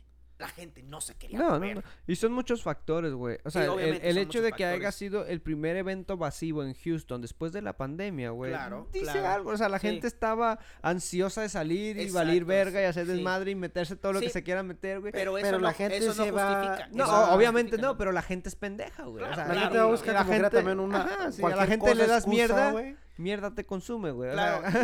La 0.42 0.48
gente 0.50 0.84
no 0.84 1.00
se 1.02 1.16
quería 1.16 1.38
No, 1.38 1.46
no, 1.52 1.54
mover. 1.56 1.76
no. 1.78 1.84
Y 2.08 2.16
son 2.18 2.34
muchos 2.34 2.64
factores, 2.64 3.14
güey. 3.14 3.38
O 3.46 3.50
sea, 3.52 3.64
el- 3.66 4.18
hecho 4.18 4.42
de 4.42 4.52
que 4.52 4.66
haya 4.66 4.92
sido 4.92 5.26
el 5.26 5.40
primer 5.42 5.76
evento 5.78 6.18
masivo 6.18 6.64
en 6.64 6.74
Houston 6.74 7.22
después 7.22 7.52
de 7.54 7.62
la 7.62 7.78
pandemia, 7.78 8.32
güey. 8.32 8.52
Claro, 8.52 8.88
Dice 8.92 9.06
claro. 9.06 9.28
algo. 9.30 9.52
O 9.52 9.58
sea, 9.58 9.70
la 9.70 9.80
Sí. 9.80 9.88
gente 9.88 10.08
estaba 10.08 10.60
ansiosa 10.82 11.42
de 11.42 11.50
salir 11.50 11.98
y 11.98 12.10
valir 12.10 12.42
Exacto, 12.42 12.48
verga 12.48 12.82
y 12.82 12.86
hacer 12.86 13.06
sí. 13.06 13.14
desmadre 13.14 13.52
y 13.52 13.56
meterse 13.56 13.96
todo 13.96 14.14
lo 14.14 14.20
que 14.20 14.30
se 14.30 14.44
quiera 14.44 14.64
meter, 14.64 15.00
güey. 15.00 15.12
Pero 15.12 15.38
eso 15.38 15.46
Pero 15.46 15.58
no, 15.60 15.64
la 15.68 15.74
gente 15.74 15.98
eso 15.98 16.08
no 16.16 16.24
se 16.26 16.32
va- 16.32 16.56
justifica. 16.60 16.90
No, 16.98 17.04
eso 17.06 17.34
obviamente 17.36 17.72
justifica, 17.72 17.88
no, 17.88 17.98
pero 17.98 18.12
la 18.12 18.22
gente 18.22 18.50
es 18.50 18.56
pendeja, 18.56 19.04
güey. 19.04 19.24
o 19.24 19.28
Claro, 19.28 19.36
sea, 19.36 19.48
La 19.54 19.62
gente 19.62 19.78
va 19.78 19.84
a 19.84 19.88
buscar 19.88 20.14
la 20.16 20.26
gente- 20.26 20.50
también 20.50 20.80
una. 20.80 21.02
ajá, 21.04 21.32
sí, 21.32 21.44
a 21.44 21.50
la 21.56 21.68
gente 21.68 21.96
le 21.96 22.08
das 22.08 22.24
excusa, 22.24 22.30
mierda, 22.36 22.72
güey. 22.72 22.96
mierda 23.18 23.54
te 23.54 23.64
consume, 23.66 24.10
güey. 24.12 24.30
o 24.32 24.34
Claro, 24.34 24.72
sea, 24.72 24.84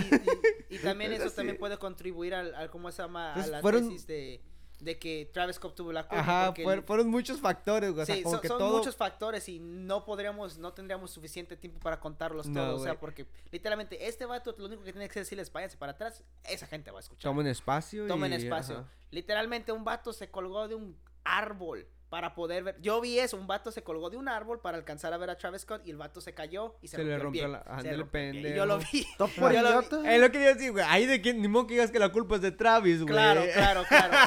y, 0.69 0.73
y- 0.73 0.75
y 0.75 0.79
también 0.79 1.11
eso 1.13 1.31
también 1.31 1.57
puede 1.57 1.77
contribuir 1.79 2.35
al, 2.35 2.53
al 2.53 2.69
¿cómo 2.69 2.91
se 2.91 3.01
llama? 3.01 3.33
A 3.33 3.47
la 3.47 3.61
fueron- 3.61 3.87
tesis 3.89 4.05
de, 4.05 4.41
de 4.80 4.99
que 4.99 5.30
Travis 5.34 5.55
Scott 5.55 5.75
tuvo 5.75 5.91
la 5.91 6.03
culpa. 6.07 6.19
Ajá, 6.19 6.53
el- 6.55 6.84
fueron 6.84 7.09
muchos 7.09 7.39
factores, 7.39 7.91
güey. 7.91 8.03
O 8.03 8.05
sea, 8.05 8.15
sí, 8.15 8.21
como 8.23 8.36
son, 8.36 8.41
que 8.41 8.47
son 8.47 8.57
todo. 8.59 8.78
muchos 8.78 8.95
factores 8.95 9.49
y 9.49 9.59
no 9.59 10.05
podríamos, 10.05 10.57
no 10.57 10.73
tendríamos 10.73 11.11
suficiente 11.11 11.57
tiempo 11.57 11.80
para 11.80 11.99
contarlos 11.99 12.47
No, 12.47 12.61
todos. 12.63 12.82
o 12.82 12.84
sea, 12.84 12.99
porque 12.99 13.25
literalmente 13.51 14.07
este 14.07 14.25
vato 14.25 14.53
lo 14.57 14.65
único 14.65 14.84
que 14.84 14.91
tiene 14.91 15.09
que 15.09 15.19
decirles 15.19 15.51
váyanse 15.51 15.78
para 15.78 15.93
atrás, 15.93 16.23
esa 16.43 16.67
gente 16.67 16.91
va 16.91 16.99
a 16.99 17.01
escuchar. 17.01 17.30
Tomen 17.32 17.47
espacio. 17.47 18.07
Tomen 18.07 18.32
y- 18.34 18.36
espacio. 18.36 18.80
ajá. 18.80 18.89
Literalmente 19.11 19.71
un 19.71 19.84
vato 19.84 20.13
se 20.13 20.30
colgó 20.30 20.67
de 20.67 20.75
un 20.75 20.95
árbol 21.23 21.88
para 22.09 22.33
poder 22.35 22.63
ver. 22.63 22.77
Yo 22.81 23.01
vi 23.01 23.19
eso, 23.19 23.35
un 23.35 23.47
vato 23.47 23.71
se 23.71 23.83
colgó 23.83 24.09
de 24.09 24.15
un 24.17 24.29
árbol 24.29 24.61
para 24.61 24.77
alcanzar 24.77 25.11
a 25.13 25.17
ver 25.17 25.29
a 25.29 25.37
Travis 25.37 25.63
Scott 25.63 25.81
y 25.85 25.91
el 25.91 25.97
vato 25.97 26.21
se 26.21 26.33
cayó 26.33 26.75
y 26.81 26.87
se, 26.87 26.95
Se 26.95 27.03
le 27.03 27.17
rompió 27.19 27.45
el 27.47 27.51
rompió 27.53 27.63
pie. 27.65 27.73
la- 27.73 27.81
Se 27.81 27.87
ándale, 27.89 27.97
rompió 27.97 28.19
el 28.21 28.31
pie. 28.31 28.39
Y 28.39 28.43
pendejo. 28.43 28.55
Yo 28.55 28.65
lo 28.65 28.77
vi. 28.79 29.07
Top 29.17 29.31
por 29.31 29.51
Yo 29.53 29.61
lo 29.61 29.81
vi. 29.81 30.07
Es 30.07 30.21
lo 30.21 30.31
que 30.31 30.39
yo 30.43 30.45
decir, 30.55 30.71
güey. 30.71 30.85
Ahí 30.87 31.05
de 31.05 31.21
que 31.21 31.33
ni 31.33 31.47
modo 31.49 31.67
que 31.67 31.73
digas 31.73 31.91
que 31.91 31.99
la 31.99 32.09
culpa 32.09 32.35
es 32.35 32.41
de 32.41 32.51
Travis, 32.51 33.01
güey. 33.01 33.13
Claro, 33.13 33.43
claro, 33.53 33.83
claro. 33.89 34.17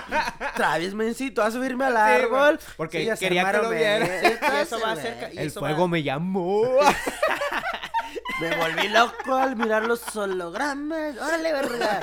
Travis 0.57 0.93
me 0.95 1.07
incitó 1.07 1.43
a 1.43 1.51
subirme 1.51 1.87
al 1.87 1.93
Sí, 1.95 1.99
árbol. 2.25 2.61
porque 2.77 2.99
quería 3.19 3.51
que 3.51 3.59
lo 3.59 3.71
viera. 3.71 4.07
Y 4.07 4.63
eso 4.63 4.79
va 4.81 4.97
cerca- 4.97 5.33
y 5.33 5.39
El 5.39 5.47
eso 5.47 5.61
fuego 5.61 5.83
va- 5.83 5.89
me 5.89 6.03
llamó. 6.03 6.63
Me 8.41 8.57
volví 8.57 8.89
loco 8.89 9.35
al 9.35 9.55
mirar 9.57 9.85
los 9.87 10.17
hologramas. 10.17 11.17
Órale, 11.19 11.53
verga. 11.53 12.01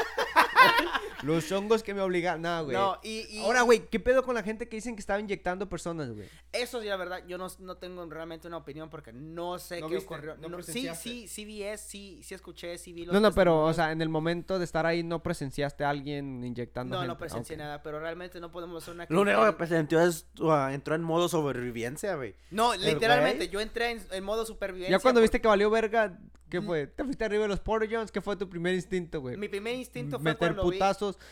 Los 1.24 1.52
hongos 1.52 1.82
que 1.82 1.94
me 1.96 2.02
obligaron. 2.02 2.42
No, 2.44 2.64
güey. 2.66 2.78
No, 2.78 3.00
y, 3.04 3.26
y 3.30 3.40
Ahora, 3.44 3.62
güey, 3.64 3.88
¿qué 3.88 4.00
pedo 4.00 4.24
con 4.24 4.36
la 4.36 4.44
gente 4.44 4.70
que 4.70 4.76
dicen 4.78 4.96
que 4.96 5.00
estaba 5.00 5.20
inyectando 5.20 5.68
personas, 5.68 6.12
güey? 6.12 6.28
eso 6.54 6.82
sí, 6.82 6.88
la 6.88 6.96
verdad, 6.96 7.22
yo 7.28 7.38
no, 7.38 7.48
no 7.60 7.78
tengo 7.78 8.04
realmente 8.08 8.48
una 8.48 8.58
opinión 8.58 8.90
porque 8.90 9.14
no 9.14 9.60
sé 9.60 9.80
¿No 9.82 9.88
qué 9.90 9.96
viste? 9.96 10.14
ocurrió. 10.14 10.36
¿No 10.38 10.48
No, 10.50 10.58
sí, 10.58 10.64
presenciaste? 10.64 11.04
sí, 11.10 11.28
sí 11.28 11.46
vi 11.46 11.64
es, 11.64 11.82
sí, 11.82 12.22
sí 12.24 12.34
escuché, 12.36 12.78
sí 12.78 12.94
vi 12.94 13.06
los 13.06 13.14
No, 13.14 13.20
no, 13.20 13.32
pero, 13.32 13.64
o 13.64 13.68
testimonios. 13.68 13.76
sea, 13.76 13.92
en 13.92 14.02
el 14.02 14.10
momento 14.10 14.58
de 14.58 14.66
estar 14.66 14.86
ahí 14.86 15.04
no 15.04 15.22
presenciaste 15.22 15.84
a 15.84 15.90
alguien 15.90 16.44
inyectando 16.44 16.96
No, 16.96 17.02
gente. 17.02 17.14
no 17.14 17.18
presencié 17.18 17.56
Ok. 17.56 17.60
nada, 17.62 17.84
pero 17.84 18.00
realmente 18.00 18.40
no 18.40 18.52
podemos 18.52 18.82
hacer 18.84 18.94
una 18.96 19.06
Lo 19.10 19.22
único 19.22 19.38
crítica. 19.38 19.52
que 19.52 19.58
presentó 19.58 20.00
es. 20.02 20.26
uh, 20.40 20.70
entró 20.72 20.96
en 20.96 21.02
modo 21.04 21.28
sobrevivencia, 21.30 22.16
güey. 22.16 22.36
No, 22.52 22.76
literalmente, 22.76 23.46
güey- 23.46 23.50
yo 23.52 23.60
entré 23.60 23.92
en, 23.92 24.02
en 24.12 24.24
modo 24.24 24.46
supervivencia. 24.46 24.98
Ya 24.98 25.02
cuando 25.02 25.20
por- 25.20 25.24
viste 25.24 25.42
que 25.42 25.48
valió 25.48 25.70
verga, 25.70 26.18
¿qué 26.49 26.61
Mm. 26.61 26.65
fue? 26.65 26.88
¿Te 26.88 27.03
fuiste 27.03 27.25
arriba 27.25 27.43
de 27.43 27.49
los 27.49 27.59
Porter 27.59 27.89
Jones? 27.91 28.11
¿Qué 28.11 28.21
fue 28.21 28.36
tu 28.36 28.49
primer 28.49 28.73
instinto, 28.73 29.21
güey? 29.21 29.38
Mi 29.38 29.47
primer 29.47 29.75
instinto 29.75 30.17
fue 30.17 30.32
Meter 30.32 30.38
cuando 30.55 30.63
putazos. 30.63 31.17
vi... 31.17 31.23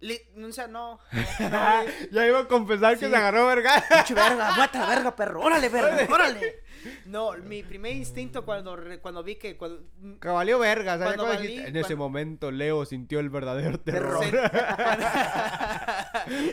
li- 0.00 0.20
O 0.42 0.52
sea, 0.52 0.66
no. 0.66 0.98
vi- 1.12 1.22
ya 2.12 2.26
iba 2.26 2.40
a 2.40 2.48
confesar 2.48 2.98
que 2.98 3.08
se 3.08 3.16
agarró 3.16 3.46
verga. 3.46 3.84
Pinche 3.88 4.14
verga, 4.14 4.52
mata 4.56 4.86
verga, 4.88 5.14
perro. 5.16 5.40
Órale, 5.42 5.68
verga, 5.68 6.06
órale. 6.12 6.64
No, 7.06 7.32
mi 7.38 7.62
primer 7.62 7.92
instinto 7.96 8.44
cuando, 8.44 8.78
cuando 9.00 9.22
vi 9.22 9.36
que... 9.36 9.56
Cuando, 9.56 9.82
Que 10.20 10.28
valió 10.28 10.58
verga, 10.58 10.98
¿sabes? 10.98 11.16
Cuando 11.16 11.32
valí- 11.34 11.66
En 11.66 11.76
ese 11.76 11.96
momento 11.96 12.50
Leo 12.50 12.84
sintió 12.84 13.20
el 13.20 13.30
verdadero 13.30 13.80
terror. 13.80 14.22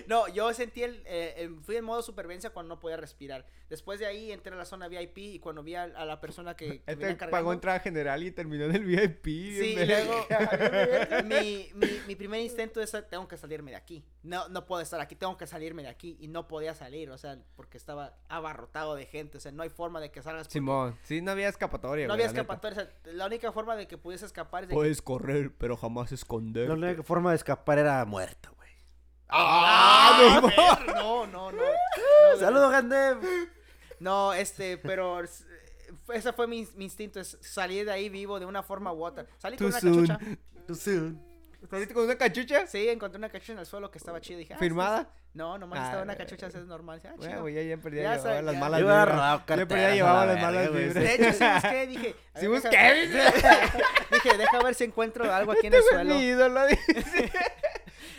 No, 0.07 0.27
yo 0.27 0.53
sentí 0.53 0.83
el, 0.83 1.01
eh, 1.05 1.35
el- 1.37 1.55
Fui 1.61 1.75
en 1.77 1.85
modo 1.85 2.01
supervivencia 2.01 2.49
cuando 2.49 2.75
no 2.75 2.79
podía 2.79 2.97
respirar. 2.97 3.45
Después 3.69 3.99
de 3.99 4.05
ahí 4.05 4.31
entré 4.31 4.53
a 4.53 4.57
la 4.57 4.65
zona 4.65 4.87
VIP 4.87 5.17
y 5.17 5.39
cuando 5.39 5.63
vi 5.63 5.75
a, 5.75 5.83
a 5.83 6.05
la 6.05 6.19
persona 6.19 6.55
que, 6.55 6.81
que 6.81 6.91
Este 6.91 7.15
pagó 7.27 7.53
entrada 7.53 7.79
general 7.79 8.23
y 8.23 8.31
terminó 8.31 8.65
en 8.65 8.75
el 8.75 8.83
VIP. 8.85 9.25
Sí, 9.25 9.75
y 9.79 9.85
luego 9.85 10.25
mi, 11.25 11.69
mi, 11.75 11.87
mi 12.07 12.15
primer 12.15 12.41
instinto 12.41 12.81
es 12.81 12.91
tengo 13.09 13.27
que 13.27 13.30
salirme 13.37 13.71
de 13.71 13.77
aquí. 13.77 14.03
No, 14.23 14.47
no 14.49 14.65
puedo 14.65 14.81
estar 14.81 14.99
aquí, 14.99 15.15
tengo 15.15 15.37
que 15.37 15.47
salirme 15.47 15.83
de 15.83 15.89
aquí. 15.89 16.17
Y 16.19 16.27
no 16.27 16.47
podía 16.47 16.73
salir, 16.75 17.09
o 17.11 17.17
sea, 17.17 17.37
porque 17.55 17.77
estaba 17.77 18.17
abarrotado 18.29 18.95
de 18.95 19.05
gente. 19.05 19.37
O 19.37 19.41
sea, 19.41 19.51
no 19.51 19.63
hay 19.63 19.69
forma 19.69 19.99
de 19.99 20.11
que 20.11 20.21
salgas. 20.21 20.47
porque 20.47 20.53
Simón, 20.53 20.97
sí, 21.03 21.21
no 21.21 21.31
había 21.31 21.49
escapatoria. 21.49 22.07
No 22.07 22.13
güey, 22.15 22.25
había 22.25 22.39
escapatoria. 22.41 22.81
o 22.83 22.85
sea, 22.85 23.13
la 23.13 23.25
única 23.25 23.51
forma 23.51 23.75
de 23.75 23.87
que 23.87 23.97
pudiese 23.97 24.25
escapar 24.25 24.63
es 24.63 24.69
de 24.69 24.73
que- 24.73 24.77
Puedes 24.77 25.01
correr, 25.01 25.53
pero 25.57 25.75
jamás 25.77 26.11
esconder. 26.11 26.67
La 26.69 26.73
única 26.75 27.03
forma 27.03 27.31
de 27.31 27.35
escapar 27.37 27.79
era 27.79 28.03
muerto, 28.05 28.53
güey. 28.55 28.69
¡Ah! 29.29 30.41
ver, 30.43 30.95
no, 30.95 31.27
no, 31.27 31.51
no. 31.51 31.61
No, 32.33 32.37
Saludos, 32.39 32.73
gente. 32.75 33.49
No, 33.99 34.33
este, 34.33 34.77
pero 34.77 35.21
s- 35.23 35.43
ese 36.13 36.33
fue 36.33 36.47
mi, 36.47 36.67
mi 36.75 36.85
instinto, 36.85 37.19
es 37.19 37.37
salir 37.41 37.85
de 37.85 37.91
ahí 37.91 38.09
vivo 38.09 38.39
de 38.39 38.45
una 38.45 38.63
forma 38.63 38.91
u 38.93 39.03
otra. 39.05 39.25
Salí 39.37 39.57
con 39.57 39.69
Too 39.69 39.71
una 39.71 39.79
soon. 39.79 40.07
cachucha. 40.07 40.37
Too 40.67 40.75
soon. 40.75 41.30
¿Saliste 41.71 41.93
con 41.93 42.03
una 42.03 42.15
cachucha? 42.17 42.67
Sí, 42.67 42.87
encontré 42.89 43.17
una 43.17 43.29
cachucha 43.29 43.53
en 43.53 43.59
el 43.59 43.65
suelo 43.65 43.89
que 43.89 43.97
estaba 43.97 44.19
chida. 44.21 44.37
Dije, 44.37 44.53
ah, 44.53 44.57
¿Firmada? 44.59 45.03
sí. 45.03 45.07
No, 45.33 45.57
nomás 45.57 45.79
Ah, 45.79 45.83
estaba 45.85 46.03
una 46.03 46.15
cachucha, 46.17 46.47
eso 46.47 46.59
es 46.59 46.65
normal. 46.65 46.99
Dije, 47.01 47.13
ah, 47.13 47.17
chido. 47.21 47.41
güey, 47.41 47.55
ya, 47.55 47.61
ya 47.61 47.77
perdí 47.81 47.97
Ya 48.01 48.15
llevaba 48.17 48.35
sé, 48.37 48.41
las 48.43 48.53
ya. 48.53 48.59
malas 48.59 48.79
Yo 48.81 48.85
vibras. 48.87 49.45
Ya 49.47 49.65
perdí 49.65 49.95
llevaba 49.95 50.25
la 50.25 50.33
las 50.33 50.41
malas 50.41 50.73
vibras. 50.73 50.93
De 50.95 51.13
hecho, 51.15 51.31
sí 51.33 51.45
busqué, 51.53 51.87
dije. 51.87 52.15
Sí 52.35 52.47
busqué, 52.47 52.69
deja- 52.69 53.31
dije, 54.11 54.37
deja 54.37 54.63
ver 54.63 54.75
si 54.75 54.83
encuentro 54.83 55.33
algo 55.33 55.53
aquí 55.53 55.67
en 55.67 55.73
el 55.73 55.79
Este 55.79 55.95
suelo. 55.95 56.15
mi 56.15 56.21
ídolo, 56.25 56.67
dice. 56.67 57.31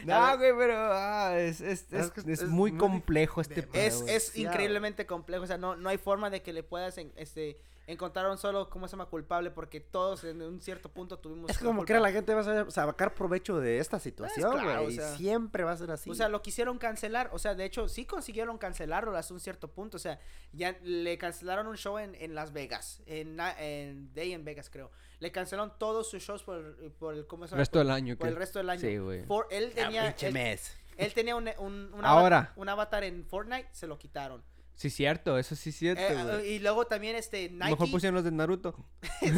No, 0.06 0.36
güey, 0.36 0.52
pero 0.56 0.74
ah, 0.76 1.38
es, 1.38 1.60
es, 1.60 1.86
es, 1.92 2.42
muy 2.44 2.76
complejo 2.76 3.40
este 3.40 3.62
pedo, 3.62 4.06
Es, 4.06 4.36
increíblemente 4.36 5.06
complejo, 5.06 5.44
o 5.44 5.46
sea, 5.46 5.58
no, 5.58 5.76
no 5.76 5.88
hay 5.88 5.98
forma 5.98 6.30
de 6.30 6.42
que 6.42 6.52
le 6.52 6.62
puedas 6.62 6.98
en- 6.98 7.12
este, 7.16 7.58
encontrar 7.86 8.30
un 8.30 8.38
solo, 8.38 8.70
¿cómo 8.70 8.86
se 8.86 8.92
llama? 8.92 9.06
Culpable, 9.06 9.50
porque 9.50 9.80
todos 9.80 10.24
en 10.24 10.40
un 10.42 10.60
cierto 10.60 10.88
punto 10.88 11.18
tuvimos 11.18 11.50
Es 11.50 11.58
como 11.58 11.84
que 11.84 11.98
la 11.98 12.12
gente 12.12 12.34
va 12.34 12.40
a 12.40 12.70
sacar 12.70 13.14
provecho 13.14 13.60
de 13.60 13.78
esta 13.78 13.98
situación, 13.98 14.52
güey. 14.52 14.64
claro, 14.64 14.82
o 14.84 14.90
y 14.90 14.96
sea. 14.96 15.16
siempre 15.16 15.64
va 15.64 15.72
a 15.72 15.76
ser 15.76 15.90
así. 15.90 16.10
O 16.10 16.14
sea, 16.14 16.28
lo 16.28 16.42
quisieron 16.42 16.78
cancelar. 16.78 17.30
O 17.32 17.38
sea, 17.38 17.54
de 17.54 17.64
hecho, 17.64 17.88
sí 17.88 18.04
consiguieron 18.04 18.58
cancelarlo 18.58 19.16
hasta 19.16 19.34
un 19.34 19.40
cierto 19.40 19.68
punto. 19.68 19.96
O 19.96 20.00
sea, 20.00 20.20
ya 20.52 20.76
le 20.82 21.18
cancelaron 21.18 21.66
un 21.66 21.76
show 21.76 21.98
en, 21.98 22.14
en 22.14 22.34
Las 22.34 22.52
Vegas. 22.52 23.02
En, 23.06 23.38
en 23.58 24.12
Day 24.14 24.32
en 24.32 24.44
Vegas, 24.44 24.70
creo. 24.70 24.90
Le 25.22 25.30
cancelaron 25.30 25.72
todos 25.78 26.10
sus 26.10 26.20
shows 26.20 26.42
por, 26.42 26.56
el- 26.58 26.90
por 26.92 27.14
el, 27.14 27.26
¿cómo 27.28 27.44
se 27.46 27.50
El 27.50 27.50
llama? 27.52 27.60
resto 27.60 27.78
del 27.78 27.90
año, 27.92 28.16
Por 28.16 28.26
el 28.28 28.34
resto 28.36 28.58
del 28.58 28.70
año. 28.70 28.80
Sí, 28.80 28.98
güey. 28.98 29.24
For- 29.24 29.46
él 29.52 29.68
Ah, 29.70 29.74
tenía, 29.76 30.02
pinche 30.08 30.26
él, 30.26 30.32
mes. 30.34 30.76
él 30.96 31.14
tenía 31.14 31.36
un, 31.36 31.48
un, 31.58 31.94
un 31.94 32.04
Ahora. 32.04 32.38
avatar, 32.38 32.52
un 32.56 32.68
avatar 32.68 33.04
en 33.04 33.24
Fortnite, 33.24 33.68
se 33.70 33.86
lo 33.86 33.98
quitaron. 33.98 34.42
Sí, 34.74 34.90
cierto, 34.90 35.38
eso 35.38 35.54
sí 35.54 35.70
es 35.70 35.76
cierto, 35.76 36.02
Eh, 36.40 36.54
y 36.54 36.58
luego 36.58 36.86
también 36.86 37.14
este 37.14 37.50
Nike. 37.50 37.70
Mejor 37.70 37.90
pusieron 37.90 38.16
los 38.16 38.24
de 38.24 38.32
Naruto. 38.32 38.74
Sí, 39.20 39.30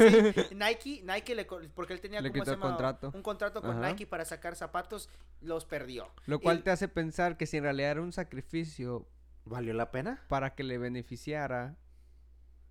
Nike, 0.55 1.03
Nike 1.05 1.35
le, 1.35 1.45
porque 1.75 1.93
él 1.93 2.01
tenía 2.01 2.23
Le 2.23 2.31
¿cómo 2.31 2.45
quitó 2.45 2.55
se 2.55 2.59
contrato. 2.61 3.11
un 3.15 3.23
contrato 3.23 3.61
con 3.61 3.73
Ajá. 3.79 3.89
Nike 3.91 4.07
para 4.07 4.25
sacar 4.25 4.57
zapatos, 4.57 5.11
los 5.43 5.67
perdió. 5.67 6.09
Lo 6.25 6.39
cual 6.41 6.63
te 6.63 6.71
hace 6.71 6.89
pensar 6.89 7.37
que 7.37 7.47
si 7.47 7.59
en 7.59 7.65
realidad 7.65 7.91
era 7.91 8.01
un 8.01 8.13
sacrificio 8.13 9.07
¿Valió 9.45 9.75
la 9.75 9.91
pena? 9.91 10.25
para 10.29 10.55
que 10.55 10.63
le 10.65 10.79
beneficiara, 10.79 11.77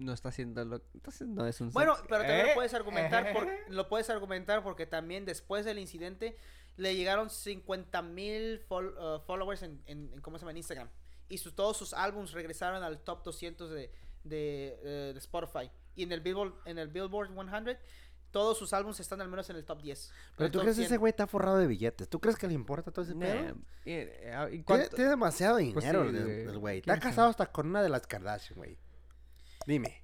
no 0.03 0.13
está 0.13 0.29
haciendo 0.29 0.63
lo... 0.65 0.81
Entonces 0.93 1.27
no 1.27 1.45
es 1.47 1.59
un 1.61 1.71
Bueno, 1.71 1.95
pero 2.09 2.19
también 2.21 2.45
¿Eh? 2.45 2.49
lo 2.49 2.53
puedes 2.55 2.73
argumentar 2.73 3.33
por, 3.33 3.47
lo 3.69 3.89
puedes 3.89 4.09
argumentar 4.09 4.61
porque 4.63 4.85
también 4.85 5.25
después 5.25 5.65
del 5.65 5.79
incidente 5.79 6.37
le 6.77 6.95
llegaron 6.95 7.29
50 7.29 8.01
mil 8.01 8.59
followers 8.67 9.63
en, 9.63 9.81
en- 9.85 10.11
en- 10.13 10.21
¿cómo 10.21 10.37
se 10.37 10.41
llama? 10.43 10.51
en 10.51 10.57
Instagram. 10.57 10.89
Y 11.29 11.37
sus, 11.37 11.55
todos 11.55 11.77
sus 11.77 11.93
álbums 11.93 12.31
regresaron 12.33 12.83
al 12.83 12.99
top 12.99 13.23
200 13.23 13.69
de, 13.71 13.91
de, 14.23 14.79
eh, 14.83 15.11
de 15.13 15.19
Spotify. 15.19 15.71
Y 15.95 16.03
en 16.03 16.11
el 16.11 16.21
Billboard, 16.21 16.53
en 16.65 16.77
el 16.79 16.87
Billboard 16.89 17.29
100, 17.33 17.77
todos 18.31 18.57
sus 18.57 18.73
álbums 18.73 18.99
están 18.99 19.21
al 19.21 19.27
menos 19.29 19.47
en 19.51 19.55
el 19.55 19.63
top 19.63 19.81
10. 19.83 20.11
Pero 20.37 20.49
tú 20.51 20.59
crees 20.59 20.75
que 20.75 20.81
100. 20.81 20.85
ese 20.87 20.97
güey 20.97 21.11
está 21.11 21.27
forrado 21.27 21.57
de 21.59 21.67
billetes. 21.67 22.09
¿Tú 22.09 22.19
crees 22.19 22.35
que 22.35 22.47
le 22.47 22.53
importa 22.55 22.89
todo 22.91 23.05
ese 23.05 23.13
pedo? 23.15 23.55
eh, 23.85 24.33
ah, 24.35 24.49
¿y 24.51 24.63
Tiene, 24.63 24.89
demasiado 25.09 25.57
Pues 25.57 25.67
dinero 25.75 26.03
sí, 26.09 26.17
el- 26.17 26.23
güey. 26.23 26.41
el 26.41 26.57
güey. 26.57 26.81
¿Quién 26.81 26.95
Está 26.95 27.09
casado 27.09 27.29
hasta 27.29 27.51
con 27.51 27.67
una 27.67 27.83
de 27.83 27.89
las 27.89 28.07
Kardashian, 28.07 28.57
güey. 28.57 28.77
Dime. 29.67 30.02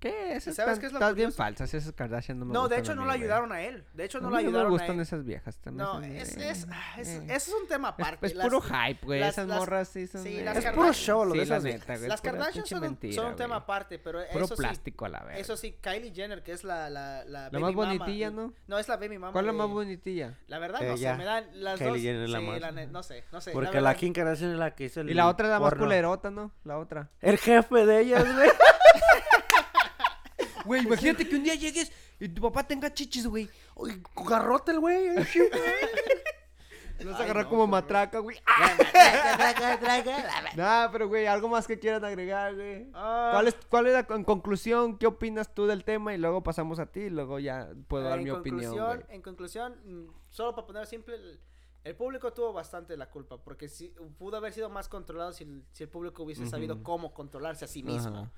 ¿Qué? 0.00 0.36
Esas 0.36 0.54
sabes 0.56 0.74
están- 0.74 0.80
qué 0.80 0.86
es 0.86 0.92
lo 0.92 0.98
estás 0.98 1.14
bien 1.14 1.32
falsas, 1.32 1.72
esas 1.74 1.92
Kardashian 1.92 2.38
no 2.38 2.44
me 2.46 2.52
No, 2.52 2.68
de 2.68 2.76
gustan 2.76 2.80
hecho 2.80 2.94
no 2.94 3.02
mí, 3.02 3.06
lo 3.06 3.12
güey. 3.12 3.22
ayudaron 3.22 3.52
a 3.52 3.62
él. 3.62 3.84
De 3.94 4.04
hecho 4.04 4.20
no 4.20 4.28
A 4.28 4.30
lo 4.30 4.36
ayudaron 4.36 4.62
me 4.62 4.66
a 4.68 4.70
gustan 4.70 4.96
él. 4.96 5.02
esas 5.02 5.24
viejas 5.24 5.58
también. 5.58 5.86
No, 5.86 6.00
es, 6.02 6.36
eh, 6.36 6.50
es, 6.50 6.66
ah, 6.70 7.00
es, 7.00 7.08
eh. 7.08 7.26
es 7.30 7.48
un 7.48 7.66
tema 7.68 7.88
aparte. 7.88 8.26
Es, 8.26 8.34
Las- 8.34 8.46
puro 8.46 8.60
hype, 8.60 9.06
güey. 9.06 9.20
las- 9.20 9.30
Esas 9.30 9.48
las- 9.48 9.58
morras 9.58 9.88
sí 9.88 10.06
son... 10.06 10.22
sí, 10.22 10.38
eh, 10.38 10.44
las 10.44 10.56
Es 10.58 10.66
puro 10.72 10.92
show 10.92 11.24
lo 11.24 11.34
de 11.34 11.42
esas 11.42 11.62
neta, 11.62 11.96
güey. 11.96 12.08
Las 12.08 12.20
Kardashian 12.20 12.66
son, 12.66 12.78
un- 12.78 12.82
mentira, 12.84 13.14
son 13.14 13.26
un 13.26 13.36
tema 13.36 13.56
aparte, 13.56 13.98
pero 13.98 14.20
Puro 14.32 14.44
eso 14.44 14.56
sí, 14.56 14.60
plástico 14.62 15.04
a 15.04 15.08
la 15.08 15.20
verga. 15.20 15.38
Eso 15.38 15.56
sí, 15.56 15.76
Kylie 15.80 16.12
Jenner, 16.14 16.42
que 16.42 16.52
es 16.52 16.64
la 16.64 16.88
la 16.90 17.24
la, 17.24 17.44
La 17.44 17.48
baby 17.50 17.62
más 17.62 17.74
bonitilla, 17.74 18.30
¿no? 18.30 18.52
No, 18.66 18.78
es 18.78 18.88
la 18.88 18.96
baby 18.96 19.18
mama. 19.18 19.32
¿Cuál 19.32 19.44
es 19.44 19.46
la 19.46 19.52
más 19.52 19.68
bonitilla? 19.68 20.38
La 20.48 20.58
verdad 20.58 20.80
no 20.80 20.92
Ella. 20.94 21.12
sé, 21.12 21.18
me 21.18 21.24
dan 21.24 21.44
las 21.54 21.78
Kylie 21.78 21.90
dos. 21.92 22.00
Jenner 22.00 22.22
es 22.24 22.30
la 22.30 22.40
más. 22.40 22.90
no 22.90 23.02
sé, 23.02 23.24
no 23.32 23.40
sé. 23.40 23.52
Porque 23.52 23.80
la 23.80 23.94
Kim 23.94 24.12
Kardashian 24.12 24.52
es 24.52 24.58
la 24.58 24.74
que 24.74 24.84
hizo 24.84 25.00
el 25.00 25.10
Y 25.10 25.14
la 25.14 25.28
otra 25.28 25.46
es 25.46 25.50
la 25.52 25.60
más 25.60 25.74
culerota, 25.74 26.30
¿no? 26.30 26.52
La 26.64 26.78
otra. 26.78 27.10
El 27.20 27.38
jefe 27.38 27.86
de 27.86 28.00
ellas, 28.00 28.24
güey. 28.34 28.48
Güey, 30.66 30.82
imagínate 30.82 31.28
que 31.28 31.36
un 31.36 31.44
día 31.44 31.54
llegues 31.54 31.92
y 32.18 32.28
tu 32.28 32.42
papá 32.42 32.66
tenga 32.66 32.92
chichis, 32.92 33.26
güey. 33.26 33.48
Uy, 33.74 34.02
garrote 34.28 34.72
el 34.72 34.80
güey. 34.80 35.10
Los 37.04 37.16
Ay, 37.16 37.24
agarró 37.24 37.42
no, 37.42 37.48
como 37.50 37.66
matraca, 37.66 38.20
güey. 38.20 38.38
Nah, 40.56 40.88
pero 40.90 41.08
güey, 41.08 41.26
algo 41.26 41.48
más 41.48 41.66
que 41.66 41.78
quieran 41.78 42.04
agregar, 42.04 42.54
güey. 42.54 42.88
Ah, 42.94 43.30
¿Cuál 43.34 43.48
es, 43.48 43.56
¿Cuál 43.68 43.86
es 43.88 43.92
la 43.92 44.16
en 44.16 44.24
conclusión? 44.24 44.96
¿Qué 44.96 45.06
opinas 45.06 45.54
tú 45.54 45.66
del 45.66 45.84
tema? 45.84 46.14
Y 46.14 46.18
luego 46.18 46.42
pasamos 46.42 46.78
a 46.78 46.86
ti 46.86 47.00
y 47.00 47.10
luego 47.10 47.38
ya 47.38 47.68
puedo 47.86 48.04
dar 48.04 48.22
mi 48.22 48.30
opinión, 48.30 48.62
conclusión, 48.62 48.96
güey. 48.96 49.14
En 49.14 49.22
conclusión, 49.22 49.76
mm, 49.84 50.10
solo 50.30 50.54
para 50.54 50.66
poner 50.66 50.86
simple, 50.86 51.16
el, 51.16 51.40
el 51.84 51.94
público 51.94 52.32
tuvo 52.32 52.52
bastante 52.52 52.96
la 52.96 53.10
culpa, 53.10 53.36
porque 53.36 53.68
si, 53.68 53.94
pudo 54.18 54.38
haber 54.38 54.52
sido 54.52 54.70
más 54.70 54.88
controlado 54.88 55.32
si 55.32 55.44
el, 55.44 55.64
si 55.72 55.84
el 55.84 55.88
público 55.88 56.22
hubiese 56.22 56.46
sabido 56.46 56.82
cómo 56.82 57.12
controlarse 57.12 57.64
a 57.64 57.68
sí 57.68 57.82
mismo. 57.82 58.30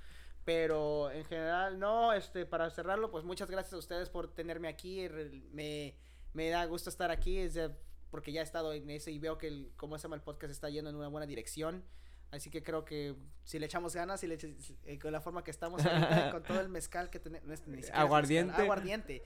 Pero 0.48 1.10
en 1.10 1.26
general, 1.26 1.78
no, 1.78 2.14
este, 2.14 2.46
para 2.46 2.70
cerrarlo, 2.70 3.10
pues 3.10 3.22
muchas 3.22 3.50
gracias 3.50 3.74
a 3.74 3.76
ustedes 3.76 4.08
por 4.08 4.32
tenerme 4.34 4.68
aquí. 4.68 5.06
Me, 5.52 5.94
me 6.32 6.48
da 6.48 6.64
gusto 6.64 6.88
estar 6.88 7.10
aquí, 7.10 7.36
es 7.36 7.52
de- 7.52 7.70
porque 8.10 8.32
ya 8.32 8.40
he 8.40 8.44
estado 8.44 8.72
en 8.72 8.88
eso 8.88 9.10
y 9.10 9.18
veo 9.18 9.36
que 9.36 9.48
el, 9.48 9.70
cómo 9.76 9.98
se 9.98 10.04
llama 10.04 10.16
el 10.16 10.22
podcast 10.22 10.50
está 10.50 10.70
yendo 10.70 10.88
en 10.88 10.96
una 10.96 11.08
buena 11.08 11.26
dirección. 11.26 11.84
Así 12.30 12.48
que 12.48 12.62
creo 12.62 12.86
que 12.86 13.14
si 13.44 13.58
le 13.58 13.66
echamos 13.66 13.94
ganas 13.94 14.22
y 14.24 14.26
le 14.26 14.38
eche- 14.38 14.56
eh, 14.86 14.98
con 14.98 15.12
la 15.12 15.20
forma 15.20 15.44
que 15.44 15.50
estamos 15.50 15.84
ahorita, 15.84 16.30
con 16.30 16.42
todo 16.42 16.60
el 16.62 16.70
mezcal 16.70 17.10
que 17.10 17.18
tenemos, 17.18 17.60
Aguardiente. 17.92 18.62
aguardiente, 18.62 19.22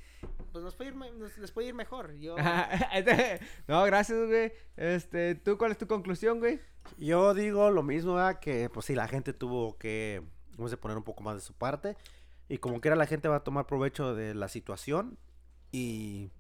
pues 0.51 0.65
nos 0.65 0.75
puede 0.75 0.91
ir, 0.91 0.97
nos- 0.97 1.39
les 1.39 1.53
puede 1.53 1.69
ir 1.69 1.75
mejor. 1.75 2.15
Yo, 2.19 2.35
no, 3.69 3.85
gracias, 3.85 4.27
güey. 4.27 4.53
Este, 4.77 5.37
¿tú 5.37 5.57
cuál 5.57 5.71
es 5.71 5.79
tu 5.79 5.87
conclusión, 5.87 6.41
güey? 6.41 6.59
Yo 6.99 7.33
digo 7.35 7.71
lo 7.71 7.85
mismo, 7.85 8.15
¿verdad? 8.15 8.41
que 8.41 8.69
pues 8.71 8.87
sí, 8.87 8.97
la 8.97 9.07
gente 9.07 9.33
tuvo 9.33 9.79
que, 9.79 10.23
vamos 10.57 10.73
a 10.73 10.77
poner 10.77 10.97
un 10.97 11.03
poco 11.05 11.23
más 11.23 11.35
de 11.37 11.41
su 11.41 11.53
parte. 11.55 11.97
Y 12.49 12.59
como 12.59 12.81
quiera 12.81 12.97
la 12.97 13.07
gente 13.07 13.29
va 13.29 13.37
a 13.37 13.45
tomar 13.45 13.67
provecho 13.67 14.15
de 14.15 14.35
la 14.35 14.49
situación 14.49 15.17
y 15.71 16.31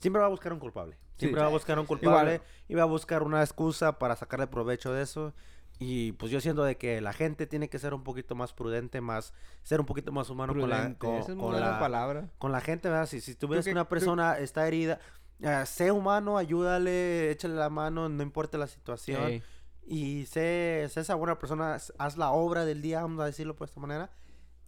siempre 0.00 0.20
va 0.20 0.26
a 0.26 0.30
buscar 0.30 0.52
un 0.52 0.58
culpable. 0.58 0.96
Siempre 1.18 1.38
Sí. 1.40 1.42
va 1.42 1.46
a 1.48 1.52
buscar 1.52 1.78
un 1.78 1.86
culpable 1.86 2.40
y 2.68 2.74
va 2.74 2.82
a 2.82 2.86
buscar 2.86 3.22
una 3.22 3.42
excusa 3.42 3.98
para 3.98 4.16
sacarle 4.16 4.46
provecho 4.46 4.92
de 4.92 5.02
eso. 5.02 5.34
Y 5.78 6.12
pues 6.12 6.30
yo 6.30 6.40
siento 6.40 6.64
de 6.64 6.76
que 6.76 7.00
la 7.00 7.12
gente 7.12 7.46
tiene 7.46 7.68
que 7.68 7.78
ser 7.78 7.94
un 7.94 8.02
poquito 8.04 8.34
más 8.34 8.52
prudente, 8.52 9.00
más 9.00 9.32
ser 9.62 9.80
un 9.80 9.86
poquito 9.86 10.12
más 10.12 10.30
humano 10.30 10.52
con 10.54 10.68
la, 10.70 10.94
con, 10.96 11.22
con 11.36 11.60
la, 11.60 11.78
palabra. 11.78 12.28
con 12.38 12.52
la 12.52 12.60
gente, 12.60 12.88
¿verdad? 12.88 13.06
Si, 13.06 13.20
si 13.20 13.34
tú 13.34 13.48
ves 13.48 13.64
que 13.64 13.72
una 13.72 13.84
tú- 13.84 13.90
persona 13.90 14.38
está 14.38 14.66
herida, 14.66 15.00
eh, 15.40 15.64
sé 15.66 15.90
humano, 15.90 16.38
ayúdale, 16.38 17.30
échale 17.30 17.54
la 17.54 17.68
mano, 17.70 18.08
no 18.08 18.22
importa 18.22 18.58
la 18.58 18.66
situación. 18.68 19.22
Ey. 19.24 19.42
Y 19.86 20.26
sé, 20.26 20.86
sé 20.90 21.00
esa 21.00 21.14
buena 21.14 21.38
persona, 21.38 21.76
haz 21.98 22.16
la 22.16 22.30
obra 22.30 22.64
del 22.64 22.82
día, 22.82 23.02
vamos 23.02 23.20
a 23.20 23.26
decirlo 23.26 23.56
por 23.56 23.68
esta 23.68 23.80
manera. 23.80 24.10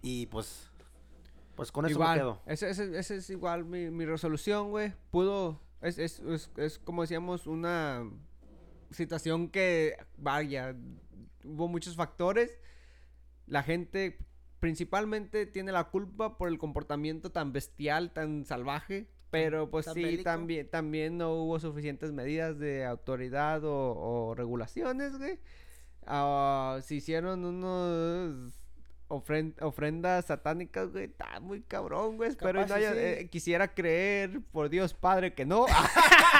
Y 0.02 0.26
pues, 0.26 0.70
pues 1.54 1.72
con 1.72 1.86
eso 1.86 1.98
me 1.98 2.04
igual, 2.04 2.18
quedo. 2.18 2.42
ese, 2.46 2.70
ese, 2.70 2.98
ese 2.98 3.16
es 3.16 3.30
igual 3.30 3.64
mi, 3.64 3.90
mi 3.90 4.04
resolución, 4.04 4.70
güey. 4.70 4.92
Pudo, 5.10 5.60
es, 5.80 5.98
es, 5.98 6.20
es, 6.20 6.50
es 6.56 6.78
como 6.78 7.02
decíamos, 7.02 7.46
una 7.46 8.04
situación 8.90 9.48
que, 9.48 9.96
vaya, 10.16 10.74
hubo 11.44 11.68
muchos 11.68 11.96
factores. 11.96 12.58
La 13.46 13.62
gente 13.62 14.18
principalmente 14.60 15.46
tiene 15.46 15.72
la 15.72 15.90
culpa 15.90 16.38
por 16.38 16.48
el 16.48 16.58
comportamiento 16.58 17.30
tan 17.30 17.52
bestial, 17.52 18.12
tan 18.12 18.44
salvaje. 18.46 19.10
Pero 19.42 19.70
pues 19.70 19.86
sí, 19.92 20.02
bélico. 20.02 20.22
también, 20.24 20.68
también 20.68 21.18
no 21.18 21.32
hubo 21.34 21.58
suficientes 21.60 22.12
medidas 22.12 22.58
de 22.58 22.84
autoridad 22.84 23.64
o, 23.64 23.70
o 24.30 24.34
regulaciones, 24.34 25.16
güey. 25.18 25.38
Ah, 26.06 26.78
se 26.82 26.96
hicieron 26.96 27.44
unos 27.44 28.52
ofren- 29.08 29.54
ofrendas 29.62 30.26
satánicas, 30.26 30.92
güey. 30.92 31.04
Está 31.04 31.40
muy 31.40 31.62
cabrón, 31.62 32.16
güey. 32.16 32.28
Espero 32.30 32.60
Capaz 32.60 32.68
no 32.68 32.74
haya- 32.76 32.92
sí. 32.92 32.98
eh, 32.98 33.28
quisiera 33.30 33.68
creer, 33.74 34.40
por 34.52 34.68
Dios 34.68 34.92
Padre, 34.94 35.32
que 35.34 35.44
no. 35.46 35.64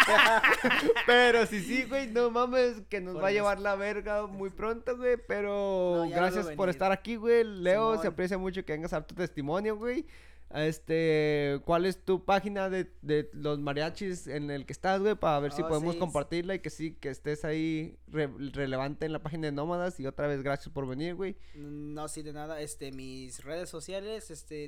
pero 1.07 1.47
si 1.47 1.61
sí, 1.63 1.85
güey, 1.85 2.09
no 2.09 2.31
mames, 2.31 2.83
que 2.89 3.01
nos 3.01 3.15
Por 3.15 3.25
va 3.25 3.29
a 3.29 3.33
llevar 3.33 3.59
la 3.61 3.75
verga 3.77 4.27
muy 4.27 4.51
pronto, 4.51 4.97
güey. 4.97 5.17
Pero 5.27 6.05
No, 6.05 6.11
gracias 6.11 6.51
por 6.53 6.69
estar 6.69 6.93
aquí, 6.93 7.17
güey. 7.17 7.45
Leo, 7.45 7.93
se 7.95 7.99
Simón. 8.03 8.13
aprecia 8.13 8.39
mucho 8.39 8.65
que 8.65 8.73
vengas 8.73 8.93
a 8.93 8.97
dar 8.97 9.07
tu 9.07 9.15
testimonio, 9.15 9.77
güey. 9.77 10.07
Este, 10.55 11.61
¿cuál 11.65 11.85
es 11.85 12.05
tu 12.05 12.25
página 12.25 12.71
de, 12.71 12.91
de 13.03 13.29
los 13.33 13.59
mariachis 13.59 14.27
en 14.29 14.51
el 14.51 14.67
que 14.67 14.73
estás, 14.73 15.01
güey? 15.01 15.15
Para 15.17 15.41
ver 15.41 15.53
si 15.53 15.63
Oh, 15.63 15.69
podemos 15.69 15.95
sí, 15.95 15.99
compartirla 16.01 16.55
y 16.55 16.61
que 16.61 16.71
sí, 16.71 16.95
que 16.95 17.09
estés 17.11 17.45
ahí 17.45 17.97
re- 18.07 18.31
relevante 18.53 19.05
en 19.07 19.13
la 19.13 19.23
página 19.23 19.47
de 19.49 19.53
Nómadas. 19.53 19.99
Y 20.01 20.07
otra 20.07 20.27
vez, 20.27 20.43
gracias 20.43 20.73
por 20.73 20.87
venir, 20.87 21.15
güey. 21.17 21.37
No, 21.55 22.07
sí, 22.09 22.23
de 22.23 22.33
nada. 22.33 22.61
Este, 22.61 22.93
mis 22.93 23.43
redes 23.45 23.69
sociales, 23.69 24.31
este, 24.31 24.65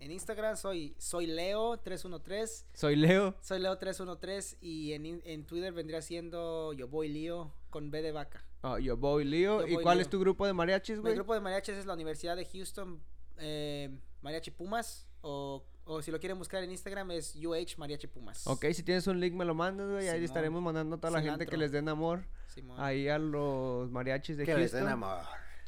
en, 0.00 0.10
Instagram 0.10 0.56
soy, 0.56 0.94
soy 0.98 1.26
Leo313. 1.26 2.64
Soy 2.74 2.96
Leo. 2.96 3.34
Soy 3.40 3.60
Leo313 3.60 4.56
y 4.60 4.92
en, 4.92 5.20
en 5.24 5.44
Twitter 5.46 5.72
vendría 5.72 6.02
siendo 6.02 6.72
Yo 6.72 6.88
Voy 6.88 7.08
Lío 7.08 7.52
con 7.70 7.90
B 7.90 8.02
de 8.02 8.12
vaca. 8.12 8.44
Oh, 8.62 8.76
yo 8.78 8.96
voy 8.96 9.24
Leo. 9.24 9.60
Yo 9.60 9.66
¿Y 9.68 9.74
voy 9.74 9.82
cuál 9.84 9.98
Leo. 9.98 10.02
es 10.02 10.10
tu 10.10 10.18
grupo 10.18 10.46
de 10.46 10.52
mariachis, 10.52 10.96
Mi 10.96 11.02
güey? 11.02 11.14
grupo 11.14 11.32
de 11.34 11.40
mariachis 11.40 11.74
es 11.76 11.86
la 11.86 11.94
Universidad 11.94 12.34
de 12.36 12.44
Houston 12.44 13.00
eh, 13.38 13.90
Mariachi 14.22 14.50
Pumas. 14.50 15.06
O, 15.20 15.64
o 15.84 16.00
si 16.02 16.10
lo 16.10 16.20
quieren 16.20 16.38
buscar 16.38 16.62
en 16.62 16.70
Instagram 16.70 17.10
es 17.12 17.34
UH 17.34 17.76
Mariachi 17.76 18.06
Pumas. 18.06 18.46
Ok, 18.46 18.66
si 18.72 18.82
tienes 18.82 19.06
un 19.06 19.18
link 19.20 19.34
me 19.34 19.44
lo 19.44 19.54
mandas, 19.54 19.88
güey. 19.88 20.08
Ahí 20.08 20.24
estaremos 20.24 20.62
mandando 20.62 20.96
a 20.96 21.00
toda 21.00 21.12
la 21.12 21.22
gente 21.22 21.46
que 21.46 21.56
les 21.56 21.72
den 21.72 21.88
amor. 21.88 22.24
Simón. 22.46 22.80
Ahí 22.80 23.08
a 23.08 23.18
los 23.18 23.90
mariachis 23.90 24.36
de 24.36 24.44
Que 24.44 24.54
les 24.54 24.72
Houston. 24.72 24.80
den 24.80 24.92
amor. 24.92 25.22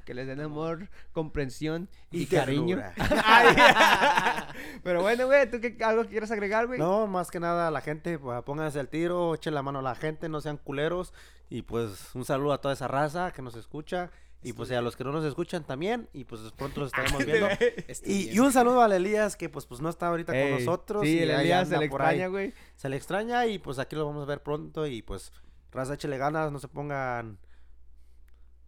Que 0.05 0.15
les 0.15 0.27
den 0.27 0.41
amor, 0.41 0.89
comprensión 1.13 1.89
y, 2.11 2.23
Y 2.23 2.27
cariño. 2.27 2.79
Pero 4.83 5.03
bueno, 5.03 5.27
güey, 5.27 5.51
¿tú 5.51 5.61
qué, 5.61 5.77
algo 5.85 6.03
que 6.05 6.11
quieras 6.11 6.31
agregar, 6.31 6.67
güey? 6.67 6.79
No, 6.79 7.07
más 7.07 7.31
que 7.31 7.39
nada 7.39 7.71
la 7.71 7.81
gente, 7.81 8.19
pues, 8.19 8.43
pónganse 8.43 8.81
al 8.81 8.89
tiro, 8.89 9.35
echen 9.35 9.55
la 9.55 9.63
mano 9.63 9.81
a 9.81 9.83
la 9.83 9.95
gente, 9.95 10.29
no 10.29 10.41
sean 10.41 10.57
culeros. 10.57 11.13
Y 11.49 11.63
pues 11.63 12.15
un 12.15 12.25
saludo 12.25 12.53
a 12.53 12.61
toda 12.61 12.75
esa 12.75 12.89
raza 12.89 13.33
que 13.33 13.43
nos 13.43 13.57
escucha. 13.57 14.11
Y 14.43 14.53
pues 14.55 14.71
a 14.71 14.81
los 14.81 14.97
que 14.97 15.05
no 15.05 15.13
nos 15.13 15.25
escuchan 15.25 15.65
también. 15.65 16.09
Y 16.13 16.25
pues 16.25 16.41
pronto 16.57 16.81
los 16.81 16.93
estaremos 16.93 17.25
viendo. 17.25 17.49
Y, 18.05 18.31
y 18.31 18.39
un 18.39 18.53
saludo 18.53 18.83
al 18.83 18.93
Elías 18.93 19.37
que 19.37 19.49
pues, 19.49 19.67
pues 19.67 19.81
no 19.81 19.89
está 19.89 20.09
ahorita 20.09 20.37
Ey, 20.37 20.51
con 20.51 20.65
nosotros. 20.65 21.03
Sí, 21.03 21.17
y 21.17 21.19
el 21.21 21.31
Elías 21.31 21.69
se 21.69 21.79
le 21.79 21.87
extraña, 21.87 22.29
güey. 22.29 22.55
Se 22.77 22.89
le 22.89 22.97
extraña 22.97 23.47
y 23.47 23.59
pues 23.59 23.79
aquí 23.79 23.97
lo 23.97 24.07
vamos 24.07 24.23
a 24.23 24.27
ver 24.27 24.43
pronto. 24.43 24.87
Y 24.87 25.03
pues 25.03 25.33
raza, 25.73 25.95
échele 25.95 26.19
ganas, 26.19 26.51
no 26.53 26.59
se 26.59 26.69
pongan... 26.69 27.39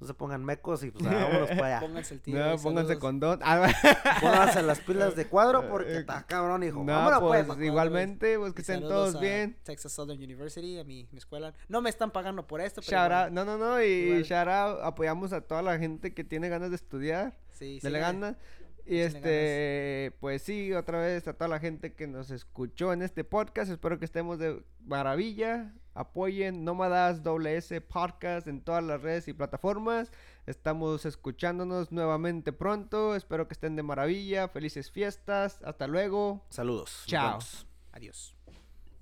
No 0.02 0.08
se 0.08 0.14
pongan 0.14 0.44
mecos 0.44 0.82
y 0.82 0.90
pues 0.90 1.04
vámonos 1.04 1.48
para 1.50 1.66
allá. 1.66 1.80
Pónganse 1.80 2.14
el 2.14 2.20
tiro. 2.20 2.38
No, 2.38 2.54
y 2.54 2.58
pónganse 2.58 2.98
condón. 2.98 3.38
Ah, 3.42 3.68
Pónganse 4.20 4.62
las 4.62 4.80
pilas 4.80 5.14
de 5.16 5.26
cuadro 5.26 5.68
porque 5.68 5.96
está 5.98 6.24
cabrón, 6.26 6.62
hijo. 6.64 6.80
no, 6.80 6.86
Vámonos, 6.92 7.20
pues, 7.20 7.44
pues. 7.46 7.60
igualmente, 7.62 8.38
pues 8.38 8.52
que 8.52 8.60
Y 8.60 8.62
estén 8.62 8.80
todos 8.80 9.14
a 9.14 9.20
bien. 9.20 9.56
Texas 9.62 9.92
Southern 9.92 10.18
University, 10.22 10.78
a 10.78 10.84
mi, 10.84 11.08
mi 11.12 11.18
escuela. 11.18 11.54
No 11.68 11.80
me 11.80 11.88
están 11.90 12.10
pagando 12.10 12.46
por 12.46 12.60
esto, 12.60 12.80
pero. 12.84 12.98
Shout 12.98 13.12
out, 13.12 13.30
no, 13.32 13.44
no, 13.44 13.56
no, 13.58 13.80
y 13.82 13.86
Igual. 13.86 14.22
shout 14.24 14.48
out, 14.48 14.78
apoyamos 14.82 15.32
a 15.32 15.40
toda 15.40 15.62
la 15.62 15.78
gente 15.78 16.12
que 16.12 16.24
tiene 16.24 16.48
ganas 16.48 16.70
de 16.70 16.76
estudiar, 16.76 17.38
Sí, 17.52 17.78
de 17.80 17.90
la 17.90 17.98
sigan- 18.00 18.20
gana. 18.20 18.38
Y 18.84 18.98
este, 18.98 20.12
pues 20.20 20.42
sí, 20.42 20.72
otra 20.72 20.98
vez 20.98 21.28
a 21.28 21.34
toda 21.34 21.48
la 21.48 21.60
gente 21.60 21.94
que 21.94 22.06
nos 22.06 22.30
escuchó 22.30 22.92
en 22.92 23.02
este 23.02 23.24
podcast, 23.24 23.70
espero 23.70 23.98
que 23.98 24.04
estemos 24.04 24.38
de 24.38 24.62
maravilla. 24.84 25.72
Apoyen 25.94 26.64
Nómadas 26.64 27.22
WS 27.22 27.80
Podcast 27.82 28.46
en 28.46 28.62
todas 28.62 28.82
las 28.82 29.02
redes 29.02 29.28
y 29.28 29.34
plataformas. 29.34 30.10
Estamos 30.46 31.04
escuchándonos 31.04 31.92
nuevamente 31.92 32.52
pronto. 32.52 33.14
Espero 33.14 33.46
que 33.46 33.52
estén 33.52 33.76
de 33.76 33.82
maravilla. 33.82 34.48
Felices 34.48 34.90
fiestas. 34.90 35.60
Hasta 35.62 35.86
luego. 35.86 36.44
Saludos. 36.48 37.04
Chao. 37.06 37.38
Adiós. 37.92 38.41